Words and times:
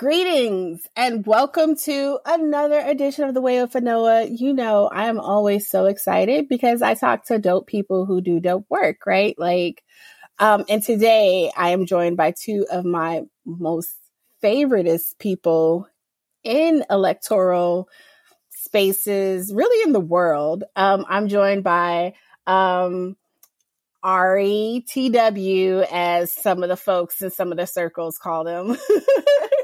Greetings 0.00 0.88
and 0.96 1.26
welcome 1.26 1.76
to 1.76 2.18
another 2.24 2.78
edition 2.78 3.24
of 3.24 3.34
the 3.34 3.42
Way 3.42 3.60
with 3.60 3.74
Anoa. 3.74 4.34
You 4.34 4.54
know, 4.54 4.88
I 4.90 5.08
am 5.08 5.20
always 5.20 5.68
so 5.68 5.84
excited 5.84 6.48
because 6.48 6.80
I 6.80 6.94
talk 6.94 7.26
to 7.26 7.38
dope 7.38 7.66
people 7.66 8.06
who 8.06 8.22
do 8.22 8.40
dope 8.40 8.64
work, 8.70 9.04
right? 9.04 9.38
Like, 9.38 9.84
um, 10.38 10.64
and 10.70 10.82
today 10.82 11.52
I 11.54 11.72
am 11.72 11.84
joined 11.84 12.16
by 12.16 12.32
two 12.32 12.64
of 12.72 12.86
my 12.86 13.24
most 13.44 13.90
favoriteest 14.42 15.18
people 15.18 15.86
in 16.44 16.82
electoral 16.88 17.86
spaces, 18.48 19.52
really 19.52 19.86
in 19.86 19.92
the 19.92 20.00
world. 20.00 20.64
Um, 20.76 21.04
I'm 21.10 21.28
joined 21.28 21.62
by 21.62 22.14
um, 22.46 23.18
Ari 24.02 24.82
TW, 24.88 25.84
as 25.92 26.32
some 26.32 26.62
of 26.62 26.70
the 26.70 26.78
folks 26.78 27.20
in 27.20 27.30
some 27.30 27.52
of 27.52 27.58
the 27.58 27.66
circles 27.66 28.16
call 28.16 28.44
them. 28.44 28.78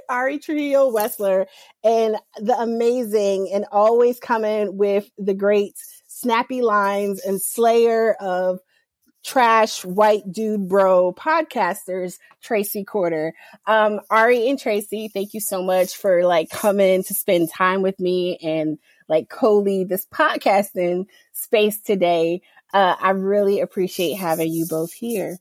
Ari 0.09 0.39
Trujillo 0.39 0.93
Wesler 0.93 1.47
and 1.85 2.17
the 2.37 2.57
amazing 2.59 3.51
and 3.53 3.67
always 3.71 4.19
coming 4.19 4.77
with 4.77 5.09
the 5.19 5.35
great 5.35 5.75
snappy 6.07 6.63
lines 6.63 7.21
and 7.21 7.41
slayer 7.41 8.15
of 8.15 8.61
trash 9.27 9.85
white 9.85 10.23
dude 10.31 10.69
bro 10.69 11.13
podcasters, 11.13 12.19
Tracey 12.43 12.85
Corder. 12.85 13.33
Um, 13.67 14.01
Ari 14.09 14.49
and 14.49 14.59
Tracey, 14.59 15.09
thank 15.09 15.35
you 15.35 15.41
so 15.41 15.63
much 15.63 15.97
for 15.97 16.25
like 16.25 16.49
coming 16.49 17.03
to 17.03 17.15
spend 17.15 17.51
time 17.51 17.83
with 17.83 17.99
me 17.99 18.39
and 18.41 18.79
like 19.09 19.29
co-lead 19.29 19.89
this 19.89 20.07
podcasting 20.07 21.07
space 21.33 21.81
today. 21.81 22.41
Uh, 22.73 22.95
I 23.01 23.11
really 23.11 23.61
appreciate 23.61 24.15
having 24.15 24.53
you 24.53 24.67
both 24.69 24.93
here. 24.93 25.39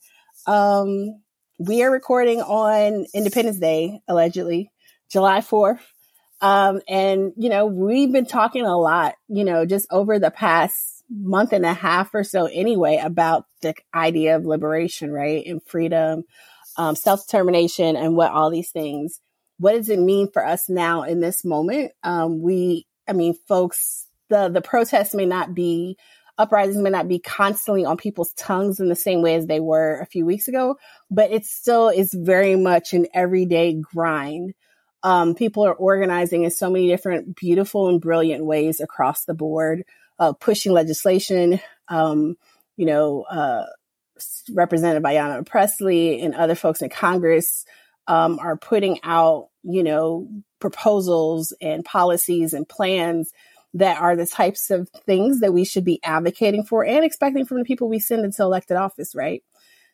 Um, 0.47 1.21
we 1.57 1.83
are 1.83 1.91
recording 1.91 2.41
on 2.41 3.05
Independence 3.13 3.59
Day, 3.59 4.01
allegedly, 4.07 4.71
July 5.09 5.39
4th. 5.39 5.79
Um, 6.41 6.81
and, 6.87 7.31
you 7.37 7.49
know, 7.49 7.65
we've 7.65 8.11
been 8.11 8.25
talking 8.25 8.65
a 8.65 8.77
lot, 8.77 9.15
you 9.29 9.45
know, 9.45 9.65
just 9.65 9.87
over 9.89 10.19
the 10.19 10.31
past 10.31 11.03
month 11.09 11.53
and 11.53 11.65
a 11.65 11.73
half 11.73 12.13
or 12.13 12.23
so 12.23 12.45
anyway 12.47 12.99
about 13.01 13.45
the 13.61 13.73
idea 13.93 14.35
of 14.35 14.45
liberation, 14.45 15.11
right? 15.11 15.45
And 15.45 15.63
freedom, 15.63 16.23
um, 16.77 16.95
self 16.95 17.25
determination, 17.25 17.95
and 17.95 18.15
what 18.15 18.31
all 18.31 18.49
these 18.49 18.71
things. 18.71 19.21
What 19.57 19.73
does 19.73 19.89
it 19.89 19.99
mean 19.99 20.29
for 20.29 20.45
us 20.45 20.67
now 20.67 21.03
in 21.03 21.21
this 21.21 21.45
moment? 21.45 21.93
Um, 22.03 22.41
we, 22.41 22.85
I 23.07 23.13
mean, 23.13 23.33
folks, 23.47 24.07
the, 24.27 24.49
the 24.49 24.61
protests 24.61 25.13
may 25.13 25.25
not 25.25 25.53
be 25.53 25.97
uprisings 26.37 26.77
may 26.77 26.89
not 26.89 27.07
be 27.07 27.19
constantly 27.19 27.85
on 27.85 27.97
people's 27.97 28.33
tongues 28.33 28.79
in 28.79 28.89
the 28.89 28.95
same 28.95 29.21
way 29.21 29.35
as 29.35 29.47
they 29.47 29.59
were 29.59 29.99
a 29.99 30.05
few 30.05 30.25
weeks 30.25 30.47
ago, 30.47 30.77
but 31.09 31.31
it 31.31 31.45
still 31.45 31.89
is 31.89 32.13
very 32.13 32.55
much 32.55 32.93
an 32.93 33.07
everyday 33.13 33.73
grind. 33.73 34.53
Um, 35.03 35.35
people 35.35 35.65
are 35.65 35.73
organizing 35.73 36.43
in 36.43 36.51
so 36.51 36.69
many 36.69 36.87
different 36.87 37.35
beautiful 37.35 37.89
and 37.89 38.01
brilliant 38.01 38.43
ways 38.43 38.81
across 38.81 39.25
the 39.25 39.33
board, 39.33 39.85
uh, 40.19 40.33
pushing 40.33 40.73
legislation, 40.73 41.59
um, 41.87 42.37
you 42.75 42.85
know, 42.85 43.21
uh, 43.23 43.65
represented 44.51 45.03
by 45.03 45.13
Ayanna 45.13 45.45
Pressley 45.45 46.21
and 46.21 46.33
other 46.33 46.55
folks 46.55 46.81
in 46.81 46.89
Congress 46.89 47.65
um, 48.07 48.39
are 48.39 48.57
putting 48.57 48.99
out, 49.03 49.49
you 49.63 49.83
know, 49.83 50.27
proposals 50.59 51.53
and 51.61 51.83
policies 51.85 52.53
and 52.53 52.67
plans 52.67 53.31
that 53.75 53.99
are 54.01 54.15
the 54.15 54.25
types 54.25 54.71
of 54.71 54.89
things 55.05 55.41
that 55.41 55.53
we 55.53 55.65
should 55.65 55.83
be 55.83 55.99
advocating 56.03 56.63
for 56.63 56.85
and 56.85 57.03
expecting 57.03 57.45
from 57.45 57.59
the 57.59 57.65
people 57.65 57.89
we 57.89 57.99
send 57.99 58.23
into 58.23 58.41
elected 58.41 58.77
office, 58.77 59.13
right? 59.13 59.43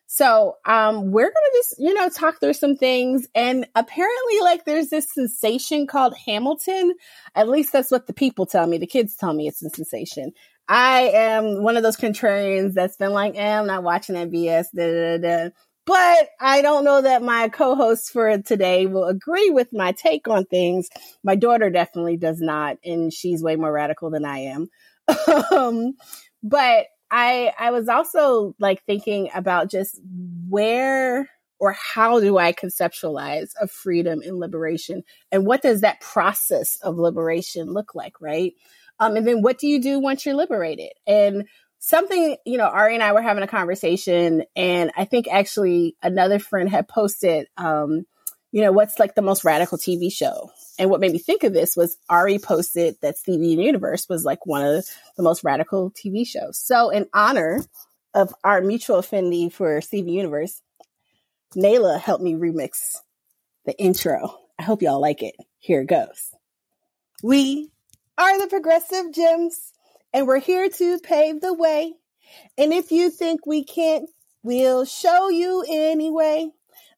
So, 0.06 0.56
um, 0.66 1.10
we're 1.10 1.30
to 1.30 1.50
just, 1.54 1.76
you 1.78 1.94
know, 1.94 2.08
talk 2.08 2.38
through 2.38 2.52
some 2.52 2.76
things. 2.76 3.26
And 3.34 3.66
apparently, 3.74 4.40
like, 4.40 4.64
there's 4.64 4.88
this 4.88 5.12
sensation 5.12 5.86
called 5.86 6.14
Hamilton. 6.26 6.94
At 7.34 7.48
least 7.48 7.72
that's 7.72 7.90
what 7.90 8.06
the 8.06 8.12
people 8.12 8.46
tell 8.46 8.66
me. 8.66 8.78
The 8.78 8.86
kids 8.86 9.16
tell 9.16 9.32
me 9.32 9.48
it's 9.48 9.62
a 9.62 9.70
sensation. 9.70 10.32
I 10.68 11.10
am 11.14 11.62
one 11.62 11.76
of 11.76 11.82
those 11.82 11.96
contrarians 11.96 12.74
that's 12.74 12.96
been 12.96 13.12
like, 13.12 13.34
eh, 13.36 13.58
I'm 13.58 13.66
not 13.66 13.82
watching 13.82 14.14
that 14.14 14.30
BS. 14.30 14.66
Da, 14.74 15.18
da, 15.18 15.18
da. 15.18 15.50
But 15.84 16.28
I 16.40 16.62
don't 16.62 16.84
know 16.84 17.02
that 17.02 17.22
my 17.22 17.48
co-host 17.48 18.10
for 18.10 18.38
today 18.38 18.86
will 18.86 19.04
agree 19.04 19.50
with 19.50 19.68
my 19.72 19.92
take 19.92 20.28
on 20.28 20.44
things. 20.44 20.88
My 21.24 21.34
daughter 21.34 21.70
definitely 21.70 22.16
does 22.16 22.40
not, 22.40 22.76
and 22.84 23.12
she's 23.12 23.42
way 23.42 23.56
more 23.56 23.72
radical 23.72 24.10
than 24.10 24.24
I 24.24 24.38
am. 24.38 24.68
um, 25.52 25.94
but 26.42 26.86
I 27.10 27.52
I 27.58 27.70
was 27.72 27.88
also 27.88 28.54
like 28.60 28.84
thinking 28.84 29.30
about 29.34 29.70
just 29.70 30.00
where 30.48 31.28
or 31.58 31.72
how 31.72 32.20
do 32.20 32.38
I 32.38 32.52
conceptualize 32.52 33.50
of 33.60 33.70
freedom 33.70 34.20
and 34.24 34.38
liberation, 34.38 35.02
and 35.32 35.46
what 35.46 35.62
does 35.62 35.80
that 35.80 36.00
process 36.00 36.78
of 36.82 36.96
liberation 36.96 37.72
look 37.72 37.94
like, 37.94 38.20
right? 38.20 38.52
Um, 39.00 39.16
and 39.16 39.26
then 39.26 39.42
what 39.42 39.58
do 39.58 39.66
you 39.66 39.80
do 39.80 39.98
once 39.98 40.24
you're 40.24 40.34
liberated? 40.36 40.90
And 41.08 41.48
something, 41.82 42.36
you 42.46 42.58
know, 42.58 42.66
Ari 42.66 42.94
and 42.94 43.02
I 43.02 43.12
were 43.12 43.20
having 43.20 43.42
a 43.42 43.48
conversation, 43.48 44.44
and 44.54 44.92
I 44.96 45.04
think 45.04 45.26
actually 45.28 45.96
another 46.00 46.38
friend 46.38 46.70
had 46.70 46.88
posted, 46.88 47.48
um, 47.56 48.06
you 48.52 48.62
know, 48.62 48.70
what's 48.70 49.00
like 49.00 49.16
the 49.16 49.22
most 49.22 49.44
radical 49.44 49.76
TV 49.76 50.10
show? 50.10 50.50
And 50.78 50.90
what 50.90 51.00
made 51.00 51.12
me 51.12 51.18
think 51.18 51.42
of 51.42 51.52
this 51.52 51.76
was 51.76 51.98
Ari 52.08 52.38
posted 52.38 52.96
that 53.02 53.18
Steven 53.18 53.58
Universe 53.58 54.08
was 54.08 54.24
like 54.24 54.46
one 54.46 54.64
of 54.64 54.86
the 55.16 55.22
most 55.24 55.42
radical 55.42 55.90
TV 55.90 56.26
shows. 56.26 56.56
So, 56.56 56.90
in 56.90 57.08
honor 57.12 57.64
of 58.14 58.32
our 58.44 58.60
mutual 58.60 58.98
affinity 58.98 59.48
for 59.48 59.80
Steven 59.80 60.12
Universe, 60.12 60.62
Nayla 61.56 61.98
helped 61.98 62.22
me 62.22 62.34
remix 62.34 62.96
the 63.66 63.76
intro. 63.76 64.38
I 64.58 64.62
hope 64.62 64.82
y'all 64.82 65.00
like 65.00 65.22
it. 65.22 65.34
Here 65.58 65.80
it 65.80 65.88
goes. 65.88 66.30
We 67.24 67.70
are 68.16 68.38
the 68.38 68.46
progressive 68.46 69.12
gems 69.12 69.72
and 70.12 70.26
we're 70.26 70.40
here 70.40 70.68
to 70.68 70.98
pave 71.00 71.40
the 71.40 71.54
way. 71.54 71.94
And 72.56 72.72
if 72.72 72.90
you 72.90 73.10
think 73.10 73.46
we 73.46 73.64
can't, 73.64 74.08
we'll 74.42 74.84
show 74.84 75.28
you 75.28 75.64
anyway. 75.68 76.50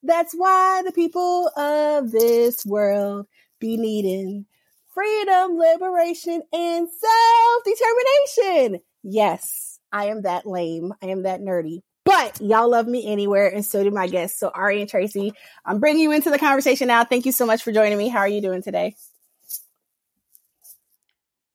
That's 0.02 0.34
why 0.34 0.82
the 0.84 0.92
people 0.92 1.48
of 1.56 2.10
this 2.10 2.64
world 2.66 3.26
be 3.58 3.76
needing 3.76 4.46
freedom, 4.92 5.56
liberation, 5.56 6.42
and 6.52 6.88
self 6.88 7.64
determination. 7.64 8.80
Yes, 9.02 9.78
I 9.92 10.06
am 10.06 10.22
that 10.22 10.46
lame. 10.46 10.92
I 11.02 11.06
am 11.06 11.24
that 11.24 11.40
nerdy. 11.40 11.80
But 12.04 12.40
y'all 12.40 12.70
love 12.70 12.86
me 12.86 13.06
anywhere, 13.10 13.48
and 13.48 13.64
so 13.64 13.82
do 13.82 13.90
my 13.90 14.06
guests. 14.06 14.38
So, 14.38 14.50
Ari 14.54 14.82
and 14.82 14.90
Tracey, 14.90 15.32
I'm 15.64 15.80
bringing 15.80 16.02
you 16.02 16.12
into 16.12 16.30
the 16.30 16.38
conversation 16.38 16.88
now. 16.88 17.04
Thank 17.04 17.24
you 17.24 17.32
so 17.32 17.46
much 17.46 17.62
for 17.62 17.72
joining 17.72 17.96
me. 17.96 18.08
How 18.08 18.20
are 18.20 18.28
you 18.28 18.42
doing 18.42 18.62
today? 18.62 18.94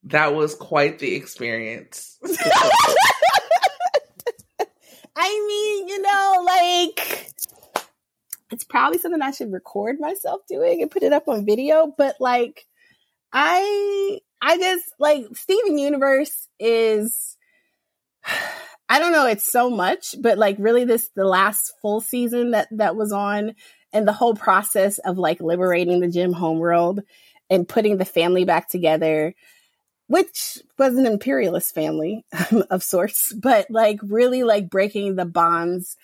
That 0.03 0.33
was 0.33 0.55
quite 0.55 0.99
the 0.99 1.15
experience. 1.15 2.17
I 5.15 5.45
mean, 5.47 5.87
you 5.89 6.01
know, 6.01 6.43
like 6.45 7.29
it's 8.51 8.63
probably 8.63 8.99
something 8.99 9.21
I 9.21 9.31
should 9.31 9.51
record 9.51 9.99
myself 9.99 10.41
doing 10.47 10.81
and 10.81 10.89
put 10.89 11.03
it 11.03 11.13
up 11.13 11.27
on 11.27 11.45
video, 11.45 11.93
but 11.97 12.15
like 12.19 12.65
I 13.33 14.19
I 14.41 14.57
just 14.57 14.85
like 14.99 15.25
Steven 15.33 15.77
Universe 15.77 16.47
is 16.59 17.37
I 18.91 18.97
don't 18.97 19.11
know, 19.11 19.27
it's 19.27 19.51
so 19.51 19.69
much, 19.69 20.15
but 20.19 20.39
like 20.39 20.55
really 20.57 20.83
this 20.83 21.09
the 21.15 21.25
last 21.25 21.73
full 21.81 22.01
season 22.01 22.51
that 22.51 22.67
that 22.71 22.95
was 22.95 23.11
on 23.11 23.53
and 23.93 24.07
the 24.07 24.13
whole 24.13 24.35
process 24.35 24.97
of 24.99 25.17
like 25.17 25.41
liberating 25.41 25.99
the 25.99 26.09
Gem 26.09 26.33
homeworld 26.33 27.01
and 27.49 27.67
putting 27.67 27.97
the 27.97 28.05
family 28.05 28.45
back 28.45 28.69
together 28.69 29.35
which 30.09 30.57
was 30.79 30.95
an 30.95 31.05
imperialist 31.05 31.75
family 31.75 32.25
of 32.71 32.81
sorts, 32.81 33.31
but 33.31 33.67
like 33.69 33.99
really 34.01 34.41
like 34.41 34.67
breaking 34.67 35.15
the 35.15 35.23
bonds 35.23 35.95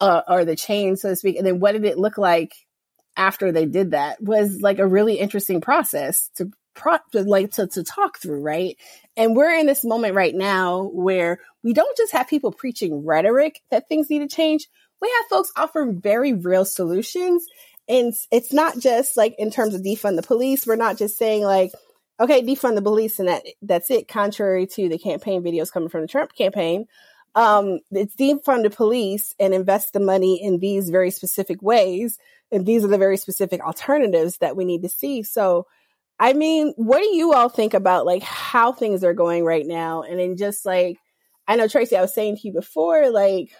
uh, 0.00 0.22
or 0.26 0.44
the 0.44 0.56
chains, 0.56 1.00
so 1.00 1.10
to 1.10 1.16
speak. 1.16 1.36
And 1.36 1.46
then 1.46 1.60
what 1.60 1.72
did 1.72 1.84
it 1.84 1.96
look 1.96 2.18
like 2.18 2.54
after 3.16 3.52
they 3.52 3.64
did 3.64 3.92
that 3.92 4.20
was 4.20 4.60
like 4.60 4.80
a 4.80 4.86
really 4.86 5.14
interesting 5.14 5.60
process 5.60 6.28
to 6.38 6.50
pro- 6.74 6.98
to 7.12 7.22
like 7.22 7.52
to, 7.52 7.68
to 7.68 7.84
talk 7.84 8.18
through, 8.18 8.40
right? 8.40 8.76
And 9.16 9.36
we're 9.36 9.56
in 9.56 9.66
this 9.66 9.84
moment 9.84 10.16
right 10.16 10.34
now 10.34 10.90
where 10.92 11.38
we 11.62 11.72
don't 11.72 11.96
just 11.96 12.12
have 12.14 12.26
people 12.26 12.50
preaching 12.50 13.06
rhetoric 13.06 13.60
that 13.70 13.88
things 13.88 14.10
need 14.10 14.28
to 14.28 14.34
change. 14.34 14.66
We 15.00 15.08
have 15.18 15.26
folks 15.30 15.52
offering 15.56 16.00
very 16.00 16.32
real 16.32 16.64
solutions. 16.64 17.46
And 17.88 18.12
it's 18.32 18.52
not 18.52 18.80
just 18.80 19.16
like 19.16 19.36
in 19.38 19.52
terms 19.52 19.76
of 19.76 19.82
defund 19.82 20.16
the 20.16 20.22
police. 20.22 20.66
We're 20.66 20.74
not 20.74 20.98
just 20.98 21.16
saying 21.16 21.44
like, 21.44 21.70
okay, 22.22 22.42
defund 22.42 22.76
the 22.76 22.82
police 22.82 23.18
and 23.18 23.28
that 23.28 23.42
that's 23.62 23.90
it. 23.90 24.08
Contrary 24.08 24.66
to 24.68 24.88
the 24.88 24.98
campaign 24.98 25.42
videos 25.42 25.72
coming 25.72 25.88
from 25.88 26.02
the 26.02 26.08
Trump 26.08 26.34
campaign, 26.34 26.86
um, 27.34 27.80
it's 27.90 28.14
defund 28.14 28.62
the 28.62 28.70
police 28.70 29.34
and 29.40 29.52
invest 29.52 29.92
the 29.92 30.00
money 30.00 30.42
in 30.42 30.58
these 30.58 30.90
very 30.90 31.10
specific 31.10 31.60
ways, 31.62 32.18
and 32.50 32.64
these 32.64 32.84
are 32.84 32.88
the 32.88 32.98
very 32.98 33.16
specific 33.16 33.60
alternatives 33.60 34.38
that 34.38 34.56
we 34.56 34.64
need 34.64 34.82
to 34.82 34.88
see. 34.88 35.22
So, 35.22 35.66
I 36.20 36.32
mean, 36.32 36.72
what 36.76 37.00
do 37.00 37.14
you 37.14 37.32
all 37.32 37.48
think 37.48 37.74
about 37.74 38.06
like 38.06 38.22
how 38.22 38.72
things 38.72 39.02
are 39.02 39.14
going 39.14 39.44
right 39.44 39.66
now? 39.66 40.02
And 40.02 40.20
then 40.20 40.36
just 40.36 40.64
like 40.64 40.98
I 41.48 41.56
know 41.56 41.68
Tracey, 41.68 41.96
I 41.96 42.02
was 42.02 42.14
saying 42.14 42.36
to 42.36 42.46
you 42.46 42.52
before, 42.52 43.10
like 43.10 43.50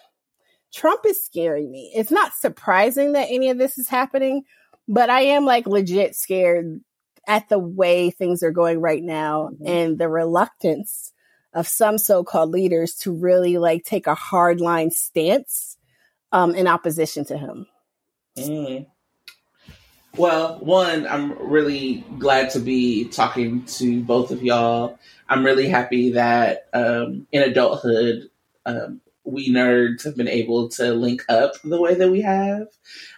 Trump 0.72 1.04
is 1.06 1.24
scaring 1.24 1.70
me. 1.70 1.92
It's 1.94 2.10
not 2.10 2.32
surprising 2.34 3.12
that 3.12 3.28
any 3.28 3.50
of 3.50 3.58
this 3.58 3.76
is 3.76 3.88
happening, 3.88 4.44
but 4.86 5.10
I 5.10 5.22
am 5.22 5.44
like 5.44 5.66
legit 5.66 6.14
scared 6.14 6.80
at 7.26 7.48
the 7.48 7.58
way 7.58 8.10
things 8.10 8.42
are 8.42 8.50
going 8.50 8.80
right 8.80 9.02
now 9.02 9.50
mm-hmm. 9.52 9.66
and 9.66 9.98
the 9.98 10.08
reluctance 10.08 11.12
of 11.54 11.68
some 11.68 11.98
so-called 11.98 12.50
leaders 12.50 12.94
to 12.94 13.12
really 13.12 13.58
like 13.58 13.84
take 13.84 14.06
a 14.06 14.16
hardline 14.16 14.90
stance 14.90 15.76
um, 16.32 16.54
in 16.54 16.66
opposition 16.66 17.24
to 17.26 17.36
him. 17.36 17.66
Mm. 18.38 18.86
Well, 20.16 20.58
one, 20.60 21.06
I'm 21.06 21.32
really 21.38 22.04
glad 22.18 22.50
to 22.50 22.58
be 22.58 23.06
talking 23.06 23.64
to 23.64 24.02
both 24.02 24.30
of 24.30 24.42
y'all. 24.42 24.98
I'm 25.28 25.44
really 25.44 25.68
happy 25.68 26.12
that 26.12 26.68
um, 26.72 27.26
in 27.32 27.42
adulthood, 27.42 28.30
um, 28.64 29.01
we 29.24 29.50
nerds 29.50 30.04
have 30.04 30.16
been 30.16 30.28
able 30.28 30.68
to 30.68 30.92
link 30.94 31.24
up 31.28 31.54
the 31.62 31.80
way 31.80 31.94
that 31.94 32.10
we 32.10 32.20
have. 32.22 32.66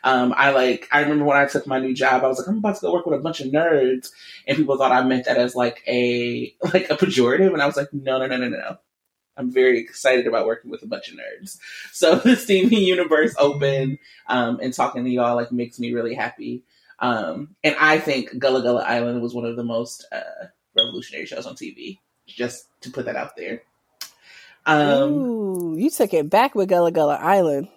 Um, 0.02 0.34
I 0.36 0.50
like, 0.50 0.88
I 0.92 1.00
remember 1.00 1.24
when 1.24 1.36
I 1.36 1.46
took 1.46 1.66
my 1.66 1.78
new 1.78 1.94
job, 1.94 2.22
I 2.22 2.28
was 2.28 2.38
like, 2.38 2.48
I'm 2.48 2.58
about 2.58 2.76
to 2.76 2.80
go 2.82 2.92
work 2.92 3.06
with 3.06 3.18
a 3.18 3.22
bunch 3.22 3.40
of 3.40 3.48
nerds. 3.48 4.10
And 4.46 4.56
people 4.56 4.76
thought 4.76 4.92
I 4.92 5.02
meant 5.02 5.24
that 5.24 5.38
as 5.38 5.54
like 5.54 5.82
a, 5.86 6.54
like 6.74 6.90
a 6.90 6.96
pejorative. 6.96 7.52
And 7.52 7.62
I 7.62 7.66
was 7.66 7.76
like, 7.76 7.92
no, 7.92 8.18
no, 8.18 8.26
no, 8.26 8.36
no, 8.36 8.48
no. 8.48 8.76
I'm 9.36 9.50
very 9.50 9.80
excited 9.80 10.26
about 10.26 10.46
working 10.46 10.70
with 10.70 10.82
a 10.82 10.86
bunch 10.86 11.08
of 11.08 11.16
nerds. 11.16 11.58
So 11.92 12.14
the 12.24 12.36
Steven 12.36 12.72
Universe 12.72 13.34
open, 13.38 13.98
um, 14.28 14.60
and 14.62 14.72
talking 14.72 15.04
to 15.04 15.10
y'all 15.10 15.36
like 15.36 15.50
makes 15.50 15.80
me 15.80 15.92
really 15.92 16.14
happy. 16.14 16.62
Um, 17.00 17.56
and 17.64 17.74
I 17.80 17.98
think 17.98 18.38
Gullah 18.38 18.62
Gullah 18.62 18.84
Island 18.84 19.20
was 19.20 19.34
one 19.34 19.44
of 19.44 19.56
the 19.56 19.64
most, 19.64 20.06
uh, 20.12 20.46
revolutionary 20.76 21.26
shows 21.26 21.46
on 21.46 21.56
TV. 21.56 21.98
Just 22.26 22.68
to 22.82 22.90
put 22.90 23.06
that 23.06 23.16
out 23.16 23.36
there. 23.36 23.62
Um, 24.66 25.12
Ooh, 25.12 25.76
you 25.76 25.90
took 25.90 26.14
it 26.14 26.30
back 26.30 26.54
with 26.54 26.68
Gullah 26.68 26.92
Gullah 26.92 27.18
Island. 27.20 27.68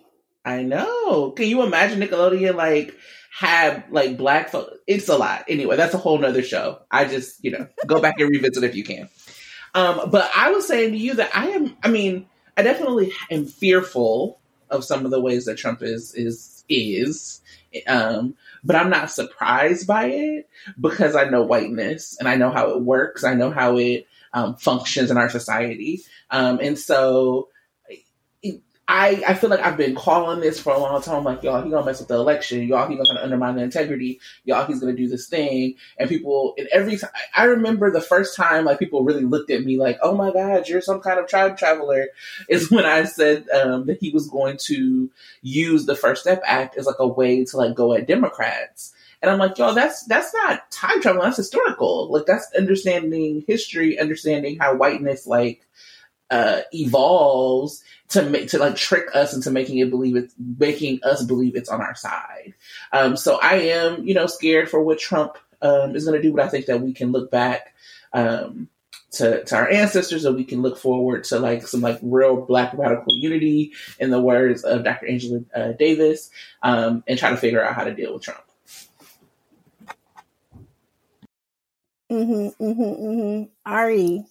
I 0.45 0.62
know. 0.63 1.31
Can 1.31 1.48
you 1.48 1.62
imagine 1.62 2.00
Nickelodeon 2.00 2.56
like 2.56 2.95
had 3.38 3.84
like 3.92 4.18
black 4.18 4.50
folks? 4.50 4.78
It's 4.88 5.10
a 5.10 5.18
lot. 5.18 5.45
Anyway, 5.50 5.75
that's 5.75 5.94
a 5.94 5.98
whole 5.98 6.18
nother 6.18 6.42
show. 6.42 6.80
I 6.89 7.06
just, 7.06 7.44
you 7.44 7.51
know, 7.51 7.68
go 7.86 8.01
back 8.01 8.19
and 8.19 8.30
revisit 8.30 8.63
if 8.63 8.75
you 8.75 8.84
can. 8.84 9.10
Um, 9.74 10.10
but 10.10 10.31
I 10.36 10.51
was 10.51 10.66
saying 10.66 10.94
to 10.94 10.98
you 10.98 11.16
that 11.16 11.36
I 11.36 11.50
am, 11.50 11.78
I 11.84 11.89
mean, 11.89 12.28
I 12.56 12.63
definitely 12.63 13.12
am 13.30 13.45
fearful 13.45 14.40
of 14.69 14.83
some 14.83 15.06
of 15.06 15.12
the 15.12 15.22
ways 15.22 15.45
that 15.45 15.57
Trump 15.57 15.83
is, 15.83 16.16
is, 16.16 16.63
is. 16.69 17.42
Um, 17.86 18.36
but 18.63 18.75
I'm 18.75 18.90
not 18.90 19.12
surprised 19.12 19.86
by 19.86 20.06
it 20.06 20.50
because 20.80 21.16
I 21.16 21.25
know 21.30 21.44
whiteness 21.44 22.18
and 22.18 22.28
I 22.28 22.36
know 22.36 22.50
how 22.50 22.72
it 22.72 22.81
works. 22.81 23.24
I 23.24 23.33
know 23.33 23.51
how 23.51 23.78
it 23.78 24.06
um, 24.34 24.56
functions 24.56 25.12
in 25.12 25.18
our 25.18 25.30
society. 25.30 26.02
Um, 26.30 26.60
and 26.62 26.78
so 26.78 27.50
I, 28.90 29.22
I 29.28 29.34
feel 29.34 29.50
like 29.50 29.60
I've 29.60 29.76
been 29.76 29.96
calling 29.96 30.40
this 30.40 30.62
for 30.62 30.72
a 30.72 30.80
long 30.80 31.02
time. 31.02 31.26
Like, 31.26 31.44
y'all, 31.44 31.62
he 31.62 31.70
gonna 31.70 31.86
mess 31.86 32.00
with 32.00 32.08
the 32.08 32.16
election. 32.16 32.66
Y'all, 32.66 32.88
he 32.88 32.96
gonna 32.96 33.06
try 33.06 33.16
to 33.16 33.24
undermine 33.24 33.56
the 33.56 33.64
integrity. 33.64 34.22
Y'all, 34.46 34.66
he's 34.66 34.80
gonna 34.80 34.96
do 34.96 35.10
this 35.10 35.28
thing. 35.28 35.76
And 36.00 36.08
people, 36.08 36.54
and 36.58 36.68
every 36.72 36.98
time, 36.98 37.10
I 37.36 37.46
remember 37.46 37.92
the 37.92 38.00
first 38.00 38.38
time, 38.38 38.64
like, 38.64 38.80
people 38.80 39.04
really 39.04 39.26
looked 39.26 39.52
at 39.52 39.66
me 39.66 39.78
like, 39.78 39.98
oh 40.02 40.16
my 40.16 40.32
God, 40.32 40.70
you're 40.70 40.80
some 40.80 41.02
kind 41.02 41.20
of 41.20 41.28
tribe 41.28 41.58
traveler, 41.58 42.08
is 42.50 42.72
when 42.72 42.86
I 42.86 43.04
said 43.04 43.50
um, 43.50 43.88
that 43.88 44.00
he 44.00 44.12
was 44.12 44.30
going 44.30 44.56
to 44.68 45.10
use 45.42 45.86
the 45.86 45.96
First 45.96 46.22
Step 46.22 46.42
Act 46.46 46.78
as 46.78 46.86
like 46.86 47.00
a 47.00 47.08
way 47.08 47.44
to 47.44 47.58
like 47.58 47.76
go 47.76 47.94
at 47.94 48.08
Democrats. 48.08 48.94
And 49.22 49.31
I'm 49.31 49.40
like, 49.40 49.58
yo, 49.58 49.74
that's 49.74 50.04
that's 50.06 50.34
not 50.34 50.69
time 50.72 51.02
travel. 51.02 51.24
That's 51.24 51.38
historical. 51.38 52.12
Like 52.12 52.25
that's 52.25 52.48
understanding 52.56 53.44
history, 53.48 54.00
understanding 54.00 54.58
how 54.60 54.75
whiteness 54.75 55.25
like 55.25 55.66
uh, 56.30 56.62
evolves 56.72 57.84
to 58.10 58.24
make 58.24 58.50
to 58.50 58.60
like 58.60 58.75
trick 58.75 59.08
us 59.14 59.34
into 59.34 59.52
making 59.52 59.80
it 59.80 59.90
believe 59.90 60.16
it's 60.16 60.34
making 60.60 61.00
us 61.04 61.24
believe 61.24 61.56
it's 61.56 61.69
on 61.69 61.81
our 61.81 61.96
side. 61.96 62.54
Um, 62.92 63.18
so 63.18 63.40
I 63.42 63.56
am, 63.56 64.06
you 64.06 64.14
know, 64.14 64.28
scared 64.28 64.69
for 64.69 64.81
what 64.81 65.00
Trump 65.00 65.38
um, 65.62 65.96
is 65.96 66.06
going 66.06 66.22
to 66.22 66.28
do, 66.28 66.34
but 66.36 66.46
I 66.46 66.50
think 66.50 66.68
that 66.68 66.81
we 66.81 66.94
can 66.94 67.12
look 67.12 67.31
back 67.31 67.74
um, 68.14 68.69
to 69.12 69.44
to 69.46 69.56
our 69.56 69.69
ancestors, 69.69 70.25
and 70.25 70.36
we 70.36 70.44
can 70.44 70.62
look 70.62 70.78
forward 70.78 71.24
to 71.25 71.40
like 71.40 71.68
some 71.68 71.81
like 71.81 72.00
real 72.02 72.38
Black 72.46 72.74
radical 72.78 73.18
unity, 73.18 73.74
in 74.00 74.10
the 74.10 74.22
words 74.22 74.64
of 74.64 74.84
Dr. 74.84 75.08
Angela 75.08 75.42
uh, 75.56 75.72
Davis, 75.74 76.30
um, 76.62 77.04
and 77.08 77.18
try 77.18 77.30
to 77.31 77.38
figure 77.38 77.64
out 77.64 77.74
how 77.75 77.84
to 77.84 77.94
deal 77.94 78.14
with 78.14 78.24
Trump. 78.24 78.42
Mm-hmm, 82.12 82.63
mm-hmm, 82.63 83.06
mm-hmm. 83.06 83.44
Ari, 83.65 84.24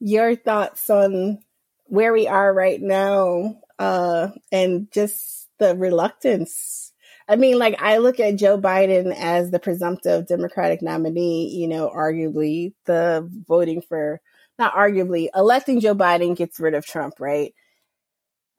your 0.00 0.36
thoughts 0.36 0.88
on 0.88 1.40
where 1.84 2.12
we 2.12 2.26
are 2.26 2.52
right 2.52 2.80
now 2.80 3.60
uh, 3.78 4.28
and 4.50 4.90
just 4.90 5.48
the 5.58 5.76
reluctance. 5.76 6.92
I 7.28 7.36
mean, 7.36 7.58
like, 7.58 7.80
I 7.80 7.98
look 7.98 8.18
at 8.20 8.36
Joe 8.36 8.58
Biden 8.58 9.14
as 9.14 9.50
the 9.50 9.58
presumptive 9.58 10.26
Democratic 10.26 10.82
nominee, 10.82 11.54
you 11.54 11.68
know, 11.68 11.90
arguably 11.94 12.72
the 12.86 13.28
voting 13.46 13.82
for, 13.82 14.20
not 14.58 14.74
arguably, 14.74 15.28
electing 15.34 15.80
Joe 15.80 15.94
Biden 15.94 16.36
gets 16.36 16.58
rid 16.58 16.74
of 16.74 16.86
Trump, 16.86 17.14
right? 17.20 17.54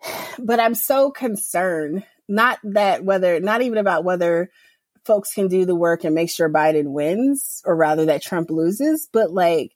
But 0.39 0.59
I'm 0.59 0.75
so 0.75 1.11
concerned, 1.11 2.03
not 2.27 2.59
that 2.63 3.03
whether, 3.03 3.39
not 3.39 3.61
even 3.61 3.77
about 3.77 4.03
whether 4.05 4.49
folks 5.05 5.33
can 5.33 5.47
do 5.47 5.65
the 5.65 5.75
work 5.75 6.03
and 6.03 6.15
make 6.15 6.29
sure 6.29 6.49
Biden 6.49 6.91
wins, 6.91 7.61
or 7.65 7.75
rather 7.75 8.05
that 8.05 8.21
Trump 8.21 8.49
loses, 8.49 9.07
but 9.11 9.31
like 9.31 9.73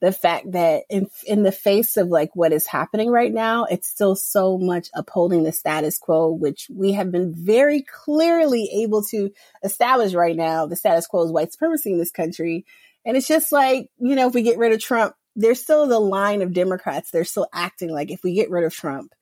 the 0.00 0.12
fact 0.12 0.52
that 0.52 0.84
in 0.88 1.08
in 1.26 1.42
the 1.42 1.52
face 1.52 1.96
of 1.96 2.08
like 2.08 2.30
what 2.34 2.52
is 2.52 2.66
happening 2.66 3.10
right 3.10 3.32
now, 3.32 3.64
it's 3.64 3.88
still 3.88 4.14
so 4.14 4.56
much 4.56 4.88
upholding 4.94 5.42
the 5.42 5.52
status 5.52 5.98
quo, 5.98 6.30
which 6.30 6.68
we 6.72 6.92
have 6.92 7.10
been 7.10 7.34
very 7.34 7.82
clearly 7.82 8.68
able 8.82 9.02
to 9.04 9.30
establish 9.64 10.14
right 10.14 10.36
now. 10.36 10.66
The 10.66 10.76
status 10.76 11.06
quo 11.06 11.24
is 11.24 11.32
white 11.32 11.52
supremacy 11.52 11.92
in 11.92 11.98
this 11.98 12.12
country. 12.12 12.64
And 13.04 13.16
it's 13.16 13.26
just 13.26 13.50
like, 13.50 13.88
you 13.98 14.14
know, 14.14 14.28
if 14.28 14.34
we 14.34 14.42
get 14.42 14.58
rid 14.58 14.72
of 14.72 14.80
Trump, 14.80 15.14
there's 15.34 15.60
still 15.60 15.86
the 15.86 15.98
line 15.98 16.42
of 16.42 16.52
Democrats. 16.52 17.10
They're 17.10 17.24
still 17.24 17.48
acting 17.52 17.90
like 17.90 18.10
if 18.10 18.22
we 18.22 18.34
get 18.34 18.50
rid 18.50 18.64
of 18.64 18.74
Trump, 18.74 19.12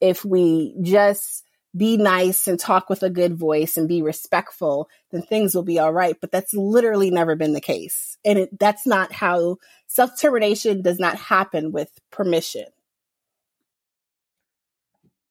if 0.00 0.24
we 0.24 0.74
just 0.82 1.43
be 1.76 1.96
nice 1.96 2.46
and 2.46 2.58
talk 2.58 2.88
with 2.88 3.02
a 3.02 3.10
good 3.10 3.36
voice 3.36 3.76
and 3.76 3.88
be 3.88 4.02
respectful, 4.02 4.88
then 5.10 5.22
things 5.22 5.54
will 5.54 5.64
be 5.64 5.78
all 5.78 5.92
right. 5.92 6.16
But 6.20 6.30
that's 6.30 6.54
literally 6.54 7.10
never 7.10 7.34
been 7.36 7.52
the 7.52 7.60
case. 7.60 8.16
And 8.24 8.38
it, 8.38 8.58
that's 8.58 8.86
not 8.86 9.12
how 9.12 9.56
self 9.86 10.14
determination 10.14 10.82
does 10.82 10.98
not 10.98 11.16
happen 11.16 11.72
with 11.72 11.90
permission. 12.10 12.66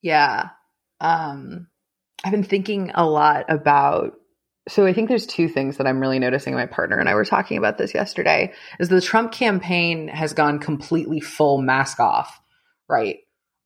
Yeah. 0.02 0.50
Um, 1.00 1.68
I've 2.24 2.32
been 2.32 2.44
thinking 2.44 2.92
a 2.94 3.06
lot 3.06 3.46
about 3.50 4.14
so 4.70 4.86
I 4.86 4.94
think 4.94 5.10
there's 5.10 5.26
two 5.26 5.50
things 5.50 5.78
that 5.78 5.88
I'm 5.88 6.00
really 6.00 6.20
noticing. 6.20 6.54
My 6.54 6.66
partner 6.66 6.98
and 6.98 7.10
I 7.10 7.16
were 7.16 7.26
talking 7.26 7.58
about 7.58 7.78
this 7.78 7.94
yesterday. 7.94 8.54
Is 8.80 8.88
the 8.88 9.02
Trump 9.02 9.34
campaign 9.34 10.08
has 10.08 10.32
gone 10.32 10.60
completely 10.60 11.20
full 11.20 11.62
mask 11.62 12.00
off, 12.00 12.40
right? 12.88 13.18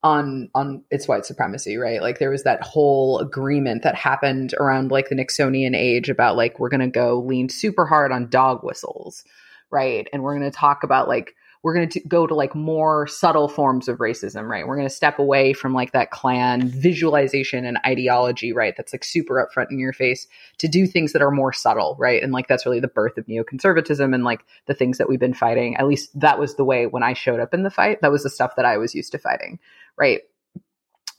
On 0.08 0.50
on 0.56 0.84
its 0.90 1.08
white 1.08 1.26
supremacy, 1.26 1.78
right? 1.78 2.02
Like 2.02 2.20
there 2.20 2.30
was 2.30 2.44
that 2.44 2.64
whole 2.64 3.20
agreement 3.20 3.84
that 3.84 3.96
happened 3.96 4.54
around 4.60 4.90
like 4.90 5.10
the 5.10 5.16
Nixonian 5.16 5.76
age 5.76 6.10
about 6.10 6.38
like 6.38 6.60
we're 6.60 6.70
going 6.70 6.80
to 6.80 6.88
go 6.88 7.20
lean 7.20 7.50
super 7.50 7.86
hard 7.86 8.12
on 8.14 8.30
dog 8.30 8.64
whistles, 8.64 9.26
right? 9.70 10.08
And 10.14 10.24
we're 10.24 10.38
going 10.38 10.50
to 10.50 10.58
talk 10.58 10.84
about 10.84 11.10
like 11.10 11.36
we're 11.64 11.74
going 11.74 11.90
to 11.90 12.00
go 12.02 12.26
to 12.26 12.36
like 12.36 12.56
more 12.56 13.08
subtle 13.08 13.50
forms 13.50 13.88
of 13.88 13.98
racism, 13.98 14.48
right? 14.48 14.66
We're 14.66 14.78
going 14.78 14.88
to 14.88 14.94
step 14.94 15.20
away 15.20 15.54
from 15.54 15.74
like 15.74 15.92
that 15.92 16.12
Klan 16.12 16.70
visualization 16.70 17.66
and 17.66 17.78
ideology, 17.86 18.54
right? 18.54 18.74
That's 18.78 18.94
like 18.94 19.04
super 19.04 19.46
upfront 19.46 19.72
in 19.72 19.80
your 19.80 19.92
face 19.92 20.28
to 20.60 20.68
do 20.68 20.88
things 20.88 21.14
that 21.14 21.22
are 21.22 21.32
more 21.32 21.52
subtle, 21.52 21.98
right? 22.00 22.22
And 22.22 22.32
like 22.32 22.48
that's 22.48 22.66
really 22.66 22.80
the 22.80 22.88
birth 22.88 23.18
of 23.18 23.26
neoconservatism 23.26 24.14
and 24.14 24.24
like 24.24 24.46
the 24.68 24.74
things 24.74 24.98
that 24.98 25.10
we've 25.10 25.20
been 25.20 25.34
fighting. 25.34 25.76
At 25.76 25.88
least 25.88 26.18
that 26.20 26.40
was 26.40 26.56
the 26.56 26.64
way 26.64 26.86
when 26.86 27.04
I 27.04 27.14
showed 27.14 27.40
up 27.40 27.54
in 27.54 27.64
the 27.64 27.72
fight. 27.72 28.00
That 28.02 28.12
was 28.12 28.24
the 28.24 28.30
stuff 28.30 28.56
that 28.56 28.66
I 28.66 28.78
was 28.78 28.96
used 28.96 29.12
to 29.12 29.18
fighting, 29.18 29.60
right? 29.98 30.22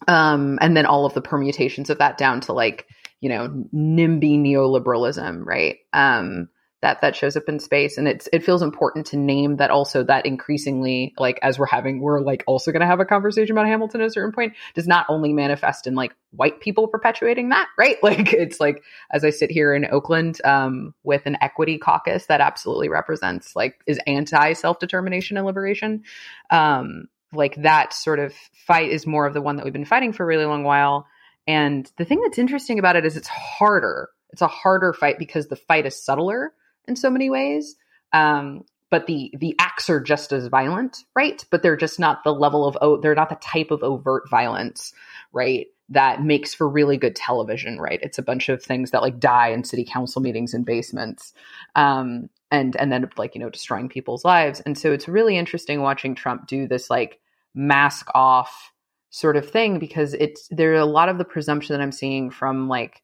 Um, 0.06 0.58
and 0.60 0.76
then 0.76 0.86
all 0.86 1.06
of 1.06 1.14
the 1.14 1.20
permutations 1.20 1.90
of 1.90 1.98
that 1.98 2.18
down 2.18 2.40
to 2.42 2.52
like, 2.52 2.86
you 3.20 3.28
know, 3.28 3.48
NIMBY 3.74 4.38
neoliberalism, 4.38 5.44
right? 5.44 5.78
Um, 5.92 6.48
that 6.80 7.00
that 7.00 7.16
shows 7.16 7.36
up 7.36 7.48
in 7.48 7.58
space 7.58 7.98
and 7.98 8.06
it's 8.06 8.28
it 8.32 8.44
feels 8.44 8.62
important 8.62 9.06
to 9.06 9.16
name 9.16 9.56
that 9.56 9.70
also 9.70 10.04
that 10.04 10.24
increasingly 10.26 11.12
like 11.18 11.38
as 11.42 11.58
we're 11.58 11.66
having 11.66 12.00
we're 12.00 12.20
like 12.20 12.44
also 12.46 12.70
going 12.70 12.80
to 12.80 12.86
have 12.86 13.00
a 13.00 13.04
conversation 13.04 13.52
about 13.52 13.66
hamilton 13.66 14.00
at 14.00 14.06
a 14.06 14.10
certain 14.10 14.32
point 14.32 14.54
does 14.74 14.86
not 14.86 15.04
only 15.08 15.32
manifest 15.32 15.86
in 15.86 15.94
like 15.94 16.14
white 16.30 16.60
people 16.60 16.86
perpetuating 16.86 17.48
that 17.48 17.66
right 17.76 17.96
like 18.02 18.32
it's 18.32 18.60
like 18.60 18.82
as 19.10 19.24
i 19.24 19.30
sit 19.30 19.50
here 19.50 19.74
in 19.74 19.86
oakland 19.90 20.40
um, 20.44 20.94
with 21.02 21.26
an 21.26 21.36
equity 21.40 21.78
caucus 21.78 22.26
that 22.26 22.40
absolutely 22.40 22.88
represents 22.88 23.56
like 23.56 23.80
is 23.86 23.98
anti 24.06 24.52
self-determination 24.52 25.36
and 25.36 25.46
liberation 25.46 26.02
um, 26.50 27.08
like 27.32 27.54
that 27.62 27.92
sort 27.92 28.18
of 28.18 28.34
fight 28.66 28.90
is 28.90 29.06
more 29.06 29.26
of 29.26 29.34
the 29.34 29.42
one 29.42 29.56
that 29.56 29.64
we've 29.64 29.72
been 29.72 29.84
fighting 29.84 30.12
for 30.12 30.22
a 30.24 30.26
really 30.26 30.46
long 30.46 30.64
while 30.64 31.06
and 31.46 31.90
the 31.96 32.04
thing 32.04 32.20
that's 32.22 32.38
interesting 32.38 32.78
about 32.78 32.96
it 32.96 33.04
is 33.04 33.16
it's 33.16 33.28
harder 33.28 34.08
it's 34.30 34.42
a 34.42 34.46
harder 34.48 34.92
fight 34.92 35.18
because 35.18 35.48
the 35.48 35.56
fight 35.56 35.86
is 35.86 36.02
subtler 36.02 36.52
in 36.86 36.96
so 36.96 37.10
many 37.10 37.30
ways. 37.30 37.76
Um, 38.12 38.62
but 38.90 39.06
the 39.06 39.32
the 39.38 39.54
acts 39.58 39.90
are 39.90 40.00
just 40.00 40.32
as 40.32 40.46
violent, 40.46 41.04
right? 41.14 41.44
But 41.50 41.62
they're 41.62 41.76
just 41.76 41.98
not 41.98 42.24
the 42.24 42.32
level 42.32 42.66
of 42.66 43.02
they're 43.02 43.14
not 43.14 43.28
the 43.28 43.36
type 43.36 43.70
of 43.70 43.82
overt 43.82 44.28
violence, 44.30 44.92
right? 45.32 45.66
That 45.90 46.22
makes 46.22 46.54
for 46.54 46.68
really 46.68 46.96
good 46.96 47.16
television, 47.16 47.78
right? 47.78 48.00
It's 48.02 48.18
a 48.18 48.22
bunch 48.22 48.48
of 48.48 48.62
things 48.62 48.90
that 48.90 49.02
like 49.02 49.18
die 49.18 49.48
in 49.48 49.64
city 49.64 49.84
council 49.84 50.22
meetings 50.22 50.54
in 50.54 50.64
basements, 50.64 51.32
um, 51.74 52.30
and 52.50 52.76
and 52.76 52.90
then 52.90 53.08
like 53.16 53.34
you 53.34 53.40
know 53.40 53.50
destroying 53.50 53.88
people's 53.88 54.24
lives. 54.24 54.60
And 54.60 54.76
so 54.76 54.92
it's 54.92 55.08
really 55.08 55.36
interesting 55.36 55.82
watching 55.82 56.14
Trump 56.14 56.46
do 56.46 56.66
this 56.66 56.88
like 56.90 57.20
mask 57.54 58.08
off 58.14 58.72
sort 59.10 59.36
of 59.36 59.50
thing 59.50 59.78
because 59.78 60.14
it's 60.14 60.48
there 60.50 60.72
are 60.72 60.76
a 60.76 60.84
lot 60.84 61.08
of 61.08 61.18
the 61.18 61.24
presumption 61.24 61.74
that 61.74 61.82
I'm 61.82 61.92
seeing 61.92 62.30
from 62.30 62.68
like 62.68 63.02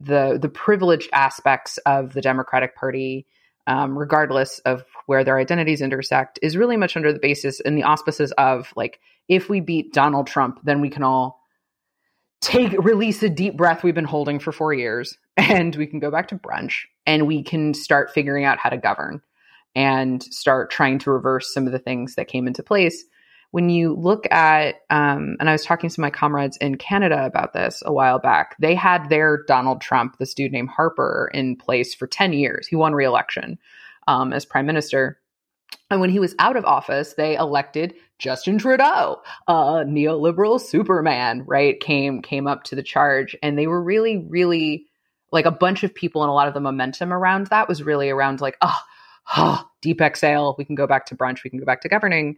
the 0.00 0.38
the 0.40 0.48
privileged 0.48 1.10
aspects 1.12 1.78
of 1.78 2.12
the 2.12 2.20
Democratic 2.20 2.74
Party 2.76 3.26
um, 3.66 3.98
regardless 3.98 4.58
of 4.60 4.84
where 5.06 5.24
their 5.24 5.38
identities 5.38 5.80
intersect, 5.80 6.38
is 6.42 6.56
really 6.56 6.76
much 6.76 6.96
under 6.96 7.12
the 7.12 7.18
basis 7.18 7.60
and 7.60 7.76
the 7.76 7.84
auspices 7.84 8.32
of 8.32 8.72
like, 8.76 9.00
if 9.28 9.48
we 9.48 9.60
beat 9.60 9.92
Donald 9.92 10.26
Trump, 10.26 10.60
then 10.64 10.80
we 10.80 10.90
can 10.90 11.02
all 11.02 11.42
take 12.42 12.72
release 12.84 13.22
a 13.22 13.28
deep 13.28 13.56
breath 13.56 13.84
we've 13.84 13.94
been 13.94 14.04
holding 14.04 14.38
for 14.38 14.52
four 14.52 14.74
years 14.74 15.16
and 15.36 15.74
we 15.76 15.86
can 15.86 16.00
go 16.00 16.10
back 16.10 16.28
to 16.28 16.36
brunch 16.36 16.82
and 17.06 17.26
we 17.26 17.42
can 17.42 17.72
start 17.72 18.10
figuring 18.10 18.44
out 18.44 18.58
how 18.58 18.68
to 18.68 18.76
govern 18.76 19.22
and 19.74 20.22
start 20.24 20.70
trying 20.70 20.98
to 20.98 21.10
reverse 21.10 21.54
some 21.54 21.66
of 21.66 21.72
the 21.72 21.78
things 21.78 22.16
that 22.16 22.28
came 22.28 22.46
into 22.46 22.62
place 22.62 23.04
when 23.52 23.68
you 23.68 23.94
look 23.94 24.26
at, 24.32 24.76
um, 24.88 25.36
and 25.38 25.48
I 25.48 25.52
was 25.52 25.64
talking 25.64 25.90
to 25.90 26.00
my 26.00 26.08
comrades 26.08 26.56
in 26.56 26.76
Canada 26.76 27.24
about 27.24 27.52
this 27.52 27.82
a 27.84 27.92
while 27.92 28.18
back, 28.18 28.56
they 28.58 28.74
had 28.74 29.10
their 29.10 29.44
Donald 29.46 29.82
Trump, 29.82 30.16
this 30.18 30.32
dude 30.32 30.52
named 30.52 30.70
Harper, 30.70 31.30
in 31.32 31.56
place 31.56 31.94
for 31.94 32.06
10 32.06 32.32
years. 32.32 32.66
He 32.66 32.76
won 32.76 32.94
reelection 32.94 33.58
um, 34.08 34.32
as 34.32 34.46
prime 34.46 34.64
minister. 34.64 35.20
And 35.90 36.00
when 36.00 36.08
he 36.08 36.18
was 36.18 36.34
out 36.38 36.56
of 36.56 36.64
office, 36.64 37.12
they 37.12 37.36
elected 37.36 37.94
Justin 38.18 38.56
Trudeau, 38.56 39.20
a 39.46 39.52
neoliberal 39.84 40.58
Superman, 40.58 41.44
right? 41.46 41.78
Came 41.78 42.22
came 42.22 42.46
up 42.46 42.64
to 42.64 42.74
the 42.74 42.82
charge, 42.82 43.36
and 43.42 43.58
they 43.58 43.66
were 43.66 43.82
really, 43.82 44.16
really 44.16 44.86
like 45.30 45.44
a 45.44 45.50
bunch 45.50 45.82
of 45.82 45.94
people, 45.94 46.22
and 46.22 46.30
a 46.30 46.34
lot 46.34 46.48
of 46.48 46.54
the 46.54 46.60
momentum 46.60 47.12
around 47.12 47.48
that 47.48 47.68
was 47.68 47.82
really 47.82 48.08
around 48.08 48.40
like, 48.40 48.56
oh, 48.62 48.78
oh 49.36 49.68
deep 49.82 50.00
exhale, 50.00 50.54
we 50.56 50.64
can 50.64 50.74
go 50.74 50.86
back 50.86 51.04
to 51.06 51.16
brunch, 51.16 51.44
we 51.44 51.50
can 51.50 51.58
go 51.58 51.66
back 51.66 51.82
to 51.82 51.88
governing. 51.90 52.36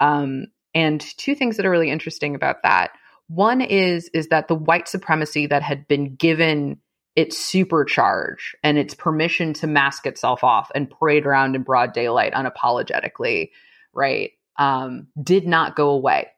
Um, 0.00 0.46
and 0.76 1.00
two 1.16 1.34
things 1.34 1.56
that 1.56 1.64
are 1.64 1.70
really 1.70 1.90
interesting 1.90 2.34
about 2.34 2.62
that. 2.62 2.90
One 3.28 3.62
is 3.62 4.10
is 4.12 4.28
that 4.28 4.46
the 4.46 4.54
white 4.54 4.86
supremacy 4.88 5.46
that 5.46 5.62
had 5.62 5.88
been 5.88 6.14
given 6.14 6.78
its 7.16 7.36
supercharge 7.38 8.54
and 8.62 8.76
its 8.76 8.94
permission 8.94 9.54
to 9.54 9.66
mask 9.66 10.06
itself 10.06 10.44
off 10.44 10.70
and 10.74 10.90
parade 10.90 11.24
around 11.24 11.56
in 11.56 11.62
broad 11.62 11.94
daylight 11.94 12.34
unapologetically, 12.34 13.50
right, 13.94 14.32
um, 14.58 15.08
did 15.20 15.46
not 15.46 15.76
go 15.76 15.88
away. 15.90 16.28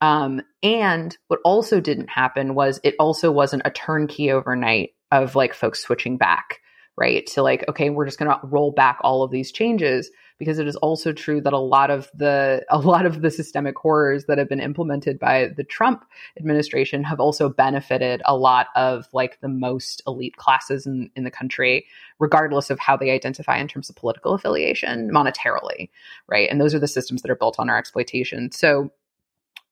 Um, 0.00 0.40
and 0.62 1.16
what 1.28 1.40
also 1.44 1.78
didn't 1.80 2.08
happen 2.08 2.54
was 2.54 2.80
it 2.82 2.94
also 2.98 3.30
wasn't 3.30 3.62
a 3.66 3.70
turnkey 3.70 4.30
overnight 4.32 4.90
of 5.12 5.36
like 5.36 5.52
folks 5.52 5.80
switching 5.82 6.16
back, 6.16 6.60
right, 6.96 7.26
to 7.26 7.42
like, 7.42 7.64
okay, 7.68 7.90
we're 7.90 8.06
just 8.06 8.18
going 8.18 8.30
to 8.30 8.46
roll 8.46 8.72
back 8.72 8.98
all 9.02 9.22
of 9.22 9.30
these 9.30 9.52
changes 9.52 10.10
because 10.38 10.58
it 10.58 10.66
is 10.66 10.76
also 10.76 11.12
true 11.12 11.40
that 11.40 11.52
a 11.52 11.58
lot 11.58 11.90
of 11.90 12.10
the 12.14 12.64
a 12.70 12.78
lot 12.78 13.06
of 13.06 13.22
the 13.22 13.30
systemic 13.30 13.76
horrors 13.76 14.24
that 14.26 14.38
have 14.38 14.48
been 14.48 14.60
implemented 14.60 15.18
by 15.18 15.48
the 15.56 15.64
Trump 15.64 16.04
administration 16.38 17.04
have 17.04 17.20
also 17.20 17.48
benefited 17.48 18.22
a 18.24 18.36
lot 18.36 18.68
of 18.76 19.06
like 19.12 19.40
the 19.40 19.48
most 19.48 20.02
elite 20.06 20.36
classes 20.36 20.86
in, 20.86 21.10
in 21.16 21.24
the 21.24 21.30
country, 21.30 21.86
regardless 22.18 22.70
of 22.70 22.78
how 22.78 22.96
they 22.96 23.10
identify 23.10 23.58
in 23.58 23.68
terms 23.68 23.90
of 23.90 23.96
political 23.96 24.34
affiliation 24.34 25.10
monetarily, 25.10 25.90
right? 26.28 26.48
And 26.50 26.60
those 26.60 26.74
are 26.74 26.80
the 26.80 26.88
systems 26.88 27.22
that 27.22 27.30
are 27.30 27.36
built 27.36 27.58
on 27.58 27.70
our 27.70 27.78
exploitation. 27.78 28.50
So 28.52 28.90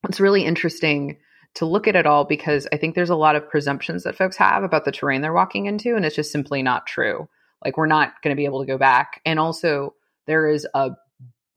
it's 0.08 0.20
really 0.20 0.44
interesting 0.44 1.16
to 1.54 1.66
look 1.66 1.86
at 1.86 1.96
it 1.96 2.06
all 2.06 2.24
because 2.24 2.66
I 2.72 2.76
think 2.76 2.94
there's 2.94 3.10
a 3.10 3.16
lot 3.16 3.36
of 3.36 3.48
presumptions 3.48 4.02
that 4.02 4.16
folks 4.16 4.36
have 4.36 4.64
about 4.64 4.84
the 4.84 4.92
terrain 4.92 5.20
they're 5.20 5.32
walking 5.32 5.66
into, 5.66 5.94
and 5.94 6.04
it's 6.04 6.16
just 6.16 6.32
simply 6.32 6.62
not 6.62 6.86
true. 6.86 7.28
Like 7.64 7.76
we're 7.76 7.86
not 7.86 8.20
going 8.22 8.34
to 8.34 8.40
be 8.40 8.44
able 8.44 8.60
to 8.60 8.66
go 8.66 8.78
back. 8.78 9.20
And 9.24 9.38
also, 9.38 9.94
there 10.26 10.48
is 10.48 10.66
a 10.74 10.90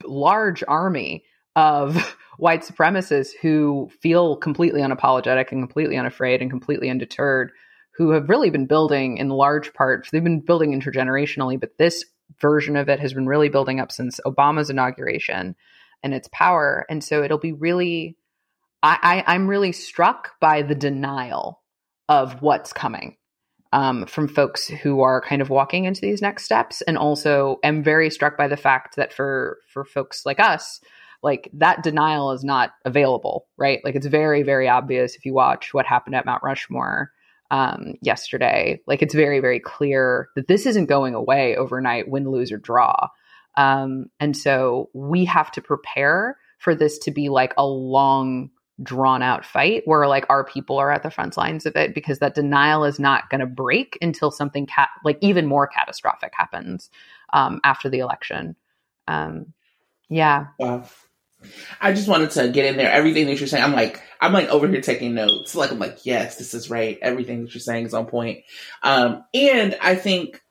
large 0.04 0.64
army 0.68 1.24
of 1.56 2.16
white 2.38 2.62
supremacists 2.62 3.32
who 3.42 3.90
feel 4.02 4.38
completely 4.38 4.82
unapologetic 4.82 5.52
and 5.52 5.62
completely 5.62 5.98
unafraid 5.98 6.42
and 6.42 6.52
completely 6.52 6.90
undeterred 6.90 7.52
who 7.96 8.12
have 8.12 8.30
really 8.30 8.52
been 8.52 8.68
building 8.68 9.18
in 9.18 9.30
large 9.30 9.74
part 9.74 10.08
they've 10.12 10.24
been 10.24 10.40
building 10.40 10.80
intergenerationally 10.80 11.60
but 11.60 11.78
this 11.80 12.06
version 12.40 12.76
of 12.76 12.90
it 12.90 13.00
has 13.00 13.12
been 13.12 13.26
really 13.26 13.50
building 13.50 13.80
up 13.80 13.92
since 13.92 14.20
obama's 14.24 14.70
inauguration 14.70 15.56
and 16.04 16.14
its 16.14 16.30
power 16.32 16.86
and 16.92 17.04
so 17.04 17.24
it'll 17.24 17.40
be 17.40 17.54
really 17.54 18.16
I, 18.84 19.24
I 19.28 19.34
i'm 19.34 19.48
really 19.48 19.72
struck 19.72 20.40
by 20.40 20.62
the 20.62 20.76
denial 20.76 21.62
of 22.10 22.42
what's 22.42 22.74
coming 22.74 23.18
um, 23.74 24.06
from 24.06 24.30
folks 24.30 24.68
who 24.68 25.02
are 25.02 25.20
kind 25.20 25.42
of 25.42 25.50
walking 25.50 25.84
into 25.84 26.00
these 26.00 26.22
next 26.22 26.46
steps 26.46 26.82
and 26.82 26.98
also 26.98 27.58
am 27.64 27.84
very 27.84 28.10
struck 28.10 28.38
by 28.38 28.48
the 28.48 28.58
fact 28.58 28.96
that 28.96 29.12
for 29.12 29.60
for 29.68 29.84
folks 29.84 30.26
like 30.26 30.40
us 30.40 30.80
like 31.24 31.50
that 31.54 31.84
denial 31.84 32.32
is 32.32 32.44
not 32.44 32.72
available 32.86 33.48
right? 33.58 33.82
Like 33.84 33.96
it's 33.96 34.06
very 34.06 34.44
very 34.44 34.70
obvious 34.70 35.16
if 35.16 35.26
you 35.26 35.34
watch 35.34 35.74
what 35.74 35.86
happened 35.86 36.16
at 36.16 36.26
mount 36.26 36.44
rushmore 36.44 37.12
um, 37.50 37.94
yesterday. 38.02 38.82
Like 38.88 39.02
it's 39.02 39.16
very 39.16 39.40
very 39.40 39.60
clear 39.60 40.30
that 40.36 40.48
this 40.48 40.66
isn't 40.66 40.86
going 40.86 41.16
away 41.16 41.56
overnight 41.56 42.10
win 42.10 42.30
lose 42.30 42.52
or 42.52 42.58
draw. 42.58 43.10
Um, 43.56 44.08
and 44.20 44.38
so 44.38 44.90
we 44.94 45.26
have 45.26 45.52
to 45.54 45.62
prepare 45.62 46.38
for 46.60 46.76
this 46.76 47.00
to 47.00 47.12
be 47.12 47.30
like 47.30 47.54
a 47.58 47.66
long 47.66 48.52
drawn 48.84 49.24
out 49.24 49.44
fight 49.44 49.82
where 49.86 50.08
like 50.08 50.26
our 50.30 50.44
people 50.44 50.78
are 50.78 50.92
at 50.92 51.02
the 51.02 51.10
front 51.10 51.36
lines 51.36 51.66
of 51.66 51.76
it 51.76 51.96
because 51.96 52.20
that 52.20 52.36
denial 52.36 52.84
is 52.84 53.00
not 53.00 53.30
going 53.30 53.40
to 53.40 53.48
break 53.48 53.98
until 54.02 54.30
something 54.30 54.68
cat 54.68 54.90
like 55.04 55.18
even 55.22 55.48
more 55.48 55.66
catastrophic 55.66 56.32
happens 56.36 56.90
um, 57.34 57.60
after 57.64 57.90
the 57.90 58.00
election. 58.00 58.56
Um, 59.08 59.54
yeah. 60.10 60.48
Wow. 60.60 60.88
I 61.80 61.94
just 61.94 62.08
wanted 62.08 62.32
to 62.32 62.50
get 62.50 62.66
in 62.66 62.78
there. 62.78 62.92
Everything 62.92 63.28
that 63.28 63.40
you're 63.40 63.48
saying, 63.48 63.64
I'm 63.64 63.74
like, 63.74 64.02
I'm 64.20 64.34
like 64.34 64.50
over 64.50 64.68
here 64.68 64.82
taking 64.82 65.14
notes. 65.14 65.54
Like, 65.54 65.72
I'm 65.72 65.80
like, 65.80 66.06
yes, 66.06 66.38
this 66.38 66.54
is 66.54 66.70
right. 66.70 66.98
Everything 67.02 67.44
that 67.44 67.54
you're 67.54 67.62
saying 67.62 67.86
is 67.86 67.94
on 67.94 68.08
point. 68.08 68.44
Um, 68.82 69.24
and 69.34 69.78
I 69.82 69.96
think 69.96 70.42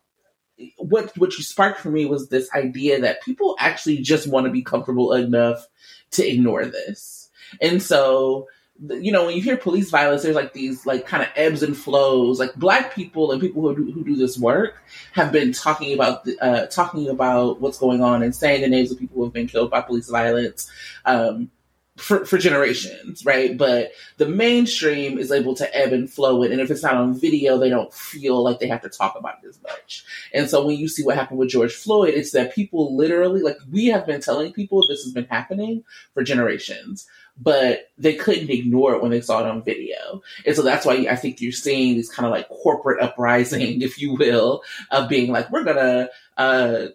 what 0.78 1.16
what 1.18 1.36
you 1.36 1.42
sparked 1.42 1.80
for 1.80 1.90
me 1.90 2.06
was 2.06 2.28
this 2.28 2.48
idea 2.54 3.00
that 3.00 3.22
people 3.22 3.56
actually 3.58 3.98
just 3.98 4.26
want 4.26 4.46
to 4.46 4.52
be 4.52 4.62
comfortable 4.62 5.12
enough 5.12 5.66
to 6.12 6.26
ignore 6.26 6.64
this 6.64 7.15
and 7.60 7.82
so, 7.82 8.48
you 8.88 9.10
know, 9.10 9.24
when 9.24 9.34
you 9.34 9.42
hear 9.42 9.56
police 9.56 9.90
violence, 9.90 10.22
there's 10.22 10.36
like 10.36 10.52
these 10.52 10.84
like 10.84 11.06
kind 11.06 11.22
of 11.22 11.28
ebbs 11.36 11.62
and 11.62 11.76
flows. 11.76 12.38
Like 12.38 12.54
black 12.54 12.94
people 12.94 13.32
and 13.32 13.40
people 13.40 13.62
who 13.62 13.74
do, 13.74 13.92
who 13.92 14.04
do 14.04 14.16
this 14.16 14.38
work 14.38 14.82
have 15.12 15.32
been 15.32 15.52
talking 15.52 15.94
about 15.94 16.24
the, 16.24 16.38
uh, 16.40 16.66
talking 16.66 17.08
about 17.08 17.60
what's 17.60 17.78
going 17.78 18.02
on 18.02 18.22
and 18.22 18.34
saying 18.34 18.60
the 18.60 18.68
names 18.68 18.92
of 18.92 18.98
people 18.98 19.16
who 19.16 19.24
have 19.24 19.32
been 19.32 19.48
killed 19.48 19.70
by 19.70 19.80
police 19.80 20.10
violence. 20.10 20.70
Um, 21.04 21.50
for, 21.96 22.26
for 22.26 22.36
generations, 22.36 23.24
right? 23.24 23.56
But 23.56 23.92
the 24.18 24.28
mainstream 24.28 25.18
is 25.18 25.32
able 25.32 25.54
to 25.54 25.76
ebb 25.76 25.92
and 25.92 26.10
flow 26.10 26.42
it. 26.42 26.52
And 26.52 26.60
if 26.60 26.70
it's 26.70 26.82
not 26.82 26.94
on 26.94 27.18
video, 27.18 27.56
they 27.56 27.70
don't 27.70 27.92
feel 27.92 28.42
like 28.42 28.58
they 28.58 28.68
have 28.68 28.82
to 28.82 28.90
talk 28.90 29.16
about 29.18 29.36
it 29.42 29.48
as 29.48 29.58
much. 29.62 30.04
And 30.34 30.48
so 30.48 30.66
when 30.66 30.76
you 30.76 30.88
see 30.88 31.02
what 31.02 31.16
happened 31.16 31.38
with 31.38 31.48
George 31.48 31.74
Floyd, 31.74 32.14
it's 32.14 32.32
that 32.32 32.54
people 32.54 32.94
literally, 32.94 33.40
like 33.40 33.56
we 33.70 33.86
have 33.86 34.06
been 34.06 34.20
telling 34.20 34.52
people 34.52 34.86
this 34.86 35.04
has 35.04 35.12
been 35.12 35.24
happening 35.24 35.84
for 36.12 36.22
generations 36.22 37.06
but 37.38 37.90
they 37.98 38.14
couldn't 38.14 38.50
ignore 38.50 38.94
it 38.94 39.02
when 39.02 39.10
they 39.10 39.20
saw 39.20 39.40
it 39.40 39.46
on 39.46 39.62
video. 39.62 40.22
And 40.44 40.56
so 40.56 40.62
that's 40.62 40.86
why 40.86 41.06
I 41.10 41.16
think 41.16 41.40
you're 41.40 41.52
seeing 41.52 41.96
this 41.96 42.10
kind 42.10 42.26
of 42.26 42.32
like 42.32 42.48
corporate 42.48 43.02
uprising, 43.02 43.82
if 43.82 44.00
you 44.00 44.14
will, 44.14 44.62
of 44.90 45.08
being 45.08 45.30
like, 45.32 45.50
we're 45.50 45.64
gonna 45.64 46.08
uh, 46.36 46.86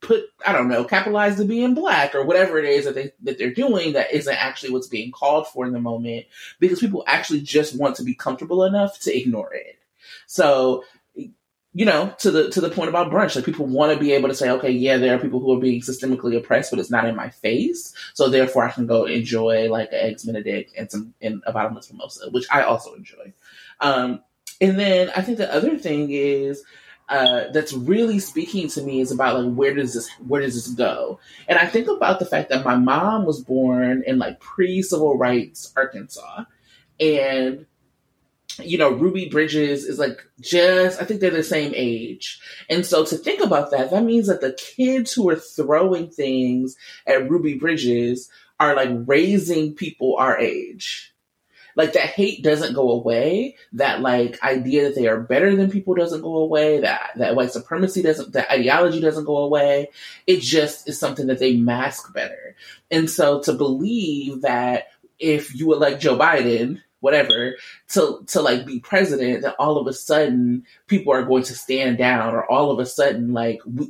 put, 0.00 0.24
I 0.46 0.52
don't 0.52 0.68
know, 0.68 0.84
capitalize 0.84 1.36
the 1.36 1.44
being 1.44 1.74
black 1.74 2.14
or 2.14 2.24
whatever 2.24 2.58
it 2.58 2.64
is 2.64 2.86
that 2.86 2.94
they 2.94 3.12
that 3.22 3.38
they're 3.38 3.52
doing 3.52 3.92
that 3.92 4.12
isn't 4.12 4.34
actually 4.34 4.70
what's 4.70 4.88
being 4.88 5.12
called 5.12 5.46
for 5.48 5.66
in 5.66 5.72
the 5.72 5.80
moment 5.80 6.26
because 6.58 6.80
people 6.80 7.04
actually 7.06 7.42
just 7.42 7.78
want 7.78 7.96
to 7.96 8.04
be 8.04 8.14
comfortable 8.14 8.64
enough 8.64 8.98
to 9.00 9.16
ignore 9.16 9.52
it. 9.52 9.78
So 10.26 10.84
you 11.76 11.84
know, 11.84 12.10
to 12.20 12.30
the 12.30 12.48
to 12.52 12.62
the 12.62 12.70
point 12.70 12.88
about 12.88 13.12
brunch, 13.12 13.36
like 13.36 13.44
people 13.44 13.66
want 13.66 13.92
to 13.92 14.02
be 14.02 14.12
able 14.12 14.30
to 14.30 14.34
say, 14.34 14.48
okay, 14.48 14.70
yeah, 14.70 14.96
there 14.96 15.14
are 15.14 15.18
people 15.18 15.40
who 15.40 15.54
are 15.54 15.60
being 15.60 15.82
systemically 15.82 16.34
oppressed, 16.34 16.70
but 16.70 16.80
it's 16.80 16.90
not 16.90 17.04
in 17.04 17.14
my 17.14 17.28
face, 17.28 17.92
so 18.14 18.30
therefore 18.30 18.64
I 18.64 18.70
can 18.70 18.86
go 18.86 19.04
enjoy 19.04 19.68
like 19.70 19.92
an 19.92 19.98
eggs 20.00 20.24
Benedict 20.24 20.72
and 20.74 20.90
some 20.90 21.12
and 21.20 21.42
a 21.46 21.52
bottomless 21.52 21.92
mimosa, 21.92 22.30
which 22.30 22.46
I 22.50 22.62
also 22.62 22.94
enjoy. 22.94 23.30
Um, 23.82 24.22
and 24.58 24.78
then 24.78 25.10
I 25.14 25.20
think 25.20 25.36
the 25.36 25.52
other 25.52 25.76
thing 25.76 26.08
is 26.10 26.64
uh, 27.10 27.50
that's 27.52 27.74
really 27.74 28.20
speaking 28.20 28.68
to 28.68 28.82
me 28.82 29.00
is 29.00 29.12
about 29.12 29.38
like 29.38 29.54
where 29.54 29.74
does 29.74 29.92
this 29.92 30.08
where 30.26 30.40
does 30.40 30.54
this 30.54 30.68
go? 30.68 31.20
And 31.46 31.58
I 31.58 31.66
think 31.66 31.88
about 31.88 32.20
the 32.20 32.24
fact 32.24 32.48
that 32.48 32.64
my 32.64 32.76
mom 32.76 33.26
was 33.26 33.44
born 33.44 34.02
in 34.06 34.18
like 34.18 34.40
pre 34.40 34.80
civil 34.80 35.18
rights 35.18 35.74
Arkansas, 35.76 36.44
and 36.98 37.66
you 38.62 38.78
know, 38.78 38.90
Ruby 38.90 39.28
Bridges 39.28 39.84
is 39.84 39.98
like 39.98 40.26
just, 40.40 41.00
I 41.00 41.04
think 41.04 41.20
they're 41.20 41.30
the 41.30 41.42
same 41.42 41.72
age. 41.74 42.40
And 42.68 42.84
so 42.84 43.04
to 43.04 43.16
think 43.16 43.42
about 43.42 43.70
that, 43.70 43.90
that 43.90 44.04
means 44.04 44.26
that 44.26 44.40
the 44.40 44.52
kids 44.52 45.12
who 45.12 45.28
are 45.30 45.36
throwing 45.36 46.10
things 46.10 46.76
at 47.06 47.28
Ruby 47.28 47.54
Bridges 47.54 48.30
are 48.58 48.74
like 48.74 48.90
raising 49.06 49.74
people 49.74 50.16
our 50.16 50.38
age. 50.38 51.12
Like 51.74 51.92
that 51.92 52.06
hate 52.06 52.42
doesn't 52.42 52.74
go 52.74 52.90
away. 52.90 53.56
That 53.74 54.00
like 54.00 54.42
idea 54.42 54.84
that 54.84 54.94
they 54.94 55.08
are 55.08 55.20
better 55.20 55.54
than 55.54 55.70
people 55.70 55.94
doesn't 55.94 56.22
go 56.22 56.38
away. 56.38 56.80
That 56.80 57.10
that 57.16 57.36
white 57.36 57.52
supremacy 57.52 58.00
doesn't, 58.00 58.32
that 58.32 58.50
ideology 58.50 58.98
doesn't 58.98 59.26
go 59.26 59.36
away. 59.38 59.90
It 60.26 60.40
just 60.40 60.88
is 60.88 60.98
something 60.98 61.26
that 61.26 61.38
they 61.38 61.56
mask 61.58 62.14
better. 62.14 62.56
And 62.90 63.10
so 63.10 63.42
to 63.42 63.52
believe 63.52 64.40
that 64.40 64.86
if 65.18 65.54
you 65.54 65.74
elect 65.74 66.00
Joe 66.00 66.18
Biden, 66.18 66.80
whatever 67.06 67.54
to 67.86 68.20
to 68.26 68.42
like 68.42 68.66
be 68.66 68.80
president 68.80 69.42
that 69.42 69.54
all 69.60 69.78
of 69.78 69.86
a 69.86 69.92
sudden 69.92 70.64
people 70.88 71.12
are 71.12 71.22
going 71.22 71.44
to 71.44 71.54
stand 71.54 71.96
down 71.98 72.34
or 72.34 72.44
all 72.50 72.72
of 72.72 72.80
a 72.80 72.84
sudden 72.84 73.32
like 73.32 73.60
we, 73.64 73.86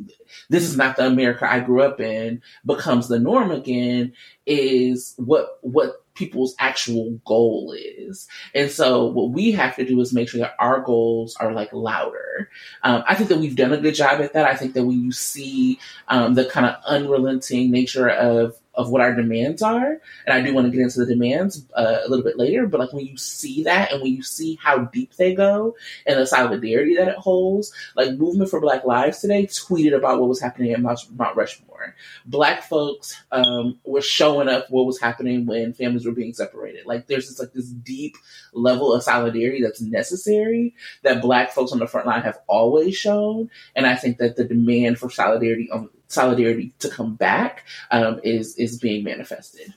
this 0.50 0.64
is 0.64 0.76
not 0.76 0.96
the 0.96 1.06
america 1.06 1.50
i 1.50 1.58
grew 1.60 1.80
up 1.80 1.98
in 1.98 2.42
becomes 2.66 3.08
the 3.08 3.18
norm 3.18 3.50
again 3.50 4.12
is 4.44 5.14
what 5.16 5.58
what 5.62 6.04
people's 6.16 6.56
actual 6.58 7.20
goal 7.24 7.72
is. 7.76 8.26
And 8.54 8.70
so 8.70 9.04
what 9.04 9.30
we 9.30 9.52
have 9.52 9.76
to 9.76 9.84
do 9.84 10.00
is 10.00 10.12
make 10.12 10.28
sure 10.28 10.40
that 10.40 10.56
our 10.58 10.80
goals 10.80 11.36
are 11.36 11.52
like 11.52 11.72
louder. 11.72 12.50
Um, 12.82 13.04
I 13.06 13.14
think 13.14 13.28
that 13.28 13.38
we've 13.38 13.54
done 13.54 13.72
a 13.72 13.80
good 13.80 13.94
job 13.94 14.20
at 14.20 14.32
that. 14.32 14.46
I 14.46 14.56
think 14.56 14.74
that 14.74 14.84
when 14.84 15.00
you 15.00 15.12
see 15.12 15.78
um, 16.08 16.34
the 16.34 16.46
kind 16.46 16.66
of 16.66 16.76
unrelenting 16.86 17.70
nature 17.70 18.08
of 18.08 18.56
of 18.76 18.90
what 18.90 19.00
our 19.00 19.14
demands 19.14 19.62
are. 19.62 20.00
And 20.26 20.34
I 20.34 20.40
do 20.40 20.54
want 20.54 20.66
to 20.66 20.70
get 20.70 20.82
into 20.82 21.00
the 21.00 21.06
demands 21.06 21.64
uh, 21.74 21.98
a 22.04 22.08
little 22.08 22.24
bit 22.24 22.38
later, 22.38 22.66
but 22.66 22.80
like 22.80 22.92
when 22.92 23.06
you 23.06 23.16
see 23.16 23.62
that 23.64 23.92
and 23.92 24.02
when 24.02 24.12
you 24.12 24.22
see 24.22 24.58
how 24.62 24.78
deep 24.78 25.14
they 25.16 25.34
go 25.34 25.74
and 26.06 26.18
the 26.18 26.26
solidarity 26.26 26.96
that 26.96 27.08
it 27.08 27.16
holds, 27.16 27.72
like 27.94 28.12
Movement 28.12 28.50
for 28.50 28.60
Black 28.60 28.84
Lives 28.84 29.20
today 29.20 29.46
tweeted 29.46 29.96
about 29.96 30.20
what 30.20 30.28
was 30.28 30.40
happening 30.40 30.72
at 30.72 30.80
Mount, 30.80 31.00
Rushmore. 31.34 31.94
Black 32.26 32.62
folks 32.62 33.16
um, 33.32 33.78
were 33.84 34.00
showing 34.02 34.48
up 34.48 34.70
what 34.70 34.86
was 34.86 35.00
happening 35.00 35.46
when 35.46 35.72
families 35.72 36.06
were 36.06 36.12
being 36.12 36.34
separated. 36.34 36.86
Like 36.86 37.06
there's 37.06 37.26
just 37.26 37.40
like 37.40 37.52
this 37.52 37.68
deep 37.68 38.16
level 38.52 38.92
of 38.92 39.02
solidarity 39.02 39.62
that's 39.62 39.80
necessary 39.80 40.74
that 41.02 41.22
Black 41.22 41.50
folks 41.50 41.72
on 41.72 41.78
the 41.78 41.86
front 41.86 42.06
line 42.06 42.22
have 42.22 42.38
always 42.46 42.96
shown. 42.96 43.50
And 43.74 43.86
I 43.86 43.96
think 43.96 44.18
that 44.18 44.36
the 44.36 44.44
demand 44.44 44.98
for 44.98 45.10
solidarity 45.10 45.70
on 45.70 45.90
solidarity 46.08 46.74
to 46.80 46.88
come 46.88 47.14
back 47.16 47.64
um, 47.90 48.20
is 48.24 48.56
is 48.56 48.78
being 48.78 49.04
manifested. 49.04 49.74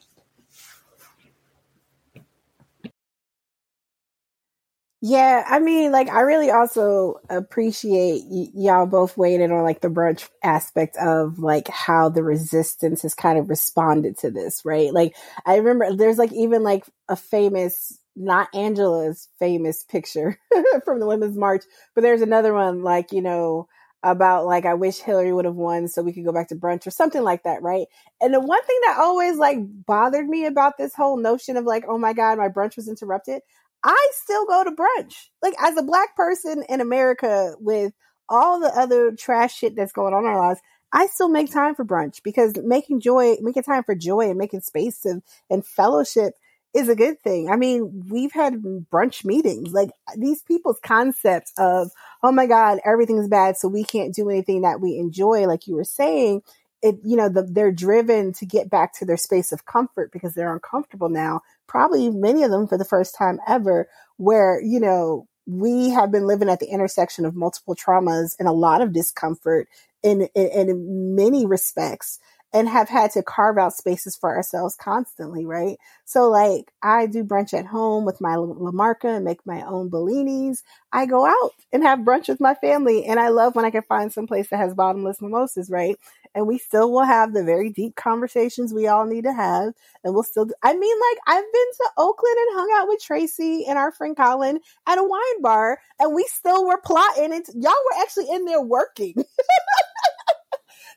Yeah, 5.01 5.45
I 5.48 5.59
mean, 5.59 5.93
like, 5.93 6.09
I 6.09 6.21
really 6.21 6.51
also 6.51 7.21
appreciate 7.29 8.24
y- 8.27 8.50
y'all 8.53 8.86
both 8.86 9.15
weighing 9.15 9.39
in 9.41 9.51
on 9.51 9.63
like 9.63 9.79
the 9.79 9.88
brunch 9.88 10.27
aspect 10.43 10.98
of 10.98 11.39
like 11.39 11.69
how 11.69 12.09
the 12.09 12.24
resistance 12.24 13.03
has 13.03 13.13
kind 13.13 13.39
of 13.39 13.50
responded 13.50 14.17
to 14.19 14.31
this, 14.31 14.65
right? 14.65 14.93
Like, 14.93 15.15
I 15.45 15.55
remember 15.57 15.95
there's 15.95 16.17
like 16.17 16.33
even 16.33 16.63
like 16.63 16.83
a 17.07 17.15
famous, 17.15 17.98
not 18.17 18.50
Angela's 18.53 19.29
famous 19.39 19.83
picture 19.86 20.38
from 20.83 21.00
the 21.00 21.07
Women's 21.07 21.38
March, 21.38 21.63
but 21.95 22.01
there's 22.01 22.21
another 22.21 22.53
one 22.53 22.83
like, 22.83 23.13
you 23.13 23.21
know, 23.21 23.69
about 24.03 24.45
like 24.45 24.65
I 24.65 24.75
wish 24.75 24.99
Hillary 24.99 25.33
would 25.33 25.45
have 25.45 25.55
won 25.55 25.87
so 25.87 26.01
we 26.01 26.13
could 26.13 26.25
go 26.25 26.31
back 26.31 26.47
to 26.49 26.55
brunch 26.55 26.87
or 26.87 26.91
something 26.91 27.21
like 27.23 27.43
that, 27.43 27.61
right? 27.61 27.87
And 28.21 28.33
the 28.33 28.39
one 28.39 28.63
thing 28.63 28.79
that 28.85 28.97
always 28.99 29.37
like 29.37 29.57
bothered 29.61 30.27
me 30.27 30.45
about 30.45 30.77
this 30.77 30.95
whole 30.95 31.17
notion 31.17 31.57
of 31.57 31.65
like, 31.65 31.83
oh 31.87 31.97
my 31.97 32.13
God, 32.13 32.37
my 32.37 32.47
brunch 32.47 32.75
was 32.75 32.87
interrupted. 32.87 33.41
I 33.83 34.09
still 34.13 34.45
go 34.45 34.63
to 34.63 34.71
brunch. 34.71 35.27
Like 35.41 35.55
as 35.61 35.77
a 35.77 35.83
black 35.83 36.15
person 36.15 36.63
in 36.69 36.81
America 36.81 37.55
with 37.59 37.93
all 38.29 38.59
the 38.59 38.69
other 38.69 39.11
trash 39.11 39.55
shit 39.55 39.75
that's 39.75 39.91
going 39.91 40.13
on 40.13 40.23
in 40.23 40.29
our 40.29 40.47
lives, 40.47 40.61
I 40.91 41.07
still 41.07 41.29
make 41.29 41.51
time 41.51 41.75
for 41.75 41.85
brunch 41.85 42.23
because 42.23 42.53
making 42.57 43.01
joy, 43.01 43.35
making 43.41 43.63
time 43.63 43.83
for 43.83 43.95
joy 43.95 44.29
and 44.29 44.37
making 44.37 44.61
space 44.61 45.05
and, 45.05 45.21
and 45.49 45.65
fellowship 45.65 46.33
is 46.73 46.88
a 46.89 46.95
good 46.95 47.19
thing. 47.21 47.49
I 47.49 47.55
mean, 47.55 48.05
we've 48.09 48.31
had 48.31 48.61
brunch 48.91 49.25
meetings. 49.25 49.73
Like 49.73 49.89
these 50.15 50.43
people's 50.43 50.79
concepts 50.83 51.51
of, 51.57 51.91
oh 52.21 52.31
my 52.31 52.45
God, 52.45 52.79
everything's 52.85 53.27
bad, 53.27 53.57
so 53.57 53.67
we 53.67 53.83
can't 53.83 54.13
do 54.13 54.29
anything 54.29 54.61
that 54.61 54.79
we 54.79 54.97
enjoy, 54.97 55.47
like 55.47 55.67
you 55.67 55.75
were 55.75 55.83
saying. 55.83 56.43
It, 56.81 56.95
you 57.03 57.17
know, 57.17 57.27
the, 57.27 57.43
they're 57.43 57.73
driven 57.73 58.32
to 58.34 58.45
get 58.45 58.69
back 58.69 58.97
to 58.99 59.05
their 59.05 59.17
space 59.17 59.51
of 59.51 59.65
comfort 59.65 60.12
because 60.13 60.34
they're 60.34 60.53
uncomfortable 60.53 61.10
now. 61.10 61.41
Probably 61.67 62.10
many 62.10 62.43
of 62.43 62.51
them 62.51 62.67
for 62.67 62.77
the 62.77 62.86
first 62.86 63.15
time 63.17 63.39
ever, 63.47 63.89
where, 64.17 64.62
you 64.62 64.79
know, 64.79 65.27
we 65.45 65.89
have 65.89 66.12
been 66.12 66.27
living 66.27 66.47
at 66.47 66.60
the 66.60 66.67
intersection 66.69 67.25
of 67.25 67.36
multiple 67.36 67.75
traumas 67.75 68.36
and 68.38 68.47
a 68.47 68.53
lot 68.53 68.82
of 68.82 68.93
discomfort 68.93 69.67
in, 70.03 70.29
in, 70.36 70.69
in 70.69 71.15
many 71.15 71.45
respects 71.45 72.19
and 72.53 72.67
have 72.67 72.89
had 72.89 73.12
to 73.12 73.21
carve 73.21 73.57
out 73.57 73.73
spaces 73.73 74.15
for 74.15 74.35
ourselves 74.35 74.75
constantly, 74.75 75.45
right? 75.45 75.77
So 76.05 76.29
like 76.29 76.71
I 76.81 77.05
do 77.05 77.23
brunch 77.23 77.53
at 77.53 77.67
home 77.67 78.05
with 78.05 78.19
my 78.21 78.35
La 78.35 78.71
Marca 78.71 79.07
and 79.09 79.25
make 79.25 79.45
my 79.45 79.62
own 79.62 79.89
bellinis. 79.89 80.63
I 80.91 81.05
go 81.05 81.25
out 81.25 81.51
and 81.71 81.83
have 81.83 81.99
brunch 81.99 82.27
with 82.27 82.39
my 82.39 82.55
family 82.55 83.05
and 83.05 83.19
I 83.19 83.29
love 83.29 83.55
when 83.55 83.65
I 83.65 83.69
can 83.69 83.83
find 83.83 84.12
some 84.12 84.25
place 84.25 84.49
that 84.49 84.57
has 84.57 84.73
bottomless 84.73 85.21
mimosas, 85.21 85.69
right? 85.69 85.95
And 86.33 86.47
we 86.47 86.57
still 86.57 86.91
will 86.91 87.05
have 87.05 87.33
the 87.33 87.43
very 87.43 87.69
deep 87.69 87.95
conversations 87.95 88.73
we 88.73 88.88
all 88.88 89.05
need 89.05 89.25
to 89.25 89.33
have. 89.33 89.73
And 90.03 90.13
we'll 90.13 90.23
still, 90.23 90.47
I 90.63 90.75
mean, 90.75 90.95
like 91.09 91.17
I've 91.27 91.53
been 91.53 91.71
to 91.77 91.89
Oakland 91.97 92.38
and 92.38 92.57
hung 92.57 92.69
out 92.79 92.88
with 92.88 93.01
Tracey 93.01 93.65
and 93.67 93.77
our 93.77 93.91
friend 93.91 94.17
Colin 94.17 94.59
at 94.88 94.97
a 94.97 95.03
wine 95.03 95.41
bar 95.41 95.79
and 95.99 96.15
we 96.15 96.23
still 96.23 96.65
were 96.65 96.81
plotting 96.83 97.33
and 97.33 97.45
y'all 97.53 97.71
were 97.71 98.01
actually 98.01 98.29
in 98.31 98.45
there 98.45 98.62
working. 98.62 99.13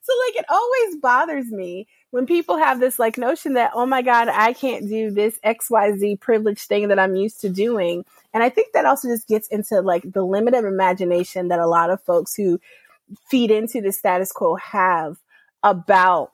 So 0.02 0.12
like 0.26 0.36
it 0.36 0.46
always 0.48 0.96
bothers 0.96 1.50
me 1.50 1.86
when 2.10 2.26
people 2.26 2.58
have 2.58 2.80
this 2.80 2.98
like 2.98 3.16
notion 3.16 3.54
that, 3.54 3.70
oh 3.74 3.86
my 3.86 4.02
God, 4.02 4.28
I 4.28 4.52
can't 4.52 4.88
do 4.88 5.10
this 5.10 5.38
XYZ 5.44 6.20
privileged 6.20 6.62
thing 6.62 6.88
that 6.88 6.98
I'm 6.98 7.14
used 7.14 7.40
to 7.42 7.48
doing. 7.48 8.04
And 8.34 8.42
I 8.42 8.48
think 8.48 8.72
that 8.72 8.84
also 8.84 9.08
just 9.08 9.28
gets 9.28 9.48
into 9.48 9.80
like 9.80 10.02
the 10.12 10.24
limited 10.24 10.64
imagination 10.64 11.48
that 11.48 11.60
a 11.60 11.66
lot 11.66 11.90
of 11.90 12.02
folks 12.02 12.34
who 12.34 12.60
feed 13.28 13.50
into 13.50 13.80
the 13.80 13.92
status 13.92 14.32
quo 14.32 14.56
have 14.56 15.18
about 15.62 16.31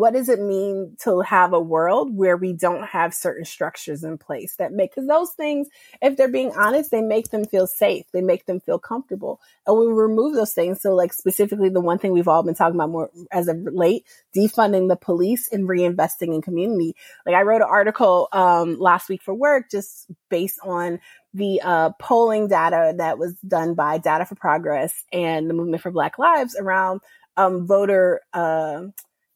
what 0.00 0.14
does 0.14 0.28
it 0.28 0.40
mean 0.40 0.96
to 1.02 1.20
have 1.20 1.52
a 1.52 1.60
world 1.60 2.16
where 2.16 2.36
we 2.36 2.52
don't 2.52 2.84
have 2.84 3.12
certain 3.14 3.44
structures 3.44 4.02
in 4.02 4.18
place 4.18 4.56
that 4.56 4.72
make 4.72 4.90
because 4.90 5.06
those 5.06 5.30
things 5.32 5.68
if 6.00 6.16
they're 6.16 6.28
being 6.28 6.52
honest 6.56 6.90
they 6.90 7.02
make 7.02 7.30
them 7.30 7.44
feel 7.44 7.66
safe. 7.66 8.06
They 8.12 8.22
make 8.22 8.46
them 8.46 8.60
feel 8.60 8.78
comfortable. 8.78 9.40
And 9.66 9.76
we 9.78 9.86
remove 9.86 10.34
those 10.34 10.52
things 10.52 10.80
so 10.80 10.94
like 10.94 11.12
specifically 11.12 11.68
the 11.68 11.80
one 11.80 11.98
thing 11.98 12.12
we've 12.12 12.28
all 12.28 12.42
been 12.42 12.54
talking 12.54 12.76
about 12.76 12.90
more 12.90 13.10
as 13.30 13.48
of 13.48 13.58
late 13.72 14.06
defunding 14.34 14.88
the 14.88 14.96
police 14.96 15.48
and 15.52 15.68
reinvesting 15.68 16.34
in 16.34 16.42
community. 16.42 16.96
Like 17.26 17.34
i 17.34 17.42
wrote 17.42 17.62
an 17.62 17.68
article 17.70 18.28
um, 18.32 18.78
last 18.78 19.08
week 19.08 19.22
for 19.22 19.34
work 19.34 19.70
just 19.70 20.06
based 20.28 20.58
on 20.64 20.98
the 21.34 21.60
uh, 21.62 21.90
polling 22.00 22.48
data 22.48 22.94
that 22.96 23.18
was 23.18 23.34
done 23.46 23.74
by 23.74 23.98
data 23.98 24.24
for 24.24 24.34
progress 24.34 25.04
and 25.12 25.48
the 25.48 25.54
movement 25.54 25.82
for 25.82 25.90
black 25.90 26.18
lives 26.18 26.56
around 26.58 27.00
um, 27.36 27.66
voter 27.66 28.20
uh, 28.32 28.82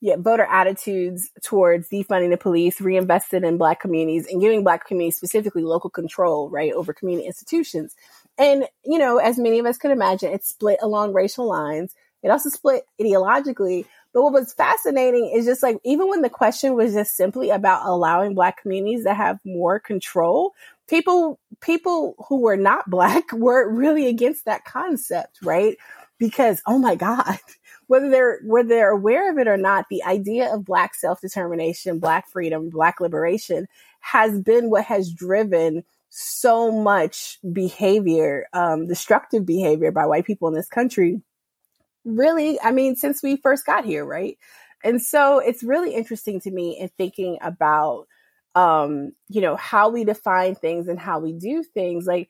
yeah, 0.04 0.16
voter 0.18 0.44
attitudes 0.44 1.30
towards 1.42 1.88
defunding 1.88 2.28
the 2.28 2.36
police, 2.36 2.78
reinvested 2.78 3.42
in 3.42 3.56
black 3.56 3.80
communities 3.80 4.26
and 4.30 4.38
giving 4.38 4.62
black 4.62 4.86
communities 4.86 5.16
specifically 5.16 5.62
local 5.62 5.88
control, 5.88 6.50
right, 6.50 6.74
over 6.74 6.92
community 6.92 7.26
institutions. 7.26 7.96
And, 8.36 8.66
you 8.84 8.98
know, 8.98 9.16
as 9.16 9.38
many 9.38 9.58
of 9.60 9.64
us 9.64 9.78
could 9.78 9.92
imagine, 9.92 10.30
it's 10.30 10.50
split 10.50 10.78
along 10.82 11.14
racial 11.14 11.48
lines. 11.48 11.94
It 12.22 12.28
also 12.28 12.50
split 12.50 12.82
ideologically. 13.00 13.86
But 14.12 14.24
what 14.24 14.34
was 14.34 14.52
fascinating 14.52 15.32
is 15.34 15.46
just 15.46 15.62
like, 15.62 15.78
even 15.86 16.10
when 16.10 16.20
the 16.20 16.28
question 16.28 16.74
was 16.74 16.92
just 16.92 17.16
simply 17.16 17.48
about 17.48 17.86
allowing 17.86 18.34
black 18.34 18.60
communities 18.60 19.04
to 19.04 19.14
have 19.14 19.38
more 19.42 19.80
control, 19.80 20.52
people, 20.86 21.40
people 21.62 22.14
who 22.28 22.42
were 22.42 22.58
not 22.58 22.90
black 22.90 23.32
were 23.32 23.66
really 23.72 24.06
against 24.06 24.44
that 24.44 24.66
concept, 24.66 25.38
right? 25.42 25.78
Because, 26.18 26.62
oh 26.66 26.78
my 26.78 26.94
God, 26.94 27.38
whether 27.86 28.08
they're 28.10 28.40
whether 28.44 28.68
they're 28.68 28.90
aware 28.90 29.30
of 29.30 29.38
it 29.38 29.48
or 29.48 29.56
not, 29.56 29.86
the 29.90 30.02
idea 30.04 30.52
of 30.52 30.64
black 30.64 30.94
self-determination, 30.94 31.98
black 31.98 32.28
freedom, 32.30 32.70
black 32.70 33.00
liberation 33.00 33.66
has 34.00 34.40
been 34.40 34.70
what 34.70 34.84
has 34.84 35.12
driven 35.12 35.82
so 36.10 36.70
much 36.70 37.38
behavior, 37.52 38.46
um, 38.52 38.86
destructive 38.86 39.44
behavior 39.44 39.90
by 39.90 40.06
white 40.06 40.24
people 40.24 40.46
in 40.46 40.54
this 40.54 40.68
country. 40.68 41.20
Really, 42.04 42.60
I 42.60 42.70
mean, 42.70 42.94
since 42.96 43.22
we 43.22 43.36
first 43.36 43.66
got 43.66 43.84
here, 43.84 44.04
right? 44.04 44.38
And 44.84 45.02
so 45.02 45.38
it's 45.38 45.64
really 45.64 45.94
interesting 45.94 46.38
to 46.42 46.50
me 46.50 46.78
in 46.78 46.90
thinking 46.96 47.38
about, 47.40 48.06
um, 48.54 49.12
you 49.28 49.40
know, 49.40 49.56
how 49.56 49.88
we 49.88 50.04
define 50.04 50.54
things 50.54 50.86
and 50.86 51.00
how 51.00 51.18
we 51.18 51.32
do 51.32 51.64
things. 51.64 52.06
Like, 52.06 52.28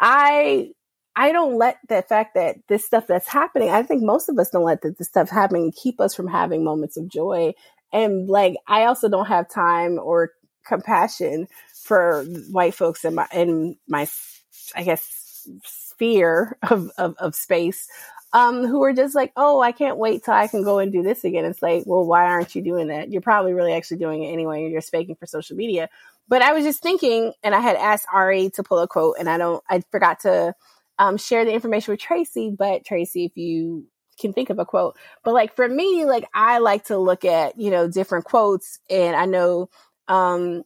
I 0.00 0.70
I 1.18 1.32
don't 1.32 1.58
let 1.58 1.78
the 1.88 2.00
fact 2.02 2.34
that 2.36 2.58
this 2.68 2.86
stuff 2.86 3.08
that's 3.08 3.26
happening, 3.26 3.70
I 3.70 3.82
think 3.82 4.04
most 4.04 4.28
of 4.28 4.38
us 4.38 4.50
don't 4.50 4.62
let 4.62 4.82
this 4.82 5.08
stuff 5.08 5.28
happening 5.28 5.72
keep 5.72 6.00
us 6.00 6.14
from 6.14 6.28
having 6.28 6.62
moments 6.62 6.96
of 6.96 7.08
joy. 7.08 7.54
And 7.92 8.28
like, 8.28 8.54
I 8.68 8.84
also 8.84 9.08
don't 9.08 9.26
have 9.26 9.50
time 9.50 9.98
or 9.98 10.30
compassion 10.64 11.48
for 11.74 12.22
white 12.52 12.74
folks 12.74 13.04
in 13.04 13.16
my, 13.16 13.26
in 13.34 13.76
my 13.88 14.06
I 14.76 14.84
guess, 14.84 15.48
sphere 15.64 16.56
of, 16.70 16.88
of, 16.96 17.16
of 17.18 17.34
space 17.34 17.88
um, 18.32 18.64
who 18.64 18.80
are 18.84 18.92
just 18.92 19.16
like, 19.16 19.32
oh, 19.36 19.60
I 19.60 19.72
can't 19.72 19.98
wait 19.98 20.24
till 20.24 20.34
I 20.34 20.46
can 20.46 20.62
go 20.62 20.78
and 20.78 20.92
do 20.92 21.02
this 21.02 21.24
again. 21.24 21.46
It's 21.46 21.62
like, 21.62 21.82
well, 21.84 22.04
why 22.04 22.26
aren't 22.26 22.54
you 22.54 22.62
doing 22.62 22.88
that? 22.88 23.10
You're 23.10 23.22
probably 23.22 23.54
really 23.54 23.72
actually 23.72 23.98
doing 23.98 24.22
it 24.22 24.32
anyway. 24.32 24.70
You're 24.70 24.82
faking 24.82 25.16
for 25.16 25.26
social 25.26 25.56
media. 25.56 25.88
But 26.28 26.42
I 26.42 26.52
was 26.52 26.64
just 26.64 26.80
thinking, 26.80 27.32
and 27.42 27.56
I 27.56 27.60
had 27.60 27.74
asked 27.74 28.06
Ari 28.12 28.50
to 28.50 28.62
pull 28.62 28.78
a 28.78 28.86
quote, 28.86 29.16
and 29.18 29.28
I 29.28 29.36
don't, 29.36 29.64
I 29.68 29.82
forgot 29.90 30.20
to 30.20 30.54
um, 30.98 31.16
share 31.16 31.44
the 31.44 31.52
information 31.52 31.92
with 31.92 32.00
Tracey. 32.00 32.54
But 32.56 32.84
Tracey, 32.84 33.24
if 33.24 33.36
you 33.36 33.86
can 34.20 34.32
think 34.32 34.50
of 34.50 34.58
a 34.58 34.64
quote, 34.64 34.96
but 35.24 35.34
like 35.34 35.54
for 35.54 35.68
me, 35.68 36.04
like 36.04 36.28
I 36.34 36.58
like 36.58 36.84
to 36.86 36.98
look 36.98 37.24
at 37.24 37.58
you 37.58 37.70
know 37.70 37.88
different 37.88 38.24
quotes, 38.24 38.78
and 38.90 39.16
I 39.16 39.26
know 39.26 39.70
um, 40.08 40.64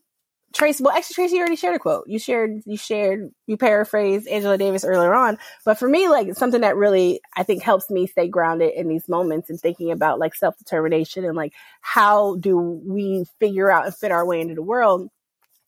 Tracey, 0.52 0.84
well, 0.84 0.94
actually, 0.94 1.14
Tracey 1.14 1.38
already 1.38 1.56
shared 1.56 1.76
a 1.76 1.78
quote. 1.78 2.06
You 2.06 2.18
shared, 2.18 2.60
you 2.66 2.76
shared, 2.76 3.30
you 3.46 3.56
paraphrased 3.56 4.28
Angela 4.28 4.58
Davis 4.58 4.84
earlier 4.84 5.14
on. 5.14 5.38
But 5.64 5.78
for 5.78 5.88
me, 5.88 6.08
like 6.08 6.34
something 6.34 6.60
that 6.60 6.76
really, 6.76 7.20
I 7.36 7.42
think 7.42 7.62
helps 7.62 7.88
me 7.90 8.06
stay 8.06 8.28
grounded 8.28 8.74
in 8.74 8.88
these 8.88 9.08
moments 9.08 9.48
and 9.48 9.58
thinking 9.58 9.90
about 9.90 10.18
like 10.18 10.34
self 10.34 10.56
determination 10.58 11.24
and 11.24 11.36
like 11.36 11.54
how 11.80 12.36
do 12.36 12.58
we 12.58 13.24
figure 13.40 13.70
out 13.70 13.86
and 13.86 13.94
fit 13.94 14.12
our 14.12 14.26
way 14.26 14.40
into 14.40 14.54
the 14.54 14.62
world. 14.62 15.08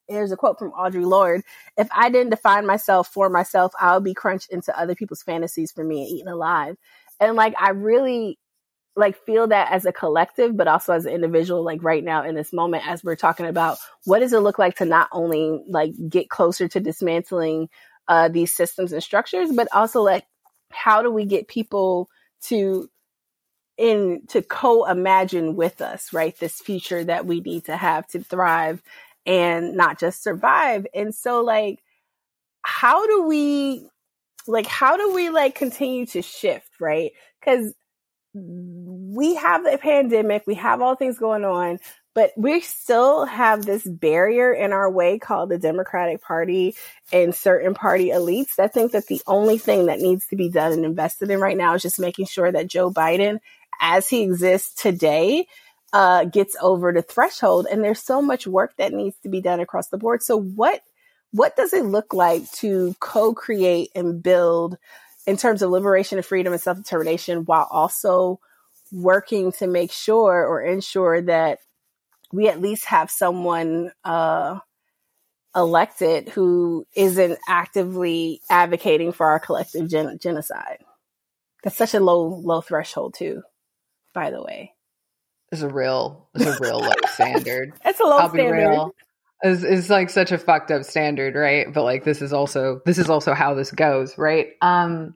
There's 0.09 0.33
a 0.33 0.37
quote 0.37 0.59
from 0.59 0.73
Audre 0.73 1.07
Lorde. 1.07 1.43
If 1.77 1.89
I 1.93 2.11
didn't 2.11 2.31
define 2.31 2.67
myself 2.67 3.09
for 3.09 3.29
myself, 3.29 3.73
I 3.81 3.95
would 3.95 4.05
be 4.05 4.15
crunched 4.15 4.51
into 4.51 4.79
other 4.79 4.95
people's 4.95 5.23
fantasies 5.23 5.73
for 5.73 5.85
me 5.85 6.03
and 6.03 6.11
eaten 6.11 6.29
alive. 6.29 6.77
And 7.21 7.37
like, 7.37 7.55
I 7.59 7.71
really 7.71 8.39
like 8.97 9.17
feel 9.25 9.49
that 9.49 9.73
as 9.73 9.85
a 9.87 9.93
collective, 9.93 10.57
but 10.57 10.69
also 10.69 10.93
as 10.93 11.05
an 11.05 11.13
individual, 11.13 11.65
like 11.65 11.83
right 11.83 12.05
now 12.05 12.25
in 12.25 12.35
this 12.35 12.53
moment, 12.53 12.87
as 12.87 13.03
we're 13.03 13.17
talking 13.17 13.47
about 13.47 13.79
what 14.05 14.21
does 14.21 14.33
it 14.33 14.39
look 14.39 14.59
like 14.59 14.77
to 14.77 14.85
not 14.85 15.09
only 15.11 15.65
like 15.69 15.93
get 16.09 16.29
closer 16.29 16.69
to 16.69 16.81
dismantling 16.81 17.69
uh, 18.07 18.29
these 18.29 18.55
systems 18.55 18.93
and 18.93 19.03
structures, 19.03 19.51
but 19.53 19.69
also 19.73 20.03
like 20.03 20.25
how 20.71 21.03
do 21.03 21.11
we 21.11 21.25
get 21.25 21.49
people 21.49 22.09
to 22.43 22.89
in 23.77 24.23
to 24.29 24.43
co-imagine 24.43 25.57
with 25.57 25.81
us, 25.81 26.13
right? 26.13 26.39
This 26.39 26.61
future 26.61 27.03
that 27.05 27.27
we 27.27 27.41
need 27.41 27.65
to 27.65 27.77
have 27.77 28.07
to 28.09 28.23
thrive 28.23 28.83
and 29.27 29.75
not 29.75 29.99
just 29.99 30.23
survive. 30.23 30.87
And 30.95 31.15
so 31.15 31.43
like, 31.43 31.83
how 32.63 33.07
do 33.07 33.23
we 33.25 33.87
like 34.47 34.67
how 34.67 34.97
do 34.97 35.15
we 35.15 35.31
like 35.31 35.55
continue 35.55 36.07
to 36.07 36.23
shift, 36.23 36.69
right? 36.81 37.13
Because 37.41 37.75
we 38.35 39.37
have 39.37 39.65
the 39.65 39.79
pandemic, 39.79 40.45
we 40.47 40.55
have 40.57 40.83
all 40.83 40.97
things 40.97 41.19
going 41.19 41.45
on, 41.45 41.79
but 42.15 42.33
we 42.37 42.61
still 42.61 43.25
have 43.27 43.65
this 43.65 43.85
barrier 43.87 44.53
in 44.53 44.73
our 44.73 44.91
way 44.91 45.19
called 45.19 45.51
the 45.51 45.59
Democratic 45.59 46.21
Party 46.23 46.75
and 47.13 47.35
certain 47.35 47.75
party 47.75 48.09
elites 48.09 48.57
that 48.57 48.75
think 48.75 48.93
that 48.93 49.07
the 49.07 49.23
only 49.27 49.59
thing 49.59 49.87
that 49.87 50.01
needs 50.01 50.27
to 50.29 50.37
be 50.37 50.49
done 50.49 50.73
and 50.73 50.85
invested 50.85 51.31
in 51.31 51.41
right 51.41 51.57
now 51.57 51.75
is 51.75 51.83
just 51.83 52.01
making 52.01 52.27
sure 52.27 52.51
that 52.51 52.67
Joe 52.67 52.91
Biden, 52.91 53.39
as 53.81 54.09
he 54.09 54.23
exists 54.23 54.81
today, 54.81 55.47
uh, 55.95 56.27
gets 56.27 56.57
over 56.63 56.93
the 56.93 57.03
threshold. 57.03 57.69
And 57.73 57.85
there's 57.85 58.03
so 58.03 58.23
much 58.23 58.49
work 58.49 58.77
that 58.79 58.93
needs 58.95 59.17
to 59.25 59.31
be 59.31 59.41
done 59.41 59.61
across 59.61 59.89
the 59.89 59.99
board. 59.99 60.23
So 60.25 60.39
what 60.39 60.83
what 61.33 61.57
does 61.57 61.75
it 61.75 61.87
look 61.87 62.15
like 62.15 62.51
to 62.53 62.97
co-create 63.01 63.91
and 63.95 64.23
build 64.23 64.79
in 65.27 65.37
terms 65.39 65.63
of 65.63 65.71
liberation 65.71 66.19
and 66.19 66.27
freedom 66.27 66.53
and 66.55 66.63
self 66.63 66.79
determination 66.79 67.47
while 67.47 67.69
also 67.71 68.41
working 68.93 69.53
to 69.53 69.69
make 69.69 69.93
sure 69.93 70.47
or 70.47 70.63
ensure 70.63 71.23
that 71.23 71.61
we 72.33 72.49
at 72.49 72.61
least 72.61 72.87
have 72.87 73.11
someone 73.11 73.93
uh, 74.05 74.59
elected 75.57 76.29
who 76.31 76.87
isn't 76.97 77.39
actively 77.49 78.41
advocating 78.51 79.13
for 79.13 79.27
our 79.27 79.41
collective 79.41 79.89
gen- 79.89 80.19
genocide. 80.21 80.79
That's 81.65 81.77
such 81.79 81.95
a 81.95 82.01
low 82.01 82.23
low 82.27 82.61
threshold 82.63 83.15
too, 83.15 83.43
by 84.15 84.31
the 84.31 84.43
way. 84.43 84.74
It's 85.55 85.63
a 85.63 85.69
real 85.69 86.29
it's 86.35 86.47
a 86.47 86.59
real 86.61 86.81
low 86.81 86.91
standard. 87.07 87.75
It's 87.85 88.01
a 88.01 88.03
low 88.03 88.19
I'll 88.19 88.29
standard. 88.29 88.57
Be 88.57 88.61
real. 88.61 88.95
It's, 89.41 89.63
it's 89.63 89.89
like 89.89 90.11
such 90.11 90.33
a 90.33 90.39
fucked 90.39 90.73
up 90.73 90.83
standard, 90.83 91.37
right? 91.37 91.73
But 91.73 91.85
like 91.85 92.03
this 92.03 92.21
is 92.21 92.33
also 92.33 92.81
this 92.85 92.99
is 92.99 93.09
also 93.09 93.35
how 93.35 93.55
this 93.55 93.71
goes, 93.71 94.19
right? 94.19 94.49
Um, 94.61 95.15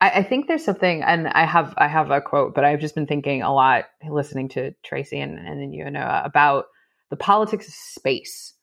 I, 0.00 0.10
I 0.10 0.22
think 0.22 0.48
there's 0.48 0.64
something, 0.64 1.02
and 1.02 1.28
I 1.28 1.44
have 1.44 1.74
I 1.76 1.88
have 1.88 2.10
a 2.10 2.22
quote, 2.22 2.54
but 2.54 2.64
I've 2.64 2.80
just 2.80 2.94
been 2.94 3.06
thinking 3.06 3.42
a 3.42 3.52
lot 3.52 3.84
listening 4.08 4.48
to 4.50 4.72
Tracey 4.82 5.20
and 5.20 5.38
and 5.38 5.60
then 5.60 5.74
you 5.74 5.90
know 5.90 6.22
about 6.24 6.64
the 7.10 7.16
politics 7.16 7.68
of 7.68 7.74
space, 7.74 8.54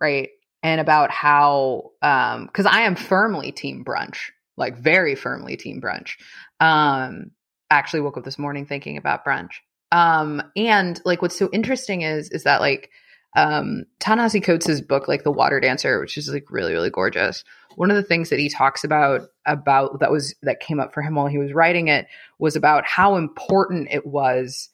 right? 0.00 0.30
And 0.64 0.80
about 0.80 1.12
how 1.12 1.92
um 2.02 2.46
because 2.46 2.66
I 2.66 2.80
am 2.80 2.96
firmly 2.96 3.52
team 3.52 3.84
brunch, 3.84 4.30
like 4.56 4.78
very 4.78 5.14
firmly 5.14 5.56
team 5.56 5.80
brunch. 5.80 6.14
Um, 6.58 7.30
actually 7.70 8.00
woke 8.00 8.16
up 8.16 8.24
this 8.24 8.38
morning 8.38 8.66
thinking 8.66 8.96
about 8.96 9.24
brunch. 9.24 9.60
Um, 9.94 10.42
and 10.56 11.00
like 11.04 11.22
what's 11.22 11.38
so 11.38 11.48
interesting 11.52 12.02
is 12.02 12.28
is 12.30 12.42
that 12.42 12.60
like 12.60 12.90
um, 13.36 13.84
Ta-Nehisi 14.00 14.42
Coates' 14.42 14.80
book, 14.80 15.06
like 15.06 15.22
The 15.22 15.30
Water 15.30 15.60
Dancer, 15.60 16.00
which 16.00 16.18
is 16.18 16.28
like 16.28 16.50
really, 16.50 16.72
really 16.72 16.90
gorgeous. 16.90 17.44
One 17.76 17.90
of 17.90 17.96
the 17.96 18.02
things 18.02 18.30
that 18.30 18.40
he 18.40 18.48
talks 18.48 18.82
about 18.82 19.28
about 19.46 20.00
that 20.00 20.10
was 20.10 20.34
that 20.42 20.58
came 20.58 20.80
up 20.80 20.92
for 20.92 21.00
him 21.00 21.14
while 21.14 21.28
he 21.28 21.38
was 21.38 21.52
writing 21.52 21.88
it 21.88 22.06
was 22.40 22.56
about 22.56 22.84
how 22.84 23.14
important 23.16 23.88
it 23.92 24.04
was 24.04 24.68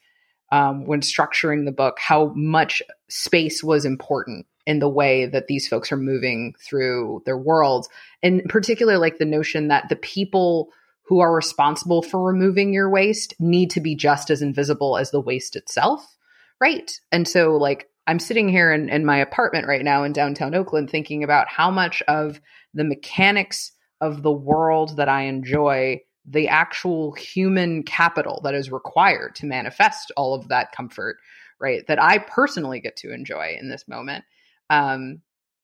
um, 0.52 0.86
when 0.86 1.02
structuring 1.02 1.66
the 1.66 1.72
book, 1.72 1.98
how 1.98 2.32
much 2.34 2.82
space 3.08 3.62
was 3.62 3.84
important 3.84 4.46
in 4.66 4.78
the 4.78 4.88
way 4.88 5.26
that 5.26 5.48
these 5.48 5.68
folks 5.68 5.92
are 5.92 5.98
moving 5.98 6.54
through 6.66 7.22
their 7.26 7.38
world, 7.38 7.88
and 8.22 8.42
particularly 8.48 8.98
like 8.98 9.18
the 9.18 9.26
notion 9.26 9.68
that 9.68 9.90
the 9.90 9.96
people 9.96 10.70
who 11.10 11.20
are 11.20 11.34
responsible 11.34 12.00
for 12.00 12.22
removing 12.22 12.72
your 12.72 12.88
waste 12.88 13.34
need 13.38 13.68
to 13.68 13.80
be 13.80 13.94
just 13.94 14.30
as 14.30 14.40
invisible 14.40 14.96
as 14.96 15.10
the 15.10 15.20
waste 15.20 15.56
itself 15.56 16.16
right 16.58 16.98
and 17.12 17.28
so 17.28 17.56
like 17.56 17.90
I'm 18.06 18.18
sitting 18.18 18.48
here 18.48 18.72
in, 18.72 18.88
in 18.88 19.04
my 19.04 19.18
apartment 19.18 19.68
right 19.68 19.84
now 19.84 20.02
in 20.02 20.12
downtown 20.12 20.54
Oakland 20.54 20.90
thinking 20.90 21.22
about 21.22 21.46
how 21.48 21.70
much 21.70 22.02
of 22.08 22.40
the 22.74 22.82
mechanics 22.82 23.70
of 24.00 24.22
the 24.22 24.32
world 24.32 24.96
that 24.96 25.08
I 25.08 25.22
enjoy, 25.22 26.00
the 26.26 26.48
actual 26.48 27.12
human 27.12 27.82
capital 27.82 28.40
that 28.44 28.54
is 28.54 28.72
required 28.72 29.34
to 29.36 29.46
manifest 29.46 30.10
all 30.16 30.34
of 30.34 30.48
that 30.48 30.72
comfort, 30.72 31.18
right, 31.60 31.86
that 31.86 32.02
I 32.02 32.18
personally 32.18 32.80
get 32.80 32.96
to 32.96 33.12
enjoy 33.12 33.56
in 33.60 33.68
this 33.68 33.86
moment. 33.86 34.24
Um, 34.70 35.20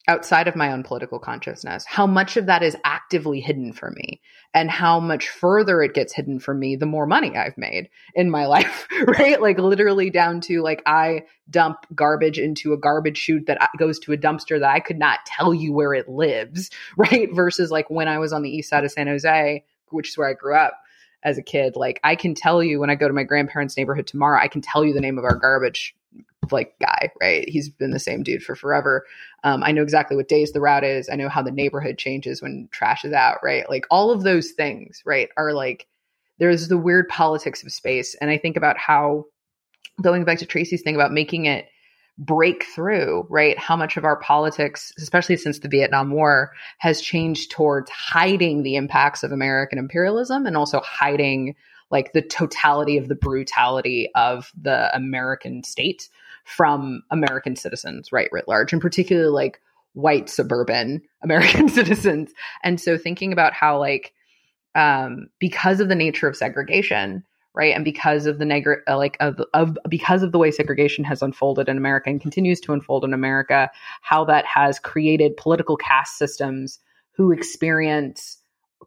outside 0.09 0.47
of 0.47 0.57
my 0.57 0.73
own 0.73 0.83
political 0.83 1.19
consciousness, 1.19 1.85
how 1.87 2.07
much 2.07 2.37
of 2.37 2.47
that 2.47 2.63
is 2.63 2.77
actively 2.85 3.41
hidden 3.41 3.73
from 3.73 3.95
me 3.95 4.21
and 4.55 4.71
how 4.71 5.01
much 5.01 5.29
further 5.29 5.83
it 5.83 5.95
gets 5.95 6.15
hidden 6.15 6.39
from 6.39 6.59
me 6.59 6.77
the 6.77 6.87
more 6.87 7.07
money 7.07 7.37
I've 7.37 7.59
made 7.59 7.91
in 8.15 8.31
my 8.31 8.47
life, 8.47 8.87
right? 9.07 9.41
Like 9.41 9.59
literally 9.59 10.11
down 10.11 10.41
to 10.43 10.63
like 10.63 10.83
I 10.87 11.25
dump 11.51 11.79
garbage 11.95 12.39
into 12.39 12.73
a 12.73 12.79
garbage 12.79 13.19
chute 13.19 13.47
that 13.47 13.61
uh, 13.61 13.67
goes 13.79 13.99
to 14.01 14.13
a 14.13 14.17
dumpster 14.17 14.61
that 14.61 14.71
I 14.71 14.81
could 14.81 14.99
not 14.99 15.21
tell 15.27 15.53
you 15.53 15.73
where 15.73 15.95
it 15.95 16.09
lives, 16.09 16.71
right? 16.97 17.29
Versus 17.33 17.71
like 17.71 17.91
when 17.91 18.09
I 18.09 18.19
was 18.19 18.33
on 18.33 18.43
the 18.43 18.51
east 18.51 18.71
side 18.71 18.85
of 18.85 18.93
San 18.93 19.09
Jose, 19.09 19.65
which 19.91 20.11
is 20.11 20.19
where 20.19 20.29
I 20.29 20.35
grew 20.35 20.55
up 20.55 20.81
as 21.23 21.39
a 21.39 21.43
kid, 21.43 21.75
like 21.75 21.99
I 22.05 22.15
can 22.15 22.35
tell 22.35 22.63
you 22.63 22.79
when 22.79 22.91
I 22.91 22.95
go 22.95 23.09
to 23.09 23.15
my 23.15 23.25
grandparents' 23.25 23.77
neighborhood 23.77 24.07
tomorrow, 24.07 24.41
I 24.41 24.49
can 24.49 24.61
tell 24.61 24.85
you 24.85 24.95
the 24.95 25.01
name 25.01 25.19
of 25.19 25.25
our 25.25 25.35
garbage 25.35 25.97
like 26.51 26.75
guy, 26.81 27.11
right? 27.21 27.49
He's 27.49 27.69
been 27.69 27.91
the 27.91 27.99
same 27.99 28.23
dude 28.23 28.43
for 28.43 28.55
forever. 28.55 29.05
Um, 29.45 29.63
I 29.63 29.73
know 29.73 29.83
exactly 29.83 30.17
what 30.17 30.29
days 30.29 30.53
the 30.53 30.61
route 30.61 30.85
is. 30.85 31.09
I 31.09 31.17
know 31.17 31.29
how 31.29 31.43
the 31.43 31.51
neighborhood 31.51 31.99
changes 31.99 32.41
when 32.41 32.69
trash 32.71 33.05
is 33.05 33.13
out, 33.13 33.39
right? 33.43 33.69
Like 33.69 33.87
all 33.91 34.11
of 34.11 34.23
those 34.23 34.53
things, 34.53 35.03
right, 35.05 35.29
are 35.37 35.53
like 35.53 35.87
there's 36.39 36.69
the 36.69 36.79
weird 36.79 37.09
politics 37.09 37.63
of 37.63 37.73
space. 37.73 38.15
And 38.21 38.31
I 38.31 38.39
think 38.39 38.57
about 38.57 38.79
how 38.79 39.25
going 40.01 40.25
back 40.25 40.39
to 40.39 40.47
Tracey's 40.47 40.83
thing 40.83 40.95
about 40.95 41.13
making 41.13 41.47
it 41.47 41.67
break 42.19 42.65
through, 42.65 43.27
right? 43.29 43.59
How 43.59 43.77
much 43.77 43.97
of 43.97 44.05
our 44.05 44.17
politics, 44.17 44.93
especially 44.99 45.37
since 45.37 45.59
the 45.59 45.69
Vietnam 45.69 46.11
War, 46.11 46.53
has 46.79 47.01
changed 47.01 47.51
towards 47.51 47.91
hiding 47.91 48.63
the 48.63 48.77
impacts 48.77 49.23
of 49.23 49.33
American 49.33 49.79
imperialism 49.79 50.47
and 50.47 50.57
also 50.57 50.81
hiding 50.81 51.55
like 51.91 52.13
the 52.13 52.23
totality 52.23 52.97
of 52.97 53.09
the 53.09 53.15
brutality 53.15 54.09
of 54.15 54.51
the 54.61 54.95
American 54.95 55.63
state 55.63 56.09
from 56.45 57.03
American 57.11 57.57
citizens, 57.57 58.13
right, 58.13 58.29
writ 58.33 58.49
large, 58.49 58.73
and 58.73 58.83
particularly 58.83 59.29
like 59.29 59.61
white 59.93 60.29
suburban 60.29 61.03
American 61.23 61.69
citizens. 61.69 62.31
And 62.63 62.81
so 62.81 62.97
thinking 62.97 63.33
about 63.33 63.53
how 63.53 63.79
like 63.79 64.13
um, 64.75 65.29
because 65.39 65.81
of 65.81 65.89
the 65.89 65.95
nature 65.95 66.29
of 66.29 66.37
segregation, 66.37 67.25
right, 67.55 67.75
and 67.75 67.85
because 67.85 68.27
of 68.27 68.39
the 68.39 68.45
neg- 68.45 68.69
uh, 68.87 68.97
like 68.97 69.17
of, 69.21 69.41
of 69.55 69.77
because 69.89 70.23
of 70.23 70.33
the 70.33 70.39
way 70.39 70.51
segregation 70.51 71.03
has 71.05 71.23
unfolded 71.23 71.69
in 71.69 71.79
America 71.79 72.11
and 72.11 72.21
continues 72.21 72.61
to 72.61 72.73
unfold 72.73 73.03
in 73.03 73.15
America, 73.15 73.71
how 74.03 74.25
that 74.25 74.45
has 74.45 74.79
created 74.79 75.37
political 75.37 75.77
caste 75.77 76.19
systems 76.19 76.79
who 77.13 77.33
experience 77.33 78.39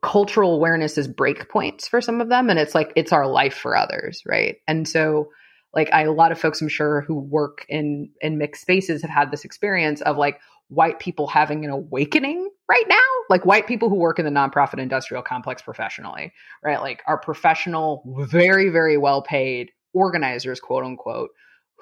cultural 0.02 0.56
awareness 0.56 0.97
as 0.97 1.08
breakpoints 1.08 1.88
for 1.88 2.02
some 2.02 2.21
of 2.21 2.30
them 2.30 2.49
and 2.49 2.60
it's 2.60 2.75
like 2.75 2.93
it's 2.95 3.12
our 3.12 3.28
life 3.28 3.56
for 3.56 3.75
others 3.75 4.21
right? 4.25 4.58
And 4.67 4.88
so 4.88 5.30
like 5.73 5.89
I, 5.93 6.04
a 6.04 6.12
lot 6.12 6.32
of 6.32 6.39
folks 6.39 6.62
i'm 6.62 6.69
sure 6.69 7.02
who 7.02 7.15
work 7.15 7.65
in 7.69 8.10
in 8.21 8.38
mixed 8.38 8.62
spaces 8.62 9.02
have 9.02 9.12
had 9.12 9.32
this 9.32 9.45
experience 9.45 10.02
of 10.02 10.17
like 10.17 10.39
white 10.69 10.99
people 10.99 11.28
having 11.28 11.65
an 11.65 11.71
awakening 11.71 12.47
right 12.69 12.86
now. 12.88 12.95
Like 13.28 13.45
white 13.45 13.67
people 13.67 13.89
who 13.89 13.95
work 13.95 14.19
in 14.19 14.25
the 14.25 14.32
nonprofit 14.32 14.80
industrial 14.80 15.23
complex 15.23 15.62
professionally 15.62 16.32
right? 16.63 16.80
Like 16.80 17.02
are 17.08 17.17
professional 17.17 18.04
very 18.06 18.69
very 18.69 18.97
well 18.97 19.21
paid 19.21 19.71
organizers 19.93 20.60
quote 20.60 20.84
unquote 20.84 21.32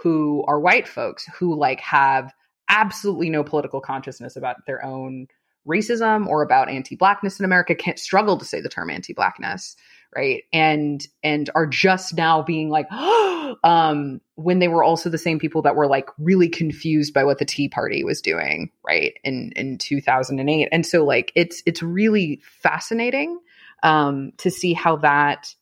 who 0.01 0.43
are 0.47 0.59
white 0.59 0.87
folks 0.87 1.25
who 1.37 1.55
like 1.55 1.81
have 1.81 2.33
absolutely 2.69 3.29
no 3.29 3.43
political 3.43 3.81
consciousness 3.81 4.35
about 4.35 4.57
their 4.65 4.83
own 4.83 5.27
racism 5.67 6.27
or 6.27 6.41
about 6.41 6.69
anti-blackness 6.69 7.39
in 7.39 7.45
America 7.45 7.75
can't 7.75 7.99
struggle 7.99 8.37
to 8.37 8.45
say 8.45 8.61
the 8.61 8.69
term 8.69 8.89
anti-blackness, 8.89 9.75
right? 10.15 10.43
And 10.53 11.05
and 11.23 11.49
are 11.55 11.67
just 11.67 12.15
now 12.15 12.41
being 12.41 12.69
like 12.69 12.91
um 13.63 14.21
when 14.35 14.59
they 14.59 14.67
were 14.67 14.83
also 14.83 15.09
the 15.09 15.17
same 15.17 15.39
people 15.39 15.61
that 15.63 15.75
were 15.75 15.87
like 15.87 16.09
really 16.17 16.49
confused 16.49 17.13
by 17.13 17.23
what 17.23 17.39
the 17.39 17.45
Tea 17.45 17.69
Party 17.69 18.03
was 18.03 18.21
doing, 18.21 18.71
right? 18.85 19.13
In 19.23 19.51
in 19.55 19.77
2008. 19.77 20.69
And 20.71 20.85
so 20.85 21.03
like 21.03 21.31
it's 21.35 21.61
it's 21.65 21.83
really 21.83 22.41
fascinating 22.63 23.39
um 23.83 24.31
to 24.37 24.49
see 24.49 24.73
how 24.73 24.97
that 24.97 25.53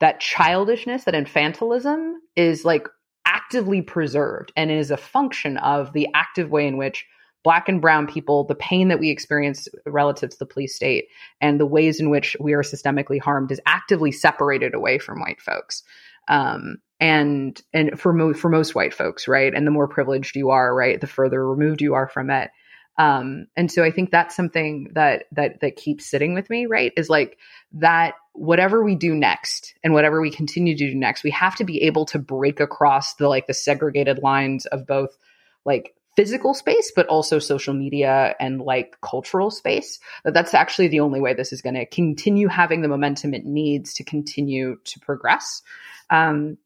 that 0.00 0.20
childishness, 0.20 1.04
that 1.04 1.14
infantilism 1.14 2.14
is 2.36 2.64
like 2.64 2.86
actively 3.26 3.82
preserved 3.82 4.52
and 4.56 4.70
is 4.70 4.90
a 4.90 4.96
function 4.96 5.56
of 5.58 5.92
the 5.92 6.08
active 6.14 6.50
way 6.50 6.66
in 6.66 6.76
which 6.76 7.06
black 7.48 7.66
and 7.66 7.80
brown 7.80 8.06
people, 8.06 8.44
the 8.44 8.54
pain 8.54 8.88
that 8.88 9.00
we 9.00 9.08
experience 9.08 9.68
relative 9.86 10.28
to 10.28 10.38
the 10.38 10.44
police 10.44 10.76
state, 10.76 11.06
and 11.40 11.58
the 11.58 11.64
ways 11.64 11.98
in 11.98 12.10
which 12.10 12.36
we 12.38 12.52
are 12.52 12.62
systemically 12.62 13.18
harmed 13.18 13.50
is 13.50 13.58
actively 13.64 14.12
separated 14.12 14.74
away 14.74 14.98
from 14.98 15.18
white 15.18 15.40
folks. 15.40 15.82
Um, 16.28 16.76
and 17.00 17.58
and 17.72 17.98
for 17.98 18.12
mo- 18.12 18.34
for 18.34 18.50
most 18.50 18.74
white 18.74 18.92
folks, 18.92 19.26
right, 19.26 19.54
and 19.54 19.66
the 19.66 19.70
more 19.70 19.88
privileged 19.88 20.36
you 20.36 20.50
are, 20.50 20.74
right, 20.74 21.00
the 21.00 21.06
further 21.06 21.48
removed 21.48 21.80
you 21.80 21.94
are 21.94 22.06
from 22.06 22.28
it. 22.28 22.50
Um, 22.98 23.46
and 23.56 23.72
so 23.72 23.82
I 23.82 23.92
think 23.92 24.10
that's 24.10 24.36
something 24.36 24.90
that 24.92 25.24
that 25.32 25.60
that 25.62 25.76
keeps 25.76 26.04
sitting 26.04 26.34
with 26.34 26.50
me, 26.50 26.66
right? 26.66 26.92
Is 26.98 27.08
like 27.08 27.38
that 27.72 28.12
whatever 28.34 28.84
we 28.84 28.94
do 28.94 29.14
next 29.14 29.72
and 29.82 29.94
whatever 29.94 30.20
we 30.20 30.30
continue 30.30 30.76
to 30.76 30.90
do 30.90 30.94
next, 30.94 31.24
we 31.24 31.30
have 31.30 31.56
to 31.56 31.64
be 31.64 31.84
able 31.84 32.04
to 32.06 32.18
break 32.18 32.60
across 32.60 33.14
the 33.14 33.26
like 33.26 33.46
the 33.46 33.54
segregated 33.54 34.18
lines 34.18 34.66
of 34.66 34.86
both 34.86 35.16
like 35.64 35.94
physical 36.18 36.52
space, 36.52 36.90
but 36.96 37.06
also 37.06 37.38
social 37.38 37.72
media 37.72 38.34
and 38.40 38.60
like 38.60 38.96
cultural 39.00 39.52
space. 39.52 40.00
That 40.24 40.34
that's 40.34 40.52
actually 40.52 40.88
the 40.88 40.98
only 40.98 41.20
way 41.20 41.32
this 41.32 41.52
is 41.52 41.62
going 41.62 41.76
to 41.76 41.86
continue 41.86 42.48
having 42.48 42.82
the 42.82 42.88
momentum 42.88 43.34
it 43.34 43.44
needs 43.44 43.94
to 43.94 44.04
continue 44.04 44.78
to 44.82 44.98
progress. 44.98 45.62
Um, 46.10 46.58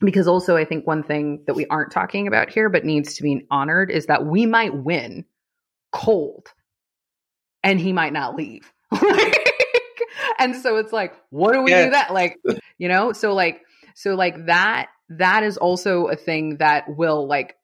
because 0.00 0.26
also, 0.26 0.56
I 0.56 0.64
think 0.64 0.88
one 0.88 1.04
thing 1.04 1.44
that 1.46 1.54
we 1.54 1.66
aren't 1.66 1.92
talking 1.92 2.26
about 2.26 2.50
here, 2.50 2.68
but 2.68 2.84
needs 2.84 3.14
to 3.14 3.22
be 3.22 3.46
honored, 3.48 3.92
is 3.92 4.06
that 4.06 4.26
we 4.26 4.44
might 4.44 4.74
win 4.74 5.24
cold 5.92 6.48
and 7.62 7.78
he 7.78 7.92
might 7.92 8.12
not 8.12 8.34
leave. 8.34 8.72
and 10.40 10.56
so 10.56 10.78
it's 10.78 10.92
like, 10.92 11.14
what 11.30 11.52
do 11.52 11.62
we 11.62 11.70
yeah. 11.70 11.84
do 11.84 11.90
that? 11.92 12.12
Like, 12.12 12.38
you 12.76 12.88
know, 12.88 13.12
so 13.12 13.34
like, 13.34 13.62
so 13.94 14.16
like 14.16 14.46
that, 14.46 14.88
that 15.10 15.44
is 15.44 15.58
also 15.58 16.06
a 16.06 16.16
thing 16.16 16.56
that 16.56 16.88
will 16.88 17.28
like 17.28 17.54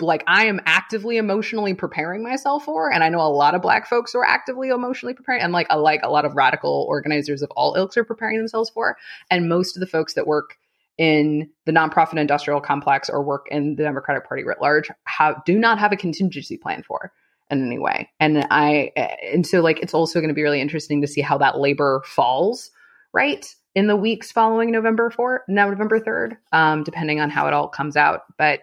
like 0.00 0.22
I 0.26 0.46
am 0.46 0.60
actively 0.64 1.16
emotionally 1.16 1.74
preparing 1.74 2.22
myself 2.22 2.64
for, 2.64 2.92
and 2.92 3.02
I 3.02 3.08
know 3.08 3.20
a 3.20 3.28
lot 3.28 3.54
of 3.54 3.62
Black 3.62 3.88
folks 3.88 4.14
are 4.14 4.24
actively 4.24 4.68
emotionally 4.68 5.14
preparing, 5.14 5.42
and 5.42 5.52
like 5.52 5.66
a, 5.70 5.78
like 5.78 6.00
a 6.02 6.10
lot 6.10 6.24
of 6.24 6.36
radical 6.36 6.86
organizers 6.88 7.42
of 7.42 7.50
all 7.52 7.74
ilks 7.74 7.96
are 7.96 8.04
preparing 8.04 8.38
themselves 8.38 8.70
for, 8.70 8.96
and 9.30 9.48
most 9.48 9.76
of 9.76 9.80
the 9.80 9.86
folks 9.86 10.14
that 10.14 10.26
work 10.26 10.56
in 10.98 11.50
the 11.66 11.72
nonprofit 11.72 12.18
industrial 12.18 12.60
complex 12.60 13.08
or 13.08 13.22
work 13.22 13.46
in 13.50 13.74
the 13.74 13.82
Democratic 13.82 14.26
Party 14.26 14.44
writ 14.44 14.60
large 14.60 14.90
have 15.04 15.42
do 15.44 15.58
not 15.58 15.78
have 15.78 15.92
a 15.92 15.96
contingency 15.96 16.56
plan 16.56 16.82
for 16.82 17.12
in 17.50 17.64
any 17.64 17.78
way, 17.78 18.08
and 18.20 18.46
I 18.50 18.92
and 19.22 19.46
so 19.46 19.60
like 19.60 19.80
it's 19.80 19.94
also 19.94 20.20
going 20.20 20.28
to 20.28 20.34
be 20.34 20.42
really 20.42 20.60
interesting 20.60 21.00
to 21.00 21.08
see 21.08 21.22
how 21.22 21.38
that 21.38 21.58
labor 21.58 22.02
falls 22.06 22.70
right 23.12 23.52
in 23.74 23.86
the 23.86 23.96
weeks 23.96 24.32
following 24.32 24.70
November 24.70 25.10
4th, 25.10 25.40
November 25.48 26.00
3rd, 26.00 26.36
um, 26.52 26.82
depending 26.82 27.20
on 27.20 27.30
how 27.30 27.46
it 27.46 27.52
all 27.52 27.68
comes 27.68 27.96
out. 27.96 28.22
But 28.36 28.60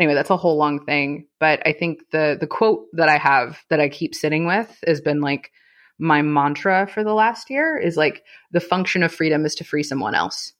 anyway, 0.00 0.14
that's 0.14 0.30
a 0.30 0.36
whole 0.36 0.56
long 0.56 0.84
thing. 0.84 1.26
But 1.38 1.62
I 1.66 1.72
think 1.72 2.00
the 2.10 2.36
the 2.40 2.46
quote 2.46 2.86
that 2.94 3.08
I 3.08 3.18
have 3.18 3.60
that 3.68 3.80
I 3.80 3.88
keep 3.88 4.14
sitting 4.14 4.46
with 4.46 4.76
has 4.86 5.00
been 5.00 5.20
like 5.20 5.52
my 5.98 6.22
mantra 6.22 6.88
for 6.92 7.04
the 7.04 7.12
last 7.12 7.50
year 7.50 7.78
is 7.78 7.96
like 7.96 8.24
the 8.50 8.60
function 8.60 9.02
of 9.02 9.12
freedom 9.12 9.44
is 9.44 9.54
to 9.56 9.64
free 9.64 9.82
someone 9.82 10.14
else. 10.14 10.54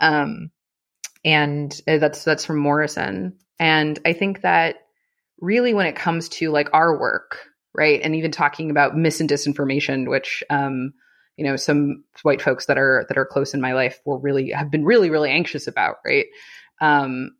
Um, 0.00 0.50
and 1.24 1.78
uh, 1.88 1.98
that's 1.98 2.22
that's 2.22 2.44
from 2.44 2.58
Morrison. 2.58 3.36
And 3.58 3.98
I 4.06 4.12
think 4.12 4.42
that 4.42 4.76
really 5.40 5.74
when 5.74 5.86
it 5.86 5.96
comes 5.96 6.28
to 6.28 6.50
like 6.50 6.68
our 6.72 6.98
work, 6.98 7.38
right, 7.74 8.00
and 8.02 8.14
even 8.14 8.30
talking 8.30 8.70
about 8.70 8.96
mis 8.96 9.20
and 9.20 9.28
disinformation, 9.28 10.08
which 10.08 10.44
um, 10.50 10.92
you 11.36 11.44
know 11.44 11.56
some 11.56 12.04
white 12.22 12.40
folks 12.40 12.66
that 12.66 12.78
are 12.78 13.04
that 13.08 13.18
are 13.18 13.26
close 13.26 13.54
in 13.54 13.60
my 13.60 13.72
life 13.72 13.98
were 14.04 14.18
really 14.18 14.50
have 14.50 14.70
been 14.70 14.84
really 14.84 15.10
really 15.10 15.30
anxious 15.30 15.66
about, 15.66 15.96
right? 16.04 16.26
Um, 16.80 17.30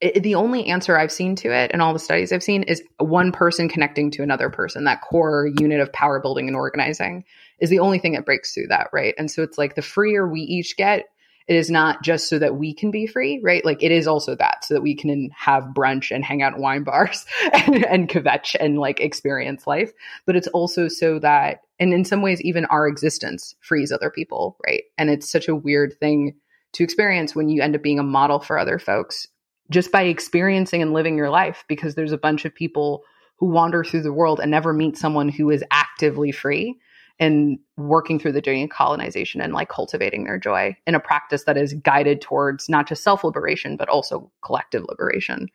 it, 0.00 0.22
the 0.22 0.34
only 0.34 0.66
answer 0.66 0.98
I've 0.98 1.12
seen 1.12 1.36
to 1.36 1.52
it 1.52 1.70
and 1.72 1.80
all 1.80 1.92
the 1.92 1.98
studies 1.98 2.32
I've 2.32 2.42
seen 2.42 2.62
is 2.64 2.82
one 2.98 3.32
person 3.32 3.68
connecting 3.68 4.10
to 4.12 4.22
another 4.22 4.50
person. 4.50 4.84
That 4.84 5.00
core 5.00 5.48
unit 5.58 5.80
of 5.80 5.92
power 5.92 6.20
building 6.20 6.48
and 6.48 6.56
organizing 6.56 7.24
is 7.58 7.70
the 7.70 7.78
only 7.78 7.98
thing 7.98 8.12
that 8.12 8.26
breaks 8.26 8.52
through 8.52 8.68
that, 8.68 8.88
right? 8.92 9.14
And 9.16 9.30
so 9.30 9.42
it's 9.42 9.56
like 9.56 9.74
the 9.74 9.82
freer 9.82 10.28
we 10.28 10.40
each 10.40 10.76
get, 10.76 11.06
it 11.48 11.54
is 11.54 11.70
not 11.70 12.02
just 12.02 12.28
so 12.28 12.38
that 12.40 12.56
we 12.56 12.74
can 12.74 12.90
be 12.90 13.06
free, 13.06 13.40
right? 13.42 13.64
Like 13.64 13.82
it 13.82 13.92
is 13.92 14.06
also 14.06 14.34
that 14.34 14.64
so 14.64 14.74
that 14.74 14.82
we 14.82 14.96
can 14.96 15.30
have 15.34 15.64
brunch 15.74 16.14
and 16.14 16.24
hang 16.24 16.42
out 16.42 16.54
in 16.54 16.60
wine 16.60 16.82
bars 16.82 17.24
and, 17.52 17.86
and 17.86 18.08
kvetch 18.08 18.54
and 18.58 18.78
like 18.78 19.00
experience 19.00 19.66
life. 19.66 19.92
But 20.26 20.36
it's 20.36 20.48
also 20.48 20.88
so 20.88 21.20
that, 21.20 21.60
and 21.78 21.94
in 21.94 22.04
some 22.04 22.20
ways, 22.20 22.42
even 22.42 22.66
our 22.66 22.86
existence 22.86 23.54
frees 23.60 23.92
other 23.92 24.10
people, 24.10 24.58
right? 24.66 24.82
And 24.98 25.08
it's 25.08 25.30
such 25.30 25.48
a 25.48 25.56
weird 25.56 25.94
thing 26.00 26.34
to 26.72 26.84
experience 26.84 27.34
when 27.34 27.48
you 27.48 27.62
end 27.62 27.76
up 27.76 27.82
being 27.82 27.98
a 27.98 28.02
model 28.02 28.40
for 28.40 28.58
other 28.58 28.78
folks 28.78 29.28
just 29.70 29.92
by 29.92 30.02
experiencing 30.02 30.82
and 30.82 30.92
living 30.92 31.16
your 31.16 31.30
life 31.30 31.64
because 31.68 31.94
there's 31.94 32.12
a 32.12 32.18
bunch 32.18 32.44
of 32.44 32.54
people 32.54 33.02
who 33.36 33.46
wander 33.46 33.84
through 33.84 34.02
the 34.02 34.12
world 34.12 34.40
and 34.40 34.50
never 34.50 34.72
meet 34.72 34.96
someone 34.96 35.28
who 35.28 35.50
is 35.50 35.64
actively 35.70 36.32
free 36.32 36.78
and 37.18 37.58
working 37.76 38.18
through 38.18 38.32
the 38.32 38.42
journey 38.42 38.64
of 38.64 38.70
colonization 38.70 39.40
and 39.40 39.52
like 39.52 39.68
cultivating 39.68 40.24
their 40.24 40.38
joy 40.38 40.76
in 40.86 40.94
a 40.94 41.00
practice 41.00 41.44
that 41.44 41.56
is 41.56 41.74
guided 41.74 42.20
towards 42.20 42.68
not 42.68 42.86
just 42.86 43.02
self 43.02 43.24
liberation, 43.24 43.76
but 43.76 43.88
also 43.88 44.30
collective 44.42 44.84
liberation. 44.88 45.48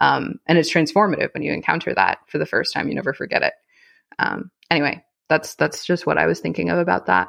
Um, 0.00 0.38
and 0.46 0.58
it's 0.58 0.72
transformative 0.72 1.32
when 1.32 1.42
you 1.42 1.52
encounter 1.52 1.94
that 1.94 2.18
for 2.26 2.38
the 2.38 2.46
first 2.46 2.74
time. 2.74 2.88
You 2.88 2.94
never 2.94 3.14
forget 3.14 3.42
it. 3.42 3.54
Um, 4.18 4.50
anyway, 4.70 5.04
that's 5.28 5.54
that's 5.54 5.86
just 5.86 6.06
what 6.06 6.18
I 6.18 6.26
was 6.26 6.40
thinking 6.40 6.70
of 6.70 6.78
about 6.78 7.06
that. 7.06 7.28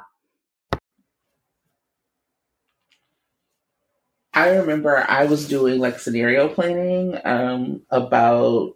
I 4.38 4.58
remember 4.58 5.04
I 5.10 5.26
was 5.26 5.47
doing 5.47 5.80
like 5.80 5.97
scenario 5.97 6.47
planning 6.47 7.17
um, 7.26 7.82
about 7.89 8.76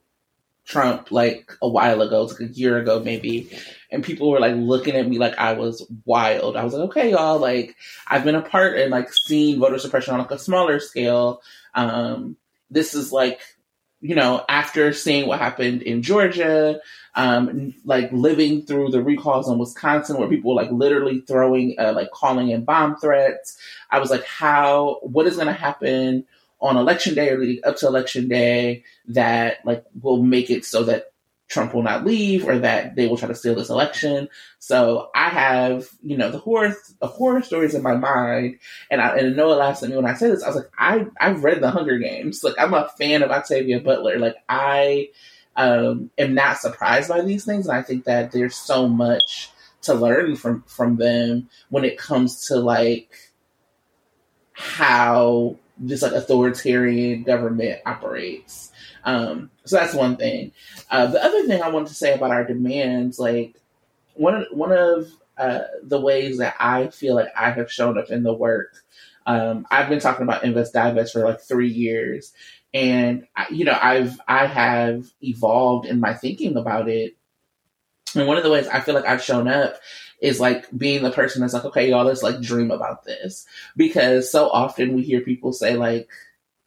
Trump 0.65 1.11
like 1.11 1.55
a 1.61 1.69
while 1.69 2.01
ago, 2.01 2.23
like 2.23 2.39
a 2.39 2.51
year 2.51 2.79
ago 2.79 2.99
maybe, 2.99 3.55
and 3.91 4.03
people 4.03 4.31
were 4.31 4.39
like 4.39 4.55
looking 4.55 4.95
at 4.95 5.07
me 5.07 5.19
like 5.19 5.37
I 5.37 5.53
was 5.53 5.85
wild. 6.03 6.57
I 6.57 6.63
was 6.63 6.73
like, 6.73 6.89
okay, 6.89 7.11
y'all, 7.11 7.37
like 7.37 7.75
I've 8.07 8.23
been 8.23 8.33
a 8.33 8.41
part 8.41 8.79
and 8.79 8.89
like 8.89 9.13
seen 9.13 9.59
voter 9.59 9.77
suppression 9.77 10.15
on 10.15 10.21
like 10.21 10.31
a 10.31 10.39
smaller 10.39 10.79
scale. 10.79 11.43
Um, 11.75 12.37
this 12.71 12.95
is 12.95 13.11
like, 13.11 13.41
you 14.01 14.15
know, 14.15 14.43
after 14.49 14.93
seeing 14.93 15.27
what 15.27 15.39
happened 15.39 15.83
in 15.83 16.01
Georgia, 16.01 16.81
um, 17.13 17.73
like 17.85 18.11
living 18.11 18.63
through 18.63 18.89
the 18.89 19.03
recalls 19.03 19.47
in 19.47 19.59
Wisconsin 19.59 20.17
where 20.17 20.27
people 20.27 20.55
were 20.55 20.61
like 20.61 20.71
literally 20.71 21.21
throwing, 21.21 21.75
uh, 21.77 21.93
like 21.93 22.09
calling 22.11 22.49
in 22.49 22.65
bomb 22.65 22.97
threats. 22.97 23.57
I 23.91 23.99
was 23.99 24.09
like, 24.09 24.25
how, 24.25 24.99
what 25.03 25.27
is 25.27 25.35
going 25.35 25.47
to 25.47 25.53
happen 25.53 26.25
on 26.59 26.77
election 26.77 27.15
day 27.15 27.29
or 27.29 27.39
leading 27.39 27.63
up 27.63 27.77
to 27.77 27.87
election 27.87 28.27
day 28.27 28.83
that 29.07 29.65
like 29.65 29.83
will 30.01 30.21
make 30.21 30.49
it 30.49 30.65
so 30.65 30.83
that 30.83 31.10
Trump 31.51 31.73
will 31.73 31.83
not 31.83 32.05
leave 32.05 32.47
or 32.47 32.57
that 32.59 32.95
they 32.95 33.07
will 33.07 33.17
try 33.17 33.27
to 33.27 33.35
steal 33.35 33.55
this 33.55 33.69
election. 33.69 34.29
So 34.59 35.09
I 35.13 35.27
have, 35.27 35.89
you 36.01 36.15
know, 36.15 36.31
the 36.31 36.37
horror, 36.37 36.73
the 36.99 37.07
horror 37.07 37.41
stories 37.41 37.75
in 37.75 37.83
my 37.83 37.95
mind. 37.95 38.57
And 38.89 39.01
I, 39.01 39.17
and 39.17 39.35
Noah 39.35 39.55
laughs 39.55 39.83
at 39.83 39.89
me 39.89 39.97
when 39.97 40.05
I 40.05 40.13
say 40.13 40.29
this. 40.29 40.43
I 40.43 40.47
was 40.47 40.55
like, 40.55 40.71
I, 40.77 41.05
I've 41.19 41.43
read 41.43 41.61
the 41.61 41.69
Hunger 41.69 41.97
Games. 41.97 42.41
Like 42.41 42.55
I'm 42.57 42.73
a 42.73 42.87
fan 42.97 43.21
of 43.21 43.31
Octavia 43.31 43.81
Butler. 43.81 44.17
Like 44.17 44.37
I, 44.47 45.09
um, 45.57 46.09
am 46.17 46.33
not 46.33 46.57
surprised 46.57 47.09
by 47.09 47.21
these 47.21 47.43
things. 47.43 47.67
And 47.67 47.75
I 47.75 47.81
think 47.81 48.05
that 48.05 48.31
there's 48.31 48.55
so 48.55 48.87
much 48.87 49.51
to 49.81 49.93
learn 49.93 50.37
from, 50.37 50.63
from 50.67 50.95
them 50.95 51.49
when 51.69 51.83
it 51.83 51.97
comes 51.97 52.47
to 52.47 52.55
like 52.55 53.11
how 54.53 55.57
this 55.77 56.01
like 56.01 56.13
authoritarian 56.13 57.23
government 57.23 57.81
operates. 57.85 58.70
Um, 59.03 59.49
so 59.65 59.77
that's 59.77 59.93
one 59.93 60.17
thing. 60.17 60.51
Uh, 60.89 61.07
the 61.07 61.23
other 61.23 61.45
thing 61.47 61.61
I 61.61 61.69
wanted 61.69 61.89
to 61.89 61.95
say 61.95 62.13
about 62.13 62.31
our 62.31 62.45
demands, 62.45 63.19
like 63.19 63.55
one 64.15 64.35
of, 64.35 64.45
one 64.51 64.71
of 64.71 65.07
uh, 65.37 65.61
the 65.83 65.99
ways 65.99 66.37
that 66.37 66.55
I 66.59 66.87
feel 66.89 67.15
like 67.15 67.29
I 67.35 67.51
have 67.51 67.71
shown 67.71 67.97
up 67.97 68.09
in 68.09 68.23
the 68.23 68.33
work. 68.33 68.75
Um, 69.25 69.65
I've 69.71 69.89
been 69.89 69.99
talking 69.99 70.23
about 70.23 70.43
invest 70.43 70.73
divest 70.73 71.13
for 71.13 71.25
like 71.25 71.41
three 71.41 71.69
years, 71.69 72.33
and 72.73 73.27
you 73.49 73.65
know 73.65 73.77
I've 73.79 74.19
I 74.27 74.45
have 74.45 75.11
evolved 75.21 75.85
in 75.85 75.99
my 75.99 76.13
thinking 76.13 76.57
about 76.57 76.89
it. 76.89 77.15
And 78.15 78.27
one 78.27 78.37
of 78.37 78.43
the 78.43 78.51
ways 78.51 78.67
I 78.67 78.81
feel 78.81 78.95
like 78.95 79.05
I've 79.05 79.23
shown 79.23 79.47
up 79.47 79.77
is 80.21 80.39
like 80.39 80.67
being 80.77 81.01
the 81.01 81.11
person 81.11 81.41
that's 81.41 81.53
like, 81.53 81.65
okay, 81.65 81.89
y'all, 81.89 82.05
let's 82.05 82.23
like 82.23 82.41
dream 82.41 82.71
about 82.71 83.03
this 83.03 83.45
because 83.75 84.31
so 84.31 84.49
often 84.49 84.93
we 84.93 85.01
hear 85.01 85.21
people 85.21 85.53
say 85.53 85.75
like, 85.75 86.09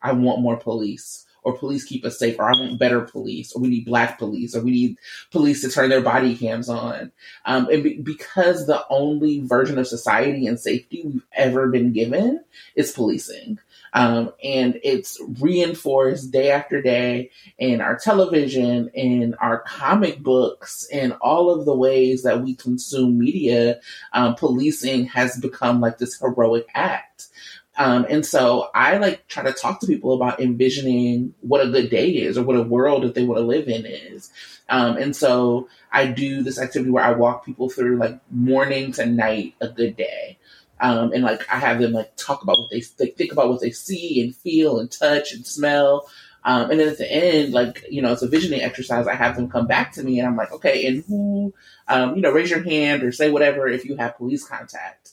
I 0.01 0.12
want 0.12 0.40
more 0.40 0.57
police 0.57 1.27
or 1.44 1.57
police 1.57 1.85
keep 1.85 2.04
us 2.04 2.18
safe, 2.18 2.38
or 2.38 2.44
I 2.44 2.52
want 2.52 2.78
better 2.78 3.02
police, 3.02 3.52
or 3.52 3.62
we 3.62 3.68
need 3.68 3.85
black 3.85 4.18
police, 4.18 4.57
or 4.57 4.62
we 4.62 4.70
need 4.70 4.98
police 5.30 5.61
to 5.61 5.70
turn 5.70 5.90
their 5.90 6.00
body 6.00 6.35
cams 6.37 6.68
on. 6.68 7.12
Um, 7.44 7.68
and 7.70 7.83
be- 7.83 7.98
because 7.98 8.66
the 8.66 8.85
only 8.88 9.40
version 9.40 9.78
of 9.78 9.87
society 9.87 10.46
and 10.46 10.59
safety 10.59 11.02
we've 11.04 11.26
ever 11.33 11.68
been 11.68 11.92
given 11.92 12.42
is 12.74 12.92
policing. 12.92 13.59
Um, 13.92 14.33
and 14.42 14.80
it's 14.83 15.20
reinforced 15.40 16.33
day 16.33 16.50
after 16.50 16.83
day 16.83 17.30
in 17.59 17.80
our 17.80 17.96
television, 17.96 18.88
in 18.88 19.35
our 19.35 19.61
comic 19.61 20.20
books, 20.20 20.87
in 20.90 21.12
all 21.12 21.50
of 21.50 21.64
the 21.64 21.76
ways 21.76 22.24
that 22.24 22.42
we 22.42 22.57
consume 22.57 23.18
media. 23.18 23.80
Um, 24.12 24.35
policing 24.35 25.07
has 25.07 25.38
become 25.38 25.80
like 25.80 25.98
this 25.98 26.18
heroic 26.18 26.66
act. 26.74 27.28
Um, 27.76 28.06
and 28.08 28.24
so 28.24 28.70
I 28.74 28.98
like 28.98 29.26
try 29.26 29.42
to 29.42 29.52
talk 29.52 29.80
to 29.80 29.87
people 29.87 30.14
about 30.14 30.40
envisioning 30.40 31.34
what 31.40 31.66
a 31.66 31.70
good 31.70 31.90
day 31.90 32.08
is 32.08 32.38
or 32.38 32.44
what 32.44 32.56
a 32.56 32.62
world 32.62 33.02
that 33.02 33.14
they 33.14 33.24
want 33.24 33.38
to 33.38 33.44
live 33.46 33.68
in 33.68 33.84
is. 33.84 34.30
Um, 34.68 34.96
and 34.96 35.14
so 35.14 35.68
I 35.92 36.06
do 36.06 36.42
this 36.42 36.58
activity 36.58 36.90
where 36.90 37.04
I 37.04 37.12
walk 37.12 37.44
people 37.44 37.68
through 37.68 37.96
like 37.96 38.18
morning 38.30 38.92
to 38.92 39.06
night 39.06 39.54
a 39.60 39.68
good 39.68 39.96
day. 39.96 40.38
Um, 40.80 41.12
and 41.12 41.22
like 41.22 41.48
I 41.52 41.58
have 41.58 41.80
them 41.80 41.92
like 41.92 42.14
talk 42.16 42.42
about 42.42 42.58
what 42.58 42.70
they, 42.70 42.82
they 42.98 43.10
think 43.10 43.32
about 43.32 43.48
what 43.48 43.60
they 43.60 43.70
see 43.70 44.22
and 44.22 44.34
feel 44.34 44.78
and 44.78 44.90
touch 44.90 45.32
and 45.32 45.46
smell. 45.46 46.08
Um, 46.44 46.70
and 46.70 46.78
then 46.78 46.88
at 46.88 46.98
the 46.98 47.10
end, 47.10 47.54
like, 47.54 47.84
you 47.90 48.02
know, 48.02 48.12
it's 48.12 48.22
a 48.22 48.28
visioning 48.28 48.60
exercise. 48.60 49.06
I 49.06 49.14
have 49.14 49.34
them 49.34 49.48
come 49.48 49.66
back 49.66 49.92
to 49.92 50.02
me 50.02 50.18
and 50.18 50.28
I'm 50.28 50.37
like, 50.37 50.52
okay, 50.52 50.87
and 50.87 51.02
who, 51.06 51.54
um, 51.88 52.16
you 52.16 52.22
know, 52.22 52.32
raise 52.32 52.50
your 52.50 52.62
hand 52.62 53.02
or 53.02 53.12
say 53.12 53.30
whatever 53.30 53.66
if 53.66 53.84
you 53.84 53.96
have 53.96 54.16
police 54.16 54.46
contact. 54.46 55.04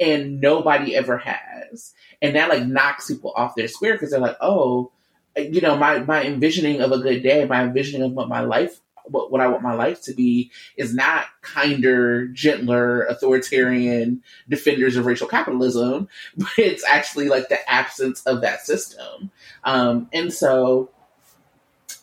And 0.00 0.40
nobody 0.40 0.96
ever 0.96 1.18
has 1.18 1.94
and 2.24 2.36
that 2.36 2.48
like 2.48 2.66
knocks 2.66 3.08
people 3.08 3.32
off 3.36 3.54
their 3.54 3.68
square 3.68 3.92
because 3.92 4.10
they're 4.10 4.18
like, 4.18 4.38
oh, 4.40 4.90
you 5.36 5.60
know, 5.60 5.76
my 5.76 5.98
my 5.98 6.24
envisioning 6.24 6.80
of 6.80 6.90
a 6.90 6.98
good 6.98 7.22
day, 7.22 7.44
my 7.44 7.62
envisioning 7.62 8.02
of 8.02 8.12
what 8.12 8.30
my 8.30 8.40
life, 8.40 8.80
what, 9.04 9.30
what 9.30 9.42
I 9.42 9.48
want 9.48 9.62
my 9.62 9.74
life 9.74 10.00
to 10.04 10.14
be, 10.14 10.50
is 10.78 10.94
not 10.94 11.26
kinder, 11.42 12.28
gentler, 12.28 13.02
authoritarian 13.04 14.22
defenders 14.48 14.96
of 14.96 15.04
racial 15.04 15.28
capitalism, 15.28 16.08
but 16.36 16.48
it's 16.56 16.84
actually 16.84 17.28
like 17.28 17.50
the 17.50 17.70
absence 17.70 18.22
of 18.24 18.40
that 18.40 18.64
system. 18.64 19.30
Um, 19.64 20.08
and 20.14 20.32
so 20.32 20.88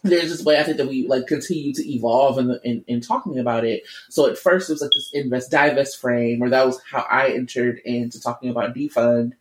there's 0.04 0.30
this 0.30 0.44
way 0.44 0.60
I 0.60 0.64
think 0.64 0.78
that 0.78 0.88
we 0.88 1.08
like 1.08 1.28
continue 1.28 1.74
to 1.74 1.92
evolve 1.92 2.38
in, 2.40 2.48
the, 2.48 2.62
in, 2.64 2.84
in 2.88 3.02
talking 3.02 3.38
about 3.38 3.64
it. 3.66 3.84
So 4.10 4.30
at 4.30 4.38
first 4.38 4.70
it 4.70 4.74
was 4.74 4.82
like 4.82 4.92
this 4.94 5.12
invest 5.14 5.52
divest 5.52 6.00
frame, 6.00 6.40
where 6.40 6.50
that 6.50 6.66
was 6.66 6.82
how 6.90 7.06
I 7.10 7.30
entered 7.30 7.80
into 7.86 8.20
talking 8.20 8.50
about 8.50 8.76
defund, 8.76 9.34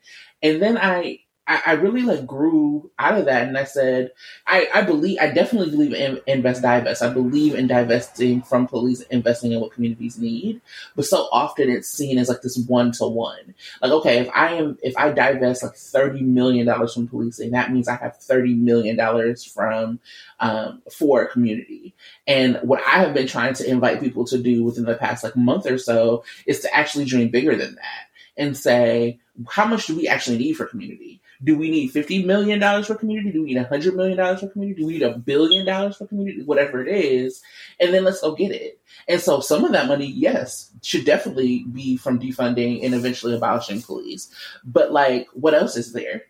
and 0.42 0.62
then 0.62 0.78
I, 0.78 1.20
I, 1.50 1.62
I 1.66 1.72
really 1.72 2.02
like 2.02 2.28
grew 2.28 2.92
out 2.96 3.18
of 3.18 3.24
that, 3.24 3.48
and 3.48 3.58
I 3.58 3.64
said, 3.64 4.12
I, 4.46 4.68
I 4.72 4.82
believe, 4.82 5.18
I 5.20 5.32
definitely 5.32 5.70
believe 5.70 5.92
in 5.92 6.20
invest 6.28 6.62
divest. 6.62 7.02
I 7.02 7.12
believe 7.12 7.56
in 7.56 7.66
divesting 7.66 8.42
from 8.42 8.68
police, 8.68 9.00
investing 9.02 9.50
in 9.50 9.60
what 9.60 9.72
communities 9.72 10.16
need. 10.16 10.60
But 10.94 11.06
so 11.06 11.28
often 11.32 11.68
it's 11.68 11.90
seen 11.90 12.18
as 12.18 12.28
like 12.28 12.42
this 12.42 12.56
one 12.68 12.92
to 12.92 13.08
one. 13.08 13.56
Like, 13.82 13.90
okay, 13.90 14.18
if 14.18 14.30
I 14.32 14.54
am, 14.54 14.78
if 14.80 14.96
I 14.96 15.10
divest 15.10 15.64
like 15.64 15.74
thirty 15.74 16.22
million 16.22 16.66
dollars 16.66 16.94
from 16.94 17.08
policing, 17.08 17.50
that 17.50 17.72
means 17.72 17.88
I 17.88 17.96
have 17.96 18.16
thirty 18.18 18.54
million 18.54 18.94
dollars 18.96 19.44
from 19.44 19.98
um, 20.38 20.82
for 20.92 21.22
a 21.22 21.28
community. 21.28 21.94
And 22.28 22.60
what 22.62 22.80
I 22.86 23.00
have 23.00 23.12
been 23.12 23.26
trying 23.26 23.54
to 23.54 23.68
invite 23.68 23.98
people 23.98 24.24
to 24.26 24.38
do 24.38 24.62
within 24.62 24.84
the 24.84 24.94
past 24.94 25.24
like 25.24 25.34
month 25.34 25.66
or 25.66 25.78
so 25.78 26.22
is 26.46 26.60
to 26.60 26.72
actually 26.72 27.06
dream 27.06 27.30
bigger 27.30 27.56
than 27.56 27.74
that 27.74 28.06
and 28.36 28.56
say, 28.56 29.18
how 29.48 29.66
much 29.66 29.88
do 29.88 29.96
we 29.96 30.06
actually 30.06 30.38
need 30.38 30.52
for 30.52 30.66
community? 30.66 31.19
Do 31.42 31.56
we 31.56 31.70
need 31.70 31.92
$50 31.92 32.26
million 32.26 32.60
for 32.84 32.94
community? 32.94 33.32
Do 33.32 33.42
we 33.42 33.54
need 33.54 33.66
$100 33.66 33.94
million 33.94 34.36
for 34.36 34.48
community? 34.48 34.80
Do 34.80 34.86
we 34.86 34.94
need 34.94 35.02
a 35.02 35.18
billion 35.18 35.64
dollars 35.64 35.96
for 35.96 36.06
community? 36.06 36.42
Whatever 36.42 36.84
it 36.84 36.88
is. 36.88 37.42
And 37.78 37.94
then 37.94 38.04
let's 38.04 38.20
go 38.20 38.34
get 38.34 38.52
it. 38.52 38.78
And 39.08 39.20
so 39.20 39.40
some 39.40 39.64
of 39.64 39.72
that 39.72 39.88
money, 39.88 40.06
yes, 40.06 40.70
should 40.82 41.06
definitely 41.06 41.64
be 41.64 41.96
from 41.96 42.18
defunding 42.18 42.84
and 42.84 42.94
eventually 42.94 43.34
abolishing 43.34 43.80
police. 43.80 44.30
But 44.64 44.92
like, 44.92 45.28
what 45.32 45.54
else 45.54 45.76
is 45.76 45.92
there? 45.92 46.24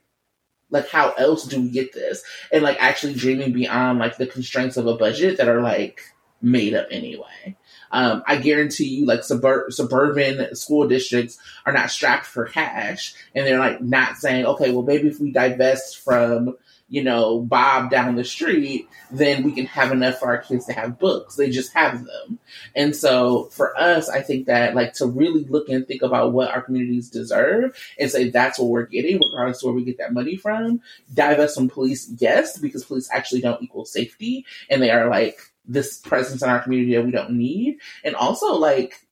Like, 0.71 0.89
how 0.89 1.11
else 1.13 1.45
do 1.45 1.61
we 1.61 1.71
get 1.71 1.93
this? 1.93 2.23
And 2.53 2.63
like 2.63 2.77
actually 2.81 3.15
dreaming 3.15 3.53
beyond 3.53 3.99
like 3.99 4.17
the 4.17 4.27
constraints 4.27 4.77
of 4.77 4.87
a 4.87 4.97
budget 4.97 5.39
that 5.39 5.49
are 5.49 5.61
like 5.61 6.03
made 6.41 6.75
up 6.75 6.87
anyway. 6.91 7.57
Um, 7.91 8.23
I 8.27 8.37
guarantee 8.37 8.89
you, 8.89 9.07
like 9.07 9.25
suburb- 9.25 9.73
suburban 9.73 10.55
school 10.55 10.89
districts 10.89 11.39
are 11.67 11.73
not 11.73 11.91
strapped 11.91 12.27
for 12.27 12.47
cash, 12.47 13.15
and 13.35 13.47
they're 13.47 13.59
like 13.59 13.81
not 13.81 14.17
saying, 14.17 14.47
okay, 14.47 14.71
well, 14.71 14.83
maybe 14.83 15.09
if 15.09 15.21
we 15.21 15.33
divest 15.33 15.99
from 15.99 16.57
you 16.89 17.05
know 17.05 17.41
Bob 17.41 17.91
down 17.91 18.17
the 18.17 18.25
street, 18.25 18.89
then 19.11 19.43
we 19.43 19.53
can 19.53 19.67
have 19.67 19.93
enough 19.93 20.19
for 20.19 20.27
our 20.27 20.39
kids 20.39 20.67
to 20.67 20.73
have 20.73 20.99
books. 20.99 21.37
They 21.37 21.51
just 21.51 21.73
have 21.73 22.05
them, 22.05 22.39
and 22.77 22.95
so 22.95 23.45
for 23.47 23.79
us, 23.79 24.09
I 24.09 24.21
think 24.23 24.47
that 24.47 24.75
like 24.77 24.95
to 24.95 25.07
really 25.07 25.45
look 25.45 25.69
and 25.69 25.87
think 25.87 26.03
about 26.03 26.33
what 26.33 26.51
our 26.51 26.63
communities 26.63 27.11
deserve 27.11 27.77
and 27.99 28.11
say 28.11 28.31
that's 28.31 28.59
what 28.59 28.69
we're 28.69 28.87
getting, 28.87 29.21
regardless 29.21 29.63
of 29.63 29.67
where 29.67 29.75
we 29.75 29.85
get 29.85 29.99
that 29.99 30.13
money 30.13 30.37
from. 30.37 30.81
Divest 31.13 31.57
from 31.57 31.69
police, 31.69 32.09
yes, 32.19 32.59
because 32.59 32.85
police 32.85 33.09
actually 33.13 33.41
don't 33.41 33.63
equal 33.63 33.85
safety, 33.85 34.47
and 34.69 34.81
they 34.81 34.91
are 34.91 35.09
like 35.09 35.50
this 35.71 35.99
presence 35.99 36.43
in 36.43 36.49
our 36.49 36.61
community 36.61 36.95
that 36.95 37.05
we 37.05 37.11
don't 37.11 37.31
need, 37.31 37.79
and 38.05 38.15
also 38.15 38.55
like 38.55 39.07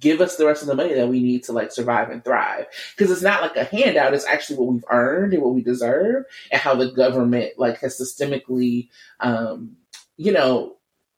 give 0.00 0.20
us 0.20 0.36
the 0.36 0.46
rest 0.46 0.62
of 0.62 0.68
the 0.68 0.74
money 0.74 0.94
that 0.94 1.08
we 1.08 1.22
need 1.22 1.42
to 1.44 1.52
like 1.52 1.72
survive 1.72 2.10
and 2.10 2.24
thrive. 2.24 2.66
Because 2.96 3.10
it's 3.10 3.22
not 3.22 3.42
like 3.42 3.56
a 3.56 3.64
handout; 3.64 4.14
it's 4.14 4.26
actually 4.26 4.58
what 4.58 4.72
we've 4.72 4.84
earned 4.90 5.34
and 5.34 5.42
what 5.42 5.54
we 5.54 5.62
deserve, 5.62 6.24
and 6.50 6.60
how 6.60 6.74
the 6.74 6.90
government 6.92 7.52
like 7.58 7.78
has 7.80 7.98
systemically, 7.98 8.88
um, 9.20 9.76
you 10.16 10.32
know, 10.32 10.76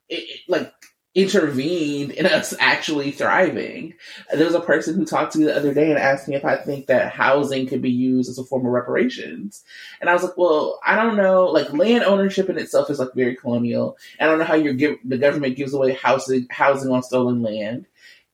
it, 0.08 0.22
it, 0.28 0.40
like 0.48 0.72
intervened 1.14 2.12
in 2.12 2.24
us 2.24 2.54
actually 2.60 3.10
thriving. 3.10 3.94
There 4.32 4.46
was 4.46 4.54
a 4.54 4.60
person 4.60 4.94
who 4.94 5.04
talked 5.04 5.32
to 5.32 5.38
me 5.38 5.44
the 5.44 5.56
other 5.56 5.74
day 5.74 5.90
and 5.90 5.98
asked 5.98 6.28
me 6.28 6.36
if 6.36 6.44
I 6.44 6.56
think 6.56 6.86
that 6.86 7.12
housing 7.12 7.66
could 7.66 7.82
be 7.82 7.90
used 7.90 8.30
as 8.30 8.38
a 8.38 8.44
form 8.44 8.64
of 8.64 8.72
reparations. 8.72 9.64
And 10.00 10.08
I 10.08 10.12
was 10.12 10.22
like, 10.22 10.36
well, 10.36 10.78
I 10.86 10.94
don't 10.94 11.16
know. 11.16 11.46
Like 11.46 11.72
land 11.72 12.04
ownership 12.04 12.48
in 12.48 12.58
itself 12.58 12.90
is 12.90 13.00
like 13.00 13.14
very 13.14 13.34
colonial. 13.34 13.98
I 14.20 14.26
don't 14.26 14.38
know 14.38 14.44
how 14.44 14.54
you 14.54 14.72
give 14.72 14.98
the 15.04 15.18
government 15.18 15.56
gives 15.56 15.74
away 15.74 15.94
housing 15.94 16.46
housing 16.48 16.92
on 16.92 17.02
stolen 17.02 17.42
land. 17.42 17.86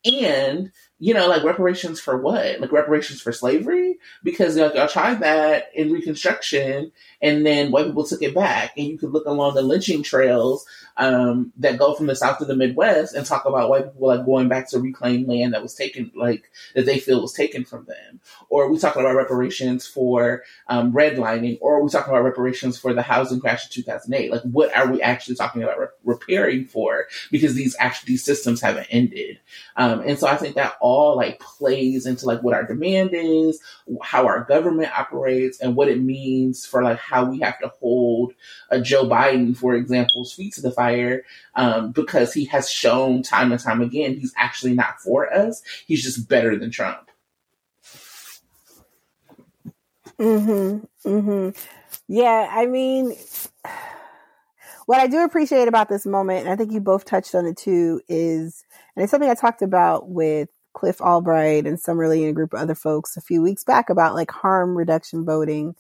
And 0.05 0.71
you 0.99 1.13
know, 1.13 1.29
like 1.29 1.45
reparations 1.45 2.01
for 2.01 2.17
what? 2.17 2.59
Like 2.59 2.73
reparations 2.73 3.21
for 3.21 3.31
slavery? 3.31 3.99
Because 4.23 4.57
like 4.57 4.75
y'all 4.75 4.89
tried 4.89 5.21
that 5.21 5.71
in 5.75 5.93
Reconstruction, 5.93 6.91
and 7.21 7.45
then 7.45 7.71
white 7.71 7.87
people 7.87 8.07
took 8.07 8.23
it 8.23 8.35
back, 8.35 8.73
and 8.77 8.87
you 8.87 8.97
could 8.97 9.13
look 9.13 9.27
along 9.27 9.55
the 9.55 9.63
lynching 9.63 10.03
trails 10.03 10.67
um, 10.97 11.53
that 11.59 11.79
go 11.79 11.95
from 11.95 12.07
the 12.07 12.17
South 12.17 12.39
to 12.39 12.47
the 12.47 12.57
Midwest 12.57 13.15
and 13.15 13.27
talk 13.27 13.45
about 13.45 13.69
white 13.69 13.93
people 13.93 14.09
like 14.09 14.25
going 14.25 14.49
back 14.49 14.71
to 14.71 14.81
reclaim 14.81 15.27
land 15.27 15.53
that 15.53 15.63
was 15.63 15.75
taken, 15.75 16.11
like 16.15 16.51
that 16.75 16.87
they 16.87 16.99
feel 16.99 17.21
was 17.21 17.35
taken 17.35 17.65
from 17.65 17.85
them. 17.85 18.21
Or 18.49 18.71
we 18.71 18.79
talking 18.79 19.03
about 19.03 19.17
reparations 19.17 19.87
for 19.87 20.45
um, 20.69 20.95
redlining, 20.95 21.59
or 21.61 21.83
we 21.83 21.91
talking 21.91 22.13
about 22.13 22.25
reparations 22.25 22.79
for 22.79 22.95
the 22.95 23.03
housing 23.03 23.41
crash 23.41 23.67
of 23.67 23.71
2008. 23.71 24.31
Like, 24.31 24.43
what 24.43 24.75
are 24.75 24.91
we 24.91 25.03
actually 25.03 25.37
talking 25.37 25.63
about 25.63 25.79
re- 25.79 25.87
repairing 26.05 26.65
for? 26.65 27.05
Because 27.31 27.55
these 27.55 27.77
actually 27.79 28.13
these 28.13 28.25
systems 28.25 28.63
haven't 28.63 28.87
ended. 28.91 29.41
Um, 29.77 30.01
and 30.01 30.19
so 30.19 30.27
I 30.27 30.37
think 30.37 30.55
that 30.55 30.77
all 30.87 31.17
like 31.17 31.41
plays 31.41 32.07
into 32.07 32.27
like 32.27 32.43
what 32.43 32.55
our 32.55 32.65
demand 32.65 33.11
is, 33.13 33.61
how 34.03 34.25
our 34.27 34.45
government 34.45 34.97
operates, 34.97 35.61
and 35.61 35.75
what 35.75 35.89
it 35.89 36.01
means 36.01 36.65
for 36.65 36.83
like 36.83 36.99
how 36.99 37.25
we 37.25 37.41
have 37.41 37.59
to 37.59 37.69
hold 37.81 38.33
a 38.71 38.81
Joe 38.81 39.05
Biden, 39.05 39.57
for 39.57 39.75
example's 39.75 40.33
feet 40.33 40.55
to 40.55 40.63
the 40.63 40.71
fire 40.71 41.25
um, 41.57 41.91
because 41.91 42.33
he 42.33 42.45
has 42.47 42.71
shown 42.71 43.23
time 43.23 43.51
and 43.51 43.61
time 43.61 43.81
again 43.83 44.15
he's 44.15 44.33
actually 44.37 44.75
not 44.75 45.01
for 45.01 45.33
us. 45.33 45.63
He's 45.87 46.03
just 46.03 46.29
better 46.29 46.57
than 46.57 46.71
Trump. 46.71 47.11
Hmm. 50.19 50.79
Hmm. 51.03 51.51
Yeah. 52.09 52.49
I 52.51 52.67
mean, 52.67 53.15
what 54.87 55.01
I 55.01 55.09
do 55.09 55.25
appreciate 55.25 55.69
about 55.69 55.89
this 55.89 56.07
moment, 56.07 56.41
and 56.41 56.49
I 56.49 56.57
think 56.57 56.73
you 56.73 56.81
both 56.81 57.05
touched 57.05 57.35
on 57.35 57.45
it 57.45 57.57
too, 57.57 58.01
is, 58.09 58.65
and 58.95 59.03
it's 59.03 59.11
something 59.11 59.29
I 59.29 59.35
talked 59.35 59.63
about 59.63 60.09
with 60.09 60.49
Cliff 60.77 61.01
Albright 61.01 61.67
and 61.67 61.81
Summer 61.81 62.07
Lee 62.07 62.23
and 62.25 62.31
a 62.31 62.35
group 62.35 62.53
of 62.53 62.61
other 62.61 62.75
folks 62.75 63.17
a 63.17 63.23
few 63.23 63.41
weeks 63.41 63.65
back 63.65 63.89
about 63.89 64.15
like 64.15 64.31
harm 64.31 64.77
reduction 64.77 65.25
voting, 65.25 65.75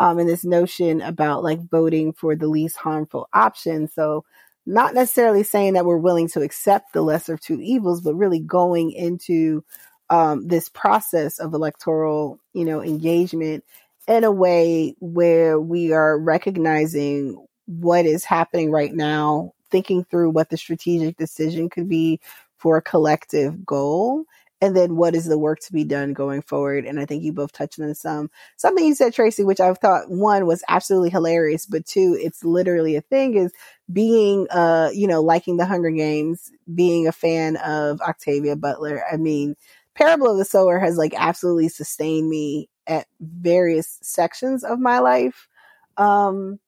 um, 0.00 0.18
and 0.18 0.28
this 0.28 0.44
notion 0.44 1.00
about 1.00 1.44
like 1.44 1.60
voting 1.70 2.12
for 2.12 2.34
the 2.34 2.48
least 2.48 2.76
harmful 2.76 3.28
option. 3.32 3.86
So 3.86 4.24
not 4.66 4.92
necessarily 4.92 5.44
saying 5.44 5.74
that 5.74 5.86
we're 5.86 5.96
willing 5.96 6.28
to 6.30 6.42
accept 6.42 6.92
the 6.92 7.00
lesser 7.00 7.34
of 7.34 7.40
two 7.40 7.60
evils, 7.60 8.00
but 8.00 8.16
really 8.16 8.40
going 8.40 8.90
into 8.90 9.64
um, 10.10 10.48
this 10.48 10.68
process 10.68 11.38
of 11.38 11.54
electoral, 11.54 12.40
you 12.52 12.64
know, 12.64 12.82
engagement 12.82 13.64
in 14.08 14.24
a 14.24 14.32
way 14.32 14.96
where 14.98 15.60
we 15.60 15.92
are 15.92 16.18
recognizing 16.18 17.46
what 17.66 18.04
is 18.04 18.24
happening 18.24 18.72
right 18.72 18.92
now, 18.92 19.54
thinking 19.70 20.02
through 20.02 20.30
what 20.30 20.50
the 20.50 20.56
strategic 20.56 21.16
decision 21.16 21.70
could 21.70 21.88
be 21.88 22.18
for 22.56 22.76
a 22.76 22.82
collective 22.82 23.64
goal, 23.64 24.24
and 24.60 24.76
then 24.76 24.96
what 24.96 25.14
is 25.14 25.24
the 25.24 25.38
work 25.38 25.60
to 25.60 25.72
be 25.72 25.84
done 25.84 26.12
going 26.12 26.42
forward. 26.42 26.84
And 26.84 27.00
I 27.00 27.06
think 27.06 27.22
you 27.22 27.32
both 27.32 27.52
touched 27.52 27.80
on 27.80 27.94
some 27.94 28.30
something 28.56 28.84
you 28.84 28.94
said, 28.94 29.14
Tracy, 29.14 29.44
which 29.44 29.60
I 29.60 29.72
thought 29.74 30.10
one 30.10 30.46
was 30.46 30.62
absolutely 30.68 31.10
hilarious, 31.10 31.66
but 31.66 31.86
two, 31.86 32.18
it's 32.20 32.44
literally 32.44 32.96
a 32.96 33.00
thing 33.00 33.34
is 33.34 33.52
being 33.92 34.46
uh, 34.50 34.90
you 34.92 35.06
know, 35.06 35.22
liking 35.22 35.56
the 35.56 35.66
Hunger 35.66 35.90
Games, 35.90 36.50
being 36.72 37.08
a 37.08 37.12
fan 37.12 37.56
of 37.56 38.00
Octavia 38.00 38.56
Butler. 38.56 39.02
I 39.10 39.16
mean, 39.16 39.56
Parable 39.94 40.30
of 40.30 40.38
the 40.38 40.44
Sower 40.44 40.78
has 40.78 40.96
like 40.96 41.14
absolutely 41.16 41.68
sustained 41.68 42.28
me 42.28 42.68
at 42.86 43.06
various 43.20 43.98
sections 44.02 44.64
of 44.64 44.78
my 44.78 44.98
life. 44.98 45.48
Um, 45.96 46.58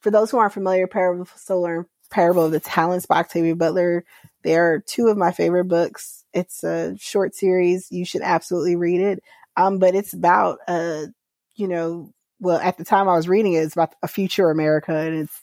for 0.00 0.10
those 0.10 0.30
who 0.30 0.38
aren't 0.38 0.52
familiar, 0.52 0.86
Parable 0.86 1.22
of 1.22 1.32
the 1.32 1.38
Sower, 1.38 1.86
Parable 2.10 2.44
of 2.44 2.52
the 2.52 2.60
Talents 2.60 3.06
by 3.06 3.20
Octavia 3.20 3.54
Butler, 3.56 4.04
they 4.42 4.56
are 4.56 4.80
two 4.80 5.08
of 5.08 5.16
my 5.16 5.32
favorite 5.32 5.64
books. 5.64 6.21
It's 6.32 6.64
a 6.64 6.96
short 6.98 7.34
series. 7.34 7.90
You 7.90 8.04
should 8.04 8.22
absolutely 8.22 8.76
read 8.76 9.00
it. 9.00 9.22
Um, 9.56 9.78
but 9.78 9.94
it's 9.94 10.12
about, 10.14 10.58
uh, 10.66 11.06
you 11.56 11.68
know, 11.68 12.12
well, 12.40 12.58
at 12.58 12.78
the 12.78 12.84
time 12.84 13.08
I 13.08 13.14
was 13.14 13.28
reading 13.28 13.52
it, 13.52 13.58
it's 13.58 13.74
about 13.74 13.94
a 14.02 14.08
future 14.08 14.50
America 14.50 14.94
and 14.94 15.20
it's, 15.20 15.42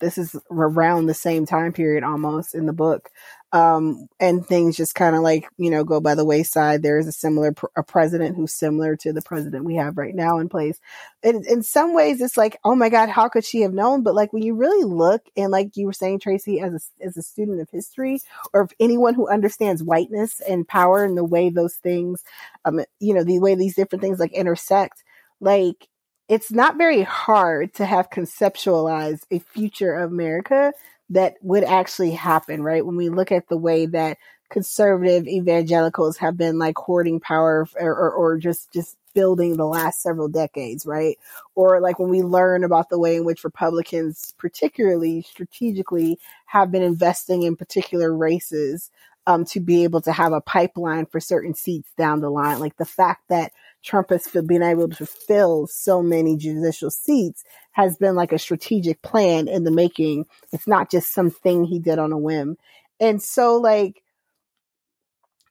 this 0.00 0.18
is 0.18 0.36
around 0.50 1.06
the 1.06 1.14
same 1.14 1.46
time 1.46 1.72
period 1.72 2.02
almost 2.02 2.54
in 2.54 2.66
the 2.66 2.72
book 2.72 3.10
um, 3.54 4.08
and 4.18 4.44
things 4.44 4.76
just 4.76 4.96
kind 4.96 5.14
of 5.14 5.22
like 5.22 5.48
you 5.58 5.70
know 5.70 5.84
go 5.84 6.00
by 6.00 6.16
the 6.16 6.24
wayside. 6.24 6.82
There 6.82 6.98
is 6.98 7.06
a 7.06 7.12
similar 7.12 7.52
pr- 7.52 7.66
a 7.76 7.84
president 7.84 8.36
who's 8.36 8.52
similar 8.52 8.96
to 8.96 9.12
the 9.12 9.22
president 9.22 9.64
we 9.64 9.76
have 9.76 9.96
right 9.96 10.14
now 10.14 10.38
in 10.38 10.48
place. 10.48 10.80
And 11.22 11.46
in 11.46 11.62
some 11.62 11.94
ways, 11.94 12.20
it's 12.20 12.36
like, 12.36 12.58
oh 12.64 12.74
my 12.74 12.88
god, 12.88 13.10
how 13.10 13.28
could 13.28 13.44
she 13.44 13.60
have 13.60 13.72
known? 13.72 14.02
But 14.02 14.16
like 14.16 14.32
when 14.32 14.42
you 14.42 14.56
really 14.56 14.84
look, 14.84 15.22
and 15.36 15.52
like 15.52 15.76
you 15.76 15.86
were 15.86 15.92
saying, 15.92 16.18
Tracy, 16.18 16.60
as 16.60 16.90
a 17.00 17.04
as 17.06 17.16
a 17.16 17.22
student 17.22 17.60
of 17.60 17.70
history, 17.70 18.20
or 18.52 18.62
if 18.62 18.72
anyone 18.80 19.14
who 19.14 19.28
understands 19.28 19.84
whiteness 19.84 20.40
and 20.40 20.66
power 20.66 21.04
and 21.04 21.16
the 21.16 21.22
way 21.22 21.48
those 21.48 21.76
things, 21.76 22.24
um, 22.64 22.80
you 22.98 23.14
know, 23.14 23.22
the 23.22 23.38
way 23.38 23.54
these 23.54 23.76
different 23.76 24.02
things 24.02 24.18
like 24.18 24.32
intersect, 24.32 25.04
like 25.40 25.86
it's 26.28 26.50
not 26.50 26.76
very 26.76 27.02
hard 27.02 27.72
to 27.74 27.86
have 27.86 28.10
conceptualized 28.10 29.26
a 29.30 29.38
future 29.38 29.94
of 29.94 30.10
America 30.10 30.72
that 31.14 31.36
would 31.42 31.64
actually 31.64 32.10
happen, 32.10 32.62
right? 32.62 32.84
When 32.84 32.96
we 32.96 33.08
look 33.08 33.32
at 33.32 33.48
the 33.48 33.56
way 33.56 33.86
that 33.86 34.18
conservative 34.50 35.26
evangelicals 35.26 36.18
have 36.18 36.36
been 36.36 36.58
like 36.58 36.76
hoarding 36.76 37.20
power 37.20 37.66
or, 37.80 37.90
or, 37.90 38.12
or, 38.12 38.38
just, 38.38 38.72
just 38.72 38.96
building 39.14 39.56
the 39.56 39.66
last 39.66 40.02
several 40.02 40.28
decades, 40.28 40.84
right? 40.84 41.16
Or 41.54 41.80
like 41.80 41.98
when 41.98 42.10
we 42.10 42.22
learn 42.22 42.64
about 42.64 42.88
the 42.90 42.98
way 42.98 43.16
in 43.16 43.24
which 43.24 43.44
Republicans, 43.44 44.34
particularly 44.38 45.22
strategically, 45.22 46.18
have 46.46 46.72
been 46.72 46.82
investing 46.82 47.44
in 47.44 47.56
particular 47.56 48.14
races 48.14 48.90
um, 49.26 49.44
to 49.46 49.60
be 49.60 49.84
able 49.84 50.00
to 50.02 50.12
have 50.12 50.32
a 50.32 50.40
pipeline 50.40 51.06
for 51.06 51.20
certain 51.20 51.54
seats 51.54 51.90
down 51.96 52.20
the 52.20 52.30
line. 52.30 52.58
Like 52.58 52.76
the 52.76 52.84
fact 52.84 53.22
that 53.28 53.52
Trump 53.82 54.10
has 54.10 54.26
been 54.26 54.62
able 54.62 54.88
to 54.88 55.06
fill 55.06 55.66
so 55.66 56.02
many 56.02 56.36
judicial 56.36 56.90
seats 56.90 57.44
has 57.74 57.96
been 57.96 58.14
like 58.14 58.32
a 58.32 58.38
strategic 58.38 59.02
plan 59.02 59.46
in 59.48 59.64
the 59.64 59.70
making. 59.70 60.26
It's 60.52 60.66
not 60.66 60.90
just 60.90 61.12
something 61.12 61.64
he 61.64 61.78
did 61.78 61.98
on 61.98 62.12
a 62.12 62.18
whim. 62.18 62.56
And 62.98 63.22
so 63.22 63.56
like, 63.56 64.02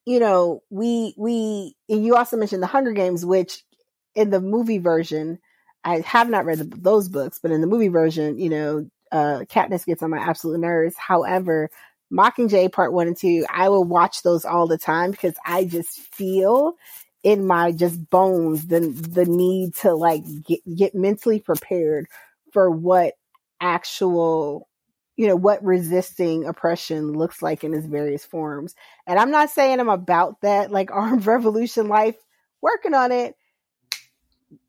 you 0.05 0.19
know, 0.19 0.63
we, 0.69 1.13
we, 1.17 1.75
you 1.87 2.15
also 2.15 2.37
mentioned 2.37 2.63
the 2.63 2.67
Hunger 2.67 2.93
Games, 2.93 3.25
which 3.25 3.63
in 4.15 4.29
the 4.29 4.41
movie 4.41 4.79
version, 4.79 5.39
I 5.83 5.99
have 5.99 6.29
not 6.29 6.45
read 6.45 6.59
the, 6.59 6.77
those 6.77 7.09
books, 7.09 7.39
but 7.41 7.51
in 7.51 7.61
the 7.61 7.67
movie 7.67 7.89
version, 7.89 8.39
you 8.39 8.49
know, 8.49 8.89
uh, 9.11 9.43
Katniss 9.49 9.85
gets 9.85 10.01
on 10.01 10.09
my 10.09 10.17
absolute 10.17 10.59
nerves. 10.59 10.95
However, 10.97 11.69
Mockingjay 12.11 12.71
Part 12.71 12.93
One 12.93 13.07
and 13.07 13.17
Two, 13.17 13.45
I 13.49 13.69
will 13.69 13.83
watch 13.83 14.23
those 14.23 14.45
all 14.45 14.67
the 14.67 14.77
time 14.77 15.11
because 15.11 15.33
I 15.45 15.65
just 15.65 15.99
feel 15.99 16.75
in 17.23 17.47
my 17.47 17.71
just 17.71 18.09
bones 18.09 18.67
the 18.67 18.81
the 18.81 19.25
need 19.25 19.73
to 19.75 19.93
like 19.93 20.23
get 20.45 20.59
get 20.75 20.93
mentally 20.93 21.39
prepared 21.39 22.05
for 22.51 22.69
what 22.69 23.13
actual 23.61 24.67
you 25.15 25.27
know 25.27 25.35
what 25.35 25.63
resisting 25.63 26.45
oppression 26.45 27.13
looks 27.13 27.41
like 27.41 27.63
in 27.63 27.73
its 27.73 27.87
various 27.87 28.25
forms. 28.25 28.75
And 29.07 29.17
i'm 29.17 29.31
not 29.31 29.49
saying 29.49 29.79
i'm 29.79 29.89
about 29.89 30.41
that 30.41 30.71
like 30.71 30.91
armed 30.93 31.25
revolution 31.25 31.87
life 31.87 32.15
working 32.61 32.93
on 32.93 33.11
it. 33.11 33.35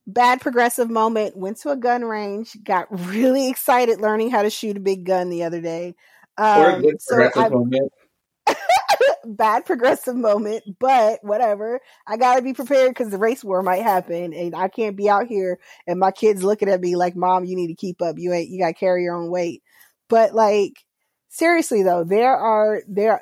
Bad 0.06 0.42
progressive 0.42 0.90
moment 0.90 1.34
went 1.34 1.58
to 1.60 1.70
a 1.70 1.76
gun 1.76 2.04
range 2.04 2.56
got 2.62 2.86
really 3.08 3.48
excited 3.50 4.00
learning 4.00 4.30
how 4.30 4.42
to 4.42 4.50
shoot 4.50 4.76
a 4.76 4.80
big 4.80 5.04
gun 5.04 5.28
the 5.28 5.44
other 5.44 5.60
day. 5.60 5.94
Um, 6.36 6.60
or 6.60 6.70
a 6.70 6.80
good 6.80 7.00
progressive 7.06 7.42
so 7.42 7.50
moment 7.50 7.92
bad 9.24 9.64
progressive 9.64 10.16
moment, 10.16 10.64
but 10.78 11.18
whatever. 11.22 11.80
I 12.06 12.16
gotta 12.16 12.42
be 12.42 12.52
prepared 12.54 12.90
because 12.90 13.10
the 13.10 13.18
race 13.18 13.44
war 13.44 13.62
might 13.62 13.82
happen, 13.82 14.32
and 14.32 14.54
I 14.54 14.68
can't 14.68 14.96
be 14.96 15.08
out 15.08 15.26
here 15.26 15.58
and 15.86 15.98
my 15.98 16.10
kids 16.10 16.42
looking 16.44 16.68
at 16.68 16.80
me 16.80 16.96
like, 16.96 17.16
"Mom, 17.16 17.44
you 17.44 17.56
need 17.56 17.68
to 17.68 17.74
keep 17.74 18.02
up. 18.02 18.16
You 18.18 18.32
ain't. 18.32 18.48
You 18.50 18.60
gotta 18.60 18.74
carry 18.74 19.02
your 19.02 19.16
own 19.16 19.30
weight." 19.30 19.62
But 20.08 20.34
like, 20.34 20.84
seriously 21.28 21.82
though, 21.82 22.04
there 22.04 22.36
are 22.36 22.82
there, 22.88 23.20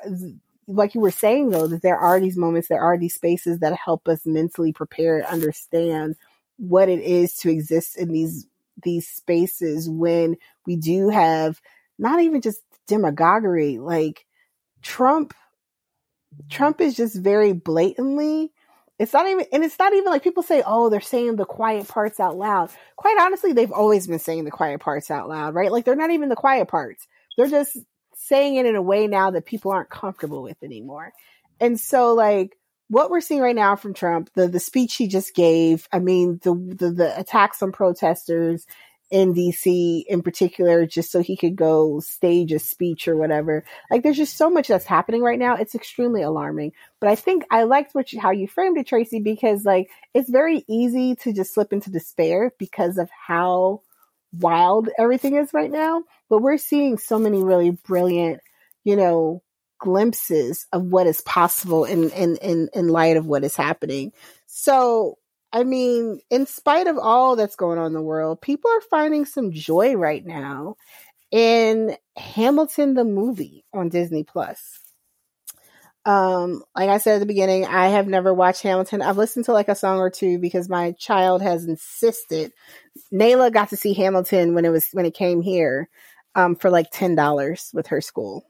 like 0.67 0.95
you 0.95 1.01
were 1.01 1.11
saying 1.11 1.49
though, 1.49 1.67
that 1.67 1.81
there 1.81 1.97
are 1.97 2.19
these 2.19 2.37
moments, 2.37 2.67
there 2.67 2.81
are 2.81 2.97
these 2.97 3.15
spaces 3.15 3.59
that 3.59 3.73
help 3.73 4.07
us 4.07 4.25
mentally 4.25 4.73
prepare 4.73 5.25
understand 5.27 6.15
what 6.57 6.89
it 6.89 6.99
is 6.99 7.35
to 7.37 7.49
exist 7.49 7.97
in 7.97 8.11
these 8.11 8.47
these 8.83 9.07
spaces 9.07 9.89
when 9.89 10.35
we 10.65 10.75
do 10.75 11.09
have 11.09 11.61
not 11.97 12.21
even 12.21 12.41
just 12.41 12.61
demagoguery, 12.87 13.77
like 13.79 14.25
Trump 14.81 15.33
Trump 16.49 16.81
is 16.81 16.95
just 16.95 17.15
very 17.15 17.53
blatantly 17.53 18.51
it's 18.99 19.13
not 19.13 19.27
even 19.27 19.45
and 19.51 19.63
it's 19.63 19.79
not 19.79 19.93
even 19.93 20.05
like 20.05 20.23
people 20.23 20.43
say 20.43 20.63
oh 20.65 20.89
they're 20.89 21.01
saying 21.01 21.35
the 21.35 21.45
quiet 21.45 21.87
parts 21.87 22.19
out 22.19 22.37
loud. 22.37 22.69
Quite 22.95 23.17
honestly 23.19 23.53
they've 23.53 23.71
always 23.71 24.07
been 24.07 24.19
saying 24.19 24.45
the 24.45 24.51
quiet 24.51 24.79
parts 24.79 25.09
out 25.09 25.27
loud 25.27 25.55
right? 25.55 25.71
Like 25.71 25.85
they're 25.85 25.95
not 25.95 26.11
even 26.11 26.29
the 26.29 26.35
quiet 26.35 26.67
parts. 26.67 27.07
They're 27.37 27.49
just 27.49 27.77
saying 28.15 28.55
it 28.55 28.65
in 28.65 28.75
a 28.75 28.81
way 28.81 29.07
now 29.07 29.31
that 29.31 29.45
people 29.45 29.71
aren't 29.71 29.89
comfortable 29.89 30.43
with 30.43 30.61
anymore. 30.63 31.11
And 31.59 31.79
so 31.79 32.13
like 32.13 32.55
what 32.87 33.09
we're 33.09 33.21
seeing 33.21 33.41
right 33.41 33.55
now 33.55 33.75
from 33.75 33.93
Trump 33.93 34.29
the 34.35 34.47
the 34.47 34.59
speech 34.59 34.95
he 34.95 35.07
just 35.07 35.33
gave 35.33 35.87
i 35.91 35.99
mean 35.99 36.39
the 36.43 36.53
the, 36.53 36.91
the 36.91 37.19
attacks 37.19 37.63
on 37.63 37.71
protesters 37.71 38.67
in 39.13 39.35
DC 39.35 40.05
in 40.07 40.23
particular, 40.23 40.87
just 40.87 41.11
so 41.11 41.21
he 41.21 41.37
could 41.37 41.55
go 41.55 41.99
stage 41.99 42.51
a 42.51 42.57
speech 42.57 43.07
or 43.07 43.15
whatever. 43.15 43.63
Like 43.91 44.01
there's 44.01 44.17
just 44.17 44.35
so 44.35 44.49
much 44.49 44.67
that's 44.67 44.87
happening 44.87 45.21
right 45.21 45.37
now. 45.37 45.53
It's 45.53 45.75
extremely 45.75 46.23
alarming. 46.23 46.71
But 46.99 47.11
I 47.11 47.15
think 47.15 47.45
I 47.51 47.63
liked 47.63 47.93
what 47.93 48.11
you, 48.11 48.19
how 48.19 48.31
you 48.31 48.47
framed 48.47 48.79
it, 48.79 48.87
Tracy, 48.87 49.19
because 49.19 49.65
like 49.65 49.91
it's 50.15 50.31
very 50.31 50.65
easy 50.67 51.13
to 51.17 51.31
just 51.31 51.53
slip 51.53 51.71
into 51.71 51.91
despair 51.91 52.53
because 52.57 52.97
of 52.97 53.07
how 53.11 53.81
wild 54.31 54.89
everything 54.97 55.35
is 55.35 55.53
right 55.53 55.69
now. 55.69 56.01
But 56.27 56.39
we're 56.39 56.57
seeing 56.57 56.97
so 56.97 57.19
many 57.19 57.43
really 57.43 57.69
brilliant, 57.69 58.41
you 58.83 58.95
know, 58.95 59.43
glimpses 59.77 60.65
of 60.73 60.81
what 60.85 61.05
is 61.05 61.21
possible 61.21 61.85
in 61.85 62.09
in 62.09 62.37
in, 62.37 62.69
in 62.73 62.87
light 62.87 63.17
of 63.17 63.27
what 63.27 63.43
is 63.43 63.55
happening. 63.55 64.11
So 64.47 65.19
I 65.53 65.63
mean, 65.63 66.19
in 66.31 66.47
spite 66.47 66.87
of 66.87 66.97
all 66.97 67.35
that's 67.35 67.55
going 67.55 67.77
on 67.77 67.85
in 67.85 67.93
the 67.93 68.01
world, 68.01 68.41
people 68.41 68.71
are 68.71 68.81
finding 68.81 69.25
some 69.25 69.51
joy 69.51 69.93
right 69.93 70.25
now 70.25 70.77
in 71.31 71.95
Hamilton 72.17 72.95
the 72.95 73.03
movie 73.03 73.63
on 73.71 73.89
Disney 73.89 74.23
Plus. 74.23 74.79
Um, 76.05 76.63
like 76.75 76.89
I 76.89 76.97
said 76.97 77.15
at 77.15 77.19
the 77.19 77.25
beginning, 77.27 77.65
I 77.65 77.89
have 77.89 78.07
never 78.07 78.33
watched 78.33 78.63
Hamilton. 78.63 79.01
I've 79.01 79.17
listened 79.17 79.45
to 79.45 79.53
like 79.53 79.69
a 79.69 79.75
song 79.75 79.99
or 79.99 80.09
two 80.09 80.37
because 80.39 80.67
my 80.67 80.91
child 80.93 81.41
has 81.43 81.65
insisted. 81.65 82.51
Nayla 83.13 83.53
got 83.53 83.69
to 83.69 83.77
see 83.77 83.93
Hamilton 83.93 84.53
when 84.55 84.65
it 84.65 84.69
was 84.69 84.89
when 84.91 85.05
it 85.05 85.13
came 85.13 85.41
here, 85.41 85.87
um, 86.35 86.55
for 86.55 86.69
like 86.69 86.87
ten 86.91 87.15
dollars 87.15 87.69
with 87.73 87.87
her 87.87 88.01
school. 88.01 88.43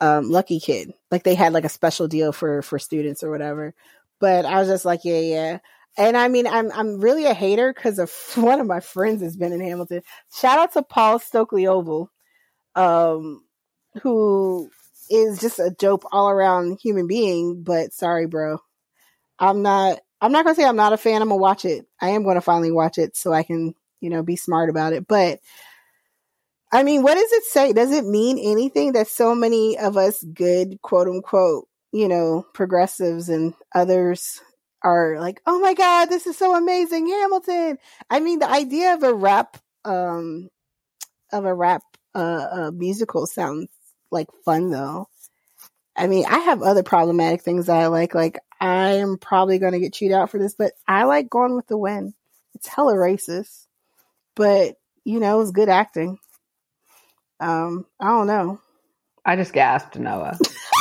Um, 0.00 0.30
lucky 0.30 0.60
kid. 0.60 0.92
Like 1.10 1.24
they 1.24 1.34
had 1.34 1.52
like 1.52 1.64
a 1.64 1.70
special 1.70 2.06
deal 2.06 2.32
for 2.32 2.62
for 2.62 2.78
students 2.78 3.24
or 3.24 3.30
whatever. 3.30 3.74
But 4.20 4.44
I 4.44 4.58
was 4.60 4.68
just 4.68 4.84
like, 4.84 5.00
yeah, 5.04 5.20
yeah. 5.20 5.58
And 5.98 6.16
I 6.16 6.28
mean, 6.28 6.46
I'm 6.46 6.70
I'm 6.72 7.00
really 7.00 7.26
a 7.26 7.34
hater 7.34 7.74
because 7.74 7.98
of 7.98 8.10
one 8.36 8.60
of 8.60 8.66
my 8.66 8.80
friends 8.80 9.20
has 9.22 9.36
been 9.36 9.52
in 9.52 9.60
Hamilton. 9.60 10.02
Shout 10.32 10.58
out 10.58 10.72
to 10.74 10.82
Paul 10.82 11.20
Oakley 11.34 11.64
Stovall, 11.64 12.08
um, 12.76 13.42
who 14.02 14.70
is 15.10 15.40
just 15.40 15.58
a 15.58 15.70
dope 15.70 16.04
all 16.12 16.30
around 16.30 16.78
human 16.80 17.08
being. 17.08 17.62
But 17.62 17.92
sorry, 17.92 18.26
bro, 18.26 18.60
I'm 19.38 19.62
not. 19.62 19.98
I'm 20.20 20.32
not 20.32 20.44
gonna 20.44 20.54
say 20.54 20.64
I'm 20.64 20.76
not 20.76 20.92
a 20.92 20.96
fan. 20.96 21.20
I'm 21.20 21.28
gonna 21.28 21.40
watch 21.40 21.64
it. 21.64 21.86
I 22.00 22.10
am 22.10 22.24
gonna 22.24 22.40
finally 22.40 22.72
watch 22.72 22.98
it 22.98 23.16
so 23.16 23.32
I 23.32 23.42
can, 23.42 23.74
you 24.00 24.10
know, 24.10 24.22
be 24.22 24.36
smart 24.36 24.70
about 24.70 24.92
it. 24.92 25.06
But 25.08 25.40
I 26.72 26.82
mean, 26.82 27.02
what 27.02 27.14
does 27.14 27.32
it 27.32 27.44
say? 27.44 27.72
Does 27.72 27.92
it 27.92 28.04
mean 28.04 28.38
anything 28.38 28.92
that 28.92 29.08
so 29.08 29.34
many 29.34 29.78
of 29.78 29.96
us 29.96 30.22
good, 30.22 30.80
quote 30.82 31.08
unquote, 31.08 31.66
you 31.92 32.08
know, 32.08 32.46
progressives 32.52 33.28
and 33.28 33.54
others 33.74 34.40
are 34.82 35.18
like, 35.20 35.40
"Oh 35.46 35.58
my 35.60 35.74
god, 35.74 36.06
this 36.06 36.26
is 36.26 36.36
so 36.36 36.54
amazing, 36.54 37.08
Hamilton." 37.08 37.78
I 38.10 38.20
mean, 38.20 38.38
the 38.38 38.50
idea 38.50 38.94
of 38.94 39.02
a 39.02 39.14
rap 39.14 39.56
um 39.84 40.48
of 41.32 41.44
a 41.44 41.54
rap 41.54 41.82
uh, 42.14 42.46
uh 42.50 42.70
musical 42.72 43.26
sounds 43.26 43.68
like 44.10 44.28
fun 44.44 44.70
though. 44.70 45.08
I 45.96 46.06
mean, 46.06 46.26
I 46.26 46.38
have 46.38 46.62
other 46.62 46.84
problematic 46.84 47.42
things 47.42 47.66
that 47.66 47.76
I 47.76 47.88
like. 47.88 48.14
Like, 48.14 48.38
I'm 48.60 49.18
probably 49.18 49.58
going 49.58 49.72
to 49.72 49.80
get 49.80 49.92
chewed 49.92 50.12
out 50.12 50.30
for 50.30 50.38
this, 50.38 50.54
but 50.54 50.72
I 50.86 51.04
like 51.04 51.28
Gone 51.28 51.56
with 51.56 51.66
the 51.66 51.76
Wind. 51.76 52.14
It's 52.54 52.68
hella 52.68 52.94
racist, 52.94 53.66
but 54.36 54.76
you 55.04 55.18
know, 55.20 55.40
it's 55.40 55.50
good 55.50 55.68
acting. 55.68 56.18
Um, 57.40 57.86
I 58.00 58.08
don't 58.08 58.26
know. 58.26 58.60
I 59.24 59.36
just 59.36 59.52
gasped, 59.52 59.98
Anoa. 59.98 60.38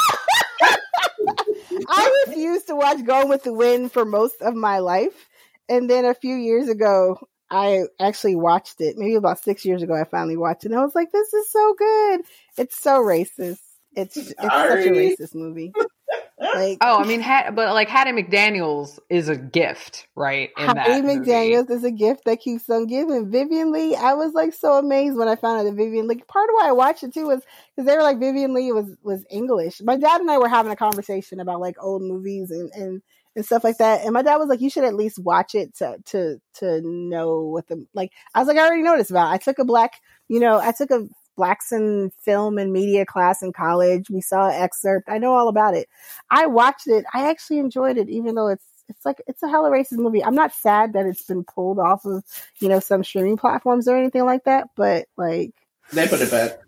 I 1.88 2.24
refused 2.28 2.68
to 2.68 2.76
watch 2.76 3.04
Gone 3.06 3.30
with 3.30 3.44
the 3.44 3.54
Wind 3.54 3.92
for 3.92 4.06
most 4.06 4.42
of 4.42 4.56
my 4.56 4.80
life. 4.80 5.28
And 5.70 5.90
then 5.90 6.06
a 6.06 6.14
few 6.14 6.36
years 6.36 6.70
ago, 6.70 7.20
I 7.50 7.84
actually 8.00 8.36
watched 8.36 8.82
it. 8.82 8.98
Maybe 8.98 9.16
about 9.16 9.40
six 9.40 9.66
years 9.66 9.82
ago, 9.82 9.94
I 9.94 10.04
finally 10.04 10.38
watched 10.38 10.66
it. 10.66 10.72
And 10.72 10.80
I 10.80 10.84
was 10.84 10.96
like, 10.96 11.12
this 11.12 11.34
is 11.34 11.52
so 11.52 11.74
good. 11.78 12.22
It's 12.58 12.80
so 12.80 13.02
racist. 13.02 13.60
It's, 13.96 14.16
it's 14.18 14.30
such 14.30 14.86
a 14.86 14.90
racist 14.90 15.36
movie. 15.36 15.74
Like, 16.40 16.78
oh, 16.82 17.02
I 17.02 17.04
mean, 17.04 17.20
ha- 17.20 17.50
but 17.52 17.74
like 17.74 17.90
Hattie 17.90 18.12
McDaniel's 18.12 19.00
is 19.10 19.28
a 19.28 19.36
gift, 19.36 20.08
right? 20.16 20.52
In 20.58 20.68
Hattie 20.68 21.02
McDaniel's 21.02 21.70
is 21.72 21.84
a 21.84 21.90
gift 21.90 22.26
that 22.26 22.40
keeps 22.40 22.70
on 22.70 22.86
giving. 22.86 23.32
Vivien 23.32 23.72
Leigh, 23.72 23.96
I 23.96 24.14
was 24.14 24.34
like 24.34 24.54
so 24.54 24.74
amazed 24.74 25.18
when 25.18 25.28
I 25.28 25.36
found 25.36 25.60
out 25.60 25.64
that 25.64 25.74
Vivien 25.74 26.08
Leigh. 26.08 26.22
Part 26.28 26.50
of 26.50 26.54
why 26.54 26.68
I 26.68 26.74
watched 26.74 27.04
it 27.04 27.14
too 27.14 27.28
was 27.28 27.42
because 27.76 27.88
they 27.88 27.96
were 27.96 28.04
like 28.04 28.20
Vivien 28.20 28.54
Leigh 28.54 28.72
was 28.72 28.96
was 29.02 29.26
English. 29.32 29.82
My 29.82 29.98
dad 29.98 30.22
and 30.22 30.30
I 30.30 30.38
were 30.38 30.48
having 30.48 30.72
a 30.72 30.76
conversation 30.76 31.40
about 31.40 31.60
like 31.60 31.76
old 31.82 32.04
movies 32.04 32.52
and 32.52 32.72
and 32.74 33.02
and 33.36 33.46
stuff 33.46 33.64
like 33.64 33.78
that. 33.78 34.04
And 34.04 34.14
my 34.14 34.22
dad 34.22 34.38
was 34.38 34.48
like, 34.48 34.62
"You 34.62 34.70
should 34.70 34.84
at 34.84 34.96
least 34.96 35.18
watch 35.18 35.56
it 35.56 35.76
to 35.78 35.98
to 36.06 36.40
to 36.56 36.82
know 36.84 37.42
what 37.42 37.68
the 37.68 37.86
like." 37.96 38.12
I 38.36 38.40
was 38.40 38.48
like, 38.48 38.58
"I 38.58 38.66
already 38.66 38.84
know 38.84 38.96
this 38.96 39.10
about." 39.10 39.34
I 39.34 39.38
took 39.38 39.58
a 39.58 39.66
black, 39.66 39.94
you 40.28 40.40
know, 40.40 40.60
I 40.60 40.72
took 40.72 40.92
a 40.92 41.08
Blackson 41.38 42.12
film 42.22 42.58
and 42.58 42.74
media 42.74 43.06
class 43.06 43.42
in 43.42 43.54
college. 43.54 44.10
We 44.10 44.22
saw 44.22 44.50
an 44.50 44.62
excerpt. 44.62 45.10
I 45.10 45.18
know 45.18 45.34
all 45.34 45.48
about 45.48 45.76
it. 45.76 45.88
I 46.30 46.48
watched 46.48 46.88
it. 46.88 47.06
I 47.14 47.30
actually 47.30 47.60
enjoyed 47.60 47.98
it, 47.98 48.10
even 48.10 48.36
though 48.36 48.48
it's 48.48 48.66
it's 48.90 49.06
like 49.06 49.22
it's 49.28 49.44
a 49.44 49.50
hella 49.50 49.70
racist 49.70 49.98
movie. 49.98 50.24
I'm 50.24 50.36
not 50.36 50.54
sad 50.54 50.94
that 50.94 51.06
it's 51.06 51.24
been 51.24 51.44
pulled 51.44 51.80
off 51.80 52.06
of 52.06 52.24
you 52.60 52.70
know 52.70 52.80
some 52.80 53.04
streaming 53.04 53.38
platforms 53.38 53.88
or 53.88 53.98
anything 53.98 54.26
like 54.26 54.46
that, 54.46 54.70
but 54.76 55.08
like 55.18 55.52
they 55.94 56.08
put 56.08 56.22
it 56.22 56.32
back. 56.32 56.60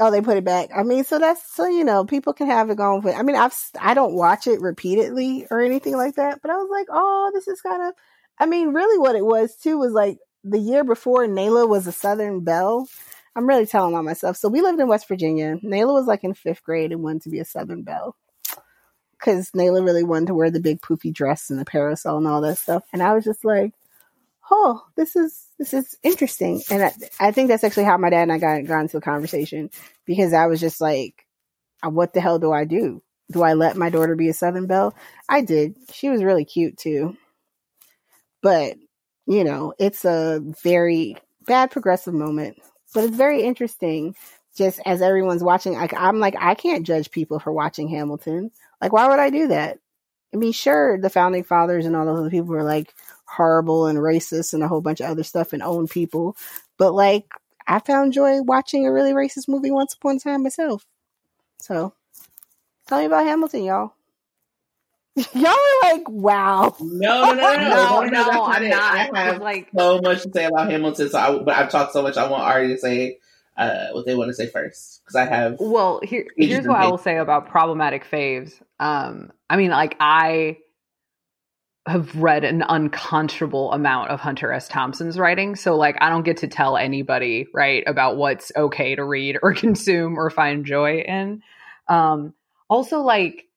Oh, 0.00 0.12
they 0.12 0.20
put 0.20 0.36
it 0.36 0.44
back. 0.44 0.70
I 0.74 0.84
mean, 0.84 1.04
so 1.04 1.18
that's 1.18 1.42
so 1.54 1.66
you 1.66 1.84
know 1.84 2.04
people 2.04 2.32
can 2.32 2.46
have 2.46 2.70
it 2.70 2.76
going. 2.76 3.02
For, 3.02 3.12
I 3.12 3.22
mean, 3.22 3.36
I've 3.36 3.54
I 3.80 3.94
don't 3.94 4.14
watch 4.14 4.46
it 4.46 4.60
repeatedly 4.60 5.46
or 5.50 5.60
anything 5.60 5.96
like 5.96 6.16
that, 6.16 6.40
but 6.40 6.50
I 6.50 6.56
was 6.56 6.68
like, 6.70 6.86
oh, 6.90 7.30
this 7.34 7.48
is 7.48 7.60
kind 7.60 7.82
of. 7.82 7.94
I 8.38 8.46
mean, 8.46 8.72
really, 8.72 8.98
what 8.98 9.16
it 9.16 9.24
was 9.24 9.56
too 9.56 9.78
was 9.78 9.92
like 9.92 10.18
the 10.44 10.58
year 10.58 10.84
before 10.84 11.26
Nayla 11.26 11.68
was 11.68 11.86
a 11.86 11.92
Southern 11.92 12.44
Belle 12.44 12.86
I'm 13.38 13.46
really 13.46 13.66
telling 13.66 13.94
on 13.94 14.04
myself. 14.04 14.36
So 14.36 14.48
we 14.48 14.62
lived 14.62 14.80
in 14.80 14.88
West 14.88 15.06
Virginia. 15.06 15.58
Nayla 15.62 15.92
was 15.92 16.06
like 16.08 16.24
in 16.24 16.34
fifth 16.34 16.64
grade 16.64 16.90
and 16.90 17.04
wanted 17.04 17.22
to 17.22 17.28
be 17.28 17.38
a 17.38 17.44
Southern 17.44 17.84
Belle 17.84 18.16
because 19.12 19.52
Nayla 19.52 19.84
really 19.84 20.02
wanted 20.02 20.26
to 20.26 20.34
wear 20.34 20.50
the 20.50 20.58
big 20.58 20.80
poofy 20.80 21.14
dress 21.14 21.48
and 21.48 21.56
the 21.56 21.64
parasol 21.64 22.18
and 22.18 22.26
all 22.26 22.40
that 22.40 22.58
stuff. 22.58 22.82
And 22.92 23.00
I 23.00 23.14
was 23.14 23.22
just 23.22 23.44
like, 23.44 23.74
oh, 24.50 24.82
this 24.96 25.14
is 25.14 25.46
this 25.56 25.72
is 25.72 25.96
interesting. 26.02 26.62
And 26.68 26.82
I, 26.82 26.92
I 27.20 27.30
think 27.30 27.46
that's 27.46 27.62
actually 27.62 27.84
how 27.84 27.96
my 27.96 28.10
dad 28.10 28.22
and 28.22 28.32
I 28.32 28.38
got, 28.38 28.64
got 28.64 28.80
into 28.80 28.96
a 28.96 29.00
conversation 29.00 29.70
because 30.04 30.32
I 30.32 30.46
was 30.46 30.58
just 30.58 30.80
like, 30.80 31.24
uh, 31.86 31.90
what 31.90 32.14
the 32.14 32.20
hell 32.20 32.40
do 32.40 32.50
I 32.50 32.64
do? 32.64 33.04
Do 33.30 33.44
I 33.44 33.52
let 33.52 33.76
my 33.76 33.88
daughter 33.88 34.16
be 34.16 34.28
a 34.30 34.34
Southern 34.34 34.66
Belle? 34.66 34.96
I 35.28 35.42
did. 35.42 35.76
She 35.92 36.08
was 36.08 36.24
really 36.24 36.44
cute 36.44 36.76
too. 36.76 37.16
But, 38.42 38.78
you 39.26 39.44
know, 39.44 39.74
it's 39.78 40.04
a 40.04 40.40
very 40.64 41.16
bad 41.46 41.70
progressive 41.70 42.14
moment 42.14 42.56
but 42.94 43.04
it's 43.04 43.16
very 43.16 43.42
interesting 43.42 44.14
just 44.56 44.80
as 44.84 45.02
everyone's 45.02 45.42
watching. 45.42 45.74
Like 45.74 45.94
I'm 45.94 46.18
like, 46.18 46.34
I 46.38 46.54
can't 46.54 46.86
judge 46.86 47.10
people 47.10 47.38
for 47.38 47.52
watching 47.52 47.88
Hamilton. 47.88 48.50
Like, 48.80 48.92
why 48.92 49.08
would 49.08 49.18
I 49.18 49.30
do 49.30 49.48
that? 49.48 49.78
I 50.34 50.36
mean, 50.36 50.52
sure, 50.52 51.00
the 51.00 51.08
founding 51.08 51.44
fathers 51.44 51.86
and 51.86 51.96
all 51.96 52.04
those 52.04 52.20
other 52.20 52.30
people 52.30 52.48
were 52.48 52.62
like 52.62 52.94
horrible 53.24 53.86
and 53.86 53.98
racist 53.98 54.52
and 54.52 54.62
a 54.62 54.68
whole 54.68 54.80
bunch 54.80 55.00
of 55.00 55.08
other 55.08 55.22
stuff 55.22 55.52
and 55.52 55.62
own 55.62 55.88
people. 55.88 56.36
But 56.76 56.92
like, 56.92 57.26
I 57.66 57.78
found 57.78 58.12
joy 58.12 58.42
watching 58.42 58.86
a 58.86 58.92
really 58.92 59.12
racist 59.12 59.48
movie 59.48 59.70
once 59.70 59.94
upon 59.94 60.16
a 60.16 60.20
time 60.20 60.42
myself. 60.42 60.84
So, 61.60 61.94
tell 62.86 62.98
me 62.98 63.06
about 63.06 63.26
Hamilton, 63.26 63.64
y'all. 63.64 63.92
Y'all 65.34 65.46
are 65.46 65.92
like, 65.92 66.08
wow. 66.08 66.76
No, 66.80 67.24
no, 67.24 67.34
no, 67.34 67.56
no, 67.56 68.00
no, 68.00 68.04
no, 68.04 68.30
no 68.30 68.44
I'm 68.44 68.68
not. 68.68 69.14
I 69.14 69.22
have 69.24 69.42
like 69.42 69.68
so 69.76 70.00
much 70.00 70.22
to 70.22 70.30
say 70.32 70.44
about 70.44 70.70
Hamilton, 70.70 71.08
so 71.08 71.18
I, 71.18 71.38
but 71.38 71.56
I've 71.56 71.70
talked 71.70 71.92
so 71.92 72.02
much. 72.02 72.16
I 72.16 72.28
want 72.28 72.44
Ari 72.44 72.68
to 72.68 72.78
say 72.78 73.18
uh, 73.56 73.88
what 73.92 74.06
they 74.06 74.14
want 74.14 74.28
to 74.28 74.34
say 74.34 74.46
first 74.46 75.00
because 75.02 75.16
I 75.16 75.24
have. 75.24 75.56
Well, 75.58 76.00
here, 76.04 76.26
here's 76.36 76.66
what 76.68 76.78
I 76.78 76.86
will 76.86 76.98
say 76.98 77.16
about 77.16 77.48
problematic 77.48 78.08
faves. 78.08 78.52
Um, 78.78 79.32
I 79.50 79.56
mean, 79.56 79.70
like 79.70 79.96
I 79.98 80.58
have 81.86 82.14
read 82.14 82.44
an 82.44 82.62
unconscionable 82.68 83.72
amount 83.72 84.10
of 84.10 84.20
Hunter 84.20 84.52
S. 84.52 84.68
Thompson's 84.68 85.18
writing, 85.18 85.56
so 85.56 85.76
like 85.76 85.96
I 86.00 86.10
don't 86.10 86.24
get 86.24 86.38
to 86.38 86.48
tell 86.48 86.76
anybody 86.76 87.48
right 87.52 87.82
about 87.88 88.16
what's 88.16 88.52
okay 88.56 88.94
to 88.94 89.04
read 89.04 89.38
or 89.42 89.52
consume 89.54 90.16
or 90.16 90.30
find 90.30 90.64
joy 90.64 91.00
in. 91.00 91.42
Um, 91.88 92.34
also, 92.68 93.00
like 93.00 93.47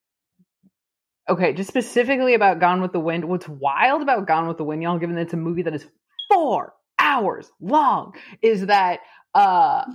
okay, 1.30 1.54
just 1.54 1.70
specifically 1.70 2.34
about 2.34 2.60
Gone 2.60 2.82
with 2.82 2.92
the 2.92 3.00
Wind. 3.00 3.26
What's 3.26 3.48
wild 3.48 4.02
about 4.02 4.28
Gone 4.28 4.48
with 4.48 4.58
the 4.58 4.64
Wind, 4.64 4.84
y'all, 4.84 5.00
given 5.00 5.16
that 5.16 5.24
it's 5.24 5.34
a 5.34 5.38
movie 5.38 5.64
that 5.64 5.76
is 5.76 5.86
four 6.30 6.74
hours 7.00 7.50
long, 7.60 8.14
is 8.42 8.68
that 8.68 9.00
uh 9.34 9.86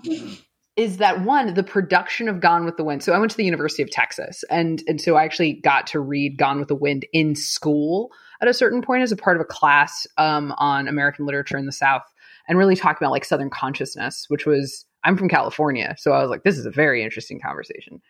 is 0.76 0.98
that 0.98 1.24
one 1.24 1.54
the 1.54 1.62
production 1.62 2.28
of 2.28 2.40
Gone 2.40 2.64
with 2.64 2.76
the 2.76 2.84
Wind. 2.84 3.02
So 3.02 3.12
I 3.12 3.18
went 3.18 3.30
to 3.30 3.36
the 3.36 3.44
University 3.44 3.82
of 3.82 3.90
Texas, 3.90 4.44
and 4.50 4.82
and 4.86 5.00
so 5.00 5.16
I 5.16 5.24
actually 5.24 5.54
got 5.54 5.86
to 5.88 6.00
read 6.00 6.38
Gone 6.38 6.58
with 6.58 6.68
the 6.68 6.74
Wind 6.74 7.06
in 7.12 7.34
school 7.34 8.10
at 8.40 8.48
a 8.48 8.54
certain 8.54 8.82
point 8.82 9.02
as 9.02 9.12
a 9.12 9.16
part 9.16 9.36
of 9.36 9.40
a 9.40 9.46
class 9.46 10.06
um, 10.18 10.52
on 10.58 10.88
American 10.88 11.24
literature 11.24 11.56
in 11.56 11.66
the 11.66 11.72
South, 11.72 12.02
and 12.48 12.58
really 12.58 12.76
talk 12.76 12.98
about 12.98 13.10
like 13.10 13.24
Southern 13.24 13.50
consciousness, 13.50 14.26
which 14.28 14.46
was 14.46 14.84
I'm 15.04 15.16
from 15.16 15.28
California, 15.28 15.94
so 15.98 16.12
I 16.12 16.20
was 16.20 16.30
like, 16.30 16.42
this 16.42 16.58
is 16.58 16.66
a 16.66 16.70
very 16.70 17.02
interesting 17.02 17.40
conversation. 17.40 18.00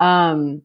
Um, 0.00 0.62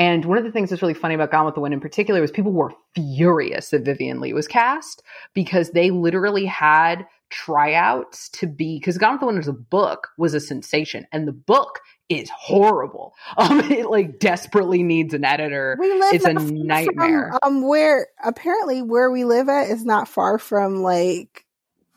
and 0.00 0.24
one 0.24 0.38
of 0.38 0.44
the 0.44 0.50
things 0.50 0.70
that's 0.70 0.80
really 0.80 0.94
funny 0.94 1.14
about 1.14 1.30
Gone 1.30 1.44
with 1.44 1.54
the 1.54 1.60
Wind 1.60 1.74
in 1.74 1.80
particular 1.80 2.22
was 2.22 2.30
people 2.30 2.52
were 2.52 2.72
furious 2.94 3.68
that 3.68 3.84
Vivien 3.84 4.18
Leigh 4.18 4.32
was 4.32 4.48
cast 4.48 5.02
because 5.34 5.72
they 5.72 5.90
literally 5.90 6.46
had 6.46 7.06
tryouts 7.28 8.30
to 8.30 8.46
be 8.46 8.78
because 8.78 8.96
Gone 8.96 9.12
with 9.12 9.20
the 9.20 9.26
Wind 9.26 9.38
as 9.38 9.46
a 9.46 9.52
book 9.52 10.08
was 10.16 10.32
a 10.32 10.40
sensation, 10.40 11.06
and 11.12 11.28
the 11.28 11.32
book 11.32 11.80
is 12.08 12.30
horrible. 12.30 13.12
Um, 13.36 13.60
it 13.70 13.90
like 13.90 14.18
desperately 14.18 14.82
needs 14.82 15.12
an 15.12 15.24
editor. 15.24 15.76
We 15.78 15.92
live 15.92 16.14
it's 16.14 16.24
a 16.24 16.32
nightmare. 16.32 17.32
From, 17.42 17.56
um, 17.56 17.68
where 17.68 18.08
apparently 18.24 18.82
where 18.82 19.10
we 19.10 19.24
live 19.24 19.48
at 19.50 19.68
is 19.68 19.84
not 19.84 20.08
far 20.08 20.38
from 20.38 20.82
like 20.82 21.44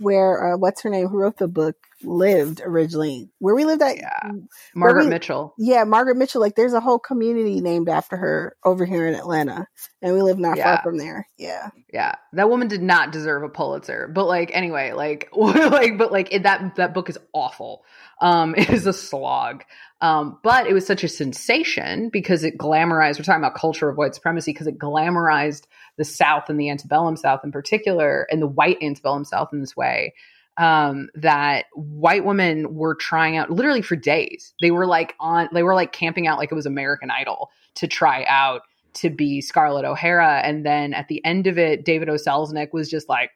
where 0.03 0.53
uh, 0.53 0.57
what's 0.57 0.81
her 0.81 0.89
name 0.89 1.07
who 1.07 1.17
wrote 1.17 1.37
the 1.37 1.47
book 1.47 1.75
lived 2.05 2.61
originally. 2.63 3.29
Where 3.39 3.55
we 3.55 3.65
lived 3.65 3.81
at 3.81 3.97
yeah. 3.97 4.31
margaret 4.75 5.05
we, 5.05 5.09
mitchell. 5.09 5.53
Yeah 5.57 5.83
margaret 5.83 6.17
mitchell. 6.17 6.41
Like 6.41 6.55
there's 6.55 6.73
a 6.73 6.79
whole 6.79 6.99
community 6.99 7.61
named 7.61 7.89
after 7.89 8.17
her 8.17 8.55
over 8.63 8.85
here 8.85 9.07
in 9.07 9.15
atlanta 9.15 9.67
and 10.01 10.13
we 10.13 10.21
live 10.21 10.39
not 10.39 10.57
yeah. 10.57 10.75
far 10.75 10.83
from 10.83 10.97
there. 10.97 11.27
Yeah. 11.37 11.69
Yeah. 11.91 12.15
That 12.33 12.49
woman 12.49 12.67
did 12.67 12.81
not 12.81 13.11
deserve 13.11 13.43
a 13.43 13.49
pulitzer. 13.49 14.09
But 14.13 14.25
like 14.25 14.51
anyway 14.53 14.91
like 14.91 15.29
like 15.35 15.97
but 15.97 16.11
like 16.11 16.33
it, 16.33 16.43
that 16.43 16.75
that 16.75 16.93
book 16.93 17.09
is 17.09 17.17
awful. 17.33 17.83
Um 18.21 18.55
it 18.57 18.69
is 18.69 18.87
a 18.87 18.93
slog. 18.93 19.63
Um 20.01 20.39
but 20.43 20.67
it 20.67 20.73
was 20.73 20.85
such 20.85 21.03
a 21.03 21.09
sensation 21.09 22.09
because 22.09 22.43
it 22.43 22.57
glamorized 22.57 23.19
we're 23.19 23.25
talking 23.25 23.43
about 23.43 23.55
culture 23.55 23.89
of 23.89 23.97
white 23.97 24.15
supremacy 24.15 24.51
because 24.51 24.67
it 24.67 24.77
glamorized 24.77 25.63
the 25.97 26.03
South 26.03 26.49
and 26.49 26.59
the 26.59 26.69
antebellum 26.69 27.15
South 27.15 27.41
in 27.43 27.51
particular, 27.51 28.27
and 28.31 28.41
the 28.41 28.47
white 28.47 28.77
antebellum 28.81 29.25
South 29.25 29.49
in 29.53 29.59
this 29.61 29.75
way, 29.75 30.13
um, 30.57 31.09
that 31.15 31.65
white 31.73 32.25
women 32.25 32.75
were 32.75 32.95
trying 32.95 33.37
out 33.37 33.49
literally 33.49 33.81
for 33.81 33.95
days. 33.95 34.53
They 34.61 34.71
were 34.71 34.85
like 34.85 35.15
on, 35.19 35.49
they 35.53 35.63
were 35.63 35.75
like 35.75 35.91
camping 35.91 36.27
out 36.27 36.37
like 36.37 36.51
it 36.51 36.55
was 36.55 36.65
American 36.65 37.09
Idol 37.09 37.49
to 37.75 37.87
try 37.87 38.25
out 38.27 38.61
to 38.95 39.09
be 39.09 39.41
Scarlett 39.41 39.85
O'Hara. 39.85 40.41
And 40.43 40.65
then 40.65 40.93
at 40.93 41.07
the 41.07 41.23
end 41.25 41.47
of 41.47 41.57
it, 41.57 41.83
David 41.83 42.09
O. 42.09 42.17
Was 42.71 42.89
just 42.89 43.09
like, 43.09 43.31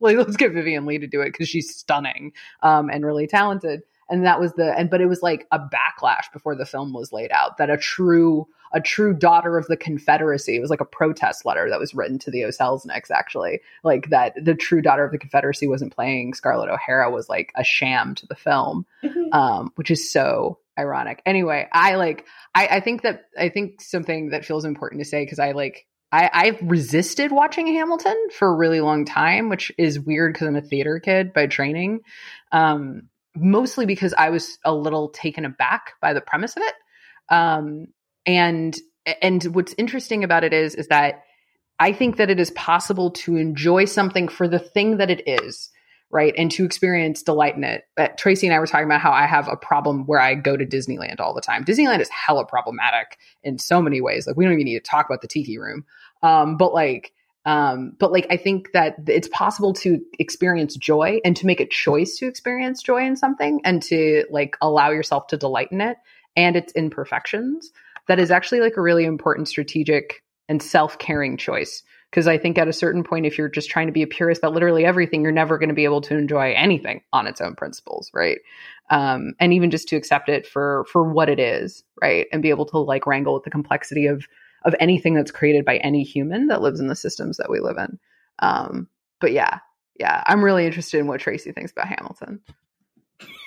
like 0.00 0.16
let's 0.16 0.36
get 0.36 0.52
Vivien 0.52 0.86
Leigh 0.86 0.98
to 0.98 1.06
do 1.06 1.20
it 1.20 1.32
because 1.32 1.48
she's 1.48 1.74
stunning 1.74 2.32
um, 2.62 2.90
and 2.90 3.06
really 3.06 3.26
talented. 3.26 3.82
And 4.08 4.24
that 4.24 4.40
was 4.40 4.52
the 4.52 4.72
and 4.76 4.88
but 4.88 5.00
it 5.00 5.06
was 5.06 5.22
like 5.22 5.46
a 5.50 5.58
backlash 5.58 6.32
before 6.32 6.54
the 6.54 6.66
film 6.66 6.92
was 6.92 7.12
laid 7.12 7.32
out 7.32 7.58
that 7.58 7.70
a 7.70 7.76
true 7.76 8.46
a 8.72 8.80
true 8.80 9.14
daughter 9.14 9.56
of 9.56 9.66
the 9.66 9.76
Confederacy. 9.76 10.56
It 10.56 10.60
was 10.60 10.70
like 10.70 10.80
a 10.80 10.86
protest 10.86 11.44
letter 11.44 11.68
that 11.70 11.80
was 11.80 11.94
written 11.94 12.18
to 12.20 12.30
the 12.30 12.44
O. 12.44 12.48
Selznicks, 12.48 13.10
actually. 13.10 13.60
Like 13.82 14.10
that 14.10 14.34
the 14.42 14.54
true 14.54 14.82
daughter 14.82 15.04
of 15.04 15.12
the 15.12 15.18
Confederacy 15.18 15.66
wasn't 15.66 15.94
playing 15.94 16.34
Scarlett 16.34 16.70
O'Hara 16.70 17.10
was 17.10 17.28
like 17.28 17.52
a 17.56 17.64
sham 17.64 18.14
to 18.16 18.26
the 18.26 18.34
film, 18.34 18.86
mm-hmm. 19.02 19.32
um, 19.32 19.72
which 19.76 19.90
is 19.90 20.10
so 20.10 20.58
ironic. 20.78 21.22
Anyway, 21.26 21.68
I 21.72 21.96
like 21.96 22.26
I, 22.54 22.66
I 22.66 22.80
think 22.80 23.02
that 23.02 23.24
I 23.38 23.48
think 23.48 23.80
something 23.80 24.30
that 24.30 24.44
feels 24.44 24.64
important 24.64 25.00
to 25.00 25.08
say 25.08 25.24
because 25.24 25.38
I 25.38 25.52
like 25.52 25.86
I, 26.12 26.30
I've 26.32 26.58
resisted 26.62 27.32
watching 27.32 27.66
Hamilton 27.66 28.16
for 28.32 28.48
a 28.48 28.54
really 28.54 28.80
long 28.80 29.04
time, 29.04 29.48
which 29.48 29.72
is 29.76 29.98
weird 29.98 30.32
because 30.32 30.48
I'm 30.48 30.56
a 30.56 30.62
theater 30.62 31.00
kid 31.00 31.32
by 31.32 31.46
training. 31.46 32.00
Um, 32.52 33.08
mostly 33.36 33.86
because 33.86 34.14
I 34.14 34.30
was 34.30 34.58
a 34.64 34.74
little 34.74 35.08
taken 35.10 35.44
aback 35.44 35.92
by 36.00 36.12
the 36.12 36.20
premise 36.20 36.56
of 36.56 36.62
it. 36.62 36.74
Um, 37.28 37.86
and 38.24 38.76
and 39.22 39.42
what's 39.44 39.74
interesting 39.78 40.24
about 40.24 40.44
it 40.44 40.52
is 40.52 40.74
is 40.74 40.88
that 40.88 41.22
I 41.78 41.92
think 41.92 42.16
that 42.16 42.30
it 42.30 42.40
is 42.40 42.50
possible 42.52 43.10
to 43.12 43.36
enjoy 43.36 43.84
something 43.84 44.28
for 44.28 44.48
the 44.48 44.58
thing 44.58 44.96
that 44.96 45.10
it 45.10 45.22
is, 45.26 45.70
right? 46.10 46.34
And 46.36 46.50
to 46.52 46.64
experience 46.64 47.22
delight 47.22 47.56
in 47.56 47.64
it. 47.64 47.84
But 47.94 48.16
Tracy 48.16 48.46
and 48.46 48.54
I 48.54 48.58
were 48.58 48.66
talking 48.66 48.86
about 48.86 49.00
how 49.00 49.12
I 49.12 49.26
have 49.26 49.48
a 49.48 49.56
problem 49.56 50.06
where 50.06 50.20
I 50.20 50.34
go 50.34 50.56
to 50.56 50.64
Disneyland 50.64 51.20
all 51.20 51.34
the 51.34 51.40
time. 51.40 51.64
Disneyland 51.64 52.00
is 52.00 52.08
hella 52.08 52.46
problematic 52.46 53.18
in 53.42 53.58
so 53.58 53.82
many 53.82 54.00
ways. 54.00 54.26
Like 54.26 54.36
we 54.36 54.44
don't 54.44 54.54
even 54.54 54.64
need 54.64 54.82
to 54.82 54.90
talk 54.90 55.06
about 55.06 55.20
the 55.20 55.28
tiki 55.28 55.58
room. 55.58 55.84
Um, 56.22 56.56
but 56.56 56.72
like 56.72 57.12
um, 57.46 57.92
but 57.98 58.12
like 58.12 58.26
I 58.28 58.36
think 58.36 58.72
that 58.72 58.96
it's 59.06 59.28
possible 59.28 59.72
to 59.74 60.00
experience 60.18 60.74
joy 60.76 61.20
and 61.24 61.36
to 61.36 61.46
make 61.46 61.60
a 61.60 61.66
choice 61.66 62.18
to 62.18 62.26
experience 62.26 62.82
joy 62.82 63.06
in 63.06 63.16
something 63.16 63.60
and 63.64 63.80
to 63.84 64.24
like 64.30 64.56
allow 64.60 64.90
yourself 64.90 65.28
to 65.28 65.36
delight 65.36 65.70
in 65.70 65.80
it 65.80 65.96
and 66.36 66.56
its 66.56 66.72
imperfections. 66.72 67.70
That 68.08 68.18
is 68.18 68.30
actually 68.32 68.60
like 68.60 68.76
a 68.76 68.82
really 68.82 69.04
important 69.04 69.48
strategic 69.48 70.22
and 70.48 70.62
self-caring 70.62 71.36
choice. 71.36 71.82
Because 72.10 72.28
I 72.28 72.38
think 72.38 72.56
at 72.56 72.68
a 72.68 72.72
certain 72.72 73.02
point, 73.02 73.26
if 73.26 73.36
you're 73.36 73.48
just 73.48 73.68
trying 73.68 73.88
to 73.88 73.92
be 73.92 74.02
a 74.02 74.06
purist 74.06 74.40
about 74.40 74.54
literally 74.54 74.84
everything, 74.84 75.22
you're 75.22 75.32
never 75.32 75.58
going 75.58 75.68
to 75.68 75.74
be 75.74 75.84
able 75.84 76.00
to 76.02 76.16
enjoy 76.16 76.52
anything 76.52 77.02
on 77.12 77.26
its 77.26 77.40
own 77.40 77.56
principles, 77.56 78.10
right? 78.14 78.38
Um, 78.90 79.34
and 79.40 79.52
even 79.52 79.70
just 79.70 79.88
to 79.88 79.96
accept 79.96 80.28
it 80.28 80.46
for 80.46 80.86
for 80.90 81.02
what 81.02 81.28
it 81.28 81.40
is, 81.40 81.84
right? 82.00 82.26
And 82.32 82.42
be 82.42 82.50
able 82.50 82.66
to 82.66 82.78
like 82.78 83.06
wrangle 83.06 83.34
with 83.34 83.42
the 83.42 83.50
complexity 83.50 84.06
of 84.06 84.26
of 84.66 84.74
anything 84.80 85.14
that's 85.14 85.30
created 85.30 85.64
by 85.64 85.76
any 85.78 86.02
human 86.02 86.48
that 86.48 86.60
lives 86.60 86.80
in 86.80 86.88
the 86.88 86.96
systems 86.96 87.38
that 87.38 87.48
we 87.48 87.60
live 87.60 87.78
in. 87.78 87.98
Um, 88.40 88.88
but 89.20 89.32
yeah, 89.32 89.60
yeah, 89.98 90.22
I'm 90.26 90.44
really 90.44 90.66
interested 90.66 90.98
in 90.98 91.06
what 91.06 91.20
Tracy 91.20 91.52
thinks 91.52 91.72
about 91.72 91.88
Hamilton. 91.88 92.40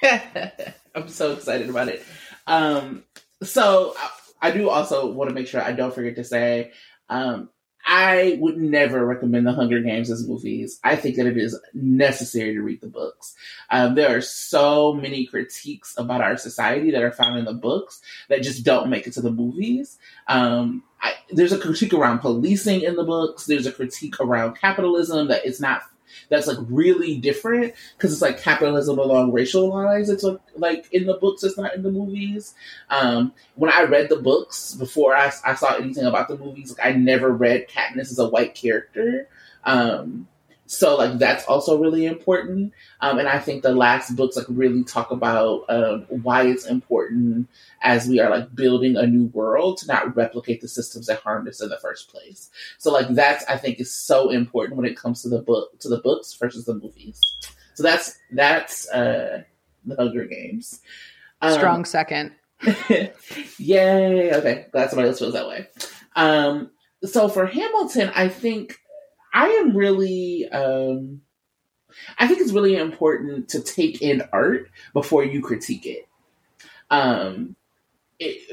I'm 0.95 1.09
so 1.09 1.33
excited 1.33 1.69
about 1.69 1.89
it. 1.89 2.03
Um, 2.47 3.03
so 3.43 3.93
I, 4.41 4.47
I, 4.47 4.51
do 4.51 4.69
also 4.69 5.11
want 5.11 5.29
to 5.29 5.35
make 5.35 5.47
sure 5.47 5.61
I 5.61 5.73
don't 5.73 5.93
forget 5.93 6.15
to 6.15 6.23
say, 6.23 6.71
um, 7.09 7.49
I 7.85 8.37
would 8.39 8.57
never 8.57 9.05
recommend 9.05 9.45
The 9.45 9.53
Hunger 9.53 9.81
Games 9.81 10.09
as 10.09 10.27
movies. 10.27 10.79
I 10.83 10.95
think 10.95 11.15
that 11.15 11.27
it 11.27 11.37
is 11.37 11.59
necessary 11.73 12.53
to 12.53 12.61
read 12.61 12.81
the 12.81 12.87
books. 12.87 13.35
Um, 13.69 13.95
there 13.95 14.15
are 14.15 14.21
so 14.21 14.93
many 14.93 15.25
critiques 15.25 15.95
about 15.97 16.21
our 16.21 16.37
society 16.37 16.91
that 16.91 17.03
are 17.03 17.11
found 17.11 17.39
in 17.39 17.45
the 17.45 17.53
books 17.53 18.01
that 18.29 18.41
just 18.41 18.65
don't 18.65 18.89
make 18.89 19.07
it 19.07 19.13
to 19.13 19.21
the 19.21 19.31
movies. 19.31 19.97
Um, 20.27 20.83
I, 21.01 21.13
there's 21.31 21.53
a 21.53 21.59
critique 21.59 21.93
around 21.93 22.19
policing 22.19 22.81
in 22.81 22.95
the 22.95 23.03
books. 23.03 23.45
There's 23.45 23.67
a 23.67 23.71
critique 23.71 24.19
around 24.19 24.57
capitalism 24.57 25.27
that 25.27 25.45
it's 25.45 25.61
not 25.61 25.83
that's 26.29 26.47
like 26.47 26.57
really 26.69 27.17
different 27.17 27.73
because 27.97 28.11
it's 28.13 28.21
like 28.21 28.41
capitalism 28.41 28.99
along 28.99 29.31
racial 29.31 29.69
lines. 29.69 30.09
It's 30.09 30.23
like, 30.23 30.39
like 30.55 30.91
in 30.91 31.05
the 31.05 31.15
books, 31.15 31.43
it's 31.43 31.57
not 31.57 31.75
in 31.75 31.83
the 31.83 31.91
movies. 31.91 32.53
Um, 32.89 33.33
when 33.55 33.71
I 33.71 33.83
read 33.83 34.09
the 34.09 34.17
books 34.17 34.75
before 34.75 35.15
I, 35.15 35.31
I 35.45 35.55
saw 35.55 35.75
anything 35.75 36.05
about 36.05 36.27
the 36.27 36.37
movies, 36.37 36.75
like 36.77 36.87
I 36.87 36.97
never 36.97 37.31
read 37.31 37.67
Katniss 37.69 38.11
as 38.11 38.19
a 38.19 38.29
white 38.29 38.55
character. 38.55 39.27
Um, 39.63 40.27
so 40.71 40.95
like 40.97 41.17
that's 41.17 41.45
also 41.45 41.79
really 41.79 42.05
important. 42.05 42.73
Um, 43.01 43.17
and 43.17 43.27
I 43.27 43.39
think 43.39 43.63
the 43.63 43.73
last 43.73 44.15
books 44.15 44.37
like 44.37 44.45
really 44.47 44.83
talk 44.83 45.09
about 45.09 45.65
um, 45.67 46.05
why 46.09 46.43
it's 46.45 46.67
important 46.67 47.49
as 47.81 48.07
we 48.07 48.19
are 48.19 48.29
like 48.29 48.53
building 48.53 48.95
a 48.95 49.07
new 49.07 49.25
world 49.33 49.77
to 49.77 49.87
not 49.87 50.15
replicate 50.15 50.61
the 50.61 50.67
systems 50.67 51.07
that 51.07 51.21
harmed 51.21 51.47
us 51.47 51.59
in 51.59 51.69
the 51.69 51.79
first 51.79 52.11
place. 52.11 52.51
So 52.77 52.91
like 52.91 53.07
that's 53.09 53.43
I 53.45 53.57
think 53.57 53.79
is 53.79 53.91
so 53.91 54.29
important 54.29 54.77
when 54.77 54.85
it 54.85 54.95
comes 54.95 55.23
to 55.23 55.29
the 55.29 55.41
book 55.41 55.79
to 55.79 55.89
the 55.89 56.01
books 56.01 56.35
versus 56.35 56.65
the 56.65 56.75
movies. 56.75 57.19
So 57.73 57.81
that's 57.81 58.19
that's 58.31 58.87
uh, 58.89 59.41
the 59.85 59.95
Hunger 59.95 60.25
Games. 60.25 60.81
Um, 61.41 61.53
Strong 61.53 61.85
second. 61.85 62.33
yay! 63.57 64.35
Okay, 64.35 64.67
glad 64.71 64.91
somebody 64.91 65.09
else 65.09 65.17
feels 65.17 65.33
that 65.33 65.47
way. 65.47 65.67
Um, 66.15 66.69
so 67.03 67.27
for 67.27 67.47
Hamilton, 67.47 68.11
I 68.13 68.27
think 68.27 68.77
I 69.33 69.47
am 69.47 69.75
really, 69.75 70.49
um, 70.49 71.21
I 72.17 72.27
think 72.27 72.39
it's 72.39 72.51
really 72.51 72.75
important 72.75 73.49
to 73.49 73.61
take 73.61 74.01
in 74.01 74.23
art 74.31 74.69
before 74.93 75.23
you 75.23 75.41
critique 75.41 75.85
it. 75.85 76.07
Um, 76.89 77.55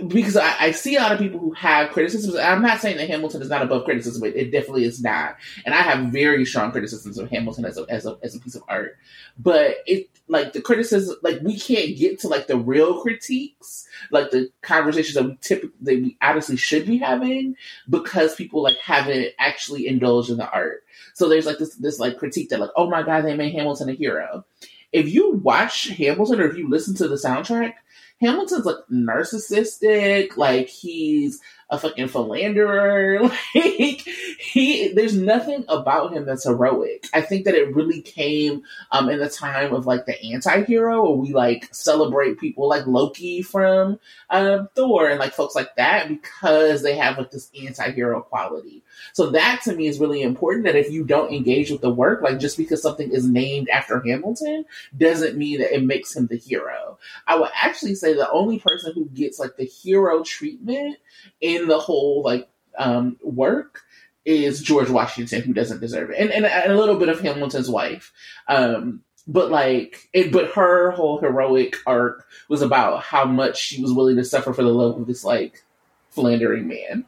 because 0.06 0.36
I, 0.36 0.54
I, 0.60 0.70
see 0.70 0.94
a 0.94 1.00
lot 1.00 1.10
of 1.10 1.18
people 1.18 1.40
who 1.40 1.52
have 1.52 1.90
criticisms. 1.90 2.36
I'm 2.36 2.62
not 2.62 2.80
saying 2.80 2.98
that 2.98 3.08
Hamilton 3.08 3.42
is 3.42 3.48
not 3.48 3.62
above 3.62 3.84
criticism, 3.84 4.20
but 4.20 4.36
it 4.36 4.52
definitely 4.52 4.84
is 4.84 5.02
not. 5.02 5.36
And 5.64 5.74
I 5.74 5.78
have 5.78 6.12
very 6.12 6.44
strong 6.44 6.70
criticisms 6.70 7.18
of 7.18 7.28
Hamilton 7.30 7.64
as 7.64 7.76
a, 7.76 7.84
as 7.88 8.06
a, 8.06 8.16
as 8.22 8.36
a 8.36 8.40
piece 8.40 8.54
of 8.54 8.62
art. 8.68 8.96
But 9.36 9.78
it, 9.86 10.08
like 10.28 10.52
the 10.52 10.60
criticism, 10.60 11.16
like 11.22 11.40
we 11.42 11.58
can't 11.58 11.96
get 11.96 12.20
to 12.20 12.28
like 12.28 12.46
the 12.46 12.56
real 12.56 13.00
critiques, 13.00 13.88
like 14.12 14.30
the 14.30 14.50
conversations 14.62 15.14
that 15.14 15.24
we 15.24 15.36
typically, 15.40 16.02
we 16.02 16.16
honestly 16.22 16.56
should 16.56 16.86
be 16.86 16.98
having 16.98 17.56
because 17.90 18.36
people 18.36 18.62
like 18.62 18.76
haven't 18.76 19.28
actually 19.40 19.88
indulged 19.88 20.30
in 20.30 20.36
the 20.36 20.48
art. 20.48 20.84
So 21.14 21.28
there's 21.28 21.46
like 21.46 21.58
this, 21.58 21.74
this 21.74 21.98
like 21.98 22.18
critique 22.18 22.50
that 22.50 22.60
like, 22.60 22.70
oh 22.76 22.88
my 22.88 23.02
God, 23.02 23.24
they 23.24 23.36
made 23.36 23.52
Hamilton 23.52 23.88
a 23.88 23.94
hero. 23.94 24.44
If 24.92 25.12
you 25.12 25.32
watch 25.32 25.88
Hamilton 25.88 26.40
or 26.40 26.48
if 26.48 26.56
you 26.56 26.70
listen 26.70 26.94
to 26.96 27.08
the 27.08 27.16
soundtrack, 27.16 27.74
Hamilton's 28.20 28.64
like 28.64 28.76
narcissistic, 28.90 30.36
like 30.36 30.68
he's 30.68 31.40
a 31.68 31.78
fucking 31.78 32.08
philanderer. 32.08 33.30
Like 33.54 34.06
he, 34.38 34.92
there's 34.94 35.16
nothing 35.16 35.64
about 35.68 36.12
him 36.12 36.24
that's 36.24 36.44
heroic. 36.44 37.06
I 37.12 37.20
think 37.20 37.44
that 37.44 37.54
it 37.54 37.74
really 37.74 38.00
came 38.00 38.62
um, 38.92 39.08
in 39.08 39.18
the 39.18 39.28
time 39.28 39.74
of 39.74 39.86
like 39.86 40.06
the 40.06 40.20
anti-hero, 40.32 41.02
where 41.02 41.18
we 41.18 41.32
like 41.32 41.74
celebrate 41.74 42.38
people 42.38 42.68
like 42.68 42.86
Loki 42.86 43.42
from 43.42 43.98
uh, 44.30 44.64
Thor 44.74 45.08
and 45.08 45.18
like 45.18 45.32
folks 45.32 45.54
like 45.54 45.74
that 45.76 46.08
because 46.08 46.82
they 46.82 46.96
have 46.96 47.18
like 47.18 47.30
this 47.30 47.50
anti-hero 47.60 48.22
quality. 48.22 48.82
So 49.12 49.30
that 49.30 49.62
to 49.64 49.74
me 49.74 49.86
is 49.86 50.01
really 50.01 50.22
important. 50.22 50.64
That 50.64 50.76
if 50.76 50.90
you 50.90 51.05
don't 51.05 51.32
engage 51.32 51.70
with 51.70 51.80
the 51.80 51.90
work, 51.90 52.22
like 52.22 52.38
just 52.38 52.57
because 52.57 52.82
something 52.82 53.11
is 53.11 53.26
named 53.26 53.68
after 53.68 54.01
Hamilton 54.01 54.64
doesn't 54.97 55.36
mean 55.36 55.61
that 55.61 55.74
it 55.74 55.84
makes 55.84 56.14
him 56.14 56.26
the 56.26 56.36
hero. 56.36 56.99
I 57.26 57.38
would 57.38 57.51
actually 57.55 57.94
say 57.94 58.14
the 58.14 58.30
only 58.30 58.59
person 58.59 58.92
who 58.94 59.07
gets 59.07 59.38
like 59.38 59.57
the 59.57 59.64
hero 59.64 60.22
treatment 60.22 60.99
in 61.40 61.68
the 61.68 61.78
whole 61.78 62.22
like 62.22 62.49
um, 62.78 63.16
work 63.22 63.82
is 64.24 64.61
George 64.61 64.90
Washington, 64.90 65.42
who 65.42 65.53
doesn't 65.53 65.80
deserve 65.80 66.11
it, 66.11 66.18
and, 66.18 66.32
and, 66.32 66.44
a 66.44 66.76
little 66.76 66.97
bit 66.97 67.09
of 67.09 67.20
Hamilton's 67.20 67.70
wife. 67.70 68.12
Um, 68.49 69.03
but 69.26 69.51
like 69.51 70.09
it, 70.12 70.32
but 70.32 70.53
her 70.53 70.90
whole 70.90 71.18
heroic 71.18 71.76
arc 71.86 72.26
was 72.49 72.62
about 72.62 73.03
how 73.03 73.24
much 73.24 73.59
she 73.59 73.80
was 73.80 73.92
willing 73.92 74.16
to 74.16 74.24
suffer 74.24 74.53
for 74.53 74.62
the 74.62 74.70
love 74.70 75.01
of 75.01 75.07
this 75.07 75.24
like 75.24 75.64
philandering 76.11 76.68
man. 76.68 77.05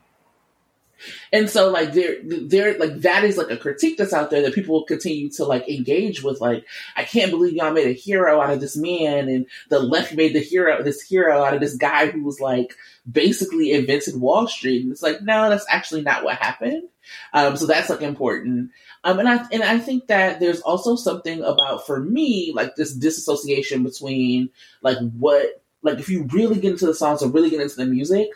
And 1.32 1.48
so 1.48 1.70
like 1.70 1.92
there 1.92 2.16
there 2.22 2.78
like 2.78 3.00
that 3.00 3.24
is 3.24 3.36
like 3.36 3.50
a 3.50 3.56
critique 3.56 3.96
that's 3.96 4.12
out 4.12 4.30
there 4.30 4.42
that 4.42 4.54
people 4.54 4.74
will 4.74 4.84
continue 4.84 5.30
to 5.30 5.44
like 5.44 5.68
engage 5.68 6.22
with 6.22 6.40
like 6.40 6.64
I 6.96 7.04
can't 7.04 7.30
believe 7.30 7.54
y'all 7.54 7.72
made 7.72 7.86
a 7.86 7.92
hero 7.92 8.40
out 8.40 8.50
of 8.50 8.60
this 8.60 8.76
man 8.76 9.28
and 9.28 9.46
the 9.68 9.78
left 9.78 10.14
made 10.14 10.34
the 10.34 10.40
hero 10.40 10.82
this 10.82 11.02
hero 11.02 11.42
out 11.42 11.54
of 11.54 11.60
this 11.60 11.76
guy 11.76 12.06
who 12.06 12.22
was 12.22 12.40
like 12.40 12.74
basically 13.10 13.72
invented 13.72 14.20
Wall 14.20 14.46
Street. 14.48 14.82
And 14.82 14.92
it's 14.92 15.02
like 15.02 15.22
no, 15.22 15.48
that's 15.48 15.66
actually 15.68 16.02
not 16.02 16.24
what 16.24 16.36
happened. 16.36 16.84
Um 17.32 17.56
so 17.56 17.66
that's 17.66 17.90
like 17.90 18.02
important. 18.02 18.70
Um 19.04 19.18
and 19.18 19.28
I 19.28 19.46
and 19.52 19.62
I 19.62 19.78
think 19.78 20.08
that 20.08 20.40
there's 20.40 20.60
also 20.60 20.96
something 20.96 21.42
about 21.42 21.86
for 21.86 22.00
me 22.00 22.52
like 22.54 22.76
this 22.76 22.94
disassociation 22.94 23.82
between 23.82 24.50
like 24.82 24.98
what 25.18 25.62
like 25.82 25.98
if 25.98 26.08
you 26.08 26.24
really 26.32 26.60
get 26.60 26.72
into 26.72 26.86
the 26.86 26.94
songs 26.94 27.22
or 27.22 27.30
really 27.30 27.50
get 27.50 27.60
into 27.60 27.76
the 27.76 27.86
music, 27.86 28.28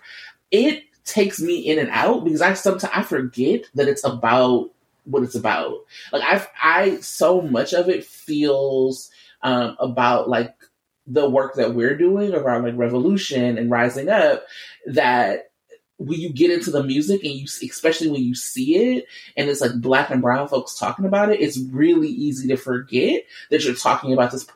it 0.50 0.84
takes 1.04 1.40
me 1.40 1.58
in 1.58 1.78
and 1.78 1.90
out 1.90 2.24
because 2.24 2.42
I 2.42 2.54
sometimes 2.54 2.92
I 2.94 3.02
forget 3.02 3.64
that 3.74 3.88
it's 3.88 4.04
about 4.04 4.70
what 5.04 5.22
it's 5.22 5.34
about. 5.34 5.74
Like 6.12 6.22
I, 6.22 6.46
I 6.62 7.00
so 7.00 7.42
much 7.42 7.72
of 7.72 7.88
it 7.88 8.04
feels 8.04 9.10
um, 9.42 9.76
about 9.80 10.28
like 10.28 10.54
the 11.06 11.28
work 11.28 11.54
that 11.54 11.74
we're 11.74 11.96
doing 11.96 12.32
around 12.34 12.62
like 12.62 12.76
revolution 12.76 13.58
and 13.58 13.70
rising 13.70 14.08
up 14.08 14.44
that 14.86 15.50
when 15.98 16.18
you 16.18 16.32
get 16.32 16.50
into 16.50 16.70
the 16.70 16.82
music 16.82 17.22
and 17.22 17.32
you 17.32 17.44
especially 17.44 18.08
when 18.08 18.22
you 18.22 18.34
see 18.34 18.76
it 18.76 19.06
and 19.36 19.48
it's 19.48 19.60
like 19.60 19.72
black 19.80 20.10
and 20.10 20.22
brown 20.22 20.48
folks 20.48 20.78
talking 20.78 21.04
about 21.04 21.30
it 21.30 21.40
it's 21.40 21.58
really 21.70 22.08
easy 22.08 22.48
to 22.48 22.56
forget 22.56 23.22
that 23.50 23.64
you're 23.64 23.74
talking 23.74 24.12
about 24.12 24.32
this 24.32 24.46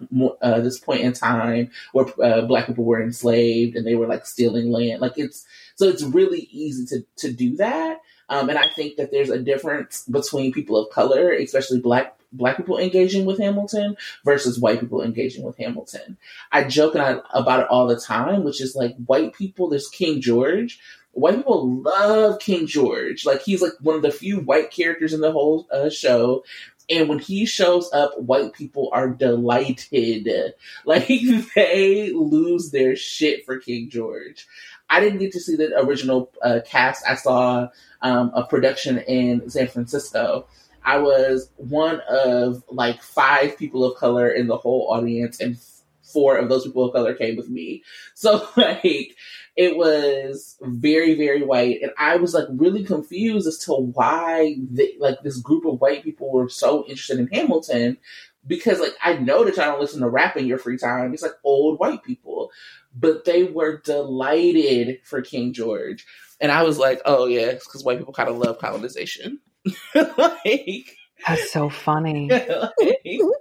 uh, 0.42 0.60
this 0.60 0.78
point 0.78 1.00
in 1.02 1.12
time 1.12 1.70
where 1.92 2.06
uh, 2.22 2.42
black 2.42 2.66
people 2.66 2.84
were 2.84 3.02
enslaved 3.02 3.76
and 3.76 3.86
they 3.86 3.94
were 3.94 4.06
like 4.06 4.26
stealing 4.26 4.70
land 4.70 5.00
like 5.00 5.16
it's 5.16 5.46
so 5.76 5.88
it's 5.88 6.02
really 6.02 6.48
easy 6.50 6.84
to 6.86 7.06
to 7.16 7.32
do 7.32 7.56
that 7.56 8.00
um, 8.28 8.48
and 8.48 8.58
I 8.58 8.68
think 8.68 8.96
that 8.96 9.10
there's 9.10 9.30
a 9.30 9.38
difference 9.38 10.04
between 10.04 10.52
people 10.52 10.76
of 10.76 10.90
color, 10.90 11.30
especially 11.32 11.80
black 11.80 12.18
black 12.32 12.56
people 12.56 12.78
engaging 12.78 13.24
with 13.24 13.38
Hamilton 13.38 13.96
versus 14.24 14.58
white 14.58 14.80
people 14.80 15.02
engaging 15.02 15.44
with 15.44 15.56
Hamilton. 15.58 16.18
I 16.52 16.64
joke 16.64 16.96
I, 16.96 17.20
about 17.32 17.60
it 17.60 17.68
all 17.68 17.86
the 17.86 17.98
time, 17.98 18.44
which 18.44 18.60
is 18.60 18.74
like 18.74 18.96
white 19.06 19.34
people, 19.34 19.68
there's 19.68 19.88
King 19.88 20.20
George. 20.20 20.80
White 21.12 21.36
people 21.36 21.82
love 21.82 22.40
King 22.40 22.66
George. 22.66 23.24
Like 23.24 23.42
he's 23.42 23.62
like 23.62 23.72
one 23.80 23.96
of 23.96 24.02
the 24.02 24.10
few 24.10 24.40
white 24.40 24.70
characters 24.70 25.14
in 25.14 25.20
the 25.20 25.32
whole 25.32 25.66
uh, 25.72 25.88
show. 25.88 26.44
And 26.88 27.08
when 27.08 27.18
he 27.18 27.46
shows 27.46 27.90
up, 27.92 28.18
white 28.20 28.52
people 28.52 28.90
are 28.92 29.08
delighted. 29.08 30.28
Like 30.84 31.08
they 31.54 32.12
lose 32.12 32.70
their 32.70 32.96
shit 32.96 33.44
for 33.44 33.58
King 33.58 33.88
George. 33.88 34.46
I 34.88 35.00
didn't 35.00 35.18
get 35.18 35.32
to 35.32 35.40
see 35.40 35.56
the 35.56 35.76
original 35.78 36.30
uh, 36.42 36.60
cast. 36.64 37.04
I 37.08 37.16
saw 37.16 37.68
um, 38.02 38.30
a 38.34 38.44
production 38.44 38.98
in 38.98 39.48
San 39.50 39.68
Francisco. 39.68 40.46
I 40.84 40.98
was 40.98 41.50
one 41.56 42.00
of 42.08 42.62
like 42.70 43.02
five 43.02 43.58
people 43.58 43.84
of 43.84 43.98
color 43.98 44.28
in 44.28 44.46
the 44.46 44.56
whole 44.56 44.88
audience, 44.92 45.40
and 45.40 45.58
four 46.04 46.36
of 46.36 46.48
those 46.48 46.64
people 46.64 46.84
of 46.84 46.92
color 46.94 47.14
came 47.14 47.36
with 47.36 47.48
me. 47.48 47.82
So 48.14 48.48
like 48.56 49.14
it 49.56 49.76
was 49.76 50.56
very 50.62 51.14
very 51.14 51.42
white, 51.42 51.82
and 51.82 51.90
I 51.98 52.16
was 52.16 52.32
like 52.32 52.46
really 52.50 52.84
confused 52.84 53.46
as 53.46 53.58
to 53.66 53.74
why 53.74 54.56
like 54.98 55.22
this 55.22 55.38
group 55.38 55.66
of 55.66 55.80
white 55.80 56.04
people 56.04 56.32
were 56.32 56.48
so 56.48 56.86
interested 56.86 57.18
in 57.18 57.28
Hamilton. 57.28 57.98
Because 58.46 58.80
like 58.80 58.94
I 59.02 59.14
know 59.14 59.44
that 59.44 59.56
y'all 59.56 59.72
don't 59.72 59.80
listen 59.80 60.00
to 60.00 60.08
rap 60.08 60.36
in 60.36 60.46
your 60.46 60.58
free 60.58 60.78
time. 60.78 61.12
It's 61.12 61.22
like 61.22 61.34
old 61.42 61.80
white 61.80 62.04
people, 62.04 62.52
but 62.98 63.24
they 63.24 63.44
were 63.44 63.80
delighted 63.84 65.00
for 65.04 65.22
King 65.22 65.52
George. 65.52 66.06
And 66.40 66.52
I 66.52 66.62
was 66.62 66.78
like, 66.78 67.00
oh 67.04 67.26
yeah, 67.26 67.52
because 67.52 67.84
white 67.84 67.98
people 67.98 68.12
kind 68.12 68.28
of 68.28 68.38
love 68.38 68.58
colonization. 68.58 69.40
like 69.94 70.96
that's 71.26 71.50
so 71.50 71.68
funny. 71.68 72.28
like, 72.30 72.72
people 72.78 73.32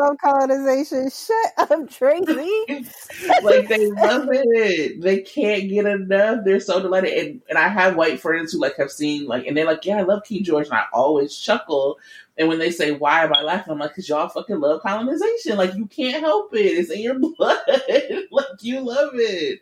love 0.00 0.16
colonization. 0.20 1.08
Shut 1.08 1.70
up, 1.70 1.88
Tracy. 1.88 2.86
like 3.42 3.68
they 3.68 3.86
love 3.90 4.28
it. 4.30 5.00
They 5.00 5.20
can't 5.20 5.68
get 5.68 5.86
enough. 5.86 6.40
They're 6.44 6.60
so 6.60 6.82
delighted. 6.82 7.12
And, 7.16 7.42
and 7.48 7.58
I 7.58 7.68
have 7.68 7.96
white 7.96 8.20
friends 8.20 8.52
who 8.52 8.60
like 8.60 8.76
have 8.76 8.90
seen 8.90 9.26
like, 9.26 9.46
and 9.46 9.56
they're 9.56 9.64
like, 9.64 9.84
yeah, 9.84 9.98
I 9.98 10.02
love 10.02 10.24
King 10.24 10.44
George, 10.44 10.66
and 10.66 10.74
I 10.74 10.84
always 10.92 11.36
chuckle. 11.36 11.98
And 12.36 12.48
when 12.48 12.58
they 12.58 12.70
say, 12.70 12.92
why 12.92 13.22
am 13.22 13.32
I 13.32 13.42
laughing? 13.42 13.72
I'm 13.72 13.78
like, 13.78 13.90
because 13.90 14.08
y'all 14.08 14.28
fucking 14.28 14.58
love 14.58 14.82
colonization. 14.82 15.56
Like, 15.56 15.74
you 15.74 15.86
can't 15.86 16.22
help 16.22 16.54
it. 16.54 16.58
It's 16.58 16.90
in 16.90 17.00
your 17.00 17.18
blood. 17.36 17.58
like, 18.30 18.62
you 18.62 18.80
love 18.80 19.10
it. 19.14 19.60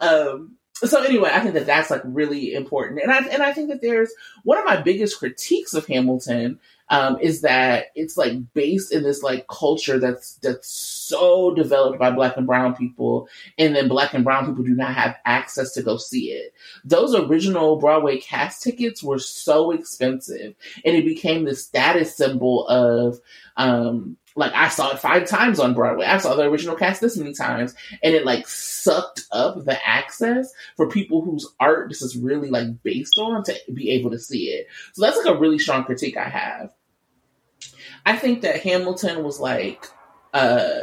Um, 0.00 0.56
so 0.84 1.02
anyway, 1.02 1.30
I 1.32 1.40
think 1.40 1.54
that 1.54 1.66
that's 1.66 1.90
like 1.90 2.02
really 2.04 2.52
important, 2.52 3.00
and 3.00 3.10
I 3.10 3.18
and 3.28 3.42
I 3.42 3.54
think 3.54 3.70
that 3.70 3.80
there's 3.80 4.12
one 4.44 4.58
of 4.58 4.66
my 4.66 4.78
biggest 4.78 5.18
critiques 5.18 5.72
of 5.72 5.86
Hamilton 5.86 6.60
um, 6.90 7.18
is 7.18 7.40
that 7.40 7.86
it's 7.94 8.16
like 8.16 8.52
based 8.52 8.92
in 8.92 9.02
this 9.02 9.22
like 9.22 9.46
culture 9.48 9.98
that's 9.98 10.34
that's 10.36 10.76
so 11.08 11.54
developed 11.54 11.98
by 11.98 12.10
Black 12.10 12.36
and 12.36 12.46
Brown 12.46 12.74
people, 12.74 13.28
and 13.58 13.74
then 13.74 13.88
Black 13.88 14.14
and 14.14 14.24
Brown 14.24 14.46
people 14.46 14.64
do 14.64 14.74
not 14.74 14.94
have 14.94 15.16
access 15.24 15.72
to 15.72 15.82
go 15.82 15.96
see 15.96 16.32
it. 16.32 16.54
Those 16.84 17.14
original 17.14 17.76
Broadway 17.76 18.18
cast 18.18 18.62
tickets 18.62 19.02
were 19.02 19.18
so 19.18 19.70
expensive, 19.70 20.54
and 20.84 20.96
it 20.96 21.04
became 21.04 21.44
the 21.44 21.54
status 21.54 22.16
symbol 22.16 22.66
of 22.68 23.20
um, 23.56 24.16
like 24.36 24.52
I 24.54 24.68
saw 24.68 24.90
it 24.90 24.98
five 24.98 25.26
times 25.26 25.58
on 25.58 25.74
Broadway. 25.74 26.06
I 26.06 26.18
saw 26.18 26.36
the 26.36 26.42
original 26.42 26.76
cast 26.76 27.00
this 27.00 27.16
many 27.16 27.32
times, 27.32 27.74
and 28.02 28.14
it 28.14 28.26
like 28.26 28.46
sucked 28.46 29.24
up 29.32 29.64
the 29.64 29.78
access 29.86 30.52
for 30.76 30.88
people 30.88 31.22
whose 31.22 31.48
art 31.58 31.88
this 31.88 32.02
is 32.02 32.16
really 32.16 32.50
like 32.50 32.82
based 32.82 33.18
on 33.18 33.42
to 33.44 33.56
be 33.72 33.90
able 33.90 34.10
to 34.10 34.18
see 34.18 34.50
it. 34.50 34.68
So 34.92 35.02
that's 35.02 35.16
like 35.16 35.34
a 35.34 35.38
really 35.38 35.58
strong 35.58 35.84
critique 35.84 36.16
I 36.16 36.28
have. 36.28 36.72
I 38.04 38.16
think 38.16 38.42
that 38.42 38.60
Hamilton 38.60 39.24
was 39.24 39.40
like 39.40 39.88
uh 40.32 40.78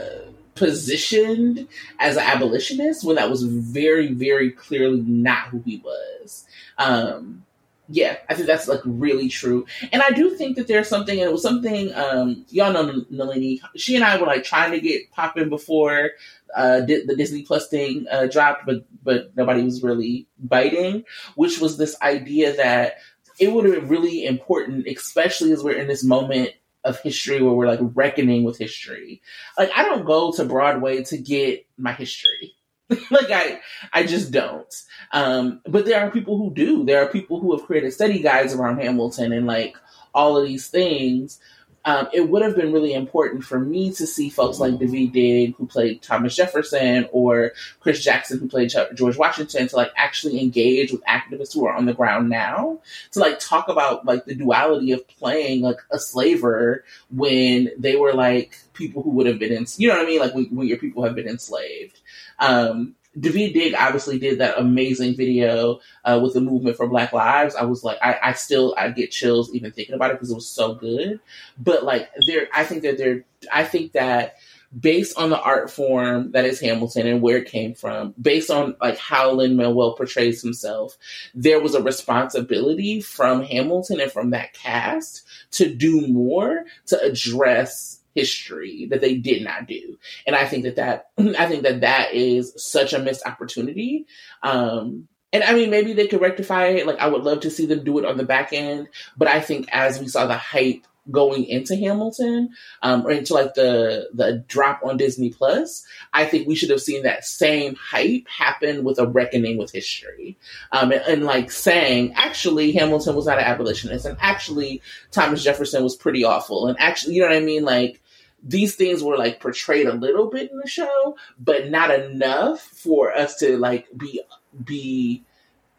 positioned 0.55 1.67
as 1.99 2.15
an 2.15 2.23
abolitionist 2.23 3.03
when 3.03 3.15
that 3.15 3.29
was 3.29 3.43
very, 3.43 4.13
very 4.13 4.51
clearly 4.51 5.01
not 5.01 5.47
who 5.47 5.61
he 5.65 5.77
was. 5.77 6.45
Um 6.77 7.43
yeah, 7.89 8.17
I 8.29 8.33
think 8.33 8.47
that's 8.47 8.67
like 8.67 8.79
really 8.85 9.27
true. 9.27 9.65
And 9.91 10.01
I 10.01 10.11
do 10.11 10.31
think 10.31 10.55
that 10.55 10.67
there's 10.67 10.87
something, 10.87 11.19
and 11.19 11.27
it 11.27 11.31
was 11.31 11.41
something, 11.41 11.93
um, 11.93 12.45
y'all 12.49 12.71
know 12.71 13.03
Nalini, 13.09 13.61
she 13.75 13.95
and 13.95 14.05
I 14.05 14.17
were 14.17 14.25
like 14.25 14.43
trying 14.43 14.71
to 14.71 14.79
get 14.79 15.11
popping 15.11 15.49
before 15.49 16.11
uh, 16.55 16.81
the 16.81 17.15
Disney 17.17 17.43
Plus 17.43 17.67
thing 17.67 18.05
uh, 18.09 18.27
dropped, 18.27 18.65
but 18.65 18.85
but 19.03 19.35
nobody 19.35 19.63
was 19.63 19.83
really 19.83 20.27
biting, 20.39 21.03
which 21.35 21.59
was 21.59 21.77
this 21.77 21.95
idea 22.01 22.55
that 22.55 22.95
it 23.39 23.51
would 23.51 23.65
have 23.65 23.75
been 23.75 23.89
really 23.89 24.25
important, 24.25 24.87
especially 24.87 25.51
as 25.51 25.63
we're 25.63 25.77
in 25.77 25.87
this 25.87 26.03
moment 26.03 26.51
of 26.84 26.99
history 26.99 27.41
where 27.41 27.53
we're 27.53 27.67
like 27.67 27.79
reckoning 27.93 28.43
with 28.43 28.57
history. 28.57 29.21
Like 29.57 29.71
I 29.75 29.84
don't 29.84 30.05
go 30.05 30.31
to 30.34 30.45
Broadway 30.45 31.03
to 31.05 31.17
get 31.17 31.65
my 31.77 31.93
history. 31.93 32.53
like 32.89 33.31
I, 33.31 33.59
I 33.91 34.03
just 34.03 34.31
don't. 34.31 34.73
Um, 35.11 35.61
but 35.65 35.86
there 35.86 36.01
are 36.01 36.11
people 36.11 36.38
who 36.38 36.53
do. 36.53 36.86
There 36.86 37.01
are 37.01 37.09
people 37.09 37.39
who 37.39 37.55
have 37.55 37.65
created 37.65 37.93
study 37.93 38.19
guides 38.19 38.53
around 38.53 38.79
Hamilton 38.79 39.31
and 39.31 39.47
like 39.47 39.75
all 40.13 40.38
of 40.38 40.45
these 40.45 40.67
things 40.67 41.39
um, 41.86 42.07
it 42.13 42.29
would 42.29 42.41
have 42.41 42.55
been 42.55 42.71
really 42.71 42.93
important 42.93 43.43
for 43.43 43.59
me 43.59 43.91
to 43.93 44.07
see 44.07 44.29
folks 44.29 44.59
like 44.59 44.75
Daveed 44.75 45.11
Diggs, 45.11 45.55
who 45.57 45.67
played 45.67 46.01
Thomas 46.01 46.36
Jefferson, 46.36 47.07
or 47.11 47.51
Chris 47.81 48.01
Jackson, 48.01 48.39
who 48.39 48.47
played 48.47 48.73
George 48.93 49.17
Washington, 49.17 49.67
to 49.67 49.75
like 49.75 49.91
actually 49.97 50.39
engage 50.41 50.91
with 50.91 51.03
activists 51.03 51.53
who 51.53 51.65
are 51.65 51.73
on 51.73 51.86
the 51.86 51.93
ground 51.93 52.29
now, 52.29 52.79
to 53.11 53.19
like 53.19 53.39
talk 53.39 53.67
about 53.67 54.05
like 54.05 54.25
the 54.25 54.36
duality 54.36 54.91
of 54.91 55.05
playing 55.07 55.61
like 55.61 55.79
a 55.91 55.99
slaver 55.99 56.86
when 57.11 57.69
they 57.77 57.97
were 57.97 58.13
like 58.13 58.57
people 58.73 59.03
who 59.03 59.09
would 59.11 59.27
have 59.27 59.39
been 59.39 59.51
in, 59.51 59.65
you 59.77 59.89
know 59.89 59.95
what 59.95 60.03
I 60.03 60.07
mean, 60.07 60.19
like 60.19 60.34
when, 60.34 60.45
when 60.55 60.67
your 60.67 60.77
people 60.77 61.03
have 61.03 61.15
been 61.15 61.27
enslaved. 61.27 61.99
Um, 62.39 62.95
Daveed 63.18 63.53
Diggs 63.53 63.76
obviously 63.78 64.18
did 64.18 64.39
that 64.39 64.57
amazing 64.57 65.16
video 65.16 65.80
uh, 66.03 66.20
with 66.22 66.34
the 66.34 66.41
movement 66.41 66.78
for 66.78 66.88
Black 66.88 67.14
Lives. 67.14 67.55
I 67.55 67.64
was 67.64 67.84
like, 67.84 67.97
I, 68.01 68.18
I 68.22 68.34
still 68.34 68.74
I 68.78 68.89
get 68.89 69.11
chills 69.11 69.53
even 69.53 69.72
thinking 69.72 69.95
about 69.95 70.11
it 70.11 70.16
because 70.16 70.32
it 70.32 70.36
was 70.36 70.47
so 70.47 70.74
good. 70.74 71.20
But 71.57 71.84
like, 71.84 72.09
there, 72.28 72.47
I 72.53 72.64
think 72.64 72.84
that 72.84 72.97
there, 72.97 73.26
I 73.51 73.66
think 73.66 73.91
that 73.91 74.38
based 74.78 75.18
on 75.18 75.30
the 75.30 75.39
art 75.39 75.70
form 75.70 76.32
that 76.32 76.45
is 76.45 76.59
Hamilton 76.59 77.05
and 77.05 77.22
where 77.22 77.38
it 77.38 77.47
came 77.47 77.76
from, 77.76 78.14
based 78.20 78.49
on 78.49 78.76
like 78.82 78.97
how 78.97 79.32
Lin 79.32 79.55
Manuel 79.55 79.93
portrays 79.93 80.41
himself, 80.41 80.97
there 81.36 81.59
was 81.59 81.76
a 81.76 81.84
responsibility 81.84 82.99
from 82.99 83.43
Hamilton 83.43 83.99
and 84.01 84.11
from 84.11 84.32
that 84.32 84.53
cast 84.53 85.24
to 85.51 85.74
do 85.74 86.07
more 86.07 86.66
to 86.88 86.99
address 86.99 87.99
history 88.14 88.88
that 88.89 89.01
they 89.01 89.16
did 89.16 89.43
not 89.43 89.68
do. 89.68 89.97
And 90.26 90.36
I 90.36 90.45
think 90.45 90.64
that 90.64 90.76
that, 90.78 91.07
I 91.18 91.47
think 91.47 91.64
that 91.64 91.82
that 91.82 92.14
is 92.14 92.53
such 92.57 92.93
a 92.93 92.99
missed 92.99 93.26
opportunity. 93.26 94.05
Um, 94.41 95.07
and 95.32 95.43
I 95.43 95.53
mean, 95.53 95.72
maybe 95.72 95.93
they 95.93 96.07
could 96.07 96.22
rectify 96.22 96.68
it. 96.68 96.86
Like, 96.86 96.99
I 96.99 97.07
would 97.07 97.24
love 97.24 97.41
to 97.41 97.49
see 97.49 97.66
them 97.66 97.84
do 97.84 97.97
it 97.97 98.05
on 98.05 98.18
the 98.18 98.24
back 98.24 98.53
end. 98.53 98.88
But 99.18 99.28
I 99.28 99.41
think 99.41 99.68
as 99.72 99.99
we 99.99 100.07
saw 100.07 100.28
the 100.28 100.38
hype 100.38 100.86
going 101.11 101.45
into 101.45 101.76
Hamilton, 101.76 102.49
um, 102.82 103.05
or 103.05 103.11
into 103.11 103.34
like 103.34 103.53
the 103.55 104.09
the 104.14 104.43
drop 104.47 104.82
on 104.84 104.97
Disney 104.97 105.32
Plus, 105.32 105.86
I 106.14 106.26
think 106.26 106.47
we 106.47 106.55
should 106.55 106.70
have 106.70 106.82
seen 106.82 107.03
that 107.03 107.26
same 107.26 107.76
hype 107.76 108.28
happen 108.28 108.84
with 108.84 108.99
a 108.99 109.07
reckoning 109.07 109.57
with 109.57 109.72
history, 109.72 110.38
um, 110.72 110.91
and, 110.91 111.01
and, 111.01 111.24
like 111.24 111.51
saying 111.51 112.14
actually 112.14 112.72
Hamilton 112.72 113.16
was 113.16 113.26
not 113.26 113.39
an 113.39 113.43
abolitionist, 113.45 114.05
and 114.05 114.18
actually 114.22 114.82
Thomas 115.11 115.43
Jefferson 115.43 115.84
was 115.84 115.95
pretty 115.95 116.24
awful, 116.24 116.68
and 116.68 116.80
actually 116.80 117.16
you 117.16 117.22
know 117.22 117.28
what 117.28 117.38
I 117.38 117.41
mean, 117.41 117.66
like 117.66 118.01
these 118.43 118.75
things 118.75 119.01
were 119.01 119.17
like 119.17 119.39
portrayed 119.39 119.87
a 119.87 119.93
little 119.93 120.29
bit 120.29 120.51
in 120.51 120.57
the 120.57 120.67
show, 120.67 121.17
but 121.39 121.69
not 121.69 121.97
enough 121.97 122.59
for 122.59 123.13
us 123.15 123.37
to 123.37 123.57
like 123.57 123.87
be 123.97 124.21
be 124.63 125.23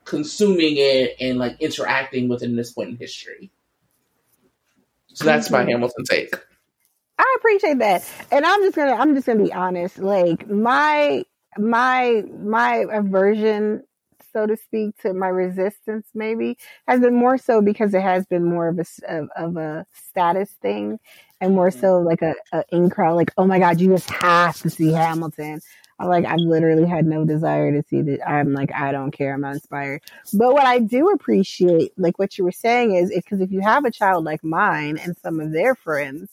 consuming 0.04 0.74
it 0.76 1.16
and 1.20 1.38
like 1.38 1.60
interacting 1.60 2.28
with 2.28 2.42
it 2.42 2.46
in 2.46 2.56
this 2.56 2.72
point 2.72 2.90
in 2.90 2.96
history. 2.96 3.50
So 5.08 5.24
that's 5.24 5.50
my 5.50 5.64
Hamilton 5.64 6.04
take. 6.04 6.34
I 7.18 7.36
appreciate 7.38 7.78
that. 7.78 8.10
And 8.32 8.44
I'm 8.44 8.60
just 8.62 8.76
gonna 8.76 8.94
I'm 8.94 9.14
just 9.14 9.26
gonna 9.26 9.44
be 9.44 9.52
honest. 9.52 9.98
Like 9.98 10.48
my 10.48 11.24
my 11.58 12.24
my 12.40 12.86
aversion 12.90 13.84
so 14.34 14.46
to 14.46 14.56
speak, 14.56 14.98
to 14.98 15.14
my 15.14 15.28
resistance 15.28 16.08
maybe 16.12 16.58
has 16.88 17.00
been 17.00 17.14
more 17.14 17.38
so 17.38 17.62
because 17.62 17.94
it 17.94 18.02
has 18.02 18.26
been 18.26 18.44
more 18.44 18.68
of 18.68 18.78
a 18.78 18.84
of, 19.08 19.28
of 19.36 19.56
a 19.56 19.86
status 19.92 20.50
thing, 20.60 20.98
and 21.44 21.54
more 21.54 21.70
mm-hmm. 21.70 21.80
so 21.80 22.00
like 22.00 22.22
a, 22.22 22.34
a 22.52 22.64
in 22.70 22.90
crowd, 22.90 23.14
like 23.14 23.32
oh 23.36 23.46
my 23.46 23.58
god, 23.58 23.80
you 23.80 23.88
just 23.88 24.10
have 24.10 24.60
to 24.62 24.70
see 24.70 24.92
Hamilton. 24.92 25.60
I'm 25.98 26.08
like 26.08 26.24
I've 26.24 26.40
literally 26.40 26.86
had 26.86 27.06
no 27.06 27.24
desire 27.24 27.70
to 27.70 27.86
see 27.88 28.02
that. 28.02 28.28
I'm 28.28 28.52
like 28.52 28.72
I 28.74 28.92
don't 28.92 29.12
care. 29.12 29.34
I'm 29.34 29.42
not 29.42 29.54
inspired. 29.54 30.02
But 30.32 30.52
what 30.52 30.66
I 30.66 30.78
do 30.80 31.10
appreciate, 31.10 31.92
like 31.96 32.18
what 32.18 32.36
you 32.36 32.44
were 32.44 32.52
saying, 32.52 32.94
is 32.94 33.10
because 33.14 33.40
if 33.40 33.52
you 33.52 33.60
have 33.60 33.84
a 33.84 33.90
child 33.90 34.24
like 34.24 34.42
mine 34.42 34.98
and 34.98 35.16
some 35.16 35.40
of 35.40 35.52
their 35.52 35.74
friends 35.74 36.30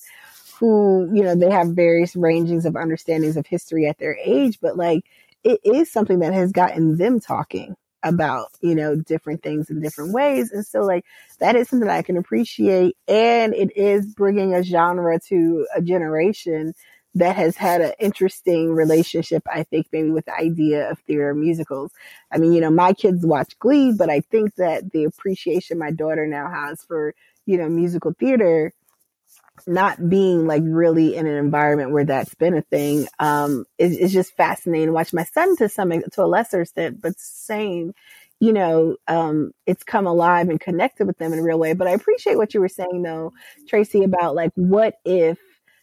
who 0.60 1.10
you 1.14 1.24
know 1.24 1.36
they 1.36 1.52
have 1.52 1.70
various 1.70 2.16
rangings 2.16 2.66
of 2.66 2.76
understandings 2.76 3.38
of 3.38 3.46
history 3.46 3.88
at 3.88 3.98
their 4.00 4.18
age, 4.24 4.60
but 4.62 4.78
like 4.78 5.06
it 5.44 5.60
is 5.64 5.92
something 5.92 6.20
that 6.20 6.34
has 6.34 6.52
gotten 6.52 6.98
them 6.98 7.20
talking 7.20 7.76
about, 8.04 8.48
you 8.62 8.76
know, 8.76 8.96
different 8.96 9.44
things 9.44 9.70
in 9.70 9.82
different 9.82 10.14
ways. 10.14 10.52
And 10.52 10.66
so 10.66 10.82
like 10.82 11.06
that 11.40 11.56
is 11.56 11.70
something 11.70 11.90
I 11.90 12.02
can 12.02 12.18
appreciate. 12.18 12.98
And 13.08 13.54
it 13.54 13.76
is 13.78 14.14
bringing 14.14 14.54
a 14.54 14.64
genre 14.64 15.20
to 15.28 15.68
a 15.76 15.82
generation 15.82 16.74
that 17.16 17.36
has 17.36 17.58
had 17.58 17.82
an 17.82 17.92
interesting 18.00 18.72
relationship, 18.74 19.44
I 19.52 19.64
think, 19.64 19.88
maybe 19.92 20.12
with 20.12 20.26
the 20.26 20.36
idea 20.36 20.90
of 20.90 21.00
theater 21.00 21.34
musicals. 21.34 21.92
I 22.32 22.38
mean, 22.38 22.54
you 22.54 22.62
know, 22.62 22.72
my 22.72 22.94
kids 22.94 23.26
watch 23.26 23.58
Glee, 23.60 23.92
but 23.92 24.10
I 24.10 24.22
think 24.22 24.56
that 24.56 24.92
the 24.92 25.04
appreciation 25.04 25.78
my 25.78 25.92
daughter 25.92 26.26
now 26.26 26.50
has 26.50 26.82
for, 26.84 27.14
you 27.46 27.58
know, 27.58 27.68
musical 27.68 28.14
theater 28.18 28.74
not 29.68 30.10
being 30.10 30.48
like 30.48 30.64
really 30.66 31.16
in 31.16 31.28
an 31.28 31.36
environment 31.36 31.92
where 31.92 32.06
that's 32.06 32.34
been 32.36 32.56
a 32.56 32.62
thing 32.62 33.08
um 33.20 33.66
is, 33.78 33.98
is 33.98 34.14
just 34.14 34.36
fascinating 34.36 34.94
watch. 34.94 35.14
My 35.14 35.24
son 35.24 35.56
to 35.58 35.70
some 35.70 35.92
to 35.92 36.24
a 36.24 36.26
lesser 36.26 36.62
extent 36.62 37.02
but 37.02 37.20
same 37.20 37.94
you 38.40 38.54
know 38.54 38.96
um 39.08 39.52
it's 39.66 39.84
come 39.84 40.08
alive 40.08 40.50
and 40.50 40.60
connected 40.60 41.06
with 41.08 41.18
them 41.18 41.34
in 41.34 41.40
a 41.40 41.44
real 41.44 41.60
way. 41.60 41.74
But 41.74 41.88
i 41.88 41.92
appreciate 41.92 42.38
what 42.38 42.54
you 42.54 42.60
were 42.60 42.70
saying 42.70 43.02
though 43.04 43.34
tracy 43.68 44.04
about 44.04 44.36
like 44.36 44.52
what 44.56 44.96
if 45.06 45.38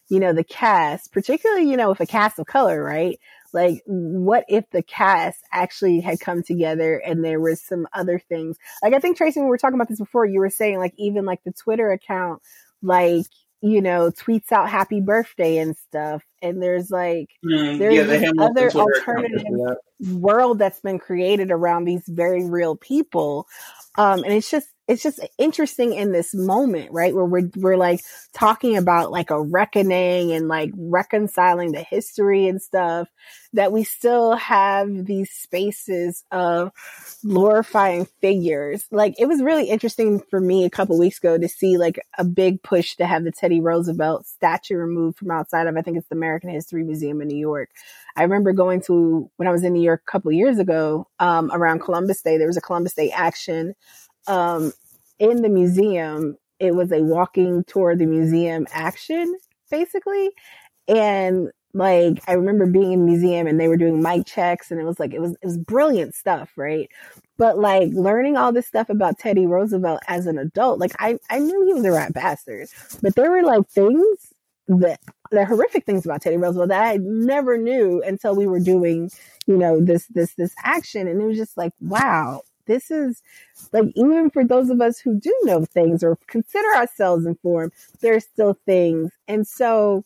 you 0.09 0.19
know 0.19 0.33
the 0.33 0.43
cast 0.43 1.11
particularly 1.11 1.69
you 1.69 1.77
know 1.77 1.89
with 1.89 1.99
a 2.01 2.05
cast 2.05 2.39
of 2.39 2.45
color 2.45 2.83
right? 2.83 3.19
Like 3.51 3.81
what 3.87 4.45
if 4.47 4.69
the 4.69 4.83
cast 4.83 5.39
actually 5.51 6.01
had 6.01 6.19
come 6.19 6.43
together 6.43 6.97
and 6.97 7.25
there 7.25 7.39
was 7.39 7.61
some 7.61 7.87
other 7.93 8.19
things? 8.19 8.57
Like 8.83 8.93
i 8.93 8.99
think 8.99 9.17
tracy 9.17 9.39
we 9.39 9.47
were 9.47 9.57
talking 9.57 9.75
about 9.75 9.89
this 9.89 9.99
before 9.99 10.25
you 10.25 10.39
were 10.39 10.49
saying 10.49 10.77
like 10.77 10.93
even 10.97 11.25
like 11.25 11.43
the 11.43 11.51
twitter 11.53 11.91
account 11.91 12.41
like 12.81 13.25
you 13.61 13.81
know, 13.81 14.11
tweets 14.11 14.51
out 14.51 14.69
happy 14.69 15.01
birthday 15.01 15.57
and 15.57 15.75
stuff. 15.77 16.23
And 16.41 16.61
there's 16.61 16.89
like, 16.89 17.29
mm, 17.45 17.77
there's 17.77 17.95
yeah, 17.95 18.03
this 18.03 18.31
other 18.39 18.71
alternative 18.71 19.77
world 19.99 20.59
that's 20.59 20.79
been 20.79 20.99
created 20.99 21.51
around 21.51 21.83
these 21.83 22.03
very 22.07 22.45
real 22.49 22.75
people. 22.75 23.47
Um, 23.97 24.23
and 24.23 24.33
it's 24.33 24.49
just, 24.49 24.67
it's 24.87 25.03
just 25.03 25.19
interesting 25.37 25.93
in 25.93 26.11
this 26.11 26.33
moment, 26.33 26.91
right? 26.91 27.13
Where 27.13 27.25
we're, 27.25 27.51
we're 27.55 27.77
like 27.77 27.99
talking 28.33 28.77
about 28.77 29.11
like 29.11 29.29
a 29.29 29.39
reckoning 29.39 30.31
and 30.31 30.47
like 30.47 30.71
reconciling 30.75 31.73
the 31.73 31.83
history 31.83 32.47
and 32.47 32.61
stuff 32.61 33.07
that 33.53 33.71
we 33.71 33.83
still 33.83 34.35
have 34.35 34.87
these 35.05 35.29
spaces 35.31 36.23
of 36.31 36.71
glorifying 37.23 38.07
figures. 38.21 38.85
Like 38.89 39.15
it 39.19 39.27
was 39.27 39.43
really 39.43 39.69
interesting 39.69 40.23
for 40.29 40.39
me 40.39 40.65
a 40.65 40.69
couple 40.71 40.97
weeks 40.97 41.19
ago 41.19 41.37
to 41.37 41.49
see 41.49 41.77
like 41.77 41.99
a 42.17 42.23
big 42.23 42.63
push 42.63 42.95
to 42.95 43.05
have 43.05 43.23
the 43.23 43.31
Teddy 43.31 43.59
Roosevelt 43.59 44.27
statue 44.27 44.77
removed 44.77 45.17
from 45.19 45.29
outside 45.29 45.67
of, 45.67 45.77
I 45.77 45.81
think 45.81 45.97
it's 45.97 46.09
the 46.09 46.15
American 46.29 46.49
History 46.51 46.83
Museum 46.83 47.21
in 47.21 47.27
New 47.27 47.37
York. 47.37 47.69
I 48.15 48.23
remember 48.23 48.53
going 48.53 48.81
to, 48.81 49.29
when 49.37 49.47
I 49.47 49.51
was 49.51 49.63
in 49.63 49.73
New 49.73 49.83
York 49.83 50.03
a 50.07 50.11
couple 50.11 50.31
years 50.31 50.59
ago, 50.59 51.07
um, 51.19 51.49
around 51.51 51.79
Columbus 51.79 52.21
Day, 52.21 52.37
there 52.37 52.47
was 52.47 52.57
a 52.57 52.61
Columbus 52.61 52.93
Day 52.93 53.11
action 53.11 53.73
um, 54.27 54.71
in 55.17 55.41
the 55.41 55.49
museum, 55.49 56.37
it 56.59 56.75
was 56.75 56.91
a 56.91 57.01
walking 57.01 57.63
tour 57.65 57.95
the 57.95 58.05
museum 58.05 58.67
action, 58.71 59.35
basically. 59.69 60.29
And 60.87 61.49
like 61.73 62.21
I 62.27 62.33
remember 62.33 62.65
being 62.65 62.93
in 62.93 62.99
the 63.01 63.11
museum 63.11 63.47
and 63.47 63.59
they 63.59 63.67
were 63.67 63.77
doing 63.77 64.01
mic 64.01 64.25
checks 64.25 64.71
and 64.71 64.79
it 64.79 64.85
was 64.85 64.99
like 64.99 65.13
it 65.13 65.21
was 65.21 65.33
it 65.33 65.45
was 65.45 65.57
brilliant 65.57 66.15
stuff, 66.15 66.51
right? 66.55 66.89
But 67.37 67.59
like 67.59 67.89
learning 67.93 68.37
all 68.37 68.51
this 68.51 68.67
stuff 68.67 68.89
about 68.89 69.19
Teddy 69.19 69.45
Roosevelt 69.45 70.01
as 70.07 70.25
an 70.25 70.37
adult, 70.37 70.79
like 70.79 70.93
I, 70.99 71.17
I 71.29 71.39
knew 71.39 71.65
he 71.67 71.73
was 71.73 71.85
a 71.85 71.91
rat 71.91 72.13
bastard. 72.13 72.69
But 73.01 73.15
there 73.15 73.31
were 73.31 73.43
like 73.43 73.67
things 73.69 74.28
that 74.69 74.99
the 75.31 75.45
horrific 75.45 75.85
things 75.85 76.05
about 76.05 76.21
Teddy 76.21 76.37
Roosevelt 76.37 76.69
that 76.69 76.87
I 76.87 76.97
never 77.01 77.57
knew 77.57 78.01
until 78.03 78.35
we 78.35 78.47
were 78.47 78.59
doing, 78.59 79.09
you 79.47 79.57
know, 79.57 79.81
this 79.83 80.07
this 80.07 80.35
this 80.35 80.53
action. 80.63 81.07
And 81.07 81.21
it 81.21 81.25
was 81.25 81.37
just 81.37 81.57
like, 81.57 81.73
wow, 81.81 82.41
this 82.67 82.91
is 82.91 83.21
like, 83.73 83.85
even 83.95 84.29
for 84.29 84.45
those 84.45 84.69
of 84.69 84.79
us 84.79 84.99
who 84.99 85.19
do 85.19 85.35
know 85.43 85.65
things 85.65 86.03
or 86.03 86.17
consider 86.27 86.67
ourselves 86.75 87.25
informed, 87.25 87.71
there's 88.01 88.25
still 88.25 88.59
things. 88.65 89.11
And 89.27 89.47
so, 89.47 90.05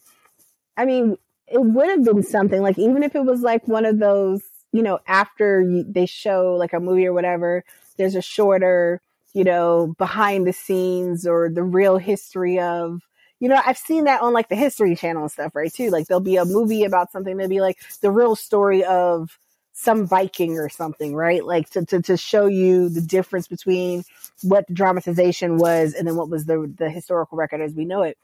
I 0.78 0.86
mean, 0.86 1.18
it 1.48 1.62
would 1.62 1.90
have 1.90 2.06
been 2.06 2.24
something 2.24 2.62
like, 2.62 2.80
even 2.80 3.04
if 3.04 3.16
it 3.16 3.26
was 3.26 3.42
like 3.42 3.68
one 3.68 3.86
of 3.86 4.00
those, 4.00 4.42
you 4.72 4.82
know, 4.82 5.00
after 5.08 5.62
you, 5.62 5.84
they 5.84 6.06
show 6.06 6.56
like 6.58 6.72
a 6.72 6.80
movie 6.80 7.06
or 7.06 7.14
whatever, 7.14 7.66
there's 7.98 8.16
a 8.16 8.22
shorter, 8.22 9.02
you 9.34 9.44
know, 9.44 9.94
behind 9.98 10.48
the 10.48 10.54
scenes 10.54 11.28
or 11.28 11.50
the 11.50 11.64
real 11.64 11.98
history 11.98 12.60
of, 12.60 13.02
you 13.44 13.50
know, 13.50 13.60
I've 13.66 13.78
seen 13.78 14.06
that 14.06 14.22
on 14.22 14.32
like 14.32 14.48
the 14.48 14.56
History 14.56 14.96
Channel 14.96 15.24
and 15.24 15.32
stuff, 15.32 15.54
right? 15.54 15.72
Too. 15.72 15.90
Like 15.90 16.08
there'll 16.08 16.22
be 16.22 16.38
a 16.38 16.46
movie 16.46 16.86
about 16.86 17.12
something, 17.12 17.36
they'll 17.36 17.50
be 17.50 17.60
like 17.60 17.78
the 18.00 18.10
real 18.10 18.38
story 18.38 18.86
of 18.86 19.38
some 19.74 20.08
Viking 20.08 20.58
or 20.58 20.70
something, 20.70 21.14
right? 21.14 21.44
Like 21.44 21.70
to, 21.72 21.84
to, 21.88 22.02
to 22.04 22.16
show 22.16 22.46
you 22.46 22.88
the 22.88 23.02
difference 23.02 23.50
between 23.50 24.06
what 24.44 24.66
the 24.68 24.74
dramatization 24.74 25.58
was 25.58 25.94
and 25.94 26.08
then 26.08 26.16
what 26.16 26.30
was 26.30 26.46
the, 26.46 26.74
the 26.78 26.90
historical 26.90 27.38
record 27.38 27.60
as 27.60 27.74
we 27.74 27.84
know 27.84 28.04
it. 28.04 28.18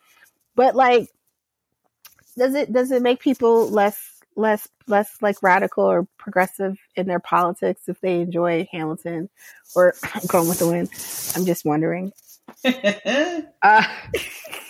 But 0.55 0.73
like, 0.73 1.09
does 2.37 2.55
it, 2.55 2.71
does 2.71 2.89
it 2.89 3.01
make 3.01 3.19
people 3.19 3.69
less, 3.69 4.21
less, 4.37 4.69
less 4.87 5.17
like 5.21 5.43
radical 5.43 5.83
or 5.83 6.07
progressive 6.17 6.77
in 6.95 7.07
their 7.07 7.19
politics 7.19 7.89
if 7.89 7.99
they 7.99 8.21
enjoy 8.21 8.69
Hamilton 8.71 9.29
or 9.75 9.95
going 10.27 10.47
with 10.47 10.59
the 10.59 10.67
wind? 10.67 10.89
I'm 11.35 11.45
just 11.45 11.65
wondering. 11.65 12.13
uh, 13.61 13.83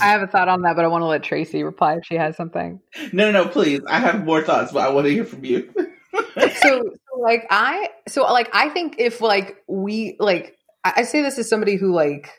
I 0.00 0.06
have 0.06 0.22
a 0.22 0.26
thought 0.26 0.48
on 0.48 0.62
that, 0.62 0.76
but 0.76 0.84
I 0.84 0.88
want 0.88 1.02
to 1.02 1.06
let 1.06 1.22
Tracy 1.22 1.62
reply 1.62 1.94
if 1.96 2.04
she 2.04 2.14
has 2.14 2.36
something. 2.36 2.80
No, 3.12 3.30
no, 3.30 3.44
no, 3.44 3.48
please. 3.48 3.80
I 3.88 3.98
have 3.98 4.24
more 4.24 4.42
thoughts, 4.42 4.72
but 4.72 4.86
I 4.86 4.90
want 4.90 5.06
to 5.06 5.12
hear 5.12 5.24
from 5.24 5.44
you. 5.44 5.72
so, 6.36 6.50
so 6.60 7.20
like 7.20 7.46
I 7.50 7.90
so 8.06 8.22
like 8.22 8.50
I 8.52 8.68
think 8.68 8.96
if 8.98 9.20
like 9.20 9.62
we 9.66 10.16
like 10.18 10.56
I 10.84 11.02
say 11.02 11.22
this 11.22 11.38
as 11.38 11.48
somebody 11.48 11.76
who 11.76 11.92
like 11.92 12.30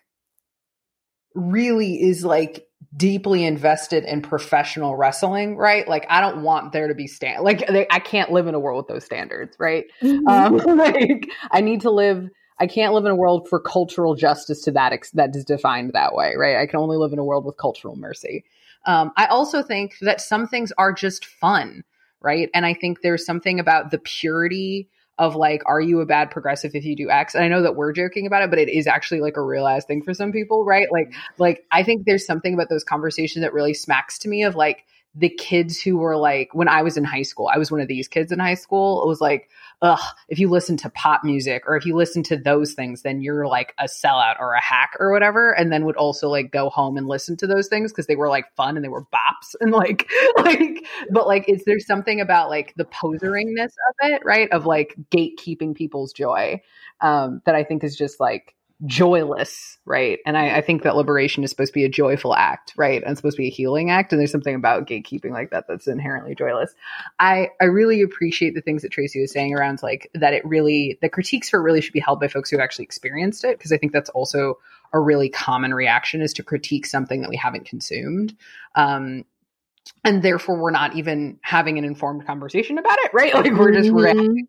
really 1.36 2.02
is 2.02 2.24
like 2.26 2.66
deeply 2.95 3.45
invested 3.45 4.04
in 4.06 4.22
professional 4.22 4.95
wrestling, 4.95 5.56
right? 5.58 5.88
Like 5.88 6.06
I 6.10 6.22
don't 6.22 6.41
want 6.41 6.72
there 6.72 6.88
to 6.88 6.95
be 6.95 7.08
stand 7.08 7.43
like 7.43 7.68
they, 7.68 7.86
I 7.89 8.00
can't 8.00 8.32
live 8.32 8.47
in 8.47 8.56
a 8.56 8.60
world 8.60 8.86
with 8.86 8.88
those 8.88 9.06
standards, 9.06 9.56
right? 9.60 9.86
Mm-hmm. 10.02 10.28
Um, 10.28 10.78
like 10.78 11.30
I 11.52 11.62
need 11.62 11.82
to 11.82 11.91
live. 11.91 12.28
I 12.60 12.68
can't 12.68 12.93
live 12.93 13.05
in 13.05 13.12
a 13.12 13.16
world 13.16 13.47
for 13.47 13.60
cultural 13.60 14.16
justice 14.16 14.62
to 14.64 14.72
that 14.72 14.93
ex- 14.93 15.12
that 15.12 15.36
is 15.36 15.45
defined 15.45 15.93
that 15.93 16.14
way, 16.14 16.34
right? 16.38 16.57
I 16.57 16.66
can 16.66 16.80
only 16.80 16.97
live 16.97 17.14
in 17.14 17.20
a 17.20 17.24
world 17.24 17.45
with 17.45 17.57
cultural 17.57 17.95
mercy. 17.95 18.43
Um, 18.86 19.12
I 19.18 19.26
also 19.28 19.62
think 19.62 19.95
that 20.01 20.22
some 20.22 20.47
things 20.47 20.72
are 20.78 20.93
just 20.93 21.26
fun 21.26 21.84
right? 22.22 22.49
And 22.53 22.66
I 22.66 22.74
think 22.74 23.01
there's 23.01 23.26
something 23.26 23.60
about 23.60 23.91
the 23.91 23.99
purity 23.99 24.89
of 25.18 25.36
like, 25.36 25.62
are 25.66 25.82
you 25.82 25.99
a 25.99 26.05
bad 26.05 26.32
progressive 26.32 26.76
if 26.76 26.86
you 26.86 26.95
do 26.95 27.10
X? 27.10 27.36
And 27.36 27.43
I 27.43 27.49
know 27.49 27.62
that 27.64 27.76
we're 27.76 27.91
joking 27.91 28.26
about 28.26 28.43
it, 28.43 28.49
but 28.49 28.60
it 28.60 28.70
is 28.70 28.88
actually 28.88 29.22
like 29.22 29.38
a 29.38 29.41
real 29.41 29.68
ass 29.68 29.86
thing 29.86 30.01
for 30.01 30.14
some 30.14 30.32
people, 30.32 30.64
right? 30.64 30.88
Like, 30.91 31.14
like 31.38 31.66
I 31.72 31.84
think 31.84 32.05
there's 32.05 32.26
something 32.26 32.53
about 32.53 32.70
those 32.70 32.84
conversations 32.84 33.43
that 33.43 33.53
really 33.53 33.74
smacks 33.74 34.20
to 34.20 34.30
me 34.30 34.43
of 34.43 34.55
like 34.55 34.86
the 35.16 35.30
kids 35.30 35.82
who 35.82 35.97
were 35.97 36.16
like, 36.16 36.53
when 36.53 36.68
I 36.68 36.84
was 36.84 36.95
in 36.95 37.03
high 37.03 37.24
school, 37.24 37.49
I 37.53 37.57
was 37.57 37.72
one 37.72 37.82
of 37.82 37.88
these 37.88 38.07
kids 38.07 38.32
in 38.32 38.39
high 38.39 38.53
school. 38.53 39.01
It 39.03 39.07
was 39.07 39.20
like, 39.20 39.49
ugh, 39.82 39.99
if 40.28 40.38
you 40.38 40.49
listen 40.49 40.78
to 40.78 40.89
pop 40.89 41.24
music 41.24 41.64
or 41.66 41.76
if 41.76 41.86
you 41.86 41.95
listen 41.95 42.22
to 42.24 42.38
those 42.38 42.74
things, 42.74 43.01
then 43.01 43.22
you're 43.22 43.47
like 43.47 43.74
a 43.80 43.86
sellout 43.86 44.39
or 44.39 44.53
a 44.53 44.62
hack 44.62 44.91
or 44.99 45.12
whatever. 45.12 45.51
And 45.51 45.72
then 45.72 45.86
would 45.86 45.95
also 45.95 46.30
like 46.30 46.51
go 46.51 46.70
home 46.70 46.95
and 46.95 47.07
listen 47.07 47.38
to 47.38 47.47
those 47.47 47.68
things 47.68 47.91
because 47.91 48.07
they 48.07 48.16
were 48.16 48.30
like 48.30 48.53
fun 48.55 48.76
and 48.76 48.84
they 48.84 48.89
were 48.89 49.05
bops 49.05 49.55
and 49.60 49.72
like, 49.72 50.10
like, 50.38 50.86
but 51.12 51.28
like, 51.28 51.49
is 51.49 51.64
there 51.66 51.80
something 51.80 52.22
about 52.22 52.49
like 52.49 52.74
the 52.76 52.86
poseringness 52.86 53.64
of 53.72 53.95
it, 54.01 54.22
right? 54.24 54.51
Of 54.51 54.66
like 54.66 54.95
gatekeeping 55.12 55.76
people's 55.76 56.14
joy 56.14 56.62
um, 57.01 57.41
that 57.45 57.55
I 57.55 57.64
think 57.64 57.84
is 57.84 57.95
just 57.95 58.20
like, 58.20 58.55
joyless, 58.86 59.77
right? 59.86 60.19
And 60.25 60.38
I, 60.38 60.57
I, 60.57 60.61
think 60.61 60.84
that 60.84 60.95
liberation 60.95 61.43
is 61.43 61.49
supposed 61.49 61.73
to 61.73 61.80
be 61.80 61.84
a 61.84 61.89
joyful 61.89 62.34
act, 62.34 62.73
right? 62.77 63.01
And 63.01 63.11
it's 63.11 63.19
supposed 63.19 63.36
to 63.36 63.41
be 63.41 63.47
a 63.47 63.51
healing 63.51 63.89
act. 63.89 64.13
And 64.13 64.19
there's 64.19 64.32
something 64.32 64.55
about 64.55 64.88
gatekeeping 64.88 65.32
like 65.32 65.51
that 65.51 65.65
that's 65.67 65.88
inherently 65.88 66.34
joyless. 66.34 66.73
I, 67.19 67.49
I 67.59 67.65
really 67.65 68.01
appreciate 68.01 68.55
the 68.55 68.61
things 68.61 68.84
that 68.84 68.91
Tracy 68.91 69.19
was 69.19 69.34
saying 69.34 69.53
around 69.53 69.84
like 69.84 70.09
that 70.13 70.34
it 70.34 70.45
really, 70.45 70.97
the 71.01 71.09
critiques 71.09 71.49
for 71.49 71.59
it 71.59 71.63
really 71.63 71.82
should 71.82 71.93
be 71.93 71.99
held 71.99 72.21
by 72.21 72.30
folks 72.30 72.49
who 72.49 72.59
actually 72.59 72.86
experienced 72.86 73.43
it. 73.43 73.59
Cause 73.59 73.73
I 73.73 73.77
think 73.77 73.91
that's 73.91 74.09
also 74.11 74.59
a 74.93 74.99
really 74.99 75.30
common 75.30 75.73
reaction 75.73 76.21
is 76.21 76.34
to 76.34 76.43
critique 76.43 76.86
something 76.86 77.21
that 77.21 77.30
we 77.30 77.36
haven't 77.36 77.65
consumed. 77.65 78.36
Um, 78.75 79.25
and 80.05 80.23
therefore 80.23 80.61
we're 80.61 80.71
not 80.71 80.95
even 80.95 81.39
having 81.41 81.77
an 81.77 81.84
informed 81.84 82.25
conversation 82.25 82.77
about 82.77 82.97
it, 82.99 83.11
right? 83.13 83.34
Like 83.34 83.51
we're 83.53 83.73
just 83.73 83.89
mm-hmm. 83.89 84.45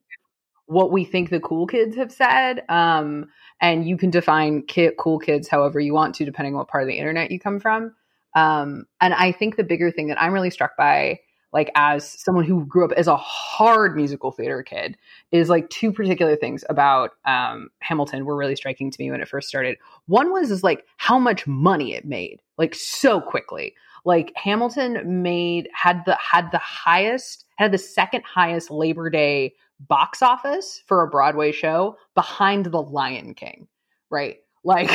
What 0.70 0.92
we 0.92 1.04
think 1.04 1.30
the 1.30 1.40
cool 1.40 1.66
kids 1.66 1.96
have 1.96 2.12
said. 2.12 2.62
Um, 2.68 3.28
and 3.60 3.86
you 3.86 3.96
can 3.96 4.08
define 4.08 4.62
ki- 4.62 4.92
cool 4.98 5.18
kids 5.18 5.48
however 5.48 5.80
you 5.80 5.92
want 5.92 6.14
to, 6.14 6.24
depending 6.24 6.54
on 6.54 6.58
what 6.58 6.68
part 6.68 6.84
of 6.84 6.88
the 6.88 6.96
internet 6.96 7.32
you 7.32 7.40
come 7.40 7.58
from. 7.58 7.92
Um, 8.36 8.86
and 9.00 9.12
I 9.12 9.32
think 9.32 9.56
the 9.56 9.64
bigger 9.64 9.90
thing 9.90 10.06
that 10.08 10.22
I'm 10.22 10.32
really 10.32 10.50
struck 10.50 10.76
by, 10.76 11.18
like 11.52 11.72
as 11.74 12.08
someone 12.08 12.44
who 12.44 12.64
grew 12.66 12.84
up 12.84 12.92
as 12.92 13.08
a 13.08 13.16
hard 13.16 13.96
musical 13.96 14.30
theater 14.30 14.62
kid, 14.62 14.96
is 15.32 15.48
like 15.48 15.68
two 15.70 15.92
particular 15.92 16.36
things 16.36 16.64
about 16.68 17.10
um, 17.24 17.70
Hamilton 17.80 18.24
were 18.24 18.36
really 18.36 18.54
striking 18.54 18.92
to 18.92 19.02
me 19.02 19.10
when 19.10 19.20
it 19.20 19.28
first 19.28 19.48
started. 19.48 19.76
One 20.06 20.32
was 20.32 20.52
is 20.52 20.62
like 20.62 20.86
how 20.98 21.18
much 21.18 21.48
money 21.48 21.94
it 21.94 22.04
made, 22.04 22.40
like 22.58 22.76
so 22.76 23.20
quickly. 23.20 23.74
Like 24.04 24.32
Hamilton 24.36 25.22
made 25.22 25.68
had 25.74 26.04
the 26.06 26.16
had 26.16 26.52
the 26.52 26.58
highest 26.58 27.44
had 27.56 27.72
the 27.72 27.78
second 27.78 28.22
highest 28.24 28.70
Labor 28.70 29.10
Day 29.10 29.54
box 29.80 30.22
office 30.22 30.82
for 30.86 31.02
a 31.02 31.08
Broadway 31.08 31.52
show 31.52 31.96
behind 32.14 32.66
The 32.66 32.82
Lion 32.82 33.34
King, 33.34 33.68
right? 34.10 34.36
Like, 34.62 34.90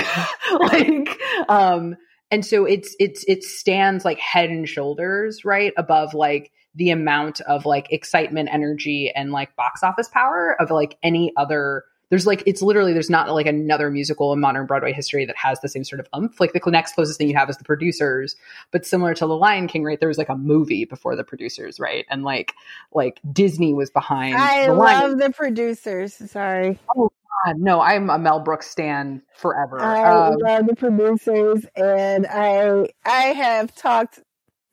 like, 0.60 1.20
um, 1.50 1.96
and 2.30 2.46
so 2.46 2.66
it's 2.66 2.96
it's 3.00 3.26
it 3.28 3.44
stands 3.44 4.06
like 4.06 4.20
head 4.20 4.52
and 4.52 4.70
shoulders 4.70 5.44
right 5.44 5.74
above 5.76 6.14
like 6.14 6.52
the 6.76 6.92
amount 6.92 7.42
of 7.42 7.66
like 7.66 7.92
excitement, 7.92 8.50
energy, 8.52 9.12
and 9.16 9.32
like 9.32 9.56
box 9.56 9.82
office 9.82 10.08
power 10.08 10.56
of 10.60 10.70
like 10.70 11.00
any 11.02 11.34
other 11.36 11.84
there's 12.10 12.28
like 12.28 12.44
it's 12.46 12.62
literally 12.62 12.94
there's 12.94 13.10
not 13.10 13.30
like 13.30 13.46
another 13.46 13.90
musical 13.90 14.34
in 14.34 14.40
modern 14.40 14.66
Broadway 14.66 14.94
history 14.94 15.26
that 15.26 15.36
has 15.38 15.60
the 15.62 15.70
same 15.70 15.84
sort 15.84 16.00
of 16.00 16.08
umph. 16.14 16.40
Like 16.40 16.54
the 16.54 16.62
next 16.72 16.94
closest 16.94 17.18
thing 17.18 17.30
you 17.30 17.36
have 17.38 17.50
is 17.50 17.58
the 17.58 17.64
producers, 17.64 18.36
but 18.72 18.86
similar 18.86 19.14
to 19.16 19.28
the 19.28 19.36
Lion 19.36 19.68
King, 19.68 19.84
right? 19.84 20.00
There 20.00 20.10
was 20.10 20.18
like 20.18 20.30
a 20.30 20.36
movie 20.36 20.86
before 20.86 21.16
the 21.16 21.24
producers, 21.24 21.80
right? 21.80 22.06
And 22.10 22.24
like 22.24 22.54
like 22.94 23.20
Disney 23.32 23.74
was 23.74 23.90
behind. 23.90 24.36
I 24.36 24.68
the 24.68 24.74
love 24.74 25.12
Lion. 25.12 25.18
the 25.18 25.30
producers. 25.32 26.14
Sorry, 26.32 26.80
Oh 26.96 27.12
God, 27.46 27.58
no, 27.58 27.82
I'm 27.82 28.10
a 28.10 28.18
Mel 28.18 28.40
Brooks 28.40 28.70
stan 28.70 29.22
forever. 29.36 29.80
I 29.80 30.12
Um, 30.30 30.36
love 30.38 30.68
the 30.68 30.76
producers, 30.76 31.66
and 31.76 32.28
I 32.28 32.88
I 33.06 33.24
have 33.34 33.76
talked 33.76 34.20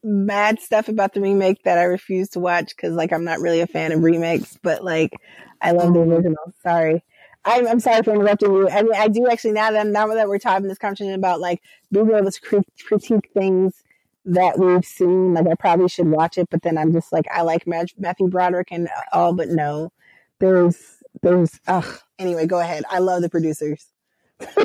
mad 0.04 0.58
stuff 0.60 0.88
about 0.88 1.14
the 1.14 1.20
remake 1.20 1.62
that 1.64 1.78
I 1.78 1.84
refuse 1.84 2.30
to 2.30 2.40
watch 2.40 2.74
because 2.76 2.94
like 2.94 3.12
I'm 3.12 3.24
not 3.24 3.40
really 3.40 3.60
a 3.60 3.66
fan 3.66 3.92
of 3.92 4.02
remakes, 4.02 4.58
but 4.62 4.84
like 4.84 5.12
I 5.60 5.72
love 5.72 5.92
the 5.94 6.00
original. 6.00 6.36
Sorry. 6.62 7.04
I'm, 7.44 7.66
I'm 7.66 7.80
sorry 7.80 8.02
for 8.02 8.14
interrupting 8.14 8.52
you. 8.52 8.68
I 8.68 8.82
mean, 8.82 8.94
I 8.94 9.08
do 9.08 9.28
actually 9.28 9.52
now 9.52 9.70
that 9.72 9.86
now 9.86 10.06
that 10.08 10.28
we're 10.28 10.38
talking 10.38 10.68
this 10.68 10.78
conversation 10.78 11.14
about 11.14 11.40
like 11.40 11.60
being 11.90 12.10
able 12.10 12.30
to 12.30 12.62
critique 12.86 13.30
things 13.34 13.82
that 14.24 14.58
we've 14.58 14.84
seen, 14.84 15.34
like 15.34 15.46
I 15.46 15.54
probably 15.54 15.88
should 15.88 16.06
watch 16.06 16.38
it, 16.38 16.48
but 16.50 16.62
then 16.62 16.78
I'm 16.78 16.92
just 16.92 17.12
like 17.12 17.26
I 17.32 17.42
like 17.42 17.66
Matthew 17.66 18.28
Broderick 18.28 18.68
and 18.70 18.88
all, 19.12 19.32
but 19.32 19.48
no, 19.48 19.92
there's 20.38 21.02
there's 21.22 21.58
ugh. 21.66 21.98
Anyway, 22.18 22.46
go 22.46 22.60
ahead. 22.60 22.84
I 22.88 23.00
love 23.00 23.22
the 23.22 23.28
producers. 23.28 23.86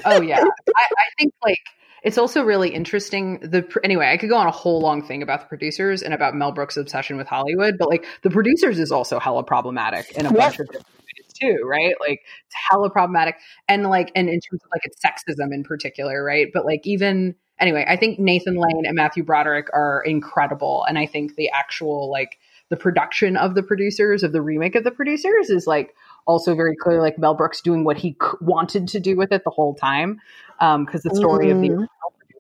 oh 0.06 0.22
yeah, 0.22 0.40
I, 0.76 0.86
I 0.98 1.06
think 1.18 1.34
like 1.44 1.60
it's 2.04 2.20
also 2.20 2.44
really 2.44 2.70
interesting. 2.70 3.40
The 3.40 3.68
anyway, 3.84 4.12
I 4.12 4.18
could 4.18 4.30
go 4.30 4.38
on 4.38 4.48
a 4.48 4.52
whole 4.52 4.80
long 4.80 5.06
thing 5.06 5.24
about 5.24 5.42
the 5.42 5.48
producers 5.48 6.04
and 6.04 6.14
about 6.14 6.36
Mel 6.36 6.52
Brooks' 6.52 6.78
obsession 6.78 7.18
with 7.18 7.28
Hollywood, 7.28 7.78
but 7.80 7.90
like 7.90 8.06
the 8.22 8.30
producers 8.30 8.78
is 8.80 8.92
also 8.92 9.20
hella 9.20 9.44
problematic 9.44 10.12
in 10.12 10.28
a 10.28 10.30
Yep. 10.30 10.38
bunch 10.38 10.60
of 10.60 10.68
too, 11.40 11.64
right? 11.66 11.96
Like 12.00 12.22
it's 12.46 12.56
hella 12.70 12.90
problematic, 12.90 13.36
and 13.68 13.88
like 13.88 14.12
and 14.16 14.28
in 14.30 14.40
terms 14.40 14.62
of 14.64 14.70
like 14.74 14.86
its 14.86 15.00
sexism 15.04 15.54
in 15.54 15.64
particular, 15.64 16.24
right? 16.24 16.48
But 16.54 16.66
like 16.66 16.86
even 16.86 17.36
anyway, 17.60 17.86
I 17.88 17.96
think 17.96 18.20
Nathan 18.20 18.56
Lane 18.56 18.86
and 18.86 18.96
Matthew 18.96 19.24
Broderick 19.24 19.68
are 19.74 20.02
incredible, 20.06 20.86
and 20.88 20.98
I 20.98 21.06
think 21.06 21.36
the 21.36 21.50
actual 21.50 22.10
like 22.10 22.38
the 22.70 22.78
production 22.78 23.38
of 23.38 23.56
the 23.56 23.64
producers 23.64 24.24
of 24.24 24.34
the 24.34 24.42
remake 24.42 24.76
of 24.76 24.84
the 24.84 24.92
producers 24.92 25.50
is 25.50 25.68
like 25.68 25.96
also 26.26 26.54
very 26.54 26.76
clearly 26.76 27.02
like 27.02 27.18
Mel 27.18 27.34
Brooks 27.34 27.62
doing 27.62 27.86
what 27.86 27.98
he 27.98 28.12
c- 28.22 28.38
wanted 28.42 28.90
to 28.90 29.00
do 29.00 29.16
with 29.16 29.32
it 29.32 29.44
the 29.46 29.50
whole 29.50 29.74
time. 29.74 30.20
Because 30.60 31.04
the 31.04 31.16
story 31.16 31.50
of 31.50 31.62
the 31.62 31.70
Mhm. 31.70 31.88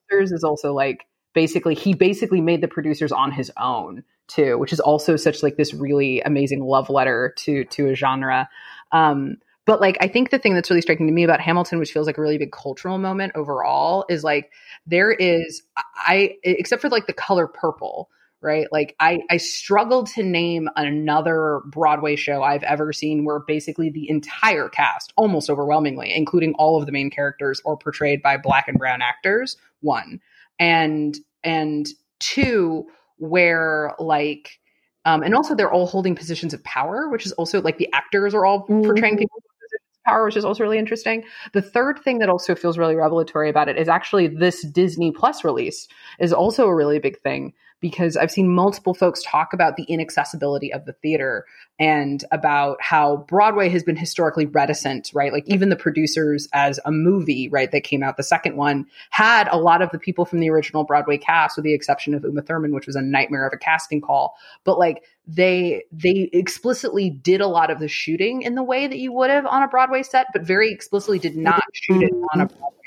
producers 0.07 0.31
is 0.31 0.43
also 0.43 0.73
like 0.73 1.05
basically 1.33 1.75
he 1.75 1.93
basically 1.93 2.41
made 2.41 2.61
the 2.61 2.67
producers 2.67 3.11
on 3.11 3.31
his 3.31 3.51
own 3.57 4.03
too, 4.27 4.57
which 4.57 4.73
is 4.73 4.79
also 4.79 5.15
such 5.15 5.43
like 5.43 5.55
this 5.55 5.73
really 5.73 6.19
amazing 6.21 6.61
love 6.61 6.89
letter 6.89 7.33
to 7.37 7.63
to 7.65 7.87
a 7.87 7.95
genre. 7.95 8.49
Um, 8.91 9.37
but 9.65 9.81
like 9.81 9.97
I 9.99 10.07
think 10.07 10.29
the 10.29 10.39
thing 10.39 10.53
that's 10.53 10.69
really 10.69 10.81
striking 10.81 11.07
to 11.07 11.13
me 11.13 11.23
about 11.23 11.41
Hamilton, 11.41 11.79
which 11.79 11.91
feels 11.91 12.07
like 12.07 12.17
a 12.17 12.21
really 12.21 12.37
big 12.37 12.51
cultural 12.51 12.97
moment 12.97 13.33
overall, 13.35 14.05
is 14.09 14.23
like 14.23 14.51
there 14.85 15.11
is 15.11 15.61
I 15.95 16.35
except 16.43 16.81
for 16.81 16.89
like 16.89 17.07
the 17.07 17.13
color 17.13 17.47
purple 17.47 18.09
right? 18.41 18.67
Like 18.71 18.95
I 18.99 19.21
I 19.29 19.37
struggle 19.37 20.03
to 20.05 20.23
name 20.23 20.69
another 20.75 21.61
Broadway 21.65 22.15
show 22.15 22.43
I've 22.43 22.63
ever 22.63 22.93
seen 22.93 23.25
where 23.25 23.39
basically 23.39 23.89
the 23.89 24.09
entire 24.09 24.69
cast, 24.69 25.13
almost 25.15 25.49
overwhelmingly, 25.49 26.13
including 26.15 26.53
all 26.55 26.79
of 26.79 26.85
the 26.85 26.91
main 26.91 27.09
characters, 27.09 27.61
are 27.65 27.77
portrayed 27.77 28.21
by 28.21 28.37
black 28.37 28.67
and 28.67 28.77
brown 28.77 29.01
actors. 29.01 29.57
One 29.81 30.19
and 30.59 31.17
and 31.43 31.87
two, 32.19 32.85
where 33.17 33.95
like 33.99 34.59
um, 35.07 35.23
and 35.23 35.33
also 35.33 35.55
they're 35.55 35.71
all 35.71 35.87
holding 35.87 36.15
positions 36.15 36.53
of 36.53 36.61
power, 36.65 37.07
which 37.09 37.25
is 37.25 37.31
also 37.33 37.61
like 37.61 37.77
the 37.77 37.87
actors 37.93 38.35
are 38.35 38.45
all 38.45 38.61
portraying 38.63 39.15
Mhm. 39.15 39.19
people 39.19 39.37
in 39.37 39.43
positions 39.61 39.81
of 39.97 40.03
power, 40.05 40.25
which 40.25 40.35
is 40.35 40.43
also 40.43 40.63
really 40.63 40.77
interesting. 40.77 41.23
The 41.53 41.61
third 41.61 41.97
thing 41.99 42.19
that 42.19 42.27
also 42.29 42.55
feels 42.55 42.77
really 42.77 42.95
revelatory 42.95 43.49
about 43.49 43.69
it 43.69 43.77
is 43.77 43.87
actually 43.87 44.27
this 44.27 44.63
Disney 44.63 45.11
Plus 45.11 45.45
release 45.45 45.87
is 46.19 46.33
also 46.33 46.67
a 46.67 46.75
really 46.75 46.99
big 46.99 47.17
thing 47.21 47.53
because 47.79 48.17
I've 48.17 48.31
seen 48.31 48.49
multiple 48.49 48.93
folks 48.93 49.21
talk 49.23 49.53
about 49.53 49.75
the 49.75 49.83
inaccessibility 49.83 50.73
of 50.73 50.85
the 50.85 50.93
theater 50.93 51.45
and 51.79 52.23
about 52.31 52.77
how 52.81 53.17
Broadway 53.27 53.69
has 53.69 53.83
been 53.83 53.95
historically 53.95 54.47
reticent, 54.47 55.11
right? 55.13 55.31
Like 55.31 55.47
even 55.47 55.69
the 55.69 55.75
producers 55.75 56.47
as 56.53 56.79
a 56.85 56.91
movie, 56.91 57.49
right, 57.49 57.71
that 57.71 57.83
came 57.83 58.01
out, 58.01 58.17
the 58.17 58.23
second 58.23 58.55
one 58.55 58.87
had 59.11 59.47
a 59.49 59.57
lot 59.57 59.83
of 59.83 59.91
the 59.91 59.99
people 59.99 60.25
from 60.25 60.39
the 60.39 60.49
original 60.49 60.83
Broadway 60.83 61.17
cast, 61.17 61.55
with 61.55 61.65
the 61.65 61.73
exception 61.73 62.15
of 62.15 62.23
Uma 62.23 62.41
Thurman, 62.41 62.73
which 62.73 62.87
was 62.87 62.95
a 62.95 63.01
nightmare 63.01 63.45
of 63.45 63.53
a 63.53 63.57
casting 63.57 64.01
call. 64.01 64.35
But 64.63 64.79
like 64.79 65.03
they 65.27 65.83
they 65.91 66.29
explicitly 66.33 67.09
did 67.09 67.41
a 67.41 67.47
lot 67.47 67.69
of 67.69 67.79
the 67.79 67.87
shooting 67.87 68.41
in 68.41 68.55
the 68.55 68.63
way 68.63 68.87
that 68.87 68.97
you 68.97 69.11
would 69.11 69.29
have 69.29 69.45
on 69.45 69.61
a 69.61 69.67
Broadway 69.67 70.01
set, 70.01 70.27
but 70.33 70.41
very 70.41 70.71
explicitly 70.71 71.19
did 71.19 71.35
not 71.35 71.61
shoot 71.73 72.01
it 72.01 72.13
on 72.33 72.41
a 72.41 72.47
Broadway. 72.47 72.86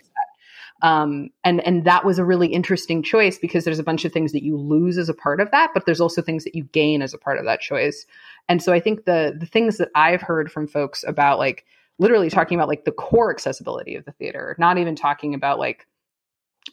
Um, 0.82 1.30
and 1.44 1.64
and 1.66 1.84
that 1.84 2.04
was 2.04 2.18
a 2.18 2.24
really 2.24 2.48
interesting 2.48 3.02
choice 3.02 3.38
because 3.38 3.64
there's 3.64 3.78
a 3.78 3.84
bunch 3.84 4.04
of 4.04 4.12
things 4.12 4.32
that 4.32 4.42
you 4.42 4.56
lose 4.56 4.98
as 4.98 5.08
a 5.08 5.14
part 5.14 5.40
of 5.40 5.50
that, 5.50 5.70
but 5.74 5.86
there's 5.86 6.00
also 6.00 6.22
things 6.22 6.44
that 6.44 6.54
you 6.54 6.64
gain 6.64 7.02
as 7.02 7.12
a 7.12 7.18
part 7.18 7.38
of 7.38 7.44
that 7.44 7.60
choice. 7.60 8.06
And 8.48 8.62
so 8.62 8.72
I 8.72 8.80
think 8.80 9.04
the 9.04 9.36
the 9.38 9.46
things 9.46 9.76
that 9.78 9.90
I've 9.94 10.22
heard 10.22 10.50
from 10.50 10.66
folks 10.66 11.04
about 11.06 11.38
like 11.38 11.64
literally 11.98 12.30
talking 12.30 12.58
about 12.58 12.68
like 12.68 12.84
the 12.84 12.92
core 12.92 13.30
accessibility 13.30 13.94
of 13.94 14.04
the 14.06 14.12
theater, 14.12 14.56
not 14.58 14.78
even 14.78 14.96
talking 14.96 15.34
about 15.34 15.58
like 15.58 15.86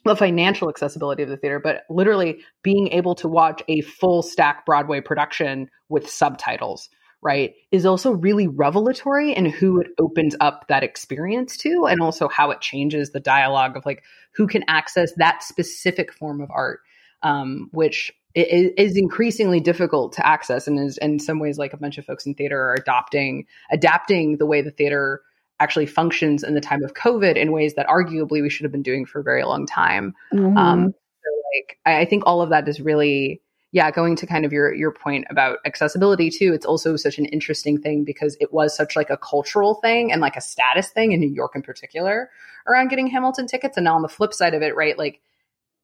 the 0.06 0.16
financial 0.16 0.70
accessibility 0.70 1.24
of 1.24 1.30
the 1.30 1.38
theater, 1.38 1.60
but 1.60 1.84
literally 1.90 2.40
being 2.64 2.88
able 2.90 3.16
to 3.16 3.28
watch 3.28 3.62
a 3.68 3.82
full 3.82 4.22
stack 4.22 4.66
Broadway 4.66 5.02
production 5.02 5.70
with 5.90 6.10
subtitles, 6.10 6.90
right, 7.22 7.54
is 7.72 7.86
also 7.86 8.12
really 8.12 8.48
revelatory 8.48 9.34
in 9.34 9.46
who 9.46 9.80
it 9.82 9.88
opens 10.00 10.36
up 10.40 10.68
that 10.68 10.84
experience 10.84 11.58
to 11.58 11.86
and 11.90 12.02
also 12.02 12.28
how 12.28 12.52
it 12.52 12.62
changes 12.62 13.12
the 13.12 13.20
dialogue 13.20 13.76
of 13.76 13.86
like 13.86 14.04
who 14.34 14.48
can 14.48 14.64
access 14.68 15.12
that 15.18 15.42
specific 15.42 16.14
form 16.14 16.42
of 16.42 16.50
art, 16.52 16.80
um, 17.24 17.70
which 17.72 18.14
is 18.36 18.96
increasingly 18.96 19.60
difficult 19.60 20.14
to 20.14 20.26
access 20.26 20.68
and 20.68 20.80
is 20.80 20.98
in 21.00 21.18
some 21.18 21.40
ways 21.40 21.58
like 21.58 21.74
a 21.74 21.78
bunch 21.78 21.98
of 21.98 22.06
folks 22.06 22.28
in 22.28 22.36
theater 22.36 22.62
are 22.62 22.76
adopting, 22.76 23.46
adapting 23.72 24.38
the 24.38 24.46
way 24.46 24.62
the 24.62 24.70
theater 24.70 25.22
actually 25.60 25.88
functions 25.88 26.44
in 26.44 26.54
the 26.54 26.62
time 26.62 26.84
of 26.84 26.94
COVID 26.94 27.36
in 27.36 27.52
ways 27.52 27.74
that 27.74 27.88
arguably 27.88 28.44
we 28.44 28.50
should 28.50 28.64
have 28.64 28.72
been 28.72 28.84
doing 28.84 29.08
for 29.08 29.22
a 29.22 29.24
very 29.24 29.44
long 29.44 29.66
time. 29.66 30.14
Mhm. 30.32 30.56
Um, 30.56 30.94
so 30.94 31.30
like 31.56 31.80
I, 31.84 32.02
I 32.02 32.06
think 32.06 32.24
all 32.28 32.44
of 32.44 32.52
that 32.52 32.68
is 32.68 32.80
really, 32.80 33.42
yeah, 33.72 33.92
going 33.92 34.16
to 34.16 34.26
kind 34.26 34.46
of 34.46 34.54
your 34.54 34.74
your 34.74 34.92
point 34.92 35.26
about 35.30 35.60
accessibility 35.66 36.30
too. 36.30 36.54
It's 36.54 36.66
also 36.66 36.96
such 36.96 37.18
an 37.18 37.26
interesting 37.26 37.80
thing 37.80 38.04
because 38.04 38.38
it 38.40 38.54
was 38.54 38.76
such 38.76 38.96
like 38.96 39.10
a 39.10 39.18
cultural 39.18 39.76
thing 39.76 40.12
and 40.12 40.22
like 40.22 40.36
a 40.38 40.42
status 40.42 40.90
thing 40.90 41.12
in 41.12 41.20
New 41.20 41.30
York 41.30 41.52
in 41.56 41.62
particular 41.62 42.30
around 42.68 42.90
getting 42.90 43.08
Hamilton 43.08 43.48
tickets. 43.48 43.78
And 43.78 43.84
now 43.84 43.96
on 43.96 44.02
the 44.02 44.10
flip 44.10 44.34
side 44.34 44.54
of 44.54 44.62
it, 44.62 44.76
right, 44.76 44.98
like 44.98 45.22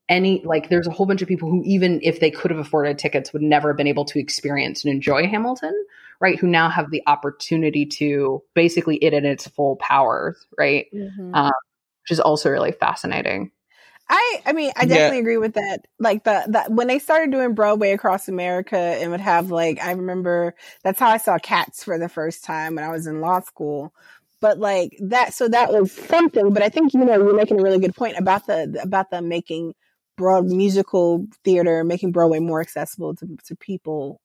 any 0.09 0.41
like 0.45 0.69
there's 0.69 0.87
a 0.87 0.91
whole 0.91 1.05
bunch 1.05 1.21
of 1.21 1.27
people 1.27 1.49
who 1.49 1.61
even 1.65 1.99
if 2.03 2.19
they 2.19 2.31
could 2.31 2.51
have 2.51 2.59
afforded 2.59 2.97
tickets 2.97 3.33
would 3.33 3.41
never 3.41 3.69
have 3.69 3.77
been 3.77 3.87
able 3.87 4.05
to 4.05 4.19
experience 4.19 4.83
and 4.83 4.93
enjoy 4.93 5.27
Hamilton, 5.27 5.73
right? 6.19 6.39
Who 6.39 6.47
now 6.47 6.69
have 6.69 6.89
the 6.91 7.03
opportunity 7.07 7.85
to 7.85 8.41
basically 8.53 8.97
it 8.97 9.13
in 9.13 9.25
its 9.25 9.47
full 9.47 9.75
powers, 9.77 10.45
right? 10.57 10.87
Mhm. 10.93 11.35
Um, 11.35 11.51
which 12.03 12.11
is 12.11 12.19
also 12.19 12.49
really 12.49 12.73
fascinating. 12.73 13.51
I 14.09 14.41
I 14.45 14.53
mean 14.53 14.71
I 14.75 14.85
Yeah. 14.85 14.85
definitely 14.85 15.19
agree 15.19 15.37
with 15.37 15.53
that. 15.55 15.85
Like 15.99 16.23
the 16.23 16.43
that 16.49 16.71
when 16.71 16.87
they 16.87 16.99
started 16.99 17.31
doing 17.31 17.53
Broadway 17.53 17.91
across 17.91 18.27
America 18.27 18.77
and 18.77 19.11
would 19.11 19.21
have 19.21 19.49
like 19.51 19.79
I 19.81 19.91
remember 19.91 20.55
that's 20.83 20.99
how 20.99 21.09
I 21.09 21.17
saw 21.17 21.37
Cats 21.39 21.83
for 21.83 21.97
the 21.97 22.09
first 22.09 22.43
time 22.43 22.75
when 22.75 22.83
I 22.83 22.91
was 22.91 23.07
in 23.07 23.21
law 23.21 23.39
school. 23.41 23.93
But 24.41 24.59
like 24.59 24.97
that 25.01 25.33
so 25.33 25.47
that 25.47 25.71
was 25.71 25.91
something. 25.91 26.53
But 26.53 26.63
I 26.63 26.69
think 26.69 26.93
you 26.93 26.99
know 27.05 27.13
you're 27.17 27.35
making 27.35 27.59
a 27.59 27.63
really 27.63 27.79
good 27.79 27.95
point 27.95 28.17
about 28.17 28.45
the 28.47 28.79
about 28.83 29.09
them 29.09 29.29
making 29.29 29.73
broad 30.17 30.45
musical 30.45 31.25
theater, 31.43 31.83
making 31.83 32.11
Broadway 32.11 32.39
more 32.39 32.61
accessible 32.61 33.15
to 33.15 33.27
to 33.47 33.55
people. 33.55 34.21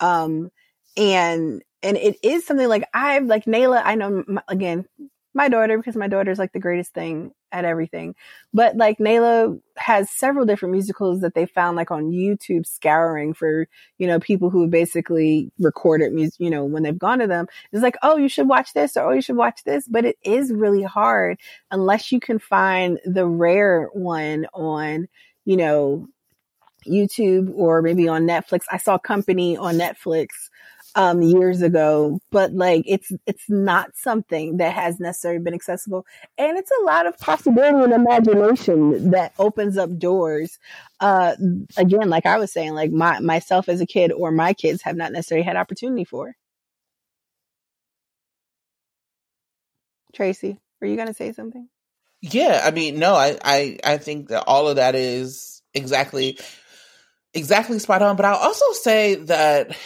Um 0.00 0.50
and 0.96 1.62
and 1.82 1.96
it 1.96 2.16
is 2.22 2.46
something 2.46 2.68
like 2.68 2.84
I've 2.94 3.24
like 3.26 3.46
Nayla, 3.46 3.82
I 3.84 3.94
know 3.96 4.24
again 4.48 4.86
my 5.34 5.48
daughter 5.48 5.76
because 5.76 5.96
my 5.96 6.08
daughter's 6.08 6.38
like 6.38 6.52
the 6.52 6.60
greatest 6.60 6.92
thing 6.92 7.32
at 7.50 7.64
everything. 7.64 8.14
But 8.52 8.76
like 8.76 8.98
Nayla 8.98 9.60
has 9.76 10.10
several 10.10 10.46
different 10.46 10.72
musicals 10.72 11.20
that 11.20 11.34
they 11.34 11.46
found 11.46 11.76
like 11.76 11.90
on 11.90 12.10
YouTube 12.10 12.66
scouring 12.66 13.34
for, 13.34 13.68
you 13.98 14.06
know, 14.06 14.20
people 14.20 14.50
who 14.50 14.66
basically 14.66 15.50
recorded 15.58 16.12
music, 16.12 16.40
you 16.40 16.50
know, 16.50 16.64
when 16.64 16.82
they've 16.82 16.98
gone 16.98 17.18
to 17.20 17.26
them. 17.26 17.46
It's 17.72 17.82
like, 17.82 17.96
oh, 18.02 18.16
you 18.16 18.28
should 18.28 18.48
watch 18.48 18.72
this 18.74 18.96
or 18.96 19.10
oh, 19.10 19.14
you 19.14 19.22
should 19.22 19.36
watch 19.36 19.64
this. 19.64 19.86
But 19.88 20.04
it 20.04 20.16
is 20.22 20.52
really 20.52 20.82
hard 20.82 21.38
unless 21.70 22.12
you 22.12 22.20
can 22.20 22.38
find 22.38 22.98
the 23.04 23.26
rare 23.26 23.88
one 23.92 24.46
on, 24.54 25.08
you 25.44 25.56
know, 25.56 26.08
YouTube 26.86 27.52
or 27.54 27.82
maybe 27.82 28.08
on 28.08 28.26
Netflix. 28.26 28.62
I 28.70 28.78
saw 28.78 28.98
Company 28.98 29.56
on 29.56 29.76
Netflix 29.76 30.28
um, 30.94 31.22
years 31.22 31.62
ago, 31.62 32.18
but 32.30 32.52
like 32.52 32.84
it's 32.86 33.10
it's 33.26 33.48
not 33.48 33.96
something 33.96 34.58
that 34.58 34.74
has 34.74 35.00
necessarily 35.00 35.42
been 35.42 35.54
accessible, 35.54 36.04
and 36.38 36.58
it's 36.58 36.70
a 36.80 36.84
lot 36.84 37.06
of 37.06 37.18
possibility 37.18 37.84
and 37.84 37.92
imagination 37.92 39.10
that 39.10 39.32
opens 39.38 39.76
up 39.78 39.98
doors. 39.98 40.58
Uh, 41.00 41.34
again, 41.76 42.08
like 42.08 42.26
I 42.26 42.38
was 42.38 42.52
saying, 42.52 42.74
like 42.74 42.90
my 42.90 43.20
myself 43.20 43.68
as 43.68 43.80
a 43.80 43.86
kid 43.86 44.12
or 44.12 44.30
my 44.30 44.52
kids 44.52 44.82
have 44.82 44.96
not 44.96 45.12
necessarily 45.12 45.44
had 45.44 45.56
opportunity 45.56 46.04
for. 46.04 46.34
Tracey, 50.12 50.58
were 50.80 50.86
you 50.86 50.96
to 50.96 51.14
say 51.14 51.32
something? 51.32 51.68
Yeah, 52.20 52.62
I 52.64 52.70
mean, 52.70 52.98
no, 52.98 53.14
I, 53.14 53.36
I, 53.44 53.78
I 53.82 53.96
think 53.96 54.28
that 54.28 54.44
all 54.46 54.68
of 54.68 54.76
that 54.76 54.94
is 54.94 55.62
exactly, 55.74 56.38
exactly 57.34 57.78
spot 57.80 58.02
on. 58.02 58.14
But 58.16 58.26
I'll 58.26 58.36
also 58.36 58.72
say 58.72 59.16
that 59.16 59.76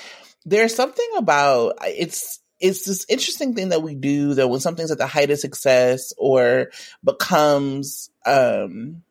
there's 0.47 0.75
something 0.75 1.09
about 1.17 1.75
it's 1.83 2.41
it's 2.59 2.87
this 2.87 3.05
interesting 3.11 3.55
thing 3.55 3.69
that 3.71 3.83
we 3.83 3.95
do 3.95 4.35
that 4.35 4.49
when 4.49 4.61
something's 4.61 4.91
at 4.91 4.97
the 4.97 5.07
height 5.07 5.31
of 5.31 5.39
success 5.39 6.15
or 6.17 6.71
becomes 7.05 8.11
um 8.25 9.03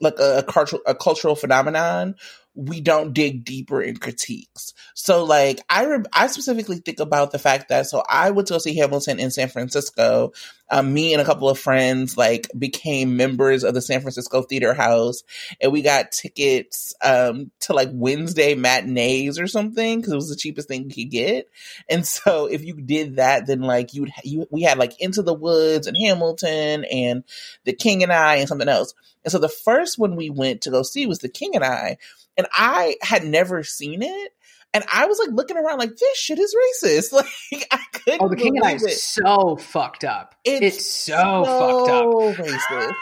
like 0.00 0.18
a, 0.18 0.38
a 0.38 0.42
cultural 0.42 0.82
a 0.86 0.94
cultural 0.94 1.36
phenomenon 1.36 2.16
we 2.58 2.80
don't 2.80 3.12
dig 3.12 3.44
deeper 3.44 3.80
in 3.80 3.96
critiques. 3.96 4.74
So 4.92 5.22
like 5.22 5.60
I 5.70 5.84
re- 5.84 6.04
I 6.12 6.26
specifically 6.26 6.78
think 6.78 6.98
about 6.98 7.30
the 7.30 7.38
fact 7.38 7.68
that 7.68 7.86
so 7.86 8.02
I 8.10 8.32
went 8.32 8.48
to 8.48 8.54
go 8.54 8.58
see 8.58 8.76
Hamilton 8.76 9.20
in 9.20 9.30
San 9.30 9.48
Francisco. 9.48 10.32
Um, 10.68 10.92
me 10.92 11.14
and 11.14 11.22
a 11.22 11.24
couple 11.24 11.48
of 11.48 11.58
friends 11.58 12.16
like 12.16 12.50
became 12.58 13.16
members 13.16 13.62
of 13.62 13.74
the 13.74 13.80
San 13.80 14.00
Francisco 14.00 14.42
Theater 14.42 14.74
House, 14.74 15.22
and 15.60 15.70
we 15.70 15.82
got 15.82 16.10
tickets 16.10 16.94
um, 17.00 17.52
to 17.60 17.74
like 17.74 17.90
Wednesday 17.92 18.56
matinees 18.56 19.38
or 19.38 19.46
something 19.46 20.00
because 20.00 20.12
it 20.12 20.16
was 20.16 20.28
the 20.28 20.36
cheapest 20.36 20.66
thing 20.66 20.90
you 20.90 21.04
could 21.04 21.12
get. 21.12 21.48
And 21.88 22.04
so 22.04 22.46
if 22.46 22.64
you 22.64 22.74
did 22.74 23.16
that, 23.16 23.46
then 23.46 23.60
like 23.60 23.94
you 23.94 24.02
would 24.02 24.12
you 24.24 24.48
we 24.50 24.62
had 24.62 24.78
like 24.78 25.00
Into 25.00 25.22
the 25.22 25.32
Woods 25.32 25.86
and 25.86 25.96
Hamilton 25.96 26.84
and 26.90 27.22
The 27.62 27.72
King 27.72 28.02
and 28.02 28.12
I 28.12 28.36
and 28.36 28.48
something 28.48 28.68
else. 28.68 28.94
And 29.24 29.32
so 29.32 29.38
the 29.38 29.48
first 29.48 29.98
one 29.98 30.16
we 30.16 30.30
went 30.30 30.62
to 30.62 30.70
go 30.70 30.82
see 30.82 31.06
was 31.06 31.20
The 31.20 31.28
King 31.28 31.54
and 31.54 31.64
I 31.64 31.98
and 32.38 32.46
I 32.52 32.96
had 33.02 33.24
never 33.24 33.62
seen 33.64 34.02
it. 34.02 34.32
And 34.72 34.84
I 34.92 35.06
was 35.06 35.18
like 35.18 35.30
looking 35.32 35.56
around 35.56 35.78
like 35.78 35.96
this 35.96 36.16
shit 36.18 36.38
is 36.38 36.54
racist. 36.54 37.12
Like 37.12 37.66
I 37.70 37.80
couldn't. 37.92 38.22
Oh, 38.22 38.28
the 38.28 38.36
King 38.36 38.56
and 38.56 38.66
I 38.66 38.74
is 38.74 39.02
so 39.02 39.56
fucked 39.56 40.04
up. 40.04 40.34
It's, 40.44 40.76
it's 40.76 40.86
so, 40.86 41.42
so, 41.44 42.34
fucked 42.34 42.40
up. 42.40 42.46
Racist. 42.46 42.94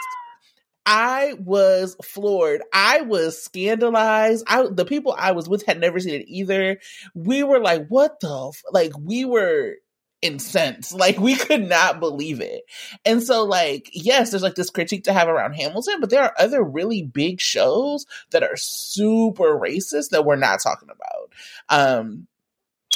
I 0.85 1.35
was 1.37 1.97
floored. 2.01 2.61
I 2.73 3.01
was 3.01 3.41
scandalized. 3.43 4.45
I 4.47 4.67
the 4.71 4.85
people 4.85 5.13
I 5.17 5.33
was 5.33 5.49
with 5.49 5.65
had 5.65 5.79
never 5.79 5.99
seen 5.99 6.13
it 6.13 6.25
either. 6.29 6.79
We 7.13 7.43
were 7.43 7.59
like, 7.59 7.87
"What 7.89 8.21
the?" 8.21 8.47
F-? 8.47 8.63
Like 8.71 8.93
we 8.97 9.25
were 9.25 9.75
incensed. 10.21 10.93
Like 10.93 11.19
we 11.19 11.35
could 11.35 11.67
not 11.67 11.99
believe 11.99 12.41
it. 12.41 12.63
And 13.05 13.21
so 13.21 13.43
like, 13.43 13.89
yes, 13.93 14.31
there's 14.31 14.43
like 14.43 14.55
this 14.55 14.69
critique 14.69 15.03
to 15.05 15.13
have 15.13 15.27
around 15.27 15.53
Hamilton, 15.53 15.99
but 15.99 16.09
there 16.09 16.23
are 16.23 16.33
other 16.37 16.63
really 16.63 17.03
big 17.03 17.39
shows 17.39 18.05
that 18.31 18.43
are 18.43 18.55
super 18.55 19.57
racist 19.57 20.09
that 20.09 20.25
we're 20.25 20.35
not 20.35 20.59
talking 20.61 20.89
about. 20.89 21.31
Um 21.69 22.27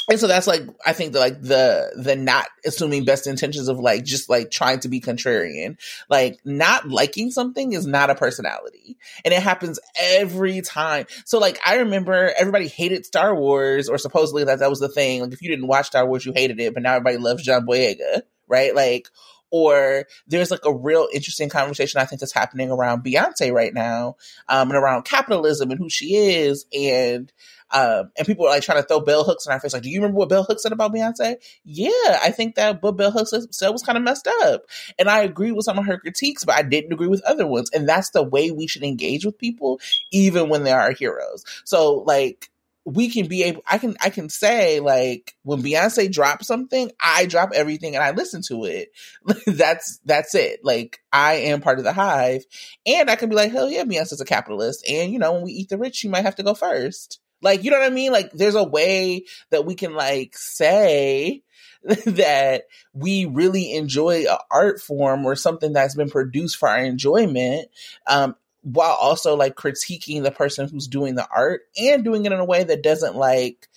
and 0.08 0.18
so 0.18 0.26
that's 0.26 0.46
like 0.46 0.62
I 0.84 0.92
think 0.92 1.12
the 1.12 1.20
like 1.20 1.40
the 1.40 1.92
the 1.96 2.16
not 2.16 2.48
assuming 2.64 3.04
best 3.04 3.26
intentions 3.26 3.68
of 3.68 3.78
like 3.78 4.04
just 4.04 4.28
like 4.28 4.50
trying 4.50 4.80
to 4.80 4.88
be 4.88 5.00
contrarian. 5.00 5.76
Like 6.08 6.40
not 6.44 6.88
liking 6.88 7.30
something 7.30 7.72
is 7.72 7.86
not 7.86 8.10
a 8.10 8.14
personality. 8.14 8.96
And 9.24 9.32
it 9.32 9.42
happens 9.42 9.78
every 9.98 10.60
time. 10.60 11.06
So 11.24 11.38
like 11.38 11.58
I 11.64 11.76
remember 11.76 12.32
everybody 12.36 12.68
hated 12.68 13.06
Star 13.06 13.34
Wars 13.34 13.88
or 13.88 13.96
supposedly 13.98 14.44
that 14.44 14.58
that 14.58 14.70
was 14.70 14.80
the 14.80 14.88
thing. 14.88 15.20
Like 15.20 15.32
if 15.32 15.42
you 15.42 15.48
didn't 15.48 15.68
watch 15.68 15.86
Star 15.86 16.06
Wars 16.06 16.26
you 16.26 16.32
hated 16.32 16.58
it, 16.60 16.74
but 16.74 16.82
now 16.82 16.94
everybody 16.94 17.18
loves 17.18 17.44
John 17.44 17.64
Boyega, 17.64 18.22
right? 18.48 18.74
Like 18.74 19.08
or 19.52 20.06
there's 20.26 20.50
like 20.50 20.64
a 20.64 20.74
real 20.74 21.06
interesting 21.12 21.48
conversation 21.48 22.00
I 22.00 22.06
think 22.06 22.20
that's 22.20 22.32
happening 22.32 22.70
around 22.70 23.04
Beyonce 23.04 23.52
right 23.52 23.72
now, 23.72 24.16
um, 24.48 24.70
and 24.70 24.76
around 24.76 25.04
capitalism 25.04 25.70
and 25.70 25.78
who 25.78 25.88
she 25.88 26.16
is, 26.16 26.66
and 26.72 27.30
um, 27.72 28.10
and 28.16 28.26
people 28.26 28.46
are 28.46 28.50
like 28.50 28.62
trying 28.62 28.82
to 28.82 28.86
throw 28.86 29.00
bell 29.00 29.24
hooks 29.24 29.46
in 29.46 29.52
our 29.52 29.60
face. 29.60 29.72
Like, 29.72 29.82
do 29.82 29.90
you 29.90 30.00
remember 30.00 30.18
what 30.18 30.28
Bell 30.28 30.44
Hooks 30.44 30.62
said 30.62 30.72
about 30.72 30.92
Beyonce? 30.92 31.36
Yeah, 31.64 32.18
I 32.22 32.30
think 32.30 32.56
that 32.56 32.82
what 32.82 32.96
Bell 32.98 33.10
Hooks 33.10 33.32
said 33.50 33.70
was 33.70 33.82
kind 33.82 33.96
of 33.96 34.04
messed 34.04 34.28
up. 34.42 34.64
And 34.98 35.08
I 35.08 35.22
agree 35.22 35.52
with 35.52 35.64
some 35.64 35.78
of 35.78 35.86
her 35.86 35.98
critiques, 35.98 36.44
but 36.44 36.54
I 36.54 36.62
didn't 36.62 36.92
agree 36.92 37.08
with 37.08 37.24
other 37.24 37.46
ones. 37.46 37.70
And 37.72 37.88
that's 37.88 38.10
the 38.10 38.22
way 38.22 38.50
we 38.50 38.66
should 38.66 38.82
engage 38.82 39.24
with 39.24 39.38
people, 39.38 39.80
even 40.10 40.50
when 40.50 40.64
they 40.64 40.72
are 40.72 40.92
heroes. 40.92 41.44
So 41.64 42.04
like, 42.06 42.50
we 42.84 43.08
can 43.10 43.28
be 43.28 43.44
able 43.44 43.62
I 43.66 43.78
can 43.78 43.96
I 44.00 44.10
can 44.10 44.28
say 44.28 44.80
like 44.80 45.36
when 45.42 45.62
Beyonce 45.62 46.10
drops 46.10 46.46
something, 46.46 46.90
I 47.00 47.26
drop 47.26 47.50
everything 47.54 47.94
and 47.94 48.04
I 48.04 48.10
listen 48.10 48.42
to 48.48 48.64
it. 48.64 48.92
that's 49.46 50.00
that's 50.04 50.34
it. 50.34 50.64
Like 50.64 51.00
I 51.12 51.34
am 51.34 51.60
part 51.60 51.78
of 51.78 51.84
the 51.84 51.92
hive. 51.92 52.44
And 52.86 53.08
I 53.08 53.16
can 53.16 53.28
be 53.28 53.36
like, 53.36 53.52
hell 53.52 53.70
yeah, 53.70 53.84
Beyonce's 53.84 54.20
a 54.20 54.24
capitalist. 54.24 54.84
And 54.88 55.12
you 55.12 55.18
know, 55.18 55.32
when 55.32 55.42
we 55.42 55.52
eat 55.52 55.68
the 55.68 55.78
rich, 55.78 55.96
she 55.96 56.08
might 56.08 56.24
have 56.24 56.36
to 56.36 56.42
go 56.42 56.54
first. 56.54 57.20
Like, 57.42 57.64
you 57.64 57.70
know 57.70 57.78
what 57.78 57.90
I 57.90 57.94
mean? 57.94 58.12
Like, 58.12 58.30
there's 58.32 58.54
a 58.54 58.62
way 58.62 59.24
that 59.50 59.66
we 59.66 59.74
can 59.74 59.94
like 59.94 60.36
say 60.36 61.42
that 62.06 62.64
we 62.94 63.24
really 63.26 63.74
enjoy 63.74 64.26
an 64.28 64.38
art 64.50 64.80
form 64.80 65.26
or 65.26 65.34
something 65.34 65.72
that's 65.72 65.96
been 65.96 66.10
produced 66.10 66.56
for 66.56 66.68
our 66.68 66.78
enjoyment. 66.78 67.68
Um, 68.06 68.36
while 68.62 68.96
also 69.00 69.36
like 69.36 69.54
critiquing 69.54 70.22
the 70.22 70.30
person 70.30 70.68
who's 70.68 70.86
doing 70.86 71.14
the 71.14 71.26
art 71.34 71.62
and 71.76 72.04
doing 72.04 72.24
it 72.24 72.32
in 72.32 72.38
a 72.38 72.44
way 72.44 72.64
that 72.64 72.82
doesn't 72.82 73.16
like 73.16 73.68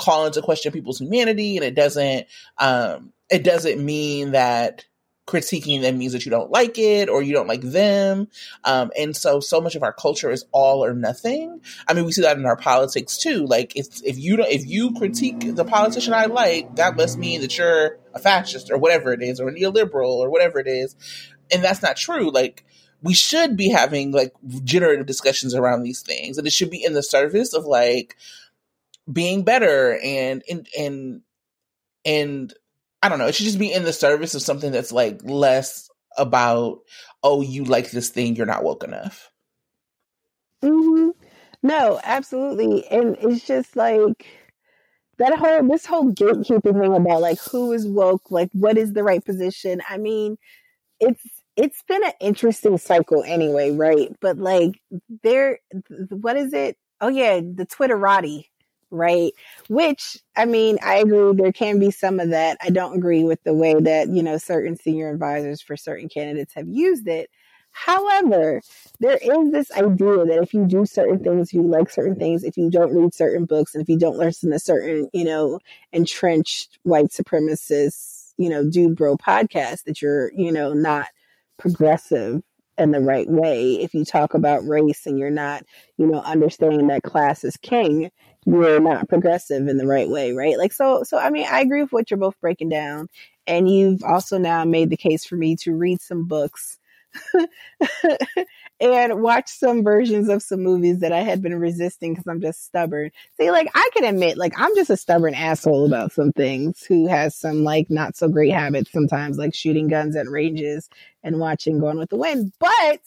call 0.00 0.26
into 0.26 0.42
question 0.42 0.72
people's 0.72 0.98
humanity 0.98 1.56
and 1.56 1.64
it 1.64 1.74
doesn't 1.74 2.26
um 2.58 3.12
it 3.30 3.44
doesn't 3.44 3.84
mean 3.84 4.32
that 4.32 4.84
critiquing 5.26 5.80
them 5.80 5.98
means 5.98 6.12
that 6.12 6.24
you 6.24 6.30
don't 6.30 6.50
like 6.50 6.78
it 6.78 7.08
or 7.08 7.22
you 7.22 7.32
don't 7.32 7.46
like 7.46 7.62
them. 7.62 8.28
Um, 8.64 8.90
and 8.98 9.16
so, 9.16 9.40
so 9.40 9.60
much 9.60 9.76
of 9.76 9.82
our 9.82 9.92
culture 9.92 10.30
is 10.30 10.44
all 10.52 10.84
or 10.84 10.94
nothing. 10.94 11.60
I 11.86 11.94
mean, 11.94 12.04
we 12.04 12.12
see 12.12 12.22
that 12.22 12.36
in 12.36 12.44
our 12.44 12.56
politics 12.56 13.16
too. 13.16 13.46
Like, 13.46 13.76
if, 13.76 14.02
if 14.04 14.18
you 14.18 14.36
don't, 14.36 14.50
if 14.50 14.66
you 14.66 14.92
critique 14.94 15.54
the 15.54 15.64
politician 15.64 16.12
I 16.12 16.26
like, 16.26 16.76
that 16.76 16.96
must 16.96 17.18
mean 17.18 17.40
that 17.42 17.56
you're 17.56 17.98
a 18.14 18.18
fascist 18.18 18.70
or 18.70 18.78
whatever 18.78 19.12
it 19.12 19.22
is, 19.22 19.40
or 19.40 19.48
a 19.48 19.54
neoliberal 19.54 20.16
or 20.16 20.28
whatever 20.28 20.58
it 20.58 20.66
is. 20.66 20.96
And 21.52 21.62
that's 21.62 21.82
not 21.82 21.96
true. 21.96 22.30
Like, 22.30 22.64
we 23.02 23.14
should 23.14 23.56
be 23.56 23.68
having 23.68 24.12
like 24.12 24.32
generative 24.64 25.06
discussions 25.06 25.54
around 25.54 25.82
these 25.82 26.02
things 26.02 26.38
and 26.38 26.46
it 26.46 26.52
should 26.52 26.70
be 26.70 26.84
in 26.84 26.94
the 26.94 27.02
service 27.02 27.52
of 27.52 27.64
like 27.64 28.16
being 29.12 29.42
better 29.42 29.98
and, 30.02 30.42
and, 30.48 30.68
and, 30.78 31.22
and 32.04 32.54
I 33.02 33.08
don't 33.08 33.18
know. 33.18 33.26
It 33.26 33.34
should 33.34 33.46
just 33.46 33.58
be 33.58 33.72
in 33.72 33.82
the 33.82 33.92
service 33.92 34.34
of 34.34 34.42
something 34.42 34.70
that's 34.70 34.92
like 34.92 35.20
less 35.24 35.90
about, 36.16 36.80
oh, 37.22 37.42
you 37.42 37.64
like 37.64 37.90
this 37.90 38.10
thing, 38.10 38.36
you're 38.36 38.46
not 38.46 38.62
woke 38.62 38.84
enough. 38.84 39.30
Mm-hmm. 40.62 41.10
No, 41.62 42.00
absolutely. 42.02 42.86
And 42.88 43.16
it's 43.20 43.44
just 43.44 43.76
like 43.76 44.26
that 45.18 45.36
whole 45.38 45.68
this 45.68 45.86
whole 45.86 46.12
gatekeeping 46.12 46.80
thing 46.80 46.94
about 46.94 47.20
like 47.20 47.38
who 47.40 47.72
is 47.72 47.86
woke, 47.86 48.30
like 48.30 48.50
what 48.52 48.78
is 48.78 48.92
the 48.92 49.04
right 49.04 49.24
position. 49.24 49.80
I 49.88 49.98
mean, 49.98 50.38
it's 51.00 51.22
it's 51.56 51.82
been 51.82 52.04
an 52.04 52.12
interesting 52.20 52.78
cycle 52.78 53.22
anyway, 53.24 53.70
right? 53.70 54.14
But 54.20 54.38
like 54.38 54.80
there 55.22 55.58
what 56.08 56.36
is 56.36 56.52
it? 56.52 56.76
Oh 57.00 57.08
yeah, 57.08 57.36
the 57.40 57.66
Twitterati 57.66 58.46
right? 58.92 59.32
Which, 59.68 60.18
I 60.36 60.44
mean, 60.44 60.78
I 60.82 60.98
agree 60.98 61.32
there 61.34 61.50
can 61.50 61.80
be 61.80 61.90
some 61.90 62.20
of 62.20 62.30
that. 62.30 62.58
I 62.62 62.70
don't 62.70 62.96
agree 62.96 63.24
with 63.24 63.42
the 63.42 63.54
way 63.54 63.74
that, 63.74 64.08
you 64.08 64.22
know, 64.22 64.36
certain 64.36 64.76
senior 64.76 65.10
advisors 65.10 65.62
for 65.62 65.76
certain 65.76 66.08
candidates 66.08 66.54
have 66.54 66.68
used 66.68 67.08
it. 67.08 67.30
However, 67.70 68.60
there 69.00 69.16
is 69.16 69.50
this 69.50 69.72
idea 69.72 70.26
that 70.26 70.40
if 70.42 70.52
you 70.52 70.66
do 70.66 70.84
certain 70.84 71.24
things, 71.24 71.54
you 71.54 71.62
like 71.62 71.90
certain 71.90 72.16
things, 72.16 72.44
if 72.44 72.58
you 72.58 72.70
don't 72.70 72.94
read 72.94 73.14
certain 73.14 73.46
books, 73.46 73.74
and 73.74 73.82
if 73.82 73.88
you 73.88 73.98
don't 73.98 74.18
listen 74.18 74.50
to 74.50 74.58
certain, 74.58 75.08
you 75.14 75.24
know, 75.24 75.58
entrenched 75.90 76.78
white 76.82 77.08
supremacists, 77.08 78.34
you 78.36 78.50
know, 78.50 78.68
dude 78.68 78.94
bro 78.94 79.16
podcast, 79.16 79.84
that 79.84 80.02
you're, 80.02 80.30
you 80.34 80.52
know, 80.52 80.74
not 80.74 81.06
progressive 81.62 82.42
in 82.76 82.90
the 82.90 83.00
right 83.00 83.28
way. 83.28 83.80
If 83.80 83.94
you 83.94 84.04
talk 84.04 84.34
about 84.34 84.66
race 84.66 85.06
and 85.06 85.18
you're 85.18 85.30
not, 85.30 85.62
you 85.96 86.06
know, 86.06 86.20
understanding 86.20 86.88
that 86.88 87.02
class 87.02 87.44
is 87.44 87.56
king, 87.56 88.10
you're 88.44 88.80
not 88.80 89.08
progressive 89.08 89.68
in 89.68 89.76
the 89.76 89.86
right 89.86 90.08
way, 90.08 90.32
right? 90.32 90.58
Like, 90.58 90.72
so, 90.72 91.04
so, 91.04 91.18
I 91.18 91.30
mean, 91.30 91.46
I 91.48 91.60
agree 91.60 91.82
with 91.82 91.92
what 91.92 92.10
you're 92.10 92.18
both 92.18 92.40
breaking 92.40 92.70
down. 92.70 93.06
And 93.46 93.70
you've 93.70 94.02
also 94.02 94.38
now 94.38 94.64
made 94.64 94.90
the 94.90 94.96
case 94.96 95.24
for 95.24 95.36
me 95.36 95.56
to 95.56 95.74
read 95.74 96.00
some 96.00 96.26
books 96.26 96.78
and 98.82 99.22
watch 99.22 99.48
some 99.48 99.84
versions 99.84 100.28
of 100.28 100.42
some 100.42 100.60
movies 100.60 100.98
that 100.98 101.12
I 101.12 101.20
had 101.20 101.40
been 101.40 101.54
resisting 101.54 102.12
because 102.12 102.26
I'm 102.26 102.40
just 102.40 102.64
stubborn. 102.64 103.10
See, 103.36 103.50
like 103.50 103.68
I 103.74 103.88
can 103.94 104.04
admit, 104.04 104.36
like 104.36 104.52
I'm 104.56 104.74
just 104.74 104.90
a 104.90 104.96
stubborn 104.96 105.34
asshole 105.34 105.86
about 105.86 106.12
some 106.12 106.32
things 106.32 106.82
who 106.82 107.06
has 107.06 107.36
some 107.36 107.62
like 107.62 107.90
not 107.90 108.16
so 108.16 108.28
great 108.28 108.52
habits 108.52 108.90
sometimes, 108.90 109.38
like 109.38 109.54
shooting 109.54 109.88
guns 109.88 110.16
at 110.16 110.28
ranges 110.28 110.88
and 111.22 111.38
watching 111.38 111.78
Gone 111.78 111.98
with 111.98 112.10
the 112.10 112.16
Wind. 112.16 112.52
But 112.58 113.00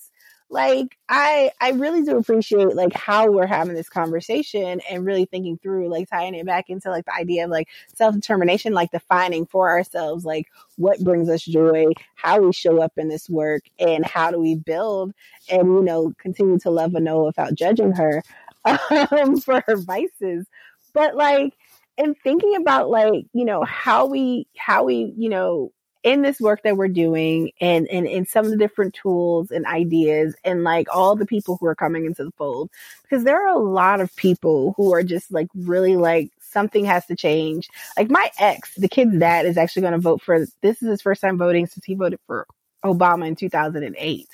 like 0.56 0.98
I 1.10 1.52
I 1.60 1.72
really 1.72 2.02
do 2.02 2.18
appreciate 2.18 2.76
like 2.76 2.94
how 2.94 3.30
we're 3.30 3.46
having 3.46 3.76
this 3.76 3.90
conversation 3.90 4.80
and 4.90 5.06
really 5.06 5.26
thinking 5.26 5.58
through 5.58 5.90
like 5.90 6.10
tying 6.10 6.34
it 6.34 6.46
back 6.46 6.70
into 6.70 6.90
like 6.90 7.04
the 7.06 7.14
idea 7.14 7.44
of 7.44 7.52
like 7.52 7.68
self-determination, 7.94 8.74
like 8.74 8.90
defining 8.92 9.46
for 9.46 9.70
ourselves 9.70 10.24
like 10.24 10.48
what 10.78 11.04
brings 11.04 11.30
us 11.30 11.44
joy, 11.44 11.88
how 12.16 12.40
we 12.40 12.54
show 12.54 12.82
up 12.82 12.94
in 12.98 13.10
this 13.10 13.30
work 13.30 13.64
and 13.80 14.06
how 14.06 14.32
do 14.32 14.40
we 14.40 14.56
build 14.56 15.14
and 15.52 15.68
you 15.68 15.84
know 15.84 16.14
continue 16.18 16.58
to 16.60 16.70
love 16.70 16.92
Anoa 16.92 17.26
without 17.26 17.54
judging 17.54 17.92
her 17.92 18.24
um, 19.12 19.38
for 19.40 19.62
her 19.68 19.76
vices. 19.76 20.48
But 20.94 21.16
like 21.16 21.54
and 21.98 22.16
thinking 22.24 22.56
about 22.56 22.90
like, 22.90 23.26
you 23.34 23.46
know, 23.46 23.64
how 23.64 24.06
we 24.06 24.48
how 24.58 24.86
we, 24.86 25.14
you 25.18 25.30
know, 25.30 25.72
in 26.06 26.22
this 26.22 26.40
work 26.40 26.62
that 26.62 26.78
we're 26.78 26.88
doing 26.88 27.52
and, 27.60 27.88
and, 27.88 28.08
and 28.08 28.28
some 28.28 28.46
of 28.46 28.52
the 28.52 28.58
different 28.58 28.94
tools 28.94 29.50
and 29.50 29.66
ideas 29.66 30.36
and 30.46 30.64
like 30.64 30.88
all 30.96 31.16
the 31.16 31.26
people 31.26 31.58
who 31.58 31.66
are 31.66 31.74
coming 31.74 32.06
into 32.06 32.24
the 32.24 32.32
fold. 32.38 32.70
Because 33.02 33.24
there 33.24 33.44
are 33.44 33.56
a 33.56 33.60
lot 33.60 34.00
of 34.00 34.16
people 34.16 34.76
who 34.78 34.94
are 34.94 35.02
just 35.02 35.34
like 35.34 35.48
really 35.56 35.96
like 35.98 36.32
something 36.40 36.86
has 36.86 37.08
to 37.08 37.16
change. 37.16 37.70
Like 37.98 38.12
my 38.12 38.30
ex, 38.40 38.76
the 38.76 38.88
kid's 38.88 39.18
dad 39.18 39.48
is 39.48 39.58
actually 39.58 39.82
going 39.82 39.94
to 39.94 40.00
vote 40.00 40.22
for, 40.22 40.46
this 40.62 40.80
is 40.84 40.90
his 40.90 41.02
first 41.02 41.22
time 41.22 41.40
voting 41.40 41.66
since 41.66 41.84
he 41.84 41.96
voted 41.96 42.20
for 42.28 42.46
Obama 42.84 43.28
in 43.28 43.36
2008. 43.36 44.28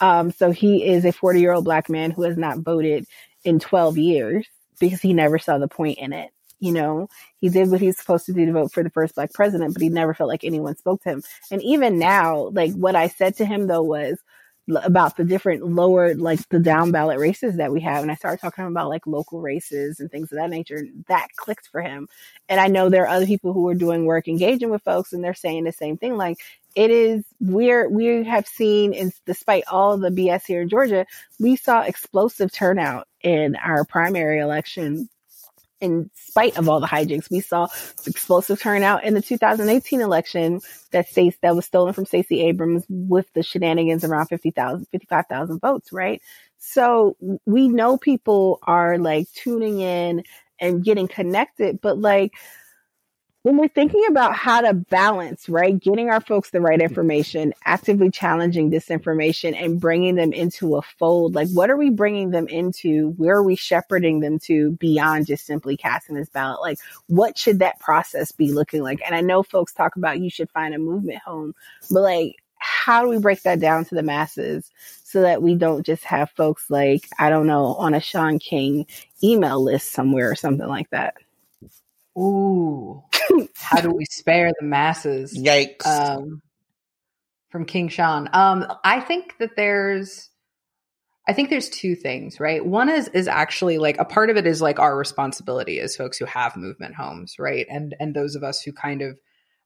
Um, 0.00 0.30
so 0.30 0.52
he 0.52 0.86
is 0.86 1.04
a 1.04 1.12
40 1.12 1.40
year 1.40 1.52
old 1.52 1.64
black 1.64 1.90
man 1.90 2.12
who 2.12 2.22
has 2.22 2.38
not 2.38 2.58
voted 2.58 3.04
in 3.42 3.58
12 3.58 3.98
years 3.98 4.46
because 4.78 5.00
he 5.00 5.12
never 5.12 5.40
saw 5.40 5.58
the 5.58 5.66
point 5.66 5.98
in 5.98 6.12
it. 6.12 6.30
You 6.60 6.72
know, 6.72 7.08
he 7.40 7.48
did 7.48 7.70
what 7.70 7.80
he's 7.80 7.98
supposed 7.98 8.26
to 8.26 8.32
do 8.32 8.46
to 8.46 8.52
vote 8.52 8.72
for 8.72 8.82
the 8.82 8.90
first 8.90 9.14
black 9.14 9.32
president, 9.32 9.72
but 9.72 9.82
he 9.82 9.88
never 9.88 10.14
felt 10.14 10.28
like 10.28 10.44
anyone 10.44 10.76
spoke 10.76 11.02
to 11.02 11.08
him. 11.10 11.22
And 11.50 11.62
even 11.62 11.98
now, 11.98 12.50
like 12.52 12.72
what 12.74 12.94
I 12.94 13.08
said 13.08 13.36
to 13.36 13.46
him 13.46 13.66
though 13.66 13.82
was 13.82 14.18
about 14.76 15.16
the 15.16 15.24
different 15.24 15.66
lower, 15.66 16.14
like 16.14 16.46
the 16.48 16.58
down 16.58 16.92
ballot 16.92 17.18
races 17.18 17.56
that 17.56 17.72
we 17.72 17.80
have. 17.80 18.02
And 18.02 18.10
I 18.10 18.14
started 18.14 18.40
talking 18.40 18.66
about 18.66 18.88
like 18.88 19.06
local 19.06 19.40
races 19.40 20.00
and 20.00 20.10
things 20.10 20.30
of 20.32 20.38
that 20.38 20.50
nature. 20.50 20.84
That 21.08 21.28
clicked 21.36 21.68
for 21.68 21.80
him. 21.80 22.08
And 22.48 22.60
I 22.60 22.68
know 22.68 22.88
there 22.88 23.04
are 23.04 23.16
other 23.16 23.26
people 23.26 23.52
who 23.52 23.66
are 23.68 23.74
doing 23.74 24.04
work 24.04 24.28
engaging 24.28 24.70
with 24.70 24.82
folks 24.82 25.12
and 25.12 25.24
they're 25.24 25.34
saying 25.34 25.64
the 25.64 25.72
same 25.72 25.96
thing. 25.96 26.16
Like 26.16 26.38
it 26.74 26.90
is, 26.90 27.24
we're, 27.40 27.88
we 27.88 28.24
have 28.24 28.46
seen, 28.46 28.92
in, 28.92 29.12
despite 29.26 29.64
all 29.70 29.98
the 29.98 30.10
BS 30.10 30.46
here 30.46 30.62
in 30.62 30.68
Georgia, 30.68 31.06
we 31.38 31.56
saw 31.56 31.82
explosive 31.82 32.52
turnout 32.52 33.08
in 33.22 33.56
our 33.56 33.84
primary 33.84 34.38
election 34.38 35.08
in 35.80 36.10
spite 36.14 36.58
of 36.58 36.68
all 36.68 36.80
the 36.80 36.86
hijinks, 36.86 37.30
we 37.30 37.40
saw 37.40 37.68
explosive 38.06 38.60
turnout 38.60 39.04
in 39.04 39.14
the 39.14 39.22
2018 39.22 40.00
election 40.00 40.60
that 40.92 41.08
states 41.08 41.36
that 41.42 41.56
was 41.56 41.66
stolen 41.66 41.92
from 41.92 42.06
Stacey 42.06 42.42
Abrams 42.42 42.84
with 42.88 43.32
the 43.34 43.42
shenanigans 43.42 44.04
around 44.04 44.26
50,000, 44.26 44.86
55,000 44.90 45.60
votes, 45.60 45.92
right? 45.92 46.20
So 46.58 47.16
we 47.46 47.68
know 47.68 47.96
people 47.96 48.58
are 48.62 48.98
like 48.98 49.26
tuning 49.32 49.80
in 49.80 50.24
and 50.60 50.84
getting 50.84 51.08
connected, 51.08 51.80
but 51.80 51.98
like 51.98 52.34
when 53.42 53.56
we're 53.56 53.68
thinking 53.68 54.04
about 54.08 54.36
how 54.36 54.60
to 54.60 54.74
balance, 54.74 55.48
right, 55.48 55.78
getting 55.78 56.10
our 56.10 56.20
folks 56.20 56.50
the 56.50 56.60
right 56.60 56.80
information, 56.80 57.54
actively 57.64 58.10
challenging 58.10 58.70
disinformation 58.70 59.54
and 59.56 59.80
bringing 59.80 60.14
them 60.14 60.32
into 60.34 60.76
a 60.76 60.82
fold, 60.82 61.34
like 61.34 61.48
what 61.48 61.70
are 61.70 61.76
we 61.76 61.88
bringing 61.88 62.30
them 62.30 62.48
into? 62.48 63.14
Where 63.16 63.36
are 63.36 63.42
we 63.42 63.56
shepherding 63.56 64.20
them 64.20 64.38
to 64.40 64.72
beyond 64.72 65.26
just 65.26 65.46
simply 65.46 65.78
casting 65.78 66.16
this 66.16 66.28
ballot? 66.28 66.60
Like 66.60 66.78
what 67.06 67.38
should 67.38 67.60
that 67.60 67.80
process 67.80 68.30
be 68.30 68.52
looking 68.52 68.82
like? 68.82 69.00
And 69.04 69.14
I 69.14 69.22
know 69.22 69.42
folks 69.42 69.72
talk 69.72 69.96
about 69.96 70.20
you 70.20 70.28
should 70.28 70.50
find 70.50 70.74
a 70.74 70.78
movement 70.78 71.20
home, 71.20 71.54
but 71.90 72.02
like, 72.02 72.36
how 72.58 73.02
do 73.02 73.08
we 73.08 73.18
break 73.18 73.42
that 73.44 73.58
down 73.58 73.86
to 73.86 73.94
the 73.94 74.02
masses 74.02 74.70
so 75.02 75.22
that 75.22 75.42
we 75.42 75.54
don't 75.54 75.86
just 75.86 76.04
have 76.04 76.30
folks 76.32 76.68
like, 76.68 77.08
I 77.18 77.30
don't 77.30 77.46
know, 77.46 77.74
on 77.74 77.94
a 77.94 78.00
Shaun 78.00 78.38
King 78.38 78.86
email 79.24 79.64
list 79.64 79.92
somewhere 79.92 80.30
or 80.30 80.34
something 80.34 80.68
like 80.68 80.90
that? 80.90 81.14
Ooh, 82.18 83.02
how 83.54 83.80
do 83.80 83.90
we 83.90 84.04
spare 84.04 84.50
the 84.58 84.66
masses? 84.66 85.36
Yikes! 85.38 85.86
Um, 85.86 86.42
from 87.50 87.64
King 87.64 87.88
Shaun. 87.88 88.28
Um, 88.32 88.66
I 88.84 89.00
think 89.00 89.36
that 89.38 89.56
there's, 89.56 90.30
I 91.26 91.32
think 91.32 91.50
there's 91.50 91.68
two 91.68 91.94
things, 91.94 92.40
right? 92.40 92.64
One 92.64 92.88
is 92.88 93.08
is 93.08 93.28
actually 93.28 93.78
like 93.78 93.98
a 93.98 94.04
part 94.04 94.30
of 94.30 94.36
it 94.36 94.46
is 94.46 94.62
like 94.62 94.78
our 94.78 94.96
responsibility 94.96 95.80
as 95.80 95.96
folks 95.96 96.18
who 96.18 96.24
have 96.24 96.56
movement 96.56 96.94
homes, 96.94 97.36
right? 97.38 97.66
And 97.68 97.94
and 98.00 98.14
those 98.14 98.34
of 98.34 98.42
us 98.42 98.62
who 98.62 98.72
kind 98.72 99.02
of, 99.02 99.18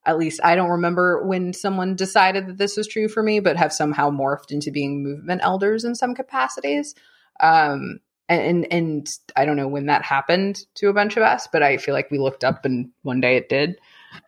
at 0.04 0.18
least 0.18 0.40
I 0.42 0.56
don't 0.56 0.70
remember 0.70 1.26
when 1.26 1.52
someone 1.52 1.96
decided 1.96 2.46
that 2.46 2.58
this 2.58 2.76
was 2.76 2.88
true 2.88 3.08
for 3.08 3.22
me, 3.22 3.40
but 3.40 3.56
have 3.56 3.72
somehow 3.72 4.10
morphed 4.10 4.50
into 4.50 4.70
being 4.70 5.02
movement 5.02 5.42
elders 5.42 5.84
in 5.84 5.94
some 5.94 6.14
capacities. 6.14 6.94
Um, 7.40 8.00
and 8.28 8.66
and 8.72 9.08
I 9.36 9.44
don't 9.44 9.56
know 9.56 9.68
when 9.68 9.86
that 9.86 10.02
happened 10.02 10.60
to 10.76 10.88
a 10.88 10.94
bunch 10.94 11.16
of 11.16 11.22
us, 11.22 11.48
but 11.52 11.62
I 11.62 11.76
feel 11.76 11.94
like 11.94 12.10
we 12.10 12.18
looked 12.18 12.44
up 12.44 12.64
and 12.64 12.90
one 13.02 13.20
day 13.20 13.36
it 13.36 13.48
did. 13.48 13.78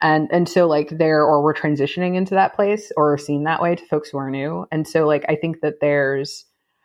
And 0.02 0.28
and 0.32 0.48
so 0.48 0.66
like 0.66 0.90
there 0.90 1.24
or 1.24 1.42
we're 1.42 1.54
transitioning 1.54 2.14
into 2.14 2.34
that 2.34 2.54
place 2.54 2.92
or 2.96 3.16
seen 3.16 3.44
that 3.44 3.62
way 3.62 3.74
to 3.74 3.86
folks 3.86 4.10
who 4.10 4.18
are 4.18 4.30
new. 4.30 4.66
And 4.70 4.86
so 4.86 5.06
like 5.06 5.24
I 5.28 5.36
think 5.36 5.60
that 5.62 5.80
there's 5.80 6.44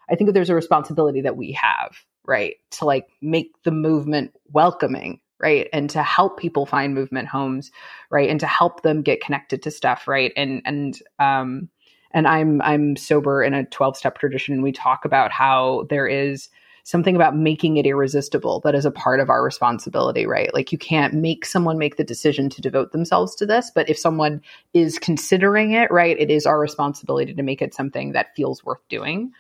I 0.10 0.16
think 0.16 0.28
that 0.28 0.34
there's 0.34 0.50
a 0.50 0.56
responsibility 0.56 1.22
that 1.22 1.38
we 1.38 1.52
have, 1.54 1.96
right? 2.26 2.56
To 2.72 2.86
like 2.86 3.08
make 3.22 3.52
the 3.64 3.72
movement 3.72 4.34
welcoming, 4.50 5.20
right? 5.40 5.68
And 5.74 5.90
to 5.90 6.04
help 6.04 6.40
people 6.40 6.66
find 6.66 6.94
movement 6.94 7.28
homes, 7.28 7.72
right? 8.10 8.30
And 8.30 8.40
to 8.40 8.48
help 8.48 8.84
them 8.84 9.02
get 9.02 9.22
connected 9.22 9.64
to 9.64 9.72
stuff, 9.72 10.08
right? 10.08 10.32
And 10.38 10.62
and 10.66 10.98
um 11.20 11.70
and 12.12 12.28
I'm 12.28 12.62
I'm 12.62 12.96
sober 12.96 13.44
in 13.44 13.54
a 13.54 13.66
12 13.66 13.98
step 13.98 14.18
tradition 14.18 14.54
and 14.54 14.64
we 14.64 14.72
talk 14.72 15.04
about 15.04 15.32
how 15.32 15.88
there 15.90 16.08
is 16.08 16.50
something 16.84 17.16
about 17.16 17.36
making 17.36 17.78
it 17.78 17.86
irresistible 17.86 18.60
that 18.62 18.76
is 18.76 18.86
a 18.86 18.92
part 18.92 19.20
of 19.20 19.30
our 19.30 19.44
responsibility, 19.44 20.26
right? 20.26 20.54
Like 20.54 20.72
you 20.72 20.78
can't 20.78 21.14
make 21.14 21.46
someone 21.46 21.78
make 21.78 21.98
the 21.98 22.04
decision 22.04 22.50
to 22.50 22.62
devote 22.62 22.92
themselves 22.92 23.36
to 23.36 23.46
this, 23.46 23.72
but 23.74 23.90
if 23.90 23.98
someone 23.98 24.42
is 24.74 25.00
considering 25.00 25.74
it, 25.74 25.92
right, 25.92 26.20
it 26.20 26.30
is 26.30 26.46
our 26.46 26.60
responsibility 26.60 27.34
to 27.34 27.44
make 27.44 27.62
it 27.62 27.74
something 27.74 28.14
that 28.14 28.36
feels 28.36 28.64
worth 28.64 28.82
doing. 28.90 29.32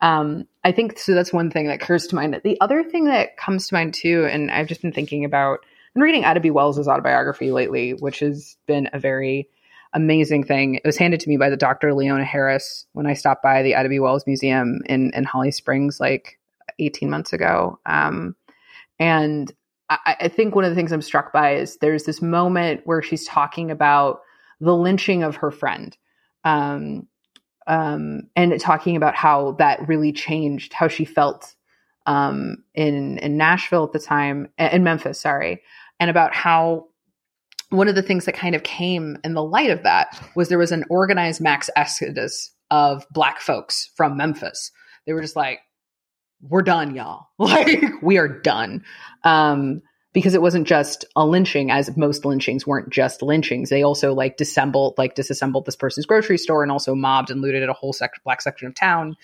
Um, 0.00 0.46
I 0.64 0.72
think 0.72 0.98
so. 0.98 1.14
That's 1.14 1.32
one 1.32 1.50
thing 1.50 1.66
that 1.66 1.82
occurs 1.82 2.06
to 2.08 2.16
mind. 2.16 2.38
The 2.44 2.60
other 2.60 2.82
thing 2.82 3.04
that 3.04 3.36
comes 3.36 3.68
to 3.68 3.74
mind 3.74 3.94
too, 3.94 4.26
and 4.30 4.50
I've 4.50 4.66
just 4.66 4.82
been 4.82 4.92
thinking 4.92 5.24
about, 5.24 5.60
I'm 5.94 6.02
reading 6.02 6.24
Ida 6.24 6.40
B. 6.40 6.50
Wells' 6.50 6.86
autobiography 6.86 7.50
lately, 7.50 7.94
which 7.94 8.20
has 8.20 8.56
been 8.66 8.90
a 8.92 8.98
very 8.98 9.48
amazing 9.94 10.44
thing. 10.44 10.74
It 10.74 10.84
was 10.84 10.98
handed 10.98 11.20
to 11.20 11.28
me 11.28 11.38
by 11.38 11.48
the 11.48 11.56
Dr. 11.56 11.94
Leona 11.94 12.24
Harris 12.24 12.86
when 12.92 13.06
I 13.06 13.14
stopped 13.14 13.42
by 13.42 13.62
the 13.62 13.74
Ida 13.74 13.88
B. 13.88 13.98
Wells 13.98 14.26
Museum 14.26 14.80
in, 14.86 15.12
in 15.14 15.24
Holly 15.24 15.50
Springs 15.50 15.98
like 15.98 16.38
18 16.78 17.10
months 17.10 17.32
ago. 17.32 17.78
Um, 17.86 18.34
and 18.98 19.52
I, 19.88 20.16
I 20.20 20.28
think 20.28 20.54
one 20.54 20.64
of 20.64 20.70
the 20.70 20.76
things 20.76 20.92
I'm 20.92 21.02
struck 21.02 21.32
by 21.32 21.56
is 21.56 21.78
there's 21.78 22.04
this 22.04 22.22
moment 22.22 22.82
where 22.84 23.02
she's 23.02 23.26
talking 23.26 23.70
about 23.70 24.20
the 24.60 24.74
lynching 24.74 25.22
of 25.22 25.36
her 25.36 25.50
friend. 25.50 25.96
Um, 26.44 27.08
um, 27.66 28.28
and 28.36 28.58
talking 28.60 28.96
about 28.96 29.16
how 29.16 29.52
that 29.58 29.88
really 29.88 30.12
changed 30.12 30.72
how 30.72 30.86
she 30.86 31.04
felt 31.04 31.56
um, 32.06 32.58
in 32.74 33.18
in 33.18 33.36
Nashville 33.36 33.84
at 33.84 33.92
the 33.92 33.98
time, 33.98 34.48
in 34.56 34.84
Memphis, 34.84 35.20
sorry, 35.20 35.62
and 35.98 36.08
about 36.08 36.34
how 36.34 36.86
one 37.70 37.88
of 37.88 37.96
the 37.96 38.02
things 38.02 38.26
that 38.26 38.34
kind 38.34 38.54
of 38.54 38.62
came 38.62 39.18
in 39.24 39.34
the 39.34 39.42
light 39.42 39.70
of 39.70 39.82
that 39.82 40.22
was 40.36 40.48
there 40.48 40.58
was 40.58 40.72
an 40.72 40.84
organized 40.88 41.40
max 41.40 41.68
exodus 41.74 42.52
of 42.70 43.04
black 43.10 43.40
folks 43.40 43.90
from 43.96 44.16
Memphis. 44.16 44.70
They 45.04 45.12
were 45.12 45.20
just 45.20 45.36
like, 45.36 45.60
we're 46.40 46.62
done, 46.62 46.94
y'all. 46.94 47.28
Like 47.38 48.02
we 48.02 48.18
are 48.18 48.28
done. 48.28 48.84
Um, 49.22 49.82
because 50.16 50.34
it 50.34 50.40
wasn't 50.40 50.66
just 50.66 51.04
a 51.14 51.26
lynching, 51.26 51.70
as 51.70 51.94
most 51.94 52.24
lynchings 52.24 52.66
weren't 52.66 52.88
just 52.88 53.20
lynchings. 53.20 53.68
They 53.68 53.82
also 53.82 54.14
like 54.14 54.38
disassembled, 54.38 54.94
like 54.96 55.14
disassembled 55.14 55.66
this 55.66 55.76
person's 55.76 56.06
grocery 56.06 56.38
store 56.38 56.62
and 56.62 56.72
also 56.72 56.94
mobbed 56.94 57.30
and 57.30 57.42
looted 57.42 57.68
a 57.68 57.74
whole 57.74 57.94
black 58.24 58.40
section 58.40 58.66
of 58.66 58.74
town. 58.74 59.16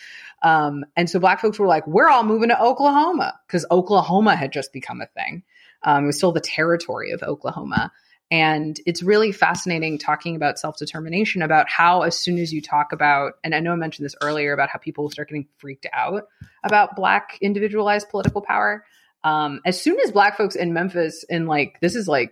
Um, 0.42 0.84
and 0.94 1.08
so 1.08 1.18
black 1.18 1.40
folks 1.40 1.58
were 1.58 1.66
like, 1.66 1.86
we're 1.86 2.10
all 2.10 2.24
moving 2.24 2.50
to 2.50 2.62
Oklahoma 2.62 3.40
because 3.46 3.64
Oklahoma 3.70 4.36
had 4.36 4.52
just 4.52 4.70
become 4.70 5.00
a 5.00 5.06
thing. 5.06 5.44
Um, 5.82 6.04
it 6.04 6.08
was 6.08 6.18
still 6.18 6.32
the 6.32 6.40
territory 6.40 7.12
of 7.12 7.22
Oklahoma. 7.22 7.90
And 8.32 8.80
it's 8.86 9.02
really 9.02 9.30
fascinating 9.30 9.98
talking 9.98 10.36
about 10.36 10.58
self 10.58 10.78
determination, 10.78 11.42
about 11.42 11.68
how, 11.68 12.00
as 12.00 12.16
soon 12.16 12.38
as 12.38 12.50
you 12.50 12.62
talk 12.62 12.92
about, 12.92 13.34
and 13.44 13.54
I 13.54 13.60
know 13.60 13.72
I 13.72 13.76
mentioned 13.76 14.06
this 14.06 14.16
earlier 14.22 14.54
about 14.54 14.70
how 14.70 14.78
people 14.78 15.10
start 15.10 15.28
getting 15.28 15.48
freaked 15.58 15.86
out 15.92 16.28
about 16.64 16.96
Black 16.96 17.36
individualized 17.42 18.08
political 18.08 18.40
power. 18.40 18.86
Um, 19.22 19.60
as 19.66 19.78
soon 19.78 20.00
as 20.00 20.12
Black 20.12 20.38
folks 20.38 20.56
in 20.56 20.72
Memphis, 20.72 21.26
in 21.28 21.44
like, 21.44 21.78
this 21.82 21.94
is 21.94 22.08
like 22.08 22.30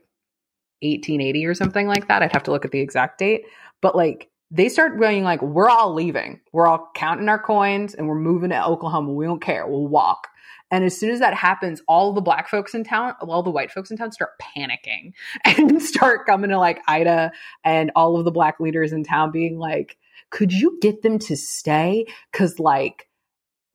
1880 0.81 1.44
or 1.44 1.52
something 1.52 1.86
like 1.86 2.09
that, 2.09 2.22
I'd 2.22 2.32
have 2.32 2.44
to 2.44 2.51
look 2.51 2.64
at 2.64 2.70
the 2.70 2.81
exact 2.81 3.18
date, 3.18 3.44
but 3.82 3.94
like, 3.94 4.31
they 4.51 4.70
start 4.70 4.98
going 4.98 5.22
like, 5.22 5.43
we're 5.43 5.68
all 5.68 5.93
leaving. 5.93 6.40
We're 6.51 6.66
all 6.66 6.90
counting 6.94 7.28
our 7.28 7.39
coins 7.39 7.94
and 7.94 8.09
we're 8.09 8.16
moving 8.16 8.51
to 8.51 8.66
Oklahoma. 8.66 9.12
We 9.12 9.27
don't 9.27 9.40
care. 9.40 9.66
We'll 9.66 9.86
walk. 9.86 10.28
And 10.70 10.84
as 10.84 10.97
soon 10.97 11.10
as 11.10 11.20
that 11.20 11.34
happens, 11.34 11.82
all 11.88 12.12
the 12.12 12.20
black 12.20 12.48
folks 12.48 12.74
in 12.74 12.84
town, 12.84 13.14
all 13.20 13.42
the 13.42 13.51
white 13.51 13.72
folks 13.72 13.90
in 13.90 13.97
town 13.97 14.12
start 14.12 14.30
panicking 14.40 15.12
and 15.44 15.82
start 15.82 16.26
coming 16.26 16.51
to 16.51 16.59
like 16.59 16.80
Ida 16.86 17.32
and 17.64 17.90
all 17.97 18.16
of 18.16 18.24
the 18.24 18.30
black 18.30 18.60
leaders 18.60 18.92
in 18.92 19.05
town 19.05 19.32
being 19.32 19.59
like, 19.59 19.97
could 20.30 20.52
you 20.52 20.78
get 20.80 21.02
them 21.02 21.18
to 21.18 21.36
stay? 21.36 22.06
Cause 22.32 22.59
like, 22.59 23.09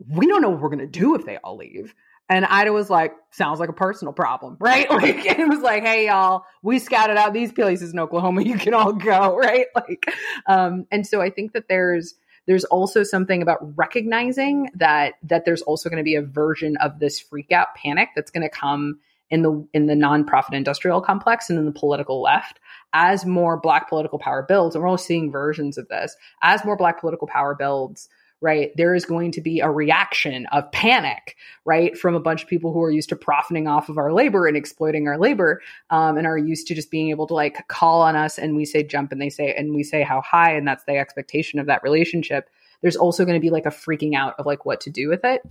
we 0.07 0.27
don't 0.27 0.41
know 0.41 0.49
what 0.49 0.61
we're 0.61 0.69
going 0.69 0.79
to 0.79 0.87
do 0.87 1.15
if 1.15 1.25
they 1.25 1.37
all 1.37 1.57
leave. 1.57 1.93
And 2.27 2.45
Ida 2.45 2.73
was 2.73 2.89
like, 2.89 3.13
sounds 3.31 3.59
like 3.59 3.69
a 3.69 3.73
personal 3.73 4.13
problem, 4.13 4.57
right? 4.61 4.89
Like, 4.89 5.25
it 5.25 5.47
was 5.47 5.59
like, 5.59 5.83
hey, 5.83 6.07
y'all, 6.07 6.43
we 6.63 6.79
scouted 6.79 7.17
out 7.17 7.33
these 7.33 7.51
places 7.51 7.93
in 7.93 7.99
Oklahoma. 7.99 8.41
You 8.41 8.57
can 8.57 8.73
all 8.73 8.93
go, 8.93 9.35
right? 9.37 9.67
Like, 9.75 10.05
um, 10.47 10.85
and 10.91 11.05
so 11.05 11.21
I 11.21 11.29
think 11.29 11.53
that 11.53 11.67
there's, 11.69 12.15
there's 12.47 12.63
also 12.65 13.03
something 13.03 13.41
about 13.41 13.59
recognizing 13.77 14.69
that, 14.75 15.13
that 15.23 15.45
there's 15.45 15.61
also 15.63 15.89
going 15.89 15.97
to 15.97 16.03
be 16.03 16.15
a 16.15 16.21
version 16.21 16.77
of 16.77 16.99
this 16.99 17.19
freak 17.19 17.51
out 17.51 17.75
panic 17.75 18.09
that's 18.15 18.31
going 18.31 18.43
to 18.43 18.49
come 18.49 18.99
in 19.29 19.41
the, 19.41 19.67
in 19.73 19.87
the 19.87 19.95
nonprofit 19.95 20.53
industrial 20.53 21.01
complex 21.01 21.49
and 21.49 21.57
in 21.57 21.65
the 21.65 21.71
political 21.71 22.21
left 22.21 22.59
as 22.93 23.25
more 23.25 23.59
black 23.59 23.89
political 23.89 24.19
power 24.19 24.43
builds. 24.47 24.75
And 24.75 24.83
we're 24.83 24.89
all 24.89 24.97
seeing 24.97 25.31
versions 25.31 25.77
of 25.77 25.87
this 25.87 26.15
as 26.41 26.63
more 26.63 26.77
black 26.77 26.99
political 26.99 27.27
power 27.27 27.55
builds 27.55 28.07
right, 28.45 28.71
there 28.77 28.93
is 28.93 29.05
going 29.05 29.31
to 29.31 29.41
be 29.41 29.59
a 29.59 29.69
reaction 29.71 30.45
of 30.51 30.71
panic, 30.71 31.35
right, 31.65 31.97
from 31.97 32.13
a 32.13 32.19
bunch 32.19 32.43
of 32.43 32.47
people 32.47 32.71
who 32.71 32.83
are 32.83 32.91
used 32.91 33.09
to 33.09 33.15
profiting 33.15 33.67
off 33.67 33.89
of 33.89 33.97
our 33.97 34.13
labor 34.13 34.45
and 34.45 34.55
exploiting 34.55 35.07
our 35.07 35.17
labor 35.17 35.63
um, 35.89 36.15
and 36.15 36.27
are 36.27 36.37
used 36.37 36.67
to 36.67 36.75
just 36.75 36.91
being 36.91 37.09
able 37.09 37.25
to 37.25 37.33
like 37.33 37.67
call 37.69 38.03
on 38.03 38.15
us 38.15 38.37
and 38.37 38.55
we 38.55 38.63
say 38.63 38.83
jump 38.83 39.11
and 39.11 39.19
they 39.19 39.31
say, 39.31 39.51
and 39.55 39.73
we 39.73 39.81
say 39.81 40.03
how 40.03 40.21
high, 40.21 40.51
and 40.51 40.67
that's 40.67 40.83
the 40.83 40.95
expectation 40.95 41.59
of 41.59 41.65
that 41.65 41.81
relationship. 41.81 42.47
There's 42.83 42.95
also 42.95 43.25
going 43.25 43.35
to 43.35 43.41
be 43.41 43.49
like 43.49 43.65
a 43.65 43.69
freaking 43.69 44.13
out 44.13 44.35
of 44.37 44.45
like 44.45 44.63
what 44.63 44.81
to 44.81 44.91
do 44.91 45.09
with 45.09 45.25
it. 45.25 45.41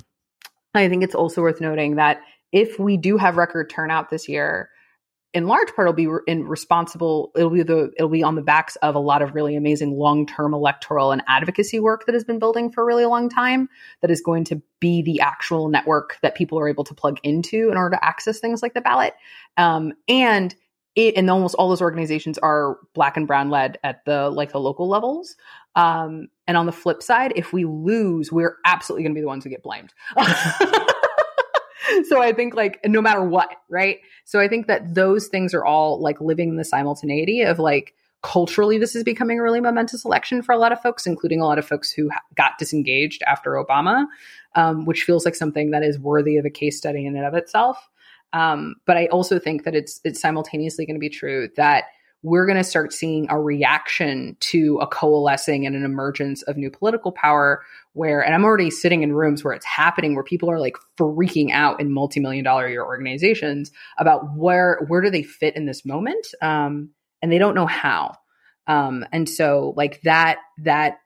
I 0.73 0.89
think 0.89 1.03
it's 1.03 1.17
also 1.17 1.43
worth 1.43 1.61
noting 1.61 1.97
that 1.97 2.21
if 2.53 2.79
we 2.79 2.97
do 2.97 3.17
have 3.17 3.37
record 3.37 3.71
turnout 3.71 4.09
this 4.09 4.29
year, 4.29 4.71
in 5.35 5.49
large 5.49 5.75
part, 5.75 5.89
it'll 5.89 5.93
be 5.95 6.09
in 6.29 6.47
responsible. 6.47 7.33
It'll 7.35 7.51
be 7.51 7.65
the 7.65 7.93
it'll 7.97 8.09
be 8.09 8.23
on 8.23 8.37
the 8.37 8.43
backs 8.43 8.77
of 8.77 8.95
a 8.95 9.01
lot 9.01 9.21
of 9.21 9.35
really 9.35 9.57
amazing 9.57 9.99
long 9.99 10.27
term 10.27 10.55
electoral 10.55 11.11
and 11.11 11.23
advocacy 11.27 11.81
work 11.81 12.07
that 12.07 12.15
has 12.15 12.23
been 12.23 12.39
building 12.39 12.71
for 12.71 12.83
a 12.83 12.87
really 12.87 13.05
long 13.05 13.29
time. 13.29 13.69
That 14.01 14.13
is 14.13 14.23
going 14.23 14.45
to 14.45 14.63
be 14.79 15.03
the 15.03 15.21
actual 15.21 15.69
network 15.69 16.19
that 16.23 16.37
people 16.37 16.59
are 16.61 16.69
able 16.69 16.85
to 16.85 16.95
plug 16.95 17.19
into 17.25 17.71
in 17.71 17.77
order 17.77 17.97
to 17.97 18.05
access 18.05 18.39
things 18.39 18.63
like 18.63 18.75
the 18.75 18.81
ballot. 18.81 19.15
Um, 19.57 19.95
and 20.09 20.55
it, 20.95 21.17
and 21.17 21.29
almost 21.29 21.57
all 21.57 21.69
those 21.69 21.83
organizations 21.83 22.39
are 22.39 22.79
black 22.95 23.17
and 23.17 23.27
brown 23.27 23.51
led 23.51 23.79
at 23.83 24.05
the 24.05 24.31
like 24.31 24.53
the 24.53 24.61
local 24.61 24.89
levels. 24.89 25.35
Um, 25.75 26.29
and 26.47 26.57
on 26.57 26.67
the 26.67 26.73
flip 26.73 27.03
side, 27.03 27.33
if 27.35 27.53
we 27.53 27.65
lose, 27.65 28.31
we're 28.31 28.57
absolutely 28.65 29.03
going 29.03 29.15
to 29.15 29.19
be 29.19 29.23
the 29.23 29.27
ones 29.27 29.43
who 29.43 29.51
get 29.51 29.65
blamed. 29.65 29.93
so 32.09 32.23
I 32.23 32.33
think 32.33 32.55
like 32.55 32.81
no 32.85 33.01
matter 33.01 33.23
what, 33.23 33.51
right? 33.69 33.99
So 34.25 34.41
I 34.41 34.49
think 34.49 34.67
that 34.67 34.95
those 34.95 35.29
things 35.29 35.55
are 35.55 35.65
all 35.65 36.01
like 36.01 36.21
living 36.21 36.51
in 36.51 36.57
the 36.57 36.65
simultaneity 36.65 37.43
of 37.43 37.59
like 37.59 37.95
culturally 38.23 38.79
this 38.79 38.97
is 38.97 39.05
becoming 39.05 39.39
a 39.39 39.43
really 39.43 39.61
momentous 39.61 40.05
election 40.05 40.43
for 40.43 40.53
a 40.53 40.59
lot 40.59 40.73
of 40.73 40.81
folks, 40.81 41.07
including 41.07 41.41
a 41.41 41.45
lot 41.45 41.59
of 41.59 41.67
folks 41.67 41.91
who 41.91 42.11
got 42.35 42.53
disengaged 42.59 43.23
after 43.27 43.53
Obama, 43.53 44.07
um, 44.55 44.87
which 44.87 45.03
feels 45.03 45.25
like 45.27 45.35
something 45.35 45.73
that 45.73 45.83
is 45.83 45.99
worthy 45.99 46.39
of 46.39 46.47
a 46.47 46.51
case 46.51 46.79
study 46.79 47.07
in 47.07 47.17
and 47.17 47.27
of 47.27 47.35
itself. 47.35 47.89
Um, 48.33 48.77
but 48.87 48.97
I 48.97 49.07
also 49.07 49.39
think 49.39 49.65
that 49.65 49.75
it's 49.75 50.01
it's 50.05 50.21
simultaneously 50.21 50.87
going 50.87 50.97
to 50.97 51.01
be 51.01 51.11
true 51.11 51.49
that 51.57 51.85
we're 52.25 52.47
going 52.47 52.59
to 52.59 52.65
start 52.65 52.93
seeing 52.93 53.27
a 53.31 53.39
reaction 53.39 54.37
to 54.41 54.79
a 54.81 54.87
coalescing 54.87 55.67
and 55.67 55.77
an 55.77 55.85
emergence 55.85 56.43
of 56.43 56.57
new 56.57 56.71
political 56.71 57.13
power 57.13 57.63
where 57.93 58.21
and 58.21 58.35
i'm 58.35 58.45
already 58.45 58.71
sitting 58.71 59.03
in 59.03 59.13
rooms 59.13 59.45
where 59.45 59.55
it's 59.55 59.67
happening 59.67 60.15
where 60.15 60.25
people 60.25 60.51
are 60.51 60.59
like 60.59 60.77
freaking 60.99 61.53
out 61.53 61.81
in 61.81 61.93
multi-million 61.93 62.45
dollar 62.45 62.69
year 62.69 62.85
organizations 62.85 63.71
about 63.99 64.25
where 64.35 64.81
where 64.89 65.01
do 65.01 65.11
they 65.11 65.23
fit 65.23 65.55
in 65.55 65.67
this 65.67 65.85
moment 65.85 66.27
um, 66.43 66.91
and 67.25 67.33
they 67.33 67.39
don't 67.39 67.55
know 67.55 67.67
how. 67.67 68.19
Um, 68.67 69.07
and 69.11 69.27
so 69.27 69.73
like 69.79 70.03
that 70.03 70.39
that 70.59 70.99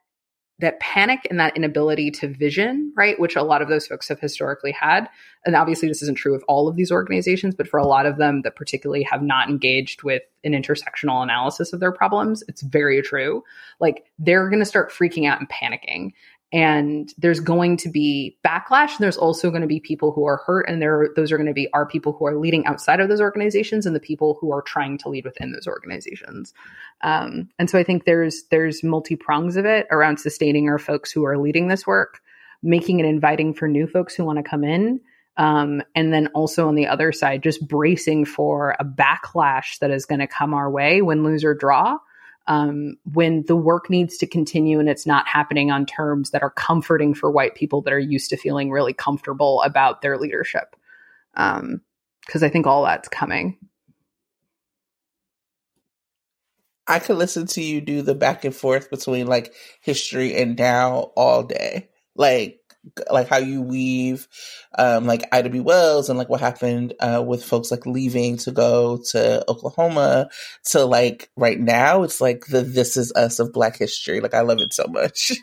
that 0.59 0.79
panic 0.79 1.25
and 1.29 1.39
that 1.39 1.55
inability 1.55 2.11
to 2.11 2.27
vision, 2.27 2.93
right? 2.95 3.19
Which 3.19 3.35
a 3.35 3.43
lot 3.43 3.61
of 3.61 3.69
those 3.69 3.87
folks 3.87 4.09
have 4.09 4.19
historically 4.19 4.71
had. 4.71 5.07
And 5.45 5.55
obviously, 5.55 5.87
this 5.87 6.01
isn't 6.01 6.17
true 6.17 6.35
of 6.35 6.43
all 6.47 6.67
of 6.67 6.75
these 6.75 6.91
organizations, 6.91 7.55
but 7.55 7.67
for 7.67 7.77
a 7.77 7.87
lot 7.87 8.05
of 8.05 8.17
them 8.17 8.41
that 8.41 8.55
particularly 8.55 9.03
have 9.03 9.23
not 9.23 9.49
engaged 9.49 10.03
with 10.03 10.21
an 10.43 10.51
intersectional 10.51 11.23
analysis 11.23 11.71
of 11.71 11.79
their 11.79 11.91
problems, 11.91 12.43
it's 12.47 12.61
very 12.61 13.01
true. 13.01 13.43
Like 13.79 14.05
they're 14.19 14.49
going 14.49 14.59
to 14.59 14.65
start 14.65 14.91
freaking 14.91 15.27
out 15.27 15.39
and 15.39 15.49
panicking 15.49 16.11
and 16.51 17.13
there's 17.17 17.39
going 17.39 17.77
to 17.77 17.89
be 17.89 18.37
backlash. 18.45 18.89
And 18.89 18.99
there's 18.99 19.17
also 19.17 19.49
going 19.49 19.61
to 19.61 19.67
be 19.67 19.79
people 19.79 20.11
who 20.11 20.25
are 20.25 20.37
hurt 20.45 20.67
and 20.67 20.81
there 20.81 21.09
those 21.15 21.31
are 21.31 21.37
going 21.37 21.47
to 21.47 21.53
be 21.53 21.71
our 21.73 21.85
people 21.85 22.13
who 22.13 22.25
are 22.25 22.37
leading 22.37 22.65
outside 22.65 22.99
of 22.99 23.09
those 23.09 23.21
organizations 23.21 23.85
and 23.85 23.95
the 23.95 23.99
people 23.99 24.37
who 24.41 24.51
are 24.51 24.63
trying 24.63 24.97
to 24.99 25.09
lead 25.09 25.25
within 25.25 25.51
those 25.51 25.67
organizations. 25.67 26.53
Um, 27.01 27.49
and 27.57 27.69
so 27.69 27.77
i 27.77 27.83
think 27.83 28.05
there's 28.05 28.43
there's 28.51 28.83
multi 28.83 29.15
prongs 29.15 29.55
of 29.55 29.65
it 29.65 29.87
around 29.91 30.17
sustaining 30.17 30.67
our 30.69 30.79
folks 30.79 31.11
who 31.11 31.25
are 31.25 31.37
leading 31.37 31.67
this 31.67 31.87
work 31.87 32.21
making 32.61 32.99
it 32.99 33.05
inviting 33.05 33.53
for 33.53 33.67
new 33.67 33.87
folks 33.87 34.15
who 34.15 34.25
want 34.25 34.37
to 34.37 34.43
come 34.43 34.63
in 34.63 34.99
um, 35.37 35.81
and 35.95 36.11
then 36.11 36.27
also 36.27 36.67
on 36.67 36.75
the 36.75 36.87
other 36.87 37.11
side 37.11 37.41
just 37.41 37.65
bracing 37.65 38.25
for 38.25 38.75
a 38.79 38.85
backlash 38.85 39.79
that 39.79 39.91
is 39.91 40.05
going 40.05 40.19
to 40.19 40.27
come 40.27 40.53
our 40.53 40.69
way 40.69 41.01
when 41.01 41.23
loser 41.23 41.53
draw 41.53 41.97
um, 42.49 42.97
when 43.13 43.43
the 43.43 43.55
work 43.55 43.91
needs 43.91 44.17
to 44.17 44.27
continue 44.27 44.79
and 44.79 44.89
it's 44.89 45.05
not 45.05 45.27
happening 45.27 45.69
on 45.69 45.85
terms 45.85 46.31
that 46.31 46.41
are 46.41 46.49
comforting 46.49 47.13
for 47.13 47.29
white 47.29 47.53
people 47.53 47.81
that 47.83 47.93
are 47.93 47.99
used 47.99 48.31
to 48.31 48.37
feeling 48.37 48.71
really 48.71 48.91
comfortable 48.91 49.61
about 49.61 50.01
their 50.01 50.17
leadership. 50.17 50.75
Because 51.35 51.61
um, 51.61 52.43
I 52.43 52.49
think 52.49 52.65
all 52.65 52.83
that's 52.83 53.07
coming. 53.07 53.55
I 56.87 56.97
could 56.97 57.17
listen 57.17 57.45
to 57.45 57.61
you 57.61 57.81
do 57.81 58.01
the 58.01 58.15
back 58.15 58.43
and 58.43 58.55
forth 58.55 58.89
between 58.89 59.27
like 59.27 59.53
history 59.79 60.35
and 60.35 60.57
now 60.57 61.11
all 61.15 61.43
day. 61.43 61.89
Like 62.15 62.58
like 63.11 63.27
how 63.27 63.37
you 63.37 63.61
weave 63.61 64.27
um, 64.77 65.05
like 65.05 65.27
Ida 65.31 65.49
B. 65.49 65.59
Wells 65.59 66.09
and 66.09 66.17
like 66.17 66.29
what 66.29 66.41
happened 66.41 66.93
uh, 66.99 67.23
with 67.25 67.43
folks 67.43 67.71
like 67.71 67.85
leaving 67.85 68.37
to 68.37 68.51
go 68.51 68.99
to 69.11 69.43
Oklahoma 69.49 70.29
to 70.71 70.85
like 70.85 71.29
right 71.35 71.59
now 71.59 72.03
it's 72.03 72.21
like 72.21 72.45
the 72.47 72.61
this 72.61 72.97
is 72.97 73.11
us 73.13 73.39
of 73.39 73.53
black 73.53 73.77
history. 73.77 74.19
Like 74.19 74.33
I 74.33 74.41
love 74.41 74.59
it 74.59 74.73
so 74.73 74.85
much. 74.87 75.31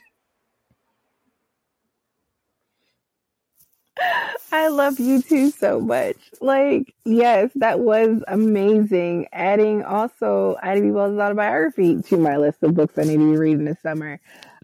I 4.52 4.68
love 4.68 4.98
you 5.00 5.22
too 5.22 5.50
so 5.50 5.80
much. 5.80 6.16
Like, 6.40 6.94
yes, 7.04 7.50
that 7.56 7.80
was 7.80 8.22
amazing. 8.28 9.26
Adding 9.32 9.84
also 9.84 10.56
Ida 10.62 10.80
B. 10.80 10.90
Wells' 10.90 11.18
autobiography 11.18 12.02
to 12.02 12.16
my 12.16 12.36
list 12.36 12.62
of 12.62 12.74
books 12.74 12.98
I 12.98 13.02
need 13.02 13.18
to 13.18 13.30
be 13.32 13.36
reading 13.36 13.64
this 13.64 13.80
summer. 13.82 14.20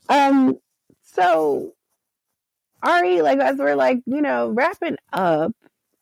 Um, 0.08 0.58
so 1.02 1.72
Ari, 2.82 3.22
like 3.22 3.40
as 3.40 3.58
we're 3.58 3.76
like, 3.76 4.00
you 4.06 4.22
know, 4.22 4.50
wrapping 4.50 4.98
up, 5.12 5.52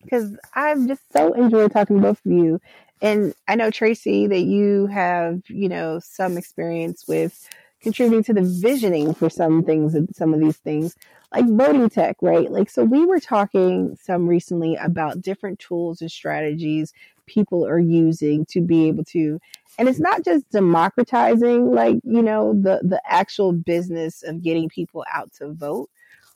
because 0.03 0.37
I've 0.55 0.87
just 0.87 1.03
so 1.13 1.33
enjoyed 1.35 1.73
talking 1.73 1.97
to 1.97 2.03
both 2.03 2.25
of 2.27 2.33
you. 2.33 2.61
And 3.03 3.35
I 3.49 3.57
know 3.57 3.71
Tracey 3.71 4.29
that 4.29 4.43
you 4.43 4.87
have, 4.89 5.43
you 5.49 5.69
know, 5.69 6.01
some 6.03 6.39
experience 6.39 7.09
with 7.09 7.49
contributing 7.83 8.25
to 8.25 8.35
the 8.35 8.43
visioning 8.63 9.15
for 9.15 9.31
some 9.31 9.65
things 9.65 9.97
some 10.15 10.35
of 10.35 10.41
these 10.41 10.59
things, 10.59 10.97
like 11.35 11.47
voting 11.49 11.91
tech, 11.91 12.17
right? 12.23 12.51
Like 12.51 12.71
so 12.71 12.85
we 12.85 13.07
were 13.07 13.21
talking 13.21 13.97
some 14.03 14.29
recently 14.29 14.77
about 14.77 15.23
different 15.23 15.59
tools 15.61 16.01
and 16.03 16.11
strategies 16.13 16.93
people 17.27 17.67
are 17.67 17.79
using 17.81 18.45
to 18.47 18.61
be 18.61 18.89
able 18.89 19.05
to 19.05 19.41
and 19.79 19.89
it's 19.89 20.01
not 20.01 20.25
just 20.25 20.51
democratizing 20.51 21.73
like, 21.73 21.97
you 22.05 22.23
know, 22.23 22.55
the 22.55 22.81
the 22.85 23.01
actual 23.07 23.53
business 23.53 24.23
of 24.25 24.43
getting 24.43 24.69
people 24.69 25.05
out 25.13 25.33
to 25.35 25.53
vote 25.53 25.89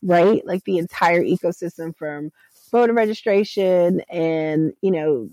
right? 0.05 0.47
Like 0.47 0.65
the 0.65 0.79
entire 0.79 1.23
ecosystem 1.23 1.97
from 1.97 2.31
voter 2.71 2.93
registration 2.93 4.01
and, 4.11 4.75
you 4.83 4.91
know, 4.91 5.31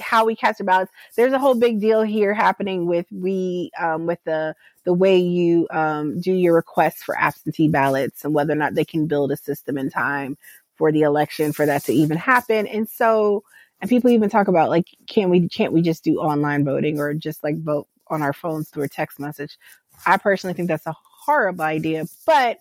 how 0.00 0.24
we 0.24 0.36
cast 0.36 0.60
our 0.60 0.64
ballots. 0.64 0.92
There's 1.16 1.32
a 1.32 1.38
whole 1.38 1.54
big 1.54 1.80
deal 1.80 2.02
here 2.02 2.34
happening 2.34 2.86
with 2.86 3.06
we 3.10 3.70
um, 3.78 4.06
with 4.06 4.18
the 4.24 4.54
the 4.84 4.92
way 4.92 5.18
you 5.18 5.66
um, 5.70 6.20
do 6.20 6.32
your 6.32 6.54
requests 6.54 7.02
for 7.02 7.16
absentee 7.18 7.68
ballots 7.68 8.24
and 8.24 8.34
whether 8.34 8.52
or 8.52 8.56
not 8.56 8.74
they 8.74 8.84
can 8.84 9.06
build 9.06 9.32
a 9.32 9.36
system 9.36 9.78
in 9.78 9.90
time 9.90 10.36
for 10.76 10.92
the 10.92 11.02
election 11.02 11.52
for 11.52 11.66
that 11.66 11.82
to 11.84 11.92
even 11.92 12.16
happen. 12.16 12.66
And 12.66 12.88
so, 12.88 13.42
and 13.80 13.88
people 13.88 14.10
even 14.10 14.28
talk 14.28 14.48
about 14.48 14.68
like, 14.68 14.86
can 15.06 15.30
we 15.30 15.48
can't 15.48 15.72
we 15.72 15.82
just 15.82 16.04
do 16.04 16.18
online 16.18 16.64
voting 16.64 17.00
or 17.00 17.14
just 17.14 17.42
like 17.42 17.58
vote 17.62 17.88
on 18.08 18.22
our 18.22 18.32
phones 18.32 18.68
through 18.68 18.84
a 18.84 18.88
text 18.88 19.18
message? 19.18 19.58
I 20.04 20.18
personally 20.18 20.54
think 20.54 20.68
that's 20.68 20.86
a 20.86 20.96
horrible 21.24 21.64
idea, 21.64 22.04
but 22.26 22.58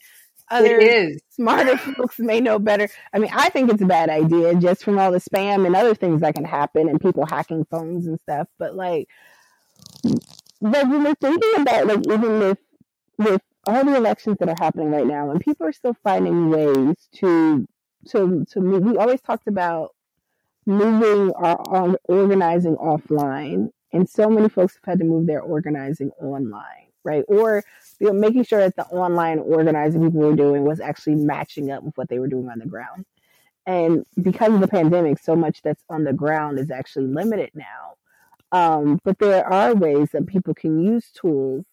other 0.50 0.80
it 0.80 0.84
is. 0.84 1.22
smarter 1.30 1.78
folks 1.98 2.20
may 2.20 2.40
know 2.40 2.60
better. 2.60 2.90
I 3.14 3.20
mean, 3.20 3.32
I 3.34 3.50
think 3.50 3.72
it's 3.72 3.82
a 3.82 3.86
bad 3.86 4.10
idea 4.10 4.56
just 4.56 4.84
from 4.84 5.00
all 5.00 5.12
the 5.12 5.20
spam 5.20 5.66
and 5.66 5.76
other 5.76 5.96
things 5.96 6.22
that 6.22 6.36
can 6.36 6.46
happen 6.46 6.90
and 6.90 7.00
people 7.00 7.26
hacking 7.26 7.66
phones 7.66 8.08
and 8.08 8.20
stuff. 8.22 8.48
But 8.58 8.76
like, 8.76 9.08
but 10.04 10.88
when 10.88 11.04
we're 11.04 11.16
thinking 11.16 11.62
about 11.62 11.88
like 11.88 12.08
even 12.08 12.40
with 12.40 12.58
with 13.18 13.42
all 13.68 13.84
the 13.84 13.96
elections 13.96 14.38
that 14.40 14.50
are 14.50 14.56
happening 14.60 14.92
right 14.92 15.08
now, 15.08 15.32
and 15.32 15.42
people 15.42 15.66
are 15.66 15.74
still 15.74 15.96
finding 16.04 16.50
ways 16.50 16.96
to 17.16 17.68
to 18.10 18.46
to 18.52 18.62
move. 18.62 18.84
We 18.84 18.98
always 18.98 19.22
talked 19.22 19.48
about 19.48 19.96
moving 20.68 21.32
our, 21.34 21.60
our 21.68 21.98
organizing 22.06 22.76
offline, 22.76 23.70
and 23.92 24.08
so 24.08 24.30
many 24.30 24.50
folks 24.50 24.76
have 24.76 24.92
had 24.92 25.00
to 25.00 25.06
move 25.06 25.28
their 25.28 25.42
organizing 25.42 26.12
online 26.22 26.86
right? 27.06 27.24
Or 27.30 27.64
you 28.00 28.08
know, 28.08 28.14
making 28.14 28.44
sure 28.44 28.60
that 28.60 28.76
the 28.76 28.86
online 28.86 29.40
organizing 29.40 30.04
people 30.04 30.22
were 30.22 30.36
doing 30.36 30.64
was 30.66 30.80
actually 30.80 31.16
matching 31.16 31.72
up 31.72 31.84
with 31.84 31.98
what 31.98 32.10
they 32.10 32.20
were 32.20 32.28
doing 32.28 32.50
on 32.50 32.60
the 32.60 32.66
ground. 32.66 33.06
And 33.66 34.06
because 34.22 34.54
of 34.54 34.62
the 34.62 34.68
pandemic, 34.68 35.20
so 35.20 35.36
much 35.36 35.62
that's 35.64 35.84
on 35.90 36.04
the 36.04 36.14
ground 36.14 36.60
is 36.60 36.70
actually 36.70 37.08
limited 37.08 37.52
now. 37.56 37.96
Um, 38.52 39.02
but 39.04 39.18
there 39.20 39.46
are 39.46 39.74
ways 39.74 40.10
that 40.12 40.28
people 40.28 40.54
can 40.54 40.80
use 40.80 41.10
tools 41.12 41.66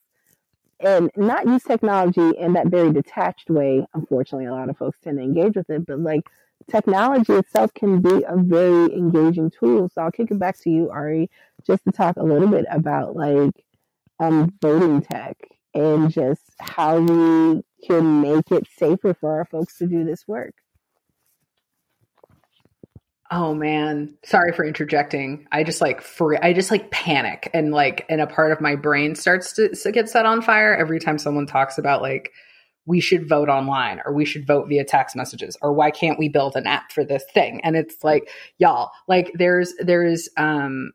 and 0.80 1.10
not 1.16 1.46
use 1.46 1.62
technology 1.62 2.30
in 2.38 2.54
that 2.54 2.68
very 2.68 2.92
detached 2.92 3.50
way. 3.50 3.86
Unfortunately, 3.94 4.46
a 4.46 4.52
lot 4.52 4.70
of 4.70 4.78
folks 4.78 4.98
tend 5.02 5.18
to 5.18 5.22
engage 5.22 5.54
with 5.54 5.70
it, 5.70 5.86
but 5.86 6.00
like 6.00 6.22
technology 6.70 7.34
itself 7.34 7.72
can 7.74 8.00
be 8.00 8.24
a 8.26 8.36
very 8.36 8.92
engaging 8.94 9.50
tool. 9.50 9.88
So 9.88 10.02
I'll 10.02 10.10
kick 10.10 10.30
it 10.30 10.38
back 10.38 10.58
to 10.60 10.70
you, 10.70 10.90
Ari, 10.90 11.30
just 11.66 11.84
to 11.84 11.92
talk 11.92 12.16
a 12.16 12.24
little 12.24 12.48
bit 12.48 12.64
about 12.70 13.14
like 13.14 13.64
um, 14.18 14.52
voting 14.60 15.02
tech 15.02 15.36
and 15.74 16.10
just 16.10 16.42
how 16.60 16.98
we 16.98 17.62
can 17.86 18.20
make 18.20 18.50
it 18.50 18.66
safer 18.76 19.14
for 19.14 19.38
our 19.38 19.44
folks 19.44 19.78
to 19.78 19.86
do 19.86 20.04
this 20.04 20.26
work. 20.28 20.54
Oh 23.34 23.54
man, 23.54 24.18
sorry 24.24 24.52
for 24.52 24.62
interjecting. 24.62 25.46
I 25.50 25.64
just 25.64 25.80
like 25.80 26.02
free, 26.02 26.36
I 26.36 26.52
just 26.52 26.70
like 26.70 26.90
panic 26.90 27.50
and 27.54 27.72
like, 27.72 28.04
and 28.10 28.20
a 28.20 28.26
part 28.26 28.52
of 28.52 28.60
my 28.60 28.76
brain 28.76 29.14
starts 29.14 29.54
to, 29.54 29.74
to 29.74 29.90
get 29.90 30.10
set 30.10 30.26
on 30.26 30.42
fire 30.42 30.76
every 30.76 31.00
time 31.00 31.16
someone 31.16 31.46
talks 31.46 31.78
about 31.78 32.02
like, 32.02 32.30
we 32.84 33.00
should 33.00 33.26
vote 33.26 33.48
online 33.48 34.02
or 34.04 34.12
we 34.12 34.26
should 34.26 34.46
vote 34.46 34.68
via 34.68 34.84
text 34.84 35.16
messages 35.16 35.56
or 35.62 35.72
why 35.72 35.90
can't 35.90 36.18
we 36.18 36.28
build 36.28 36.56
an 36.56 36.66
app 36.66 36.92
for 36.92 37.04
this 37.04 37.24
thing? 37.32 37.62
And 37.64 37.74
it's 37.74 38.04
like, 38.04 38.28
y'all, 38.58 38.90
like 39.08 39.32
there's, 39.32 39.72
there's, 39.78 40.28
um, 40.36 40.92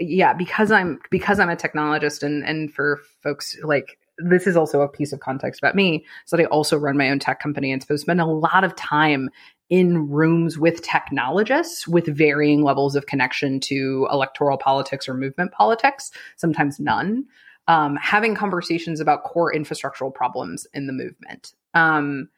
yeah, 0.00 0.32
because 0.32 0.72
I'm, 0.72 0.98
because 1.08 1.38
I'm 1.38 1.50
a 1.50 1.56
technologist 1.56 2.24
and, 2.24 2.42
and 2.42 2.72
for 2.74 3.00
folks 3.22 3.56
like 3.62 3.96
this 4.22 4.46
is 4.46 4.56
also 4.56 4.80
a 4.80 4.88
piece 4.88 5.12
of 5.12 5.20
context 5.20 5.60
about 5.60 5.74
me 5.74 6.04
so 6.26 6.36
that 6.36 6.44
I 6.44 6.46
also 6.46 6.76
run 6.76 6.96
my 6.96 7.10
own 7.10 7.18
tech 7.18 7.40
company 7.40 7.72
and 7.72 7.82
so 7.82 7.96
spend 7.96 8.20
a 8.20 8.26
lot 8.26 8.64
of 8.64 8.76
time 8.76 9.30
in 9.68 10.10
rooms 10.10 10.58
with 10.58 10.82
technologists 10.82 11.86
with 11.86 12.06
varying 12.06 12.62
levels 12.62 12.96
of 12.96 13.06
connection 13.06 13.60
to 13.60 14.08
electoral 14.10 14.58
politics 14.58 15.08
or 15.08 15.14
movement 15.14 15.52
politics, 15.52 16.10
sometimes 16.36 16.80
none, 16.80 17.24
um, 17.68 17.96
having 17.96 18.34
conversations 18.34 19.00
about 19.00 19.22
core 19.22 19.52
infrastructural 19.52 20.12
problems 20.12 20.66
in 20.74 20.86
the 20.86 20.92
movement. 20.92 21.54
Um, 21.74 22.28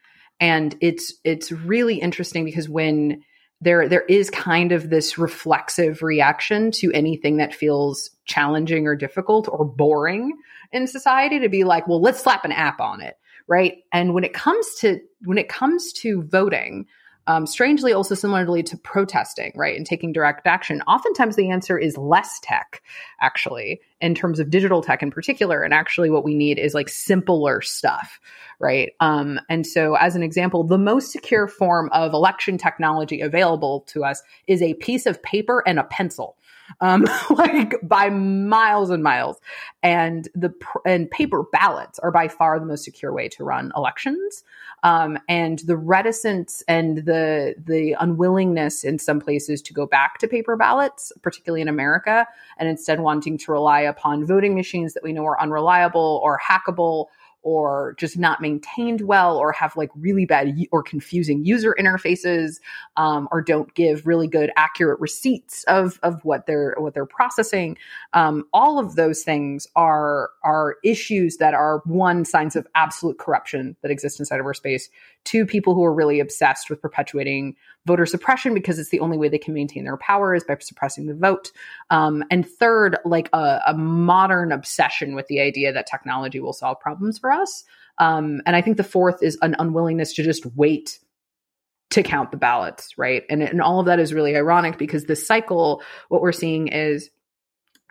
and 0.40 0.76
it's 0.80 1.14
it's 1.24 1.52
really 1.52 1.96
interesting 2.00 2.44
because 2.44 2.68
when 2.68 3.22
there 3.62 3.88
there 3.88 4.04
is 4.08 4.28
kind 4.28 4.72
of 4.72 4.90
this 4.90 5.16
reflexive 5.16 6.02
reaction 6.02 6.70
to 6.72 6.92
anything 6.92 7.38
that 7.38 7.54
feels 7.54 8.10
challenging 8.24 8.86
or 8.86 8.96
difficult 8.96 9.48
or 9.48 9.64
boring 9.64 10.32
in 10.72 10.86
society 10.86 11.38
to 11.40 11.48
be 11.48 11.64
like, 11.64 11.86
well, 11.86 12.00
let's 12.00 12.20
slap 12.20 12.44
an 12.44 12.52
app 12.52 12.80
on 12.80 13.00
it, 13.00 13.16
right? 13.46 13.78
And 13.92 14.14
when 14.14 14.24
it 14.24 14.34
comes 14.34 14.74
to 14.80 15.00
when 15.24 15.38
it 15.38 15.48
comes 15.48 15.92
to 15.94 16.22
voting, 16.22 16.86
um, 17.28 17.46
strangely, 17.46 17.92
also 17.92 18.16
similarly 18.16 18.64
to 18.64 18.76
protesting, 18.76 19.52
right, 19.54 19.76
and 19.76 19.86
taking 19.86 20.12
direct 20.12 20.46
action, 20.46 20.82
oftentimes 20.82 21.36
the 21.36 21.50
answer 21.50 21.78
is 21.78 21.96
less 21.96 22.40
tech, 22.42 22.82
actually, 23.20 23.80
in 24.00 24.16
terms 24.16 24.40
of 24.40 24.50
digital 24.50 24.82
tech 24.82 25.02
in 25.04 25.10
particular. 25.12 25.62
And 25.62 25.72
actually, 25.72 26.10
what 26.10 26.24
we 26.24 26.34
need 26.34 26.58
is 26.58 26.74
like 26.74 26.88
simpler 26.88 27.60
stuff, 27.60 28.18
right? 28.58 28.92
Um, 28.98 29.38
and 29.48 29.64
so, 29.64 29.94
as 29.94 30.16
an 30.16 30.24
example, 30.24 30.64
the 30.64 30.78
most 30.78 31.12
secure 31.12 31.46
form 31.46 31.90
of 31.92 32.12
election 32.12 32.58
technology 32.58 33.20
available 33.20 33.82
to 33.88 34.04
us 34.04 34.20
is 34.48 34.60
a 34.60 34.74
piece 34.74 35.06
of 35.06 35.22
paper 35.22 35.62
and 35.64 35.78
a 35.78 35.84
pencil 35.84 36.36
um, 36.80 37.06
like 37.30 37.74
by 37.82 38.10
miles 38.10 38.90
and 38.90 39.02
miles. 39.02 39.38
And 39.82 40.28
the 40.34 40.52
and 40.84 41.10
paper 41.10 41.44
ballots 41.52 41.98
are 41.98 42.10
by 42.10 42.28
far 42.28 42.58
the 42.58 42.66
most 42.66 42.84
secure 42.84 43.12
way 43.12 43.28
to 43.30 43.44
run 43.44 43.72
elections. 43.76 44.44
Um, 44.84 45.18
and 45.28 45.60
the 45.60 45.76
reticence 45.76 46.62
and 46.66 46.98
the 46.98 47.54
the 47.64 47.96
unwillingness 48.00 48.84
in 48.84 48.98
some 48.98 49.20
places 49.20 49.62
to 49.62 49.72
go 49.72 49.86
back 49.86 50.18
to 50.18 50.28
paper 50.28 50.56
ballots, 50.56 51.12
particularly 51.22 51.62
in 51.62 51.68
America, 51.68 52.26
and 52.58 52.68
instead 52.68 53.00
wanting 53.00 53.38
to 53.38 53.52
rely 53.52 53.80
upon 53.80 54.26
voting 54.26 54.54
machines 54.54 54.94
that 54.94 55.02
we 55.02 55.12
know 55.12 55.24
are 55.24 55.40
unreliable 55.40 56.20
or 56.24 56.38
hackable 56.38 57.06
or 57.42 57.94
just 57.98 58.16
not 58.16 58.40
maintained 58.40 59.02
well 59.02 59.36
or 59.36 59.52
have 59.52 59.76
like 59.76 59.90
really 59.96 60.24
bad 60.24 60.56
or 60.70 60.82
confusing 60.82 61.44
user 61.44 61.74
interfaces 61.78 62.60
um, 62.96 63.28
or 63.32 63.42
don't 63.42 63.74
give 63.74 64.06
really 64.06 64.28
good 64.28 64.50
accurate 64.56 65.00
receipts 65.00 65.64
of 65.64 65.98
of 66.02 66.24
what 66.24 66.46
they're 66.46 66.74
what 66.78 66.94
they're 66.94 67.06
processing 67.06 67.76
um, 68.12 68.44
all 68.52 68.78
of 68.78 68.94
those 68.94 69.22
things 69.22 69.66
are 69.76 70.30
are 70.44 70.76
issues 70.84 71.36
that 71.38 71.54
are 71.54 71.82
one 71.84 72.24
signs 72.24 72.56
of 72.56 72.66
absolute 72.74 73.18
corruption 73.18 73.76
that 73.82 73.90
exist 73.90 74.20
inside 74.20 74.40
of 74.40 74.46
two 75.24 75.46
people 75.46 75.74
who 75.74 75.84
are 75.84 75.94
really 75.94 76.20
obsessed 76.20 76.68
with 76.68 76.80
perpetuating 76.80 77.56
voter 77.86 78.06
suppression 78.06 78.54
because 78.54 78.78
it's 78.78 78.90
the 78.90 79.00
only 79.00 79.16
way 79.16 79.28
they 79.28 79.38
can 79.38 79.54
maintain 79.54 79.84
their 79.84 79.96
power 79.96 80.34
is 80.34 80.44
by 80.44 80.56
suppressing 80.60 81.06
the 81.06 81.14
vote. 81.14 81.52
Um, 81.90 82.24
and 82.30 82.46
third, 82.46 82.96
like 83.04 83.28
a, 83.32 83.60
a, 83.68 83.74
modern 83.74 84.52
obsession 84.52 85.14
with 85.14 85.26
the 85.28 85.40
idea 85.40 85.72
that 85.72 85.86
technology 85.86 86.40
will 86.40 86.52
solve 86.52 86.80
problems 86.80 87.18
for 87.18 87.30
us. 87.30 87.64
Um, 87.98 88.40
and 88.46 88.56
I 88.56 88.62
think 88.62 88.76
the 88.76 88.84
fourth 88.84 89.22
is 89.22 89.38
an 89.42 89.56
unwillingness 89.58 90.14
to 90.14 90.22
just 90.22 90.46
wait 90.56 90.98
to 91.90 92.02
count 92.02 92.30
the 92.30 92.36
ballots, 92.38 92.96
right? 92.96 93.24
And, 93.28 93.42
and 93.42 93.60
all 93.60 93.78
of 93.78 93.86
that 93.86 94.00
is 94.00 94.14
really 94.14 94.34
ironic 94.34 94.78
because 94.78 95.04
this 95.04 95.26
cycle, 95.26 95.82
what 96.08 96.22
we're 96.22 96.32
seeing 96.32 96.68
is 96.68 97.10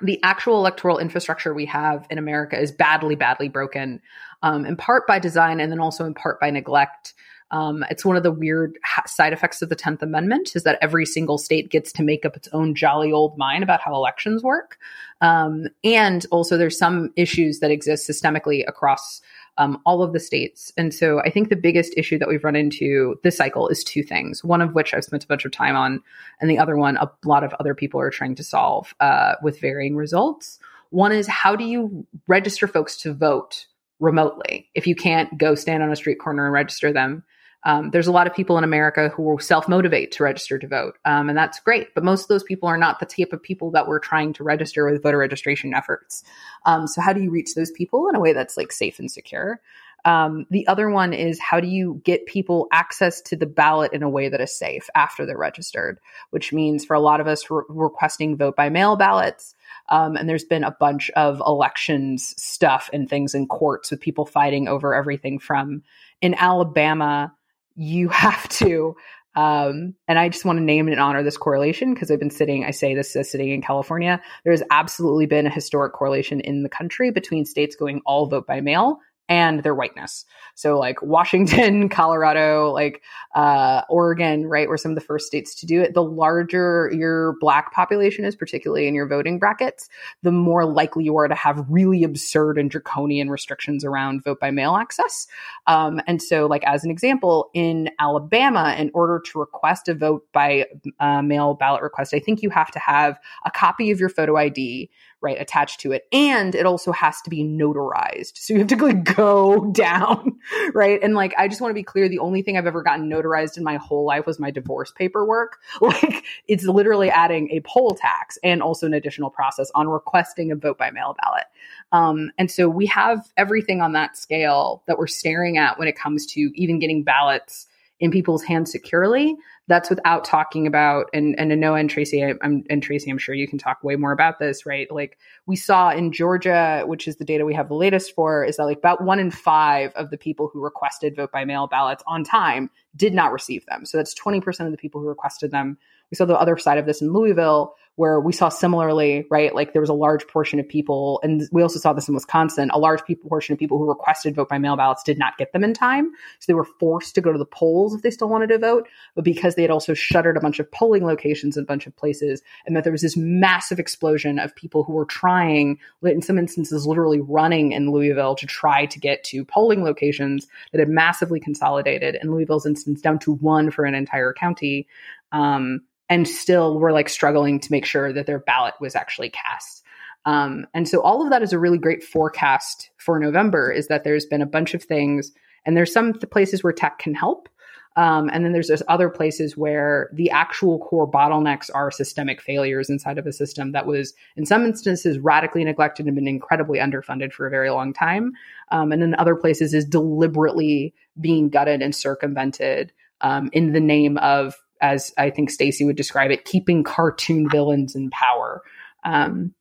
the 0.02 0.20
actual 0.24 0.58
electoral 0.58 0.98
infrastructure 0.98 1.54
we 1.54 1.66
have 1.66 2.06
in 2.10 2.18
America 2.18 2.60
is 2.60 2.72
badly, 2.72 3.16
badly 3.16 3.50
broken, 3.50 4.02
um, 4.42 4.66
in 4.66 4.76
part 4.76 5.08
by 5.08 5.20
design 5.20 5.60
and 5.60 5.72
then 5.72 5.80
also 5.80 6.06
in 6.06 6.14
part 6.14 6.40
by 6.40 6.50
neglect. 6.50 7.14
Um, 7.52 7.84
it's 7.90 8.06
one 8.06 8.16
of 8.16 8.24
the 8.24 8.32
weird 8.32 8.80
ha- 8.84 9.04
side 9.06 9.34
effects 9.34 9.62
of 9.62 9.70
the 9.70 9.76
10th 9.76 10.02
Amendment 10.02 10.56
is 10.56 10.64
that 10.64 10.78
every 10.82 11.06
single 11.06 11.38
state 11.38 11.70
gets 11.70 11.92
to 11.94 12.04
make 12.04 12.26
up 12.26 12.38
its 12.38 12.48
own 12.54 12.74
jolly 12.76 13.12
old 13.12 13.38
mind 13.38 13.62
about 13.62 13.82
how 13.82 13.94
elections 13.94 14.42
work. 14.42 14.78
Um, 15.20 15.68
and 15.84 16.26
also, 16.32 16.58
there's 16.58 16.78
some 16.78 17.12
issues 17.18 17.60
that 17.60 17.70
exist 17.70 18.10
systemically 18.10 18.64
across 18.68 19.22
um, 19.58 19.82
all 19.86 20.02
of 20.02 20.14
the 20.14 20.20
states. 20.20 20.72
And 20.78 20.94
so 20.94 21.20
I 21.20 21.30
think 21.30 21.50
the 21.50 21.56
biggest 21.56 21.94
issue 21.98 22.18
that 22.20 22.28
we've 22.28 22.44
run 22.44 22.56
into 22.56 23.16
this 23.24 23.38
cycle 23.38 23.68
is 23.68 23.84
two 23.84 24.04
things, 24.04 24.44
one 24.44 24.62
of 24.62 24.74
which 24.74 24.94
I've 24.94 25.04
spent 25.04 25.24
a 25.24 25.28
bunch 25.28 25.46
of 25.46 25.52
time 25.52 25.76
on, 25.76 26.02
and 26.40 26.50
the 26.50 26.58
other 26.58 26.78
one 26.78 26.98
a 26.98 27.12
lot 27.26 27.44
of 27.44 27.54
other 27.60 27.76
people 27.76 28.00
are 28.00 28.10
trying 28.10 28.36
to 28.36 28.44
solve 28.44 28.94
uh, 29.00 29.36
with 29.42 29.60
varying 29.60 29.96
results. 29.96 30.60
One 30.90 31.12
is 31.12 31.28
how 31.28 31.56
do 31.56 31.64
you 31.64 32.06
register 32.28 32.68
folks 32.68 32.98
to 32.98 33.14
vote 33.14 33.68
remotely 34.00 34.70
if 34.74 34.88
you 34.88 34.96
can't 34.96 35.38
go 35.38 35.56
stand 35.56 35.84
on 35.84 35.92
a 35.92 35.96
street 35.96 36.20
corner 36.20 36.46
and 36.46 36.54
register 36.54 36.92
them? 36.92 37.24
Um, 37.64 37.92
there's 37.92 38.08
a 38.08 38.12
lot 38.12 38.28
of 38.28 38.34
people 38.34 38.58
in 38.58 38.64
America 38.64 39.10
who 39.10 39.24
will 39.24 39.40
self 39.40 39.68
motivate 39.68 40.12
to 40.14 40.24
register 40.24 40.58
to 40.58 40.68
vote, 40.68 40.98
um, 41.06 41.30
and 41.30 41.38
that's 41.38 41.60
great. 41.60 41.94
But 41.94 42.04
most 42.04 42.24
of 42.24 42.28
those 42.28 42.44
people 42.44 42.68
are 42.68 42.78
not 42.78 43.00
the 43.00 43.06
type 43.06 43.34
of 43.34 43.44
people 43.44 43.72
that 43.72 43.88
we're 43.88 44.00
trying 44.00 44.34
to 44.34 44.44
register 44.44 44.90
with 44.90 45.04
voter 45.04 45.18
registration 45.18 45.74
efforts. 45.74 46.24
Um, 46.66 46.88
so, 46.88 47.02
how 47.02 47.14
do 47.14 47.22
you 47.22 47.30
reach 47.30 47.54
those 47.56 47.72
people 47.72 48.10
in 48.10 48.16
a 48.16 48.20
way 48.20 48.34
that's 48.34 48.58
like 48.58 48.72
safe 48.72 49.00
and 49.00 49.12
secure? 49.12 49.62
Um, 50.04 50.48
the 50.50 50.68
other 50.68 50.90
one 50.90 51.14
is 51.14 51.40
how 51.40 51.60
do 51.60 51.68
you 51.68 52.02
get 52.04 52.26
people 52.26 52.68
access 52.72 53.22
to 53.22 53.36
the 53.36 53.46
ballot 53.46 53.94
in 53.94 54.04
a 54.04 54.10
way 54.10 54.30
that 54.30 54.42
is 54.42 54.58
safe 54.58 54.90
after 54.96 55.26
they're 55.26 55.38
registered, 55.38 56.00
which 56.32 56.52
means 56.52 56.86
for 56.86 56.96
a 56.96 57.00
lot 57.00 57.22
of 57.22 57.28
us 57.28 57.50
re- 57.50 57.64
requesting 57.70 58.36
vote 58.36 58.56
by 58.56 58.70
mail 58.70 58.96
ballots. 58.96 59.54
Um, 59.90 60.16
and 60.16 60.28
there's 60.28 60.44
been 60.44 60.64
a 60.64 60.76
bunch 60.80 61.12
of 61.12 61.42
elections 61.46 62.34
stuff 62.42 62.90
and 62.94 63.10
things 63.10 63.36
in 63.36 63.48
courts 63.48 63.92
with 63.92 64.02
people 64.02 64.26
fighting 64.26 64.68
over 64.68 64.96
everything 64.96 65.38
from 65.38 65.84
in 66.22 66.34
Alabama 66.34 67.34
you 67.76 68.10
have 68.10 68.48
to 68.50 68.96
um, 69.36 69.96
and 70.08 70.20
I 70.20 70.28
just 70.28 70.44
want 70.44 70.58
to 70.58 70.64
name 70.64 70.88
and 70.88 71.00
honor 71.00 71.24
this 71.24 71.38
correlation 71.38 71.94
because 71.94 72.12
I've 72.12 72.20
been 72.20 72.30
sitting, 72.30 72.66
I 72.66 72.72
say 72.72 72.94
this 72.94 73.16
as 73.16 73.32
sitting 73.32 73.50
in 73.50 73.62
California. 73.62 74.22
There 74.44 74.52
has 74.52 74.64
absolutely 74.72 75.26
been 75.26 75.48
a 75.48 75.50
historic 75.50 75.94
correlation 75.94 76.42
in 76.42 76.64
the 76.64 76.70
country 76.70 77.12
between 77.12 77.46
states 77.46 77.76
going 77.76 78.02
all 78.06 78.26
vote 78.26 78.46
by 78.46 78.60
mail 78.60 79.00
and 79.32 79.64
their 79.64 79.74
whiteness. 79.74 80.26
So 80.56 80.78
like 80.78 81.02
Washington, 81.02 81.88
Colorado, 81.90 82.70
like 82.72 83.02
uh, 83.34 83.84
Oregon, 83.88 84.46
right, 84.46 84.68
were 84.68 84.78
some 84.78 84.92
of 84.92 84.96
the 84.96 85.06
first 85.06 85.26
states 85.26 85.56
to 85.56 85.66
do 85.66 85.80
it. 85.80 85.94
The 85.94 86.04
larger 86.04 86.92
your 86.94 87.38
black 87.40 87.72
population 87.72 88.26
is, 88.26 88.36
particularly 88.36 88.90
in 88.90 88.94
your 88.94 89.08
voting 89.08 89.40
brackets, 89.40 89.88
the 90.22 90.34
more 90.34 90.66
likely 90.66 91.06
you 91.06 91.16
are 91.16 91.30
to 91.30 91.36
have 91.36 91.66
really 91.70 92.04
absurd 92.04 92.58
and 92.58 92.70
draconian 92.70 93.30
restrictions 93.30 93.86
around 93.86 94.22
vote 94.26 94.42
by 94.42 94.52
mail 94.52 94.76
access. 94.76 95.28
Um, 95.66 96.02
and 96.08 96.22
so, 96.22 96.46
like 96.46 96.66
as 96.66 96.84
an 96.84 96.92
example, 96.92 97.52
in 97.54 97.90
Alabama, 98.00 98.76
in 98.78 98.92
order 98.94 99.22
to 99.32 99.40
request 99.40 99.88
a 99.88 99.94
vote 99.94 100.28
by 100.34 100.66
uh, 101.00 101.22
mail 101.22 101.54
ballot 101.54 101.84
request, 101.84 102.14
I 102.14 102.20
think 102.20 102.42
you 102.42 102.50
have 102.50 102.72
to 102.72 102.80
have 102.80 103.18
a 103.46 103.52
copy 103.52 103.92
of 103.92 104.00
your 104.02 104.10
photo 104.10 104.36
ID 104.36 104.90
right 105.22 105.40
attached 105.40 105.80
to 105.82 105.92
it. 105.92 106.08
And 106.12 106.56
it 106.56 106.66
also 106.66 106.92
has 106.92 107.22
to 107.22 107.30
be 107.30 107.44
notarized. 107.44 108.38
So 108.38 108.54
you 108.54 108.60
have 108.60 108.68
to 108.70 108.76
like 108.78 109.04
go 109.16 109.66
down 109.72 110.40
right? 110.74 111.00
And 111.02 111.14
like 111.14 111.34
i 111.38 111.48
just 111.48 111.62
want 111.62 111.72
to 111.72 111.76
be 111.76 111.84
clear 111.84 112.10
the 112.10 112.20
only 112.20 112.42
thing 112.42 112.58
i've 112.58 112.68
ever 112.68 112.84
gotten 112.84 113.10
notarized 113.10 113.58
in 113.58 113.64
my 113.64 113.78
whole 113.78 114.06
life 114.06 114.26
was 114.26 114.40
my 114.40 114.52
divorce 114.52 114.92
paperwork. 114.92 115.58
Like 115.82 116.24
it's 116.48 116.64
literally 116.64 117.10
adding 117.10 117.50
a 117.52 117.60
poll 117.62 117.92
tax 117.92 118.38
and 118.44 118.62
also 118.62 118.86
an 118.86 118.94
additional 118.94 119.30
process 119.30 119.72
on 119.76 119.88
requesting 119.88 120.52
a 120.52 120.56
vote 120.56 120.78
by 120.78 120.92
mail 120.92 121.16
ballot. 121.22 121.44
Um, 121.92 122.32
and 122.38 122.50
so 122.50 122.70
we 122.70 122.86
have 122.88 123.30
everything 123.36 123.82
on 123.82 123.94
that 123.94 124.16
scale 124.16 124.84
that 124.88 124.98
we're 124.98 125.08
staring 125.08 125.58
at 125.58 125.78
when 125.80 125.88
it 125.88 125.98
comes 125.98 126.26
to 126.28 126.52
even 126.56 126.80
getting 126.80 127.04
ballots 127.04 127.68
in 128.00 128.12
people's 128.12 128.44
hands 128.44 128.72
securely 128.72 129.36
that's 129.68 129.90
without 129.90 130.26
talking 130.26 130.68
about 130.68 131.10
and 131.14 131.36
and 131.40 131.52
Anoa 131.52 131.80
and 131.80 131.90
Tracey 131.90 132.24
I'm 132.24 132.64
and 132.70 132.84
Tracey 132.84 133.10
I'm 133.10 133.18
sure 133.18 133.36
you 133.36 133.48
can 133.48 133.60
talk 133.60 133.84
way 133.84 133.96
more 133.96 134.12
about 134.12 134.40
this 134.40 134.66
right? 134.66 134.92
Like 134.92 135.18
we 135.46 135.56
saw 135.56 135.92
in 135.92 136.12
Georgia 136.12 136.84
which 136.86 137.08
is 137.08 137.18
the 137.18 137.26
data 137.26 137.46
we 137.46 137.54
have 137.54 137.70
the 137.70 137.76
latest 137.76 138.14
for 138.16 138.44
is 138.44 138.58
that 138.58 138.66
like 138.66 138.80
about 138.80 139.04
1 139.04 139.20
in 139.20 139.32
5 139.32 139.92
of 139.94 140.10
the 140.10 140.18
people 140.18 140.50
who 140.52 140.62
requested 140.62 141.16
vote 141.16 141.32
by 141.32 141.46
mail 141.46 141.68
ballots 141.68 142.04
on 142.08 142.24
time 142.24 142.70
did 142.96 143.14
not 143.14 143.32
receive 143.32 143.66
them. 143.68 143.86
So 143.86 143.98
that's 143.98 144.14
20% 144.14 144.66
of 144.66 144.72
the 144.72 144.78
people 144.78 145.00
who 145.00 145.08
requested 145.08 145.52
them. 145.52 145.78
We 146.10 146.16
saw 146.16 146.26
the 146.26 146.40
other 146.40 146.58
side 146.58 146.78
of 146.78 146.86
this 146.86 147.02
in 147.02 147.14
Louisville 147.14 147.76
where 147.96 148.20
we 148.20 148.32
saw 148.32 148.50
similarly, 148.50 149.26
right? 149.30 149.54
Like 149.54 149.74
there 149.74 149.82
was 149.82 149.90
a 149.90 149.94
large 149.94 150.26
portion 150.28 150.60
of 150.60 150.68
people, 150.68 151.20
and 151.24 151.44
we 151.52 151.62
also 151.62 151.78
saw 151.78 151.94
this 151.94 152.08
in 152.08 152.16
Wisconsin, 152.16 152.72
a 152.72 152.80
large 152.80 153.02
portion 153.28 153.54
of 153.54 153.60
people 153.60 153.78
who 153.78 153.88
requested 153.88 154.36
vote 154.36 154.50
by 154.50 154.58
mail 154.58 154.78
ballots 154.78 155.04
did 155.04 155.20
not 155.20 155.38
get 155.38 155.52
them 155.52 155.64
in 155.64 155.74
time. 155.74 156.12
So 156.40 156.46
they 156.48 156.54
were 156.54 156.68
forced 156.80 157.16
to 157.16 157.22
go 157.22 157.32
to 157.32 157.38
the 157.38 157.46
polls 157.46 157.94
if 157.94 158.02
they 158.02 158.10
still 158.10 158.30
wanted 158.30 158.48
to 158.48 158.58
vote. 158.58 158.88
But 159.16 159.26
because 159.26 159.56
they 159.56 159.62
had 159.62 159.72
also 159.72 159.94
shuttered 159.94 160.38
a 160.38 160.42
bunch 160.42 160.60
of 160.60 160.72
polling 160.72 161.06
locations 161.06 161.58
in 161.58 161.64
a 161.64 161.68
bunch 161.68 161.86
of 161.86 161.96
places, 161.96 162.42
and 162.66 162.76
that 162.76 162.84
there 162.84 162.94
was 162.94 163.02
this 163.02 163.18
massive 163.18 163.78
explosion 163.78 164.40
of 164.40 164.56
people 164.56 164.84
who 164.84 164.94
were 164.94 165.06
trying, 165.06 165.78
in 166.04 166.22
some 166.22 166.40
instances, 166.40 166.88
literally 166.88 167.20
running 167.20 167.74
in 167.74 167.92
Louisville 167.92 168.36
to 168.36 168.46
try 168.46 168.86
to 168.86 169.00
get 169.00 169.24
to 169.26 169.44
polling 169.46 169.84
locations 169.84 170.48
that 170.72 170.80
had 170.80 170.90
massively 170.90 171.40
consolidated, 171.40 172.18
in 172.22 172.32
Louisville's 172.32 172.66
instance, 172.66 173.02
down 173.02 173.20
to 173.20 173.34
one 173.34 173.70
for 173.70 173.84
an 173.84 173.96
entire 173.96 174.34
county. 174.34 174.88
Um, 175.34 175.82
and 176.12 176.28
still 176.28 176.78
were 176.78 176.92
like 176.92 177.08
struggling 177.08 177.58
to 177.58 177.72
make 177.72 177.86
sure 177.86 178.12
that 178.12 178.28
their 178.28 178.40
ballot 178.40 178.74
was 178.82 178.96
actually 178.96 179.30
cast. 179.30 179.82
Um, 180.26 180.68
and 180.74 180.88
so 180.88 181.02
all 181.02 181.24
of 181.24 181.30
that 181.30 181.42
is 181.42 181.54
a 181.54 181.58
really 181.58 181.78
great 181.78 182.04
forecast 182.04 182.92
for 182.98 183.18
November 183.18 183.72
is 183.72 183.88
that 183.88 184.04
there's 184.04 184.26
been 184.26 184.42
a 184.42 184.46
bunch 184.46 184.74
of 184.74 184.84
things 184.84 185.32
and 185.66 185.76
there's 185.76 185.94
some 185.94 186.12
places 186.14 186.64
where 186.64 186.74
tech 186.74 187.00
can 187.00 187.16
help. 187.16 187.48
Um, 187.96 188.30
and 188.32 188.44
then 188.44 188.52
there's 188.52 188.72
other 188.90 189.10
places 189.10 189.56
where 189.56 190.10
the 190.14 190.30
actual 190.32 190.80
core 190.80 191.10
bottlenecks 191.10 191.70
are 191.74 191.92
systemic 191.92 192.42
failures 192.42 192.90
inside 192.90 193.18
of 193.18 193.26
a 193.26 193.34
system 193.34 193.72
that 193.72 193.86
was, 193.86 194.14
in 194.36 194.46
some 194.46 194.66
instances, 194.66 195.18
radically 195.18 195.64
neglected 195.64 196.08
and 196.08 196.16
been 196.16 196.28
incredibly 196.28 196.80
underfunded 196.80 197.32
for 197.32 197.48
a 197.48 197.50
very 197.50 197.70
long 197.70 197.94
time. 197.94 198.34
Um, 198.70 198.92
and 198.92 199.02
in 199.02 199.16
other 199.16 199.36
places 199.36 199.74
is 199.74 199.86
deliberately 199.86 200.94
being 201.20 201.50
gutted 201.50 201.82
and 201.82 201.96
circumvented 201.96 202.92
um, 203.22 203.50
in 203.54 203.72
the 203.72 203.82
name 203.82 204.18
of 204.18 204.56
as 204.82 205.14
I 205.18 205.30
think 205.30 205.50
Stacey 205.50 205.86
would 205.86 205.96
describe 205.96 206.32
it, 206.32 206.46
keeping 206.46 206.84
cartoon 206.84 207.50
villains 207.50 207.96
in 207.96 208.10
power. 208.10 208.62
Um, 209.04 209.54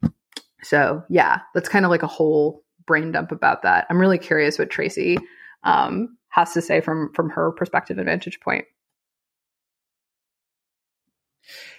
so 0.63 1.05
yeah, 1.09 1.41
that's 1.55 1.69
kind 1.69 1.85
of 1.85 1.91
like 1.91 2.03
a 2.03 2.09
whole 2.09 2.65
brain 2.87 3.13
dump 3.13 3.33
about 3.33 3.63
that. 3.63 3.87
I'm 3.89 3.99
really 3.99 4.19
curious 4.19 4.59
what 4.59 4.71
Tracey 4.71 5.19
um, 5.63 6.17
has 6.29 6.53
to 6.55 6.63
say 6.63 6.81
from 6.81 7.13
from 7.15 7.31
her 7.31 7.53
perspective 7.53 7.99
and 7.99 8.07
vantage 8.07 8.41
point. 8.41 8.65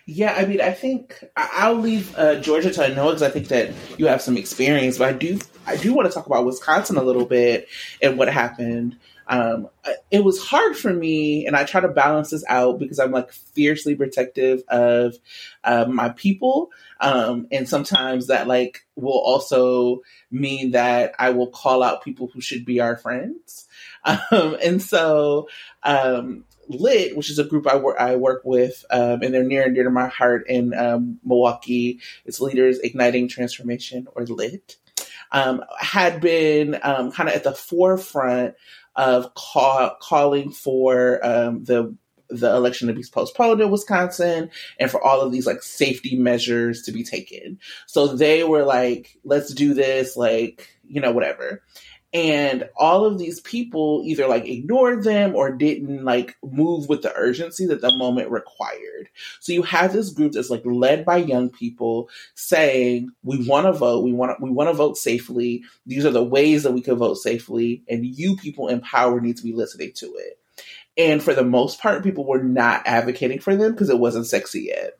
Yeah, 0.05 0.33
I 0.35 0.45
mean, 0.45 0.61
I 0.61 0.71
think 0.71 1.23
I'll 1.37 1.75
leave 1.75 2.17
uh, 2.17 2.39
Georgia 2.39 2.71
to 2.71 2.81
Anoa 2.81 3.09
because 3.09 3.21
I 3.21 3.29
think 3.29 3.47
that 3.49 3.71
you 3.97 4.07
have 4.07 4.21
some 4.21 4.35
experience, 4.35 4.97
but 4.97 5.09
I 5.09 5.13
do 5.13 5.39
I 5.65 5.77
do 5.77 5.93
want 5.93 6.07
to 6.07 6.13
talk 6.13 6.25
about 6.25 6.45
Wisconsin 6.45 6.97
a 6.97 7.03
little 7.03 7.25
bit 7.25 7.67
and 8.01 8.17
what 8.17 8.27
happened 8.27 8.97
um, 9.31 9.69
it 10.11 10.25
was 10.25 10.43
hard 10.43 10.75
for 10.75 10.93
me, 10.93 11.47
and 11.47 11.55
I 11.55 11.63
try 11.63 11.79
to 11.79 11.87
balance 11.87 12.31
this 12.31 12.43
out 12.49 12.79
because 12.79 12.99
I'm 12.99 13.11
like 13.11 13.31
fiercely 13.31 13.95
protective 13.95 14.61
of 14.67 15.15
uh, 15.63 15.85
my 15.85 16.09
people, 16.09 16.69
um, 16.99 17.47
and 17.49 17.67
sometimes 17.67 18.27
that 18.27 18.47
like 18.47 18.85
will 18.97 19.17
also 19.17 20.01
mean 20.31 20.71
that 20.71 21.13
I 21.17 21.29
will 21.29 21.47
call 21.47 21.81
out 21.81 22.03
people 22.03 22.29
who 22.33 22.41
should 22.41 22.65
be 22.65 22.81
our 22.81 22.97
friends, 22.97 23.67
um, 24.03 24.57
and 24.61 24.81
so. 24.81 25.47
Um, 25.81 26.43
Lit, 26.67 27.17
which 27.17 27.29
is 27.29 27.37
a 27.37 27.43
group 27.43 27.67
I 27.67 27.75
work 27.75 27.97
I 27.99 28.15
work 28.15 28.43
with, 28.45 28.85
um, 28.91 29.23
and 29.23 29.33
they're 29.33 29.43
near 29.43 29.63
and 29.63 29.75
dear 29.75 29.83
to 29.83 29.89
my 29.89 30.07
heart 30.07 30.47
in 30.47 30.73
um, 30.73 31.19
Milwaukee. 31.21 31.99
It's 32.23 32.39
Leaders 32.39 32.79
Igniting 32.79 33.27
Transformation, 33.27 34.07
or 34.15 34.25
Lit, 34.25 34.77
um, 35.31 35.63
had 35.79 36.21
been 36.21 36.79
um, 36.81 37.11
kind 37.11 37.27
of 37.27 37.35
at 37.35 37.43
the 37.43 37.53
forefront 37.53 38.55
of 38.95 39.33
call, 39.35 39.95
calling 40.01 40.51
for 40.51 41.25
um, 41.25 41.63
the 41.63 41.95
the 42.29 42.55
election 42.55 42.87
to 42.87 42.93
be 42.93 43.03
postponed 43.11 43.59
in 43.61 43.69
Wisconsin 43.69 44.49
and 44.79 44.89
for 44.89 45.03
all 45.03 45.19
of 45.19 45.31
these 45.31 45.45
like 45.45 45.61
safety 45.61 46.15
measures 46.15 46.81
to 46.83 46.91
be 46.91 47.03
taken. 47.03 47.59
So 47.87 48.07
they 48.07 48.45
were 48.45 48.63
like, 48.63 49.17
let's 49.25 49.53
do 49.53 49.73
this, 49.73 50.15
like, 50.15 50.69
you 50.87 51.01
know, 51.01 51.11
whatever 51.11 51.61
and 52.13 52.67
all 52.75 53.05
of 53.05 53.17
these 53.17 53.39
people 53.39 54.03
either 54.05 54.27
like 54.27 54.45
ignored 54.45 55.03
them 55.03 55.33
or 55.33 55.51
didn't 55.51 56.03
like 56.03 56.35
move 56.43 56.89
with 56.89 57.03
the 57.03 57.15
urgency 57.15 57.65
that 57.67 57.79
the 57.79 57.95
moment 57.95 58.29
required. 58.29 59.09
So 59.39 59.53
you 59.53 59.61
have 59.63 59.93
this 59.93 60.09
group 60.09 60.33
that's 60.33 60.49
like 60.49 60.63
led 60.65 61.05
by 61.05 61.17
young 61.17 61.49
people 61.49 62.09
saying 62.35 63.11
we 63.23 63.47
want 63.47 63.67
to 63.67 63.73
vote. 63.73 64.03
We 64.03 64.11
want 64.11 64.41
we 64.41 64.49
want 64.49 64.69
to 64.69 64.73
vote 64.73 64.97
safely. 64.97 65.63
These 65.85 66.05
are 66.05 66.11
the 66.11 66.23
ways 66.23 66.63
that 66.63 66.73
we 66.73 66.81
can 66.81 66.95
vote 66.97 67.15
safely 67.15 67.83
and 67.87 68.05
you 68.05 68.35
people 68.35 68.67
in 68.67 68.81
power 68.81 69.21
need 69.21 69.37
to 69.37 69.43
be 69.43 69.53
listening 69.53 69.93
to 69.95 70.07
it. 70.07 70.37
And 70.97 71.23
for 71.23 71.33
the 71.33 71.45
most 71.45 71.79
part 71.79 72.03
people 72.03 72.25
were 72.25 72.43
not 72.43 72.83
advocating 72.85 73.39
for 73.39 73.55
them 73.55 73.71
because 73.71 73.89
it 73.89 73.99
wasn't 73.99 74.27
sexy 74.27 74.63
yet. 74.63 74.97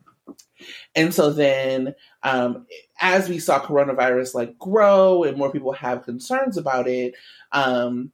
And 0.94 1.12
so 1.12 1.30
then, 1.30 1.94
um, 2.22 2.66
as 3.00 3.28
we 3.28 3.38
saw 3.38 3.60
coronavirus 3.60 4.34
like 4.34 4.58
grow 4.58 5.24
and 5.24 5.36
more 5.36 5.50
people 5.50 5.72
have 5.72 6.04
concerns 6.04 6.56
about 6.56 6.88
it, 6.88 7.14
um, 7.50 8.12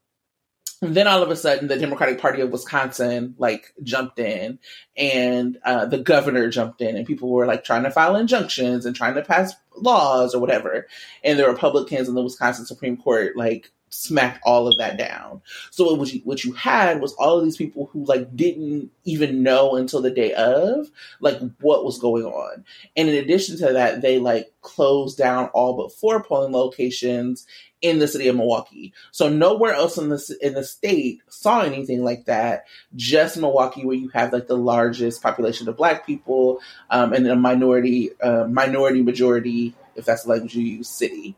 then 0.81 1.09
all 1.09 1.23
of 1.23 1.31
a 1.31 1.37
sudden 1.37 1.69
the 1.69 1.77
Democratic 1.77 2.21
Party 2.21 2.41
of 2.41 2.51
Wisconsin 2.51 3.35
like 3.39 3.75
jumped 3.83 4.19
in 4.19 4.59
and 4.97 5.59
uh, 5.65 5.87
the 5.87 5.99
governor 5.99 6.49
jumped 6.49 6.81
in 6.81 6.97
and 6.97 7.07
people 7.07 7.31
were 7.31 7.47
like 7.47 7.65
trying 7.65 7.83
to 7.83 7.91
file 7.91 8.17
injunctions 8.17 8.87
and 8.87 8.95
trying 8.95 9.15
to 9.15 9.23
pass 9.23 9.55
laws 9.77 10.35
or 10.35 10.41
whatever. 10.41 10.87
And 11.25 11.39
the 11.39 11.49
Republicans 11.49 12.09
in 12.09 12.15
the 12.15 12.23
Wisconsin 12.23 12.65
Supreme 12.65 12.97
Court 12.97 13.37
like 13.37 13.73
smacked 13.91 14.41
all 14.45 14.69
of 14.69 14.77
that 14.79 14.97
down. 14.97 15.43
So 15.71 15.93
what 15.95 16.13
you 16.13 16.21
what 16.25 16.45
you 16.45 16.53
had 16.53 17.01
was 17.01 17.13
all 17.15 17.39
of 17.39 17.45
these 17.45 17.57
people 17.57 17.89
who 17.93 18.05
like 18.05 18.35
didn't 18.37 18.91
even 19.05 19.43
know 19.43 19.77
until 19.77 20.03
the 20.03 20.11
day 20.11 20.33
of 20.35 20.91
like 21.21 21.39
what 21.61 21.85
was 21.85 21.99
going 21.99 22.25
on. 22.25 22.65
And 22.97 23.09
in 23.09 23.15
addition 23.17 23.57
to 23.59 23.73
that, 23.73 24.03
they 24.03 24.19
like 24.19 24.53
closed 24.61 25.19
down 25.19 25.47
all 25.49 25.75
but 25.77 25.93
four 25.93 26.23
polling 26.23 26.53
locations 26.53 27.47
in 27.81 27.99
the 27.99 28.09
city 28.09 28.29
of 28.29 28.37
Milwaukee. 28.37 28.93
So 29.13 29.29
nowhere 29.29 29.73
else 29.73 29.99
in 29.99 30.09
the 30.09 30.39
in 30.43 30.55
the 30.55 30.65
state 30.65 31.21
saw 31.29 31.61
anything 31.61 32.03
like 32.03 32.27
that. 32.27 32.65
Just 32.97 33.37
Milwaukee, 33.37 33.85
where 33.85 33.97
you 33.97 34.09
have 34.09 34.33
like 34.33 34.49
the 34.49 34.57
largest 34.57 35.23
population 35.23 35.69
of 35.69 35.77
Black 35.77 36.05
people 36.05 36.61
um, 36.91 37.13
and 37.13 37.27
a 37.27 37.37
minority 37.37 38.11
uh, 38.21 38.45
minority 38.45 39.03
majority, 39.03 39.75
if 39.95 40.05
that's 40.05 40.25
the 40.25 40.31
language 40.31 40.55
you 40.55 40.63
use, 40.63 40.89
city. 40.89 41.37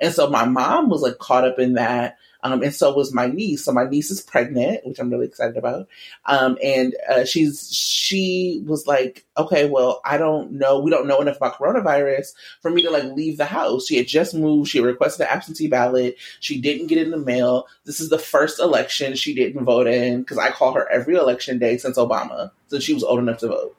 And 0.00 0.14
so 0.14 0.28
my 0.28 0.44
mom 0.44 0.88
was 0.88 1.02
like 1.02 1.18
caught 1.18 1.46
up 1.46 1.58
in 1.58 1.74
that. 1.74 2.18
Um, 2.42 2.62
and 2.62 2.74
so 2.74 2.94
was 2.94 3.12
my 3.12 3.26
niece. 3.26 3.64
So 3.64 3.72
my 3.72 3.84
niece 3.84 4.10
is 4.10 4.22
pregnant, 4.22 4.86
which 4.86 4.98
I'm 4.98 5.10
really 5.10 5.26
excited 5.26 5.58
about. 5.58 5.88
Um, 6.24 6.56
and 6.64 6.94
uh, 7.08 7.24
she's 7.24 7.70
she 7.70 8.62
was 8.66 8.86
like, 8.86 9.26
okay, 9.36 9.68
well, 9.68 10.00
I 10.06 10.16
don't 10.16 10.52
know, 10.52 10.80
we 10.80 10.90
don't 10.90 11.06
know 11.06 11.20
enough 11.20 11.36
about 11.36 11.58
coronavirus 11.58 12.32
for 12.62 12.70
me 12.70 12.82
to 12.82 12.90
like 12.90 13.04
leave 13.04 13.36
the 13.36 13.44
house. 13.44 13.86
She 13.86 13.98
had 13.98 14.08
just 14.08 14.34
moved. 14.34 14.70
She 14.70 14.80
requested 14.80 15.26
an 15.26 15.32
absentee 15.32 15.68
ballot. 15.68 16.16
She 16.40 16.60
didn't 16.60 16.86
get 16.86 16.98
in 16.98 17.10
the 17.10 17.18
mail. 17.18 17.66
This 17.84 18.00
is 18.00 18.08
the 18.08 18.18
first 18.18 18.58
election 18.58 19.16
she 19.16 19.34
didn't 19.34 19.64
vote 19.64 19.86
in 19.86 20.20
because 20.20 20.38
I 20.38 20.50
call 20.50 20.72
her 20.72 20.90
every 20.90 21.16
election 21.16 21.58
day 21.58 21.76
since 21.76 21.98
Obama, 21.98 22.52
since 22.68 22.84
she 22.84 22.94
was 22.94 23.04
old 23.04 23.18
enough 23.18 23.38
to 23.40 23.48
vote. 23.48 23.76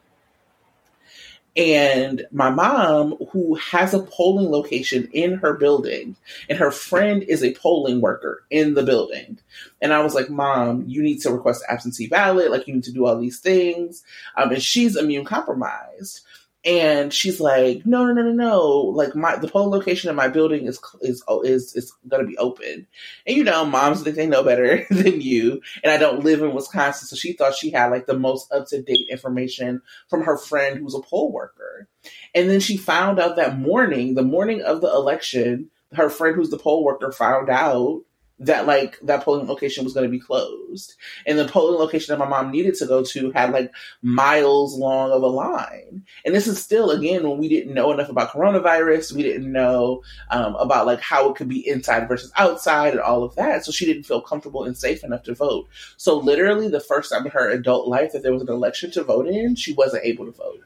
And 1.58 2.26
my 2.32 2.50
mom, 2.50 3.18
who 3.32 3.56
has 3.56 3.94
a 3.94 4.04
polling 4.04 4.50
location 4.50 5.10
in 5.12 5.34
her 5.34 5.54
building, 5.54 6.16
and 6.48 6.58
her 6.58 6.72
friend 6.72 7.24
is 7.24 7.44
a 7.44 7.54
polling 7.56 8.00
worker 8.00 8.44
in 8.50 8.74
the 8.74 8.84
building. 8.84 9.38
And 9.82 9.94
I 9.94 10.02
was 10.02 10.16
like, 10.16 10.30
Mom, 10.30 10.86
you 10.88 11.04
need 11.04 11.20
to 11.22 11.32
request 11.32 11.66
absentee 11.68 12.08
ballot. 12.08 12.52
Like, 12.52 12.68
you 12.68 12.76
need 12.76 12.86
to 12.86 12.94
do 12.94 13.06
all 13.06 13.20
these 13.20 13.40
things. 13.40 14.04
Um, 14.38 14.52
and 14.52 14.64
she's 14.64 14.96
immune 14.96 15.26
compromised. 15.26 16.22
And 16.64 17.12
she's 17.12 17.40
like, 17.40 17.88
no, 17.88 18.06
no, 18.06 18.14
no, 18.14 18.22
no, 18.22 18.32
no. 18.32 18.68
Like 18.70 19.16
my 19.16 19.36
the 19.36 19.48
polling 19.48 19.72
location 19.72 20.10
of 20.12 20.16
my 20.16 20.28
building 20.28 20.68
is 20.68 20.80
oh, 21.28 21.42
is 21.42 21.64
is 21.74 21.76
is 21.76 21.94
going 22.08 22.22
to 22.22 22.28
be 22.28 22.38
open. 22.38 22.86
And 23.26 23.36
you 23.36 23.44
know, 23.44 23.66
moms 23.66 24.04
think 24.04 24.16
they 24.16 24.28
know 24.28 24.44
better 24.44 24.86
than 24.92 25.22
you. 25.22 25.62
And 25.84 25.92
I 25.92 25.98
don't 25.98 26.24
live 26.24 26.42
in 26.42 26.54
Wisconsin, 26.54 27.08
so 27.08 27.16
she 27.16 27.34
thought 27.34 27.56
she 27.56 27.72
had 27.72 27.90
like 27.90 28.06
the 28.06 28.18
most 28.18 28.52
up 28.52 28.68
to 28.68 28.82
date 28.82 29.08
information 29.10 29.82
from 30.08 30.24
her 30.24 30.38
friend 30.38 30.78
who's 30.78 30.94
a 30.94 31.02
poll 31.02 31.32
worker. 31.32 31.88
And 32.36 32.48
then 32.48 32.60
she 32.60 32.78
found 32.78 33.20
out 33.20 33.38
that 33.38 33.58
morning, 33.58 34.14
the 34.14 34.24
morning 34.24 34.62
of 34.62 34.82
the 34.82 34.92
election, 34.92 35.72
her 35.94 36.10
friend 36.10 36.36
who's 36.36 36.52
the 36.52 36.60
poll 36.60 36.84
worker 36.84 37.12
found 37.12 37.50
out 37.50 38.04
that 38.42 38.66
like 38.66 39.00
that 39.04 39.24
polling 39.24 39.48
location 39.48 39.84
was 39.84 39.94
going 39.94 40.06
to 40.06 40.10
be 40.12 40.20
closed. 40.20 40.96
And 41.28 41.38
the 41.38 41.48
polling 41.48 41.80
location 41.80 42.12
that 42.12 42.24
my 42.24 42.28
mom 42.28 42.52
needed 42.52 42.74
to 42.76 42.88
go 42.88 43.04
to 43.04 43.32
had 43.32 43.52
like 43.52 43.72
miles 44.02 44.76
long 44.76 45.12
of 45.12 45.22
a 45.22 45.28
line. 45.28 46.04
And 46.26 46.34
this 46.34 46.48
is 46.48 46.62
still 46.62 46.90
again 46.90 47.28
when 47.28 47.38
we 47.38 47.48
didn't 47.48 47.74
know 47.74 47.92
enough 47.92 48.10
about 48.10 48.32
coronavirus 48.32 49.14
we 49.14 49.22
didn't 49.22 49.52
know 49.52 50.02
um, 50.32 50.56
about 50.56 50.88
like 50.88 51.02
how 51.02 51.30
it 51.30 51.36
could 51.36 51.48
be 51.48 51.68
inside 51.68 52.08
versus 52.08 52.32
outside 52.36 52.94
and 52.94 53.02
all 53.02 53.24
of 53.24 53.36
that. 53.36 53.64
So 53.64 53.72
she 53.72 53.86
didn't 53.86 54.04
feel 54.04 54.22
comfortable 54.22 54.64
and 54.64 54.76
safe 54.76 55.04
enough 55.04 55.24
to 55.24 55.36
vote. 55.36 55.68
So 55.98 56.18
literally 56.18 56.68
the 56.68 56.80
first 56.80 57.12
time 57.12 57.26
in 57.26 57.32
her 57.32 57.50
adult 57.50 57.88
life 57.88 58.12
that 58.14 58.24
there 58.24 58.34
was 58.34 58.42
an 58.42 58.50
election 58.50 58.90
to 58.92 59.04
vote 59.04 59.28
in 59.28 59.56
she 59.56 59.74
wasn't 59.74 60.04
able 60.04 60.26
to 60.26 60.32
vote. 60.32 60.62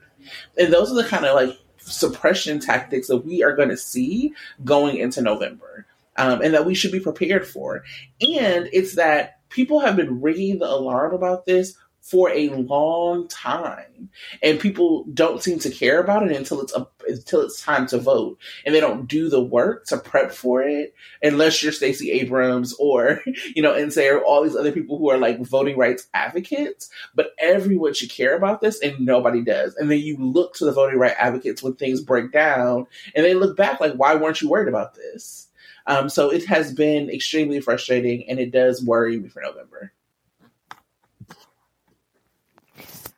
And 0.58 0.72
those 0.72 0.90
are 0.90 0.94
the 0.94 1.04
kind 1.04 1.26
of 1.26 1.34
like 1.34 1.58
suppression 1.78 2.58
tactics 2.58 3.08
that 3.08 3.18
we 3.18 3.44
are 3.44 3.54
going 3.54 3.68
to 3.68 3.76
see 3.76 4.32
going 4.64 4.96
into 4.96 5.22
november 5.22 5.86
um, 6.16 6.40
and 6.42 6.54
that 6.54 6.66
we 6.66 6.74
should 6.74 6.92
be 6.92 7.00
prepared 7.00 7.46
for. 7.46 7.84
And 8.20 8.68
it's 8.72 8.96
that 8.96 9.40
people 9.48 9.80
have 9.80 9.96
been 9.96 10.20
ringing 10.20 10.58
the 10.58 10.68
alarm 10.68 11.14
about 11.14 11.46
this 11.46 11.76
for 12.06 12.30
a 12.30 12.50
long 12.50 13.26
time, 13.26 14.10
and 14.40 14.60
people 14.60 15.04
don't 15.12 15.42
seem 15.42 15.58
to 15.58 15.70
care 15.70 16.00
about 16.00 16.24
it 16.24 16.36
until 16.36 16.60
it's 16.60 16.72
a, 16.72 16.86
until 17.08 17.40
it's 17.40 17.60
time 17.60 17.84
to 17.88 17.98
vote, 17.98 18.38
and 18.64 18.72
they 18.72 18.78
don't 18.78 19.08
do 19.08 19.28
the 19.28 19.42
work 19.42 19.86
to 19.86 19.96
prep 19.98 20.30
for 20.30 20.62
it 20.62 20.94
unless 21.20 21.60
you're 21.60 21.72
Stacey 21.72 22.12
Abrams 22.12 22.74
or 22.78 23.22
you 23.56 23.60
know, 23.60 23.74
and 23.74 23.92
say 23.92 24.08
all 24.12 24.44
these 24.44 24.54
other 24.54 24.70
people 24.70 24.98
who 24.98 25.10
are 25.10 25.18
like 25.18 25.40
voting 25.40 25.76
rights 25.76 26.06
advocates. 26.14 26.88
But 27.12 27.32
everyone 27.40 27.94
should 27.94 28.10
care 28.10 28.36
about 28.36 28.60
this, 28.60 28.80
and 28.80 29.00
nobody 29.00 29.42
does. 29.42 29.74
And 29.74 29.90
then 29.90 29.98
you 29.98 30.16
look 30.16 30.54
to 30.56 30.64
the 30.64 30.72
voting 30.72 31.00
rights 31.00 31.16
advocates 31.18 31.60
when 31.60 31.74
things 31.74 32.02
break 32.02 32.30
down, 32.30 32.86
and 33.16 33.24
they 33.24 33.34
look 33.34 33.56
back 33.56 33.80
like, 33.80 33.94
why 33.94 34.14
weren't 34.14 34.40
you 34.40 34.48
worried 34.48 34.68
about 34.68 34.94
this? 34.94 35.45
Um, 35.86 36.08
so 36.08 36.30
it 36.30 36.46
has 36.46 36.72
been 36.72 37.08
extremely 37.10 37.60
frustrating, 37.60 38.28
and 38.28 38.38
it 38.38 38.50
does 38.50 38.84
worry 38.84 39.18
me 39.18 39.28
for 39.28 39.42
November. 39.42 39.92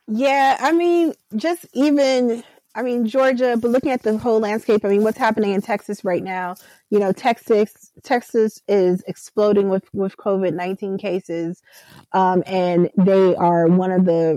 Yeah, 0.06 0.56
I 0.58 0.72
mean, 0.72 1.12
just 1.36 1.66
even, 1.74 2.42
I 2.74 2.82
mean, 2.82 3.06
Georgia, 3.06 3.58
but 3.60 3.70
looking 3.70 3.90
at 3.90 4.02
the 4.02 4.16
whole 4.16 4.40
landscape, 4.40 4.84
I 4.84 4.88
mean, 4.88 5.02
what's 5.02 5.18
happening 5.18 5.52
in 5.52 5.60
Texas 5.60 6.02
right 6.02 6.22
now? 6.22 6.54
You 6.88 6.98
know, 6.98 7.12
Texas, 7.12 7.90
Texas 8.02 8.62
is 8.68 9.04
exploding 9.06 9.68
with 9.68 9.84
with 9.92 10.16
COVID 10.16 10.54
nineteen 10.54 10.96
cases, 10.96 11.60
um, 12.12 12.42
and 12.46 12.90
they 12.96 13.34
are 13.36 13.66
one 13.66 13.92
of 13.92 14.06
the 14.06 14.36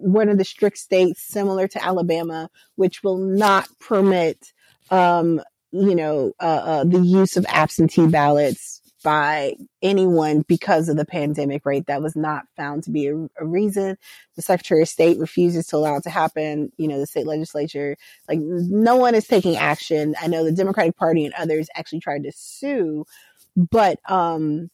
one 0.00 0.28
of 0.28 0.38
the 0.38 0.44
strict 0.44 0.78
states 0.78 1.22
similar 1.22 1.68
to 1.68 1.84
Alabama, 1.84 2.50
which 2.74 3.04
will 3.04 3.18
not 3.18 3.68
permit 3.78 4.52
um, 4.90 5.40
you 5.74 5.96
know, 5.96 6.32
uh, 6.40 6.44
uh, 6.44 6.84
the 6.84 7.00
use 7.00 7.36
of 7.36 7.44
absentee 7.48 8.06
ballots 8.06 8.80
by 9.02 9.54
anyone 9.82 10.42
because 10.46 10.88
of 10.88 10.96
the 10.96 11.04
pandemic, 11.04 11.66
right? 11.66 11.84
That 11.86 12.00
was 12.00 12.14
not 12.14 12.44
found 12.56 12.84
to 12.84 12.90
be 12.90 13.08
a, 13.08 13.16
a, 13.38 13.44
reason. 13.44 13.98
The 14.36 14.42
Secretary 14.42 14.82
of 14.82 14.88
State 14.88 15.18
refuses 15.18 15.66
to 15.66 15.76
allow 15.76 15.96
it 15.96 16.04
to 16.04 16.10
happen. 16.10 16.70
You 16.78 16.88
know, 16.88 16.98
the 16.98 17.06
state 17.06 17.26
legislature, 17.26 17.96
like 18.28 18.38
no 18.40 18.96
one 18.96 19.14
is 19.14 19.26
taking 19.26 19.56
action. 19.56 20.14
I 20.20 20.28
know 20.28 20.44
the 20.44 20.52
Democratic 20.52 20.96
Party 20.96 21.24
and 21.24 21.34
others 21.34 21.68
actually 21.74 22.00
tried 22.00 22.22
to 22.22 22.32
sue, 22.32 23.04
but, 23.56 23.98
um, 24.08 24.70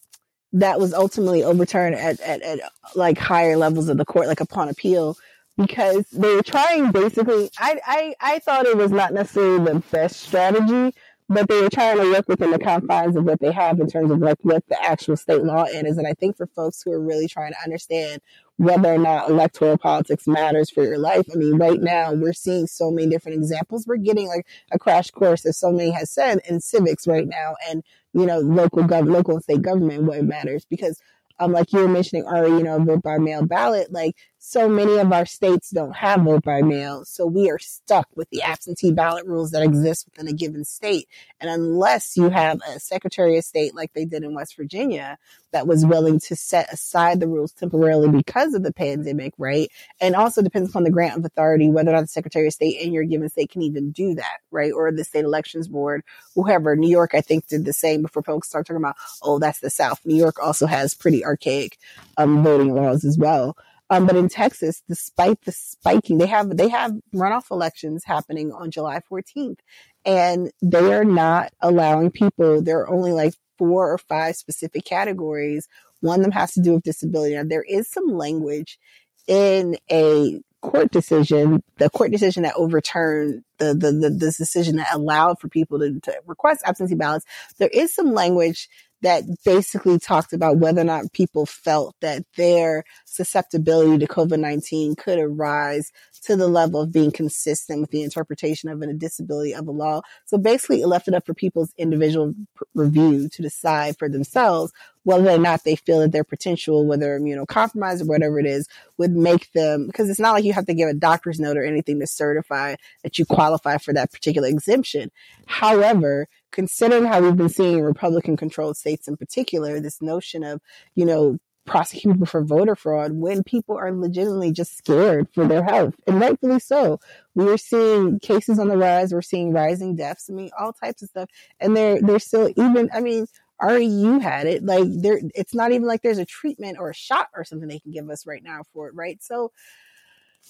that 0.52 0.80
was 0.80 0.92
ultimately 0.92 1.44
overturned 1.44 1.94
at, 1.94 2.20
at, 2.20 2.42
at 2.42 2.58
like 2.94 3.18
higher 3.18 3.56
levels 3.56 3.88
of 3.88 3.96
the 3.96 4.04
court, 4.04 4.26
like 4.26 4.40
upon 4.40 4.68
appeal 4.68 5.16
because 5.60 6.06
they 6.10 6.34
were 6.34 6.42
trying 6.42 6.90
basically 6.90 7.50
I, 7.58 7.80
I 7.86 8.14
I 8.20 8.38
thought 8.40 8.66
it 8.66 8.76
was 8.76 8.90
not 8.90 9.12
necessarily 9.12 9.64
the 9.64 9.80
best 9.90 10.20
strategy, 10.20 10.94
but 11.28 11.48
they 11.48 11.60
were 11.60 11.70
trying 11.70 11.98
to 11.98 12.10
work 12.10 12.28
within 12.28 12.50
the 12.50 12.58
confines 12.58 13.16
of 13.16 13.24
what 13.24 13.40
they 13.40 13.52
have 13.52 13.78
in 13.78 13.86
terms 13.86 14.10
of 14.10 14.20
like 14.20 14.38
what 14.42 14.66
the 14.68 14.82
actual 14.82 15.16
state 15.16 15.42
law 15.42 15.64
is. 15.64 15.98
And 15.98 16.06
I 16.06 16.14
think 16.14 16.36
for 16.36 16.46
folks 16.46 16.82
who 16.82 16.92
are 16.92 17.00
really 17.00 17.28
trying 17.28 17.52
to 17.52 17.58
understand 17.62 18.22
whether 18.56 18.92
or 18.92 18.98
not 18.98 19.30
electoral 19.30 19.78
politics 19.78 20.26
matters 20.26 20.70
for 20.70 20.82
your 20.82 20.98
life, 20.98 21.26
I 21.32 21.36
mean, 21.36 21.56
right 21.56 21.80
now 21.80 22.12
we're 22.12 22.32
seeing 22.32 22.66
so 22.66 22.90
many 22.90 23.08
different 23.08 23.38
examples. 23.38 23.86
We're 23.86 23.96
getting 23.98 24.28
like 24.28 24.46
a 24.72 24.78
crash 24.78 25.10
course, 25.10 25.44
as 25.44 25.58
so 25.58 25.70
many 25.70 25.90
has 25.90 26.10
said, 26.10 26.40
in 26.48 26.60
civics 26.60 27.06
right 27.06 27.26
now, 27.26 27.54
and 27.68 27.82
you 28.12 28.26
know, 28.26 28.38
local 28.38 28.82
gov, 28.82 29.08
local 29.08 29.40
state 29.40 29.62
government, 29.62 30.02
what 30.04 30.24
matters 30.24 30.66
because 30.68 31.00
um, 31.40 31.52
like 31.52 31.72
you 31.72 31.80
were 31.80 31.88
mentioning 31.88 32.24
earlier, 32.26 32.56
you 32.56 32.62
know, 32.62 32.78
vote 32.84 33.02
by 33.02 33.18
mail 33.18 33.44
ballot, 33.44 33.90
like 33.90 34.14
so 34.42 34.70
many 34.70 34.96
of 34.96 35.12
our 35.12 35.26
states 35.26 35.68
don't 35.68 35.94
have 35.94 36.22
vote 36.22 36.42
by 36.42 36.62
mail. 36.62 37.04
So 37.04 37.26
we 37.26 37.50
are 37.50 37.58
stuck 37.58 38.08
with 38.16 38.30
the 38.30 38.40
absentee 38.40 38.90
ballot 38.90 39.26
rules 39.26 39.50
that 39.50 39.62
exist 39.62 40.06
within 40.06 40.32
a 40.32 40.36
given 40.36 40.64
state. 40.64 41.08
And 41.40 41.50
unless 41.50 42.16
you 42.16 42.30
have 42.30 42.58
a 42.66 42.80
secretary 42.80 43.36
of 43.36 43.44
state 43.44 43.74
like 43.74 43.92
they 43.92 44.06
did 44.06 44.24
in 44.24 44.34
West 44.34 44.56
Virginia 44.56 45.18
that 45.52 45.66
was 45.66 45.84
willing 45.84 46.20
to 46.20 46.34
set 46.36 46.72
aside 46.72 47.20
the 47.20 47.28
rules 47.28 47.52
temporarily 47.52 48.08
because 48.08 48.54
of 48.54 48.62
the 48.62 48.72
pandemic, 48.72 49.34
right? 49.36 49.70
And 50.00 50.16
also 50.16 50.40
depends 50.40 50.70
upon 50.70 50.84
the 50.84 50.90
grant 50.90 51.18
of 51.18 51.24
authority, 51.26 51.68
whether 51.68 51.90
or 51.90 51.94
not 51.96 52.02
the 52.02 52.06
secretary 52.06 52.46
of 52.46 52.54
state 52.54 52.80
in 52.80 52.94
your 52.94 53.04
given 53.04 53.28
state 53.28 53.50
can 53.50 53.60
even 53.60 53.90
do 53.90 54.14
that, 54.14 54.38
right? 54.50 54.72
Or 54.72 54.90
the 54.90 55.04
state 55.04 55.24
elections 55.24 55.68
board, 55.68 56.02
whoever. 56.34 56.76
New 56.76 56.88
York, 56.88 57.10
I 57.14 57.20
think, 57.20 57.46
did 57.46 57.66
the 57.66 57.74
same 57.74 58.00
before 58.00 58.22
folks 58.22 58.48
start 58.48 58.66
talking 58.66 58.82
about, 58.82 58.96
oh, 59.22 59.38
that's 59.38 59.60
the 59.60 59.68
South. 59.68 60.00
New 60.06 60.16
York 60.16 60.42
also 60.42 60.66
has 60.66 60.94
pretty 60.94 61.26
archaic 61.26 61.76
um, 62.16 62.42
voting 62.42 62.74
laws 62.74 63.04
as 63.04 63.18
well. 63.18 63.54
Um, 63.90 64.06
but 64.06 64.16
in 64.16 64.28
Texas, 64.28 64.82
despite 64.88 65.42
the 65.42 65.52
spiking, 65.52 66.18
they 66.18 66.26
have 66.26 66.56
they 66.56 66.68
have 66.68 66.92
runoff 67.12 67.50
elections 67.50 68.04
happening 68.04 68.52
on 68.52 68.70
July 68.70 69.00
14th, 69.10 69.58
and 70.04 70.52
they 70.62 70.94
are 70.94 71.04
not 71.04 71.52
allowing 71.60 72.12
people. 72.12 72.62
There 72.62 72.78
are 72.78 72.90
only 72.90 73.12
like 73.12 73.34
four 73.58 73.92
or 73.92 73.98
five 73.98 74.36
specific 74.36 74.84
categories. 74.84 75.66
One 76.00 76.20
of 76.20 76.22
them 76.22 76.32
has 76.32 76.52
to 76.54 76.62
do 76.62 76.74
with 76.74 76.84
disability. 76.84 77.34
Now 77.34 77.42
there 77.44 77.64
is 77.64 77.90
some 77.90 78.06
language 78.06 78.78
in 79.26 79.76
a 79.90 80.40
court 80.62 80.92
decision, 80.92 81.62
the 81.78 81.90
court 81.90 82.12
decision 82.12 82.44
that 82.44 82.54
overturned 82.54 83.42
the 83.58 83.74
the, 83.74 83.90
the 83.90 84.10
this 84.10 84.38
decision 84.38 84.76
that 84.76 84.94
allowed 84.94 85.40
for 85.40 85.48
people 85.48 85.80
to, 85.80 85.98
to 86.00 86.14
request 86.26 86.62
absentee 86.64 86.94
ballots. 86.94 87.26
There 87.58 87.70
is 87.72 87.94
some 87.94 88.12
language 88.12 88.68
that 89.02 89.24
basically 89.44 89.98
talked 89.98 90.32
about 90.32 90.58
whether 90.58 90.80
or 90.80 90.84
not 90.84 91.12
people 91.12 91.46
felt 91.46 91.94
that 92.00 92.24
their 92.36 92.84
susceptibility 93.04 93.98
to 93.98 94.06
COVID-19 94.06 94.96
could 94.96 95.18
arise 95.18 95.90
to 96.24 96.36
the 96.36 96.48
level 96.48 96.82
of 96.82 96.92
being 96.92 97.10
consistent 97.10 97.80
with 97.80 97.90
the 97.90 98.02
interpretation 98.02 98.68
of 98.68 98.82
a 98.82 98.92
disability 98.92 99.54
of 99.54 99.66
a 99.66 99.70
law. 99.70 100.02
So 100.26 100.36
basically 100.36 100.82
it 100.82 100.86
left 100.86 101.08
it 101.08 101.14
up 101.14 101.24
for 101.24 101.34
people's 101.34 101.72
individual 101.78 102.34
p- 102.34 102.64
review 102.74 103.28
to 103.30 103.42
decide 103.42 103.96
for 103.98 104.08
themselves 104.08 104.72
whether 105.02 105.30
or 105.30 105.38
not 105.38 105.64
they 105.64 105.76
feel 105.76 106.00
that 106.00 106.12
their 106.12 106.24
potential, 106.24 106.86
whether 106.86 107.18
immunocompromised 107.18 108.02
or 108.02 108.06
whatever 108.06 108.38
it 108.38 108.46
is, 108.46 108.68
would 108.98 109.12
make 109.12 109.50
them, 109.52 109.86
because 109.86 110.10
it's 110.10 110.20
not 110.20 110.32
like 110.32 110.44
you 110.44 110.52
have 110.52 110.66
to 110.66 110.74
give 110.74 110.88
a 110.88 110.94
doctor's 110.94 111.40
note 111.40 111.56
or 111.56 111.64
anything 111.64 111.98
to 112.00 112.06
certify 112.06 112.76
that 113.02 113.18
you 113.18 113.24
qualify 113.24 113.78
for 113.78 113.94
that 113.94 114.12
particular 114.12 114.46
exemption. 114.48 115.10
However, 115.46 116.28
considering 116.52 117.04
how 117.04 117.20
we've 117.20 117.36
been 117.36 117.48
seeing 117.48 117.80
Republican 117.82 118.36
controlled 118.36 118.76
states 118.76 119.08
in 119.08 119.16
particular, 119.16 119.80
this 119.80 120.02
notion 120.02 120.42
of, 120.44 120.60
you 120.94 121.04
know, 121.04 121.38
prosecute 121.66 122.12
people 122.14 122.26
for 122.26 122.42
voter 122.42 122.74
fraud 122.74 123.12
when 123.12 123.44
people 123.44 123.76
are 123.76 123.92
legitimately 123.92 124.50
just 124.52 124.76
scared 124.76 125.28
for 125.32 125.46
their 125.46 125.62
health. 125.62 125.94
And 126.06 126.20
rightfully 126.20 126.58
so. 126.58 126.98
We 127.34 127.48
are 127.48 127.58
seeing 127.58 128.18
cases 128.18 128.58
on 128.58 128.68
the 128.68 128.76
rise. 128.76 129.12
We're 129.12 129.22
seeing 129.22 129.52
rising 129.52 129.94
deaths. 129.94 130.28
I 130.28 130.32
mean 130.32 130.50
all 130.58 130.72
types 130.72 131.02
of 131.02 131.10
stuff. 131.10 131.28
And 131.60 131.76
they're 131.76 132.00
they're 132.00 132.18
still 132.18 132.50
even 132.56 132.90
i 132.92 133.00
mean 133.00 133.26
REU 133.62 134.20
had 134.20 134.46
it. 134.46 134.64
Like 134.64 134.84
there 134.86 135.20
it's 135.34 135.54
not 135.54 135.70
even 135.70 135.86
like 135.86 136.02
there's 136.02 136.18
a 136.18 136.24
treatment 136.24 136.78
or 136.80 136.90
a 136.90 136.94
shot 136.94 137.28
or 137.36 137.44
something 137.44 137.68
they 137.68 137.78
can 137.78 137.92
give 137.92 138.08
us 138.10 138.26
right 138.26 138.42
now 138.42 138.62
for 138.72 138.88
it 138.88 138.94
right? 138.94 139.22
So 139.22 139.52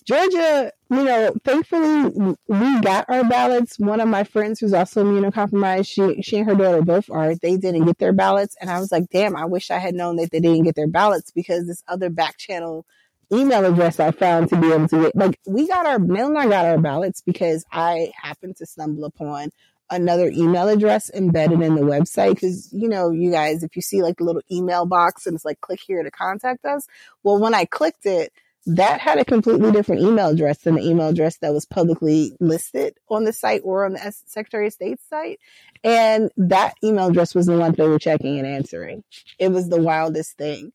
Georgia, 0.07 0.73
you 0.91 1.05
know, 1.05 1.35
thankfully 1.45 2.37
we 2.49 2.81
got 2.81 3.07
our 3.09 3.25
ballots. 3.25 3.79
One 3.79 4.01
of 4.01 4.09
my 4.09 4.25
friends 4.25 4.59
who's 4.59 4.73
also 4.73 5.05
immunocompromised, 5.05 5.87
she 5.87 6.23
she 6.23 6.39
and 6.39 6.49
her 6.49 6.55
daughter 6.55 6.83
both 6.83 7.11
are. 7.11 7.35
They 7.35 7.57
didn't 7.57 7.85
get 7.85 7.99
their 7.99 8.12
ballots, 8.12 8.57
and 8.61 8.71
I 8.71 8.81
was 8.81 8.91
like, 8.91 9.11
damn, 9.11 9.37
I 9.37 9.45
wish 9.45 9.71
I 9.71 9.79
had 9.79 9.95
known 9.95 10.17
that 10.17 10.31
they 10.31 10.41
didn't 10.41 10.65
get 10.65 10.75
their 10.75 10.89
ballots 10.89 11.31
because 11.31 11.67
this 11.67 11.83
other 11.87 12.11
back 12.11 12.39
channel 12.39 12.87
email 13.33 13.65
address 13.65 14.01
I 14.01 14.11
found 14.11 14.49
to 14.49 14.61
be 14.61 14.73
able 14.73 14.89
to 14.89 15.03
get 15.03 15.17
like 15.17 15.39
we 15.47 15.69
got 15.69 15.87
our 15.87 15.99
Mel 15.99 16.29
and 16.29 16.39
I 16.39 16.49
got 16.49 16.67
our 16.67 16.79
ballots 16.79 17.21
because 17.21 17.65
I 17.71 18.12
happened 18.21 18.57
to 18.57 18.67
stumble 18.67 19.05
upon 19.05 19.51
another 19.91 20.29
email 20.29 20.69
address 20.69 21.11
embedded 21.15 21.61
in 21.61 21.75
the 21.75 21.83
website 21.83 22.35
because 22.35 22.73
you 22.73 22.89
know 22.89 23.11
you 23.11 23.31
guys 23.31 23.62
if 23.62 23.75
you 23.77 23.83
see 23.83 24.03
like 24.03 24.17
the 24.17 24.25
little 24.25 24.43
email 24.51 24.87
box 24.87 25.27
and 25.27 25.35
it's 25.35 25.45
like 25.45 25.61
click 25.61 25.81
here 25.85 26.03
to 26.03 26.11
contact 26.11 26.65
us 26.65 26.87
well 27.25 27.41
when 27.41 27.55
i 27.55 27.65
clicked 27.65 28.07
it 28.07 28.33
that 28.66 29.01
had 29.01 29.19
a 29.19 29.24
completely 29.24 29.73
different 29.73 30.03
email 30.03 30.28
address 30.28 30.59
than 30.59 30.74
the 30.74 30.82
email 30.82 31.09
address 31.09 31.39
that 31.39 31.55
was 31.55 31.65
publicly 31.65 32.37
listed 32.41 32.99
on 33.09 33.24
the 33.24 33.32
site 33.32 33.62
or 33.65 33.85
on 33.87 33.95
the 33.95 34.12
Secretary 34.27 34.66
of 34.66 34.73
State's 34.73 35.03
site. 35.09 35.41
And 35.82 36.31
that 36.37 36.74
email 36.85 37.09
address 37.09 37.35
was 37.35 37.47
the 37.47 37.57
one 37.57 37.73
they 37.73 37.89
were 37.89 37.99
checking 37.99 38.39
and 38.39 38.47
answering. 38.47 39.03
It 39.39 39.51
was 39.51 39.69
the 39.69 39.81
wildest 39.81 40.37
thing. 40.37 40.73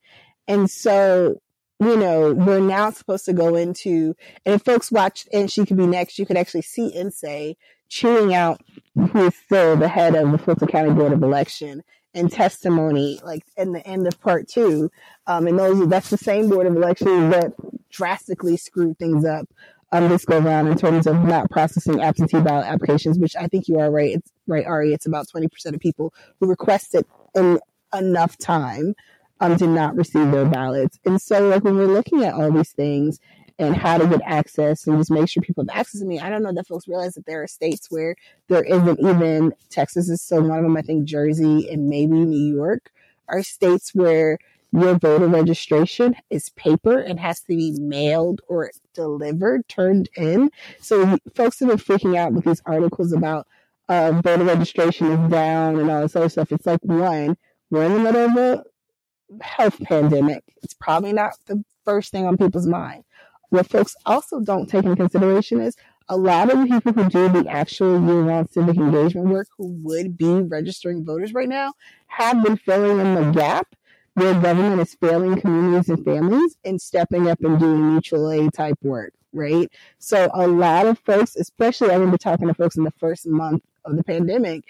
And 0.47 0.69
so, 0.69 1.41
you 1.79 1.97
know, 1.97 2.33
we're 2.33 2.59
now 2.59 2.89
supposed 2.89 3.25
to 3.25 3.33
go 3.33 3.55
into, 3.55 4.15
and 4.45 4.55
if 4.55 4.63
folks 4.63 4.91
watched 4.91 5.27
and 5.31 5.51
she 5.51 5.65
could 5.65 5.77
be 5.77 5.87
next, 5.87 6.17
you 6.17 6.25
could 6.25 6.37
actually 6.37 6.63
see 6.63 6.91
Nsé 6.95 7.55
chewing 7.87 8.33
out 8.33 8.61
who 8.95 9.27
is 9.27 9.35
still 9.35 9.75
the 9.75 9.87
head 9.87 10.15
of 10.15 10.31
the 10.31 10.37
Fulton 10.39 10.67
County 10.67 10.91
Board 10.91 11.13
of 11.13 11.21
Election 11.21 11.83
and 12.15 12.31
testimony, 12.31 13.19
like 13.23 13.43
in 13.57 13.73
the 13.73 13.85
end 13.85 14.07
of 14.07 14.19
part 14.21 14.47
two. 14.47 14.89
Um, 15.27 15.47
and 15.47 15.59
those 15.59 15.87
that's 15.89 16.09
the 16.09 16.17
same 16.17 16.49
board 16.49 16.67
of 16.67 16.75
elections 16.75 17.31
that 17.33 17.53
drastically 17.91 18.57
screwed 18.57 18.97
things 18.97 19.25
up 19.25 19.47
um, 19.91 20.09
this 20.09 20.25
go 20.25 20.39
around 20.39 20.67
in 20.67 20.77
terms 20.77 21.07
of 21.07 21.23
not 21.23 21.49
processing 21.49 22.01
absentee 22.01 22.41
ballot 22.41 22.67
applications, 22.67 23.19
which 23.19 23.35
I 23.35 23.47
think 23.47 23.67
you 23.67 23.79
are 23.79 23.91
right. 23.91 24.15
It's 24.15 24.31
right, 24.47 24.65
Ari. 24.65 24.93
It's 24.93 25.05
about 25.05 25.29
twenty 25.29 25.47
percent 25.47 25.75
of 25.75 25.81
people 25.81 26.13
who 26.39 26.47
requested 26.47 27.05
in 27.35 27.59
enough 27.97 28.37
time 28.37 28.95
um, 29.39 29.55
did 29.57 29.69
not 29.69 29.95
receive 29.95 30.31
their 30.31 30.45
ballots. 30.45 30.99
And 31.05 31.21
so, 31.21 31.47
like 31.47 31.63
when 31.63 31.77
we're 31.77 31.85
looking 31.85 32.23
at 32.23 32.33
all 32.33 32.51
these 32.51 32.71
things 32.71 33.19
and 33.57 33.75
how 33.75 33.97
to 33.97 34.07
get 34.07 34.21
access 34.25 34.85
and 34.85 34.97
just 34.97 35.11
make 35.11 35.29
sure 35.29 35.41
people 35.41 35.63
have 35.63 35.79
access 35.79 36.01
to 36.01 36.07
me. 36.07 36.19
I 36.19 36.29
don't 36.29 36.43
know 36.43 36.53
that 36.53 36.67
folks 36.67 36.87
realize 36.87 37.13
that 37.13 37.25
there 37.25 37.43
are 37.43 37.47
states 37.47 37.87
where 37.89 38.15
there 38.49 38.63
isn't 38.63 38.99
even 38.99 39.53
Texas 39.69 40.09
is 40.09 40.21
still 40.21 40.43
one 40.43 40.59
of 40.59 40.63
them. 40.63 40.77
I 40.77 40.81
think 40.81 41.05
Jersey 41.05 41.69
and 41.69 41.89
maybe 41.89 42.13
New 42.13 42.55
York 42.55 42.91
are 43.27 43.43
states 43.43 43.95
where 43.95 44.37
your 44.71 44.95
voter 44.95 45.27
registration 45.27 46.15
is 46.29 46.49
paper 46.49 46.99
and 46.99 47.19
has 47.19 47.39
to 47.41 47.47
be 47.47 47.77
mailed 47.79 48.41
or 48.49 48.71
delivered, 48.93 49.67
turned 49.69 50.09
in. 50.17 50.51
So 50.81 51.17
folks 51.33 51.59
have 51.59 51.69
been 51.69 51.77
freaking 51.77 52.17
out 52.17 52.33
with 52.33 52.43
these 52.43 52.61
articles 52.65 53.13
about 53.13 53.47
uh, 53.87 54.19
voter 54.23 54.43
registration 54.43 55.11
is 55.11 55.31
down 55.31 55.79
and 55.79 55.89
all 55.89 56.01
this 56.01 56.15
other 56.15 56.29
stuff. 56.29 56.51
It's 56.51 56.65
like 56.65 56.83
one, 56.83 57.37
we're 57.69 57.85
in 57.85 57.93
the 57.93 57.99
middle 57.99 58.25
of 58.25 58.37
a 58.37 59.43
health 59.43 59.79
pandemic. 59.83 60.43
It's 60.61 60.73
probably 60.73 61.13
not 61.13 61.33
the 61.45 61.63
first 61.85 62.11
thing 62.11 62.25
on 62.25 62.37
people's 62.37 62.67
mind. 62.67 63.03
What 63.49 63.69
folks 63.69 63.95
also 64.05 64.39
don't 64.39 64.67
take 64.67 64.85
into 64.85 64.95
consideration 64.95 65.61
is 65.61 65.75
a 66.09 66.17
lot 66.17 66.51
of 66.51 66.59
the 66.59 66.65
people 66.67 66.93
who 66.93 67.09
do 67.09 67.29
the 67.29 67.49
actual 67.49 67.99
year-round 68.05 68.49
civic 68.49 68.77
engagement 68.77 69.27
work 69.27 69.47
who 69.57 69.67
would 69.83 70.17
be 70.17 70.41
registering 70.41 71.03
voters 71.03 71.33
right 71.33 71.49
now 71.49 71.73
have 72.07 72.43
been 72.43 72.57
filling 72.57 72.99
in 72.99 73.15
the 73.15 73.31
gap 73.31 73.67
where 74.13 74.33
government 74.39 74.81
is 74.81 74.95
failing 74.95 75.39
communities 75.39 75.89
and 75.89 76.03
families 76.05 76.57
and 76.63 76.81
stepping 76.81 77.27
up 77.27 77.39
and 77.43 77.59
doing 77.59 77.91
mutual 77.91 78.31
aid 78.31 78.53
type 78.53 78.77
work, 78.81 79.13
right? 79.33 79.69
So 79.99 80.29
a 80.33 80.47
lot 80.47 80.85
of 80.85 80.99
folks, 80.99 81.35
especially 81.35 81.89
I 81.89 81.95
remember 81.95 82.17
talking 82.17 82.47
to 82.47 82.53
folks 82.53 82.77
in 82.77 82.83
the 82.83 82.91
first 82.91 83.27
month 83.27 83.63
of 83.83 83.97
the 83.97 84.03
pandemic, 84.03 84.63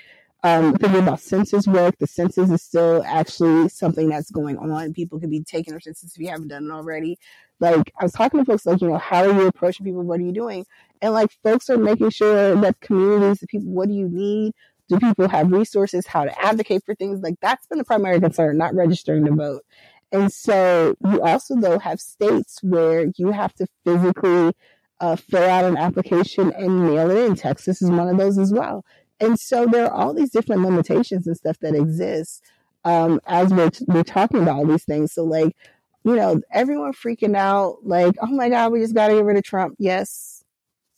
um, 0.46 0.76
thinking 0.76 1.00
about 1.00 1.20
census 1.20 1.66
work. 1.66 1.98
The 1.98 2.06
census 2.06 2.52
is 2.52 2.62
still 2.62 3.04
actually 3.04 3.68
something 3.70 4.10
that's 4.10 4.30
going 4.30 4.60
on. 4.60 4.94
People 4.94 5.20
could 5.20 5.32
be 5.32 5.44
taking 5.44 5.74
their 5.74 5.82
census 5.82 6.16
if 6.16 6.22
you 6.22 6.30
haven't 6.30 6.50
done 6.50 6.66
it 6.66 6.72
already. 6.72 7.18
Like 7.60 7.92
I 8.00 8.04
was 8.04 8.12
talking 8.12 8.40
to 8.40 8.46
folks 8.46 8.64
like, 8.64 8.80
you 8.80 8.90
know, 8.90 9.00
how 9.00 9.24
are 9.24 9.34
you 9.34 9.48
approaching 9.48 9.88
people? 9.88 10.04
What 10.04 10.20
are 10.20 10.24
you 10.24 10.32
doing? 10.32 10.68
And 11.02 11.14
like 11.14 11.32
folks 11.44 11.68
are 11.72 11.80
making 11.80 12.12
sure 12.12 12.56
that 12.62 12.80
communities, 12.80 13.40
the 13.40 13.48
people, 13.48 13.70
what 13.70 13.88
do 13.88 13.96
you 13.96 14.08
need? 14.08 14.54
Do 14.88 15.00
people 15.00 15.28
have 15.28 15.52
resources? 15.52 16.06
How 16.06 16.26
to 16.26 16.40
advocate 16.40 16.84
for 16.86 16.94
things? 16.94 17.22
Like 17.24 17.40
that's 17.42 17.66
been 17.66 17.80
the 17.80 17.84
primary 17.84 18.20
concern, 18.20 18.60
not 18.60 18.76
registering 18.76 19.26
to 19.26 19.32
vote. 19.32 19.64
And 20.12 20.32
so 20.32 20.96
you 21.10 21.24
also 21.24 21.56
though 21.56 21.80
have 21.80 22.00
states 22.00 22.60
where 22.62 23.08
you 23.18 23.32
have 23.32 23.56
to 23.56 23.66
physically 23.84 24.54
uh, 25.00 25.16
fill 25.16 25.44
out 25.44 25.66
an 25.66 25.76
application 25.76 26.54
and 26.54 26.86
mail 26.86 27.10
it 27.10 27.26
in. 27.26 27.36
Texas 27.36 27.82
is 27.82 27.90
one 27.90 28.10
of 28.10 28.18
those 28.18 28.38
as 28.38 28.54
well. 28.54 28.86
And 29.20 29.40
so 29.40 29.66
there 29.66 29.86
are 29.86 29.94
all 29.94 30.14
these 30.14 30.32
different 30.32 30.64
limitations 30.64 31.28
and 31.28 31.38
stuff 31.38 31.58
that 31.60 31.76
exist 31.76 32.44
um, 32.84 33.20
as 33.26 33.52
we're, 33.54 33.72
we're 33.88 34.04
talking 34.04 34.42
about 34.42 34.58
all 34.58 34.66
these 34.66 34.86
things. 34.86 35.14
So 35.14 35.24
like, 35.24 35.56
you 36.04 36.16
know, 36.16 36.40
everyone 36.52 36.94
freaking 36.94 37.36
out, 37.36 37.80
like, 37.84 38.16
oh 38.22 38.28
my 38.28 38.50
God, 38.50 38.72
we 38.72 38.80
just 38.80 38.94
got 38.94 39.08
to 39.08 39.16
get 39.16 39.26
rid 39.26 39.38
of 39.38 39.44
Trump. 39.44 39.76
Yes, 39.80 40.44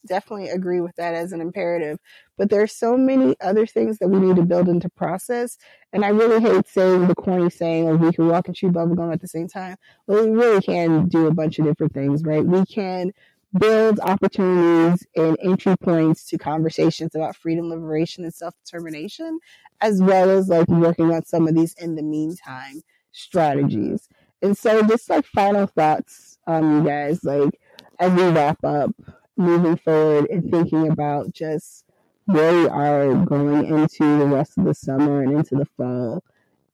definitely 0.05 0.49
agree 0.49 0.81
with 0.81 0.95
that 0.97 1.13
as 1.13 1.31
an 1.31 1.39
imperative. 1.39 1.97
But 2.37 2.49
there's 2.49 2.73
so 2.73 2.97
many 2.97 3.35
other 3.39 3.65
things 3.65 3.99
that 3.99 4.09
we 4.09 4.19
need 4.19 4.35
to 4.35 4.43
build 4.43 4.67
into 4.67 4.89
process. 4.89 5.57
And 5.93 6.03
I 6.03 6.09
really 6.09 6.41
hate 6.41 6.67
saying 6.67 7.07
the 7.07 7.15
corny 7.15 7.49
saying 7.49 7.87
of 7.87 8.01
we 8.01 8.11
can 8.11 8.27
walk 8.27 8.47
and 8.47 8.55
chew 8.55 8.69
bubblegum 8.69 9.13
at 9.13 9.21
the 9.21 9.27
same 9.27 9.47
time. 9.47 9.77
Well, 10.07 10.25
we 10.25 10.31
really 10.31 10.61
can 10.61 11.07
do 11.07 11.27
a 11.27 11.33
bunch 11.33 11.57
of 11.57 11.65
different 11.65 11.93
things, 11.93 12.23
right? 12.23 12.45
We 12.45 12.65
can 12.65 13.13
build 13.59 13.99
opportunities 14.01 15.05
and 15.15 15.37
entry 15.41 15.75
points 15.77 16.25
to 16.29 16.37
conversations 16.37 17.15
about 17.15 17.35
freedom, 17.35 17.69
liberation, 17.69 18.23
and 18.23 18.33
self 18.33 18.53
determination, 18.65 19.39
as 19.81 20.01
well 20.01 20.29
as 20.29 20.49
like 20.49 20.67
working 20.67 21.11
on 21.13 21.23
some 21.25 21.47
of 21.47 21.55
these 21.55 21.73
in 21.75 21.95
the 21.95 22.03
meantime 22.03 22.81
strategies. 23.11 24.09
And 24.41 24.57
so, 24.57 24.83
just 24.83 25.09
like 25.09 25.25
final 25.25 25.67
thoughts, 25.67 26.37
um, 26.47 26.77
you 26.79 26.89
guys, 26.89 27.23
like 27.23 27.59
as 27.99 28.11
we 28.13 28.23
wrap 28.29 28.63
up, 28.63 28.91
moving 29.37 29.77
forward 29.77 30.29
and 30.29 30.49
thinking 30.51 30.89
about 30.89 31.31
just 31.33 31.85
where 32.25 32.53
we 32.53 32.67
are 32.67 33.15
going 33.25 33.65
into 33.65 34.19
the 34.19 34.25
rest 34.25 34.57
of 34.57 34.65
the 34.65 34.73
summer 34.73 35.21
and 35.21 35.33
into 35.33 35.55
the 35.55 35.65
fall. 35.77 36.23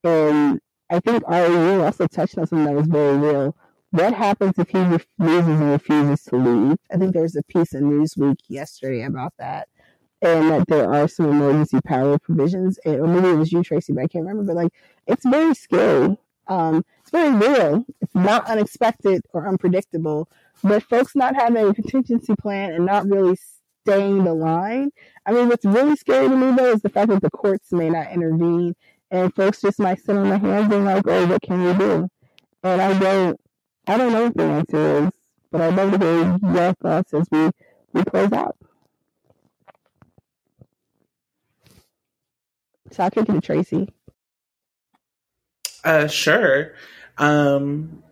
And 0.04 0.60
I 0.90 1.00
think 1.00 1.24
Ari, 1.28 1.54
you 1.54 1.84
also 1.84 2.08
touched 2.08 2.38
on 2.38 2.48
something 2.48 2.66
that 2.66 2.74
was 2.76 2.88
very 2.88 3.18
real. 3.18 3.56
What 3.94 4.16
happens 4.16 4.58
if 4.58 4.70
he 4.70 4.80
refuses 4.80 5.48
and 5.48 5.70
refuses 5.70 6.24
to 6.24 6.36
leave? 6.36 6.78
I 6.92 6.98
think 6.98 7.14
there 7.14 7.22
was 7.22 7.36
a 7.36 7.44
piece 7.44 7.76
in 7.76 7.92
Newsweek 7.92 8.38
yesterday 8.48 9.04
about 9.04 9.34
that. 9.38 9.68
And 10.20 10.50
that 10.50 10.68
there 10.68 10.92
are 10.92 11.08
some 11.08 11.30
emergency 11.30 11.78
power 11.86 12.18
provisions, 12.18 12.80
or 12.86 13.06
maybe 13.06 13.28
it 13.28 13.36
was 13.36 13.52
you, 13.52 13.62
Tracey, 13.62 13.94
but 13.94 14.06
I 14.06 14.08
can't 14.08 14.26
remember. 14.26 14.52
But 14.52 14.64
like, 14.64 14.74
it's 15.06 15.24
very 15.24 15.54
scary. 15.54 16.18
Um, 16.48 16.84
it's 17.02 17.12
very 17.12 17.36
real. 17.36 17.86
It's 18.02 18.16
not 18.16 18.48
unexpected 18.48 19.22
or 19.32 19.48
unpredictable. 19.48 20.28
But 20.64 20.82
folks 20.82 21.16
not 21.16 21.36
having 21.36 21.70
a 21.70 21.72
contingency 21.76 22.34
plan 22.42 22.74
and 22.74 22.88
not 22.88 23.08
really 23.08 23.38
staying 23.86 24.24
the 24.24 24.34
line. 24.34 24.90
I 25.28 25.34
mean, 25.34 25.50
what's 25.50 25.66
really 25.66 25.98
scary 25.98 26.30
to 26.30 26.36
me 26.36 26.56
though 26.56 26.72
is 26.72 26.82
the 26.82 26.90
fact 26.90 27.10
that 27.10 27.22
the 27.22 27.30
courts 27.30 27.72
may 27.72 27.92
not 27.92 28.12
intervene 28.12 28.74
and 29.12 29.32
folks 29.36 29.62
just 29.62 29.78
might 29.78 30.02
sit 30.02 30.18
on 30.18 30.30
their 30.30 30.40
hands 30.40 30.74
and 30.74 30.84
like, 30.84 31.04
oh, 31.06 31.28
what 31.28 31.44
can 31.44 31.64
we 31.64 31.74
do? 31.76 32.08
And 32.64 32.82
I 32.82 32.98
don't, 32.98 33.40
I 33.88 33.98
don't 33.98 34.14
know 34.14 34.24
what 34.24 34.38
the 34.38 34.44
answer 34.44 35.04
is, 35.06 35.12
but 35.52 35.62
I'd 35.62 35.76
love 35.76 35.92
to 35.92 35.98
hear 35.98 36.54
your 36.54 36.74
thoughts 36.74 37.14
as 37.14 37.28
we, 37.32 37.50
we 37.94 38.04
close 38.04 38.32
out. 38.32 38.56
So 42.92 43.10
kick 43.10 43.28
it 43.28 43.34
to 43.34 43.42
Tracey. 43.42 43.90
Uh, 45.84 46.08
sure. 46.08 46.74
Um, 47.18 48.04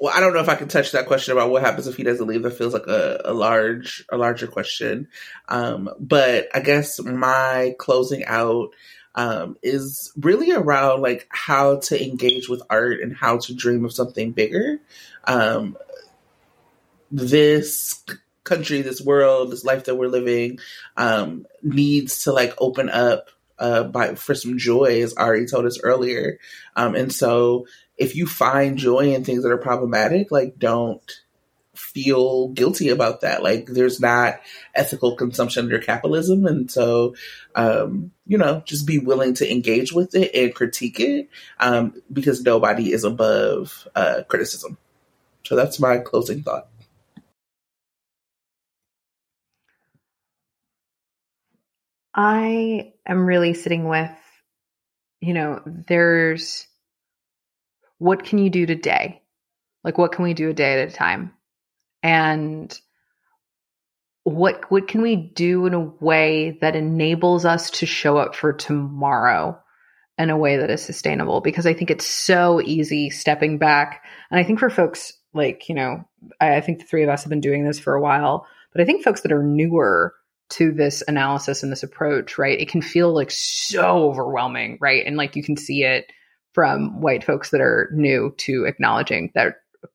well, 0.00 0.14
I 0.16 0.20
don't 0.20 0.32
know 0.32 0.40
if 0.40 0.48
I 0.48 0.54
can 0.54 0.68
touch 0.68 0.92
that 0.92 1.06
question 1.06 1.32
about 1.32 1.50
what 1.50 1.62
happens 1.62 1.86
if 1.86 1.96
he 1.96 2.02
doesn't 2.02 2.26
leave. 2.26 2.42
That 2.42 2.56
feels 2.56 2.72
like 2.72 2.86
a, 2.86 3.20
a 3.26 3.34
large, 3.34 4.04
a 4.10 4.16
larger 4.16 4.46
question. 4.46 5.08
Um, 5.48 5.90
but 5.98 6.48
I 6.54 6.60
guess 6.60 6.98
my 7.02 7.74
closing 7.78 8.24
out 8.24 8.70
um, 9.14 9.56
is 9.62 10.12
really 10.16 10.52
around 10.52 11.02
like 11.02 11.26
how 11.30 11.78
to 11.78 12.02
engage 12.02 12.48
with 12.48 12.62
art 12.70 13.00
and 13.00 13.14
how 13.14 13.38
to 13.38 13.54
dream 13.54 13.84
of 13.84 13.92
something 13.92 14.32
bigger. 14.32 14.80
Um, 15.24 15.76
this 17.10 18.04
country, 18.44 18.82
this 18.82 19.00
world, 19.00 19.50
this 19.50 19.64
life 19.64 19.84
that 19.84 19.96
we're 19.96 20.08
living 20.08 20.58
um, 20.96 21.46
needs 21.62 22.24
to 22.24 22.32
like 22.32 22.54
open 22.58 22.88
up 22.88 23.30
uh, 23.58 23.84
by 23.84 24.14
for 24.14 24.34
some 24.34 24.58
joy, 24.58 25.02
as 25.02 25.14
Ari 25.14 25.46
told 25.46 25.66
us 25.66 25.80
earlier. 25.82 26.38
Um, 26.76 26.94
and 26.94 27.12
so 27.12 27.66
if 27.98 28.16
you 28.16 28.26
find 28.26 28.78
joy 28.78 29.12
in 29.14 29.24
things 29.24 29.42
that 29.42 29.52
are 29.52 29.58
problematic, 29.58 30.30
like 30.30 30.58
don't 30.58 31.20
feel 31.80 32.48
guilty 32.48 32.90
about 32.90 33.22
that. 33.22 33.42
Like 33.42 33.66
there's 33.66 34.00
not 34.00 34.40
ethical 34.74 35.16
consumption 35.16 35.64
under 35.64 35.78
capitalism. 35.78 36.46
And 36.46 36.70
so, 36.70 37.14
um, 37.54 38.12
you 38.26 38.38
know, 38.38 38.62
just 38.66 38.86
be 38.86 38.98
willing 38.98 39.34
to 39.34 39.50
engage 39.50 39.92
with 39.92 40.14
it 40.14 40.34
and 40.34 40.54
critique 40.54 41.00
it 41.00 41.28
um, 41.58 42.00
because 42.12 42.42
nobody 42.42 42.92
is 42.92 43.04
above 43.04 43.88
uh, 43.94 44.22
criticism. 44.28 44.76
So 45.44 45.56
that's 45.56 45.80
my 45.80 45.98
closing 45.98 46.42
thought. 46.42 46.68
I 52.14 52.92
am 53.06 53.24
really 53.24 53.54
sitting 53.54 53.88
with, 53.88 54.10
you 55.20 55.32
know, 55.32 55.62
there's 55.64 56.66
what 57.98 58.24
can 58.24 58.38
you 58.38 58.50
do 58.50 58.66
today? 58.66 59.22
Like 59.84 59.96
what 59.96 60.12
can 60.12 60.24
we 60.24 60.34
do 60.34 60.50
a 60.50 60.54
day 60.54 60.80
at 60.80 60.88
a 60.88 60.92
time? 60.92 61.32
And 62.02 62.78
what 64.24 64.70
what 64.70 64.86
can 64.88 65.02
we 65.02 65.16
do 65.16 65.66
in 65.66 65.74
a 65.74 65.80
way 65.80 66.58
that 66.60 66.76
enables 66.76 67.44
us 67.44 67.70
to 67.70 67.86
show 67.86 68.16
up 68.16 68.34
for 68.34 68.52
tomorrow 68.52 69.58
in 70.18 70.30
a 70.30 70.36
way 70.36 70.58
that 70.58 70.70
is 70.70 70.82
sustainable 70.82 71.40
because 71.40 71.66
I 71.66 71.72
think 71.72 71.90
it's 71.90 72.06
so 72.06 72.60
easy 72.60 73.08
stepping 73.08 73.56
back. 73.56 74.04
And 74.30 74.38
I 74.38 74.44
think 74.44 74.58
for 74.58 74.68
folks 74.68 75.14
like, 75.32 75.68
you 75.68 75.74
know, 75.74 76.04
I, 76.40 76.56
I 76.56 76.60
think 76.60 76.80
the 76.80 76.84
three 76.84 77.02
of 77.02 77.08
us 77.08 77.22
have 77.22 77.30
been 77.30 77.40
doing 77.40 77.64
this 77.64 77.78
for 77.78 77.94
a 77.94 78.02
while, 78.02 78.46
but 78.72 78.82
I 78.82 78.84
think 78.84 79.02
folks 79.02 79.22
that 79.22 79.32
are 79.32 79.42
newer 79.42 80.14
to 80.50 80.72
this 80.72 81.02
analysis 81.06 81.62
and 81.62 81.72
this 81.72 81.84
approach, 81.84 82.36
right, 82.36 82.60
it 82.60 82.68
can 82.68 82.82
feel 82.82 83.14
like 83.14 83.30
so 83.30 84.10
overwhelming, 84.10 84.76
right? 84.80 85.06
And 85.06 85.16
like 85.16 85.36
you 85.36 85.42
can 85.42 85.56
see 85.56 85.84
it 85.84 86.06
from 86.52 87.00
white 87.00 87.24
folks 87.24 87.50
that 87.50 87.60
are 87.60 87.88
new 87.94 88.34
to 88.38 88.64
acknowledging 88.66 89.30
that 89.34 89.54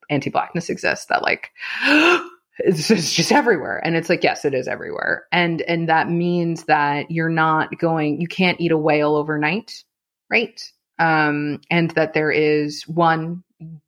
anti 0.10 0.30
blackness 0.30 0.70
exists, 0.70 1.08
that 1.08 1.22
like, 1.22 1.52
it's 2.60 2.88
just, 2.88 2.92
it's 2.92 3.14
just 3.14 3.32
everywhere. 3.32 3.82
And 3.84 3.96
it's 3.96 4.10
like 4.10 4.24
yes 4.24 4.46
it 4.46 4.54
is 4.54 4.68
everywhere. 4.68 5.26
And 5.32 5.62
and 5.62 5.90
that 5.90 6.10
means 6.10 6.66
that 6.66 7.12
you're 7.12 7.30
not 7.30 7.78
going 7.78 8.22
you 8.22 8.28
can't 8.28 8.60
eat 8.62 8.72
a 8.72 8.78
whale 8.78 9.16
overnight 9.16 9.84
right? 10.30 10.62
Um 11.00 11.62
and 11.70 11.92
that 11.92 12.14
there 12.14 12.32
is 12.32 12.84
one 12.88 13.44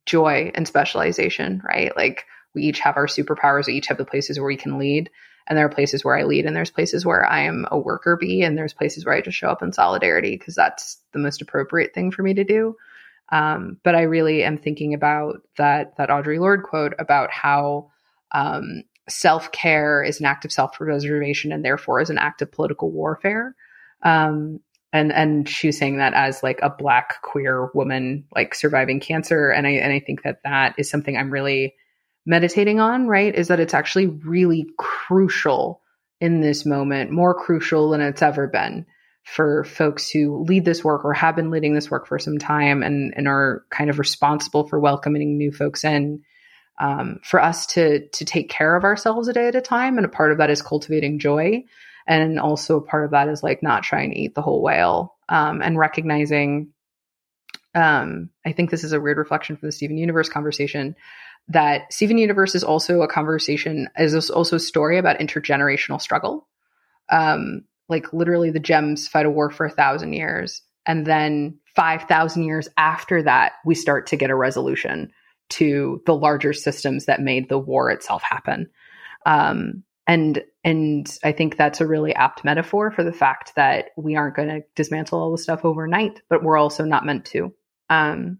joy 0.06 0.52
and 0.54 0.66
specialization 0.68 1.62
right? 1.66 1.96
Like 1.96 2.24
we 2.54 2.62
each 2.62 2.80
have 2.80 2.96
our 2.96 3.06
superpowers. 3.06 3.66
We 3.66 3.74
each 3.74 3.86
have 3.86 3.98
the 3.98 4.04
places 4.04 4.38
where 4.38 4.46
we 4.46 4.56
can 4.56 4.78
lead. 4.78 5.10
And 5.46 5.56
there 5.56 5.64
are 5.64 5.70
places 5.70 6.04
where 6.04 6.14
i 6.14 6.24
lead 6.24 6.44
and 6.44 6.54
there's 6.54 6.70
places 6.70 7.06
where 7.06 7.24
i 7.24 7.40
am 7.40 7.66
a 7.70 7.78
worker 7.78 8.18
bee 8.20 8.42
and 8.42 8.58
there's 8.58 8.74
places 8.74 9.06
where 9.06 9.14
i 9.14 9.22
just 9.22 9.38
show 9.38 9.48
up 9.48 9.62
in 9.62 9.72
solidarity 9.72 10.36
because 10.36 10.54
that's 10.54 10.98
the 11.14 11.18
most 11.18 11.40
appropriate 11.40 11.94
thing 11.94 12.10
for 12.10 12.22
me 12.22 12.34
to 12.34 12.44
do 12.44 12.76
um, 13.30 13.76
but 13.84 13.94
i 13.94 14.02
really 14.02 14.42
am 14.42 14.58
thinking 14.58 14.94
about 14.94 15.36
that 15.56 15.96
that 15.96 16.08
audre 16.08 16.38
lorde 16.38 16.62
quote 16.62 16.94
about 16.98 17.30
how 17.30 17.90
um, 18.32 18.82
self 19.08 19.50
care 19.52 20.02
is 20.02 20.20
an 20.20 20.26
act 20.26 20.44
of 20.44 20.52
self 20.52 20.72
preservation 20.72 21.52
and 21.52 21.64
therefore 21.64 22.00
is 22.00 22.10
an 22.10 22.18
act 22.18 22.42
of 22.42 22.52
political 22.52 22.90
warfare. 22.90 23.54
Um, 24.02 24.60
and 24.92 25.12
and 25.12 25.48
she 25.48 25.68
was 25.68 25.76
saying 25.76 25.98
that 25.98 26.14
as 26.14 26.42
like 26.42 26.60
a 26.62 26.70
black 26.70 27.20
queer 27.22 27.70
woman 27.74 28.24
like 28.34 28.54
surviving 28.54 29.00
cancer 29.00 29.50
and 29.50 29.66
i 29.66 29.70
and 29.72 29.92
i 29.92 30.00
think 30.00 30.22
that 30.22 30.40
that 30.44 30.74
is 30.78 30.88
something 30.88 31.14
i'm 31.14 31.30
really 31.30 31.74
meditating 32.24 32.80
on 32.80 33.06
right 33.06 33.34
is 33.34 33.48
that 33.48 33.60
it's 33.60 33.74
actually 33.74 34.06
really 34.06 34.66
crucial 34.78 35.82
in 36.22 36.40
this 36.40 36.64
moment 36.64 37.10
more 37.10 37.34
crucial 37.34 37.90
than 37.90 38.00
it's 38.00 38.22
ever 38.22 38.46
been 38.46 38.86
for 39.34 39.64
folks 39.64 40.10
who 40.10 40.44
lead 40.44 40.64
this 40.64 40.82
work 40.82 41.04
or 41.04 41.12
have 41.12 41.36
been 41.36 41.50
leading 41.50 41.74
this 41.74 41.90
work 41.90 42.06
for 42.06 42.18
some 42.18 42.38
time 42.38 42.82
and 42.82 43.12
and 43.16 43.28
are 43.28 43.64
kind 43.70 43.90
of 43.90 43.98
responsible 43.98 44.66
for 44.66 44.78
welcoming 44.78 45.36
new 45.36 45.52
folks 45.52 45.84
in 45.84 46.22
um, 46.78 47.20
for 47.24 47.40
us 47.40 47.66
to 47.66 48.06
to 48.08 48.24
take 48.24 48.48
care 48.48 48.76
of 48.76 48.84
ourselves 48.84 49.28
a 49.28 49.32
day 49.32 49.48
at 49.48 49.54
a 49.54 49.60
time. 49.60 49.98
And 49.98 50.06
a 50.06 50.10
part 50.10 50.32
of 50.32 50.38
that 50.38 50.50
is 50.50 50.62
cultivating 50.62 51.18
joy. 51.18 51.64
And 52.06 52.40
also 52.40 52.78
a 52.78 52.82
part 52.82 53.04
of 53.04 53.10
that 53.10 53.28
is 53.28 53.42
like 53.42 53.62
not 53.62 53.82
trying 53.82 54.10
to 54.10 54.18
eat 54.18 54.34
the 54.34 54.42
whole 54.42 54.62
whale 54.62 55.16
um, 55.28 55.60
and 55.62 55.78
recognizing 55.78 56.72
um, 57.74 58.30
i 58.46 58.52
think 58.52 58.70
this 58.70 58.82
is 58.82 58.92
a 58.92 59.00
weird 59.00 59.18
reflection 59.18 59.56
from 59.56 59.68
the 59.68 59.72
steven 59.72 59.98
universe 59.98 60.30
conversation 60.30 60.96
that 61.48 61.92
steven 61.92 62.18
universe 62.18 62.54
is 62.54 62.62
also 62.62 63.02
a 63.02 63.08
conversation 63.08 63.88
is 63.98 64.30
also 64.30 64.56
a 64.56 64.60
story 64.60 64.98
about 64.98 65.18
intergenerational 65.18 66.00
struggle. 66.00 66.46
Um, 67.10 67.64
like 67.88 68.12
literally 68.12 68.50
the 68.50 68.60
gems 68.60 69.08
fight 69.08 69.26
a 69.26 69.30
war 69.30 69.50
for 69.50 69.66
a 69.66 69.70
thousand 69.70 70.12
years 70.12 70.62
and 70.86 71.06
then 71.06 71.58
5000 71.76 72.42
years 72.42 72.68
after 72.76 73.22
that 73.22 73.52
we 73.64 73.74
start 73.74 74.06
to 74.08 74.16
get 74.16 74.30
a 74.30 74.34
resolution 74.34 75.12
to 75.50 76.02
the 76.06 76.14
larger 76.14 76.52
systems 76.52 77.06
that 77.06 77.20
made 77.20 77.48
the 77.48 77.58
war 77.58 77.90
itself 77.90 78.22
happen. 78.22 78.68
Um, 79.26 79.82
and 80.06 80.42
and 80.64 81.18
I 81.22 81.32
think 81.32 81.56
that's 81.56 81.80
a 81.80 81.86
really 81.86 82.14
apt 82.14 82.44
metaphor 82.44 82.90
for 82.90 83.04
the 83.04 83.12
fact 83.12 83.52
that 83.56 83.90
we 83.96 84.16
aren't 84.16 84.36
going 84.36 84.48
to 84.48 84.62
dismantle 84.74 85.18
all 85.18 85.32
the 85.32 85.38
stuff 85.38 85.64
overnight, 85.64 86.20
but 86.28 86.42
we're 86.42 86.56
also 86.56 86.84
not 86.84 87.06
meant 87.06 87.24
to. 87.26 87.52
Um, 87.90 88.38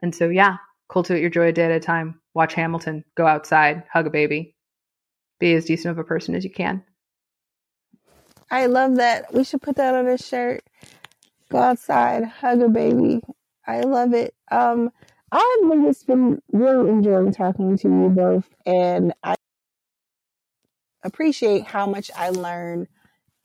and 0.00 0.14
so, 0.14 0.28
yeah, 0.28 0.56
cultivate 0.88 1.20
your 1.20 1.30
joy 1.30 1.48
a 1.48 1.52
day 1.52 1.64
at 1.64 1.70
a 1.70 1.80
time. 1.80 2.20
Watch 2.34 2.54
Hamilton. 2.54 3.04
Go 3.14 3.26
outside. 3.26 3.84
Hug 3.92 4.06
a 4.06 4.10
baby. 4.10 4.56
Be 5.38 5.54
as 5.54 5.66
decent 5.66 5.92
of 5.92 5.98
a 5.98 6.04
person 6.04 6.34
as 6.34 6.44
you 6.44 6.50
can. 6.50 6.82
I 8.52 8.66
love 8.66 8.96
that. 8.96 9.32
We 9.32 9.44
should 9.44 9.62
put 9.62 9.76
that 9.76 9.94
on 9.94 10.06
a 10.06 10.18
shirt. 10.18 10.62
Go 11.50 11.56
outside. 11.56 12.24
Hug 12.24 12.60
a 12.60 12.68
baby. 12.68 13.22
I 13.66 13.80
love 13.80 14.12
it. 14.12 14.34
Um, 14.50 14.90
I've 15.32 15.82
just 15.84 16.06
been 16.06 16.42
really 16.52 16.90
enjoying 16.90 17.32
talking 17.32 17.78
to 17.78 17.88
you 17.88 18.10
both, 18.10 18.46
and 18.66 19.14
I 19.24 19.36
appreciate 21.02 21.64
how 21.64 21.86
much 21.86 22.10
I 22.14 22.28
learn 22.28 22.88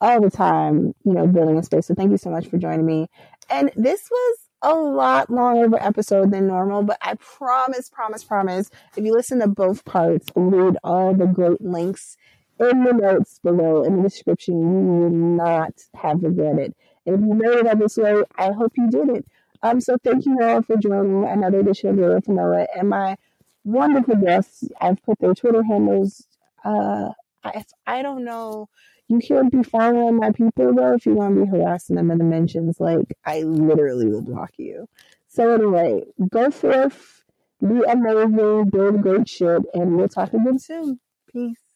all 0.02 0.20
the 0.20 0.30
time, 0.30 0.94
you 1.06 1.14
know, 1.14 1.26
building 1.26 1.58
a 1.58 1.64
space. 1.64 1.88
So 1.88 1.96
thank 1.96 2.12
you 2.12 2.18
so 2.18 2.30
much 2.30 2.48
for 2.48 2.58
joining 2.58 2.86
me. 2.86 3.08
And 3.50 3.72
this 3.78 4.10
was 4.12 4.38
a 4.62 4.74
lot 4.74 5.30
longer 5.30 5.68
of 5.68 5.74
an 5.74 5.80
episode 5.80 6.32
than 6.32 6.48
normal, 6.48 6.84
but 6.84 6.98
I 7.02 7.16
promise, 7.16 7.90
promise, 7.90 8.26
promise, 8.26 8.70
if 8.98 9.06
you 9.06 9.14
listen 9.14 9.40
to 9.40 9.48
both 9.48 9.86
parts 9.86 10.28
read 10.36 10.76
all 10.84 11.14
the 11.14 11.28
great 11.28 11.62
links 11.62 12.18
in 12.60 12.84
the 12.84 12.94
notes 12.94 13.40
below 13.44 13.84
in 13.84 13.98
the 13.98 14.04
description, 14.10 14.60
you 14.60 15.00
will 15.00 15.10
not 15.10 15.74
have 15.96 16.24
regretted. 16.24 16.74
And 17.06 17.16
if 17.16 17.22
you 17.22 17.34
made 17.34 17.60
it 17.60 17.68
on 17.68 17.80
this 17.80 17.98
way, 17.98 18.24
I 18.38 18.52
hope 18.52 18.74
you 18.76 18.90
did 18.90 19.10
it. 19.10 19.26
Um, 19.64 19.82
so 19.82 19.98
thank 20.04 20.26
you 20.26 20.38
all 20.42 20.62
for 20.62 20.78
joining 20.78 21.26
another 21.26 21.60
edition 21.60 21.90
of 21.90 21.98
Your 21.98 22.20
Noah 22.28 22.68
and 22.76 22.90
my 22.90 23.18
wonderful 23.64 24.16
guests. 24.16 24.64
I've 24.80 25.02
put 25.04 25.20
their 25.20 25.34
Twitter 25.34 25.64
handles. 25.64 26.28
Uh, 26.64 27.10
I, 27.44 27.64
I 27.86 28.02
don't 28.02 28.24
know. 28.24 28.70
You 29.08 29.20
can't 29.20 29.52
be 29.52 29.64
following 29.64 30.18
my 30.18 30.32
people 30.32 30.74
though 30.74 30.94
if 30.94 31.06
you 31.06 31.14
want 31.14 31.36
to 31.36 31.46
be 31.46 31.50
harassing 31.50 31.96
them 31.96 32.12
in 32.12 32.18
the 32.18 32.24
mentions. 32.24 32.80
Like 32.80 33.18
I 33.26 33.42
literally 33.44 34.08
will 34.08 34.22
block 34.22 34.52
you. 34.58 34.88
So 35.28 35.54
anyway, 35.54 36.04
go 36.30 36.52
forth, 36.52 37.24
be 37.62 37.82
amazing, 37.88 38.70
build 38.70 39.02
great 39.02 39.30
shit, 39.30 39.62
and 39.74 39.96
we'll 39.96 40.10
talk 40.10 40.34
again 40.34 40.60
soon. 40.60 41.00
Peace. 41.32 41.67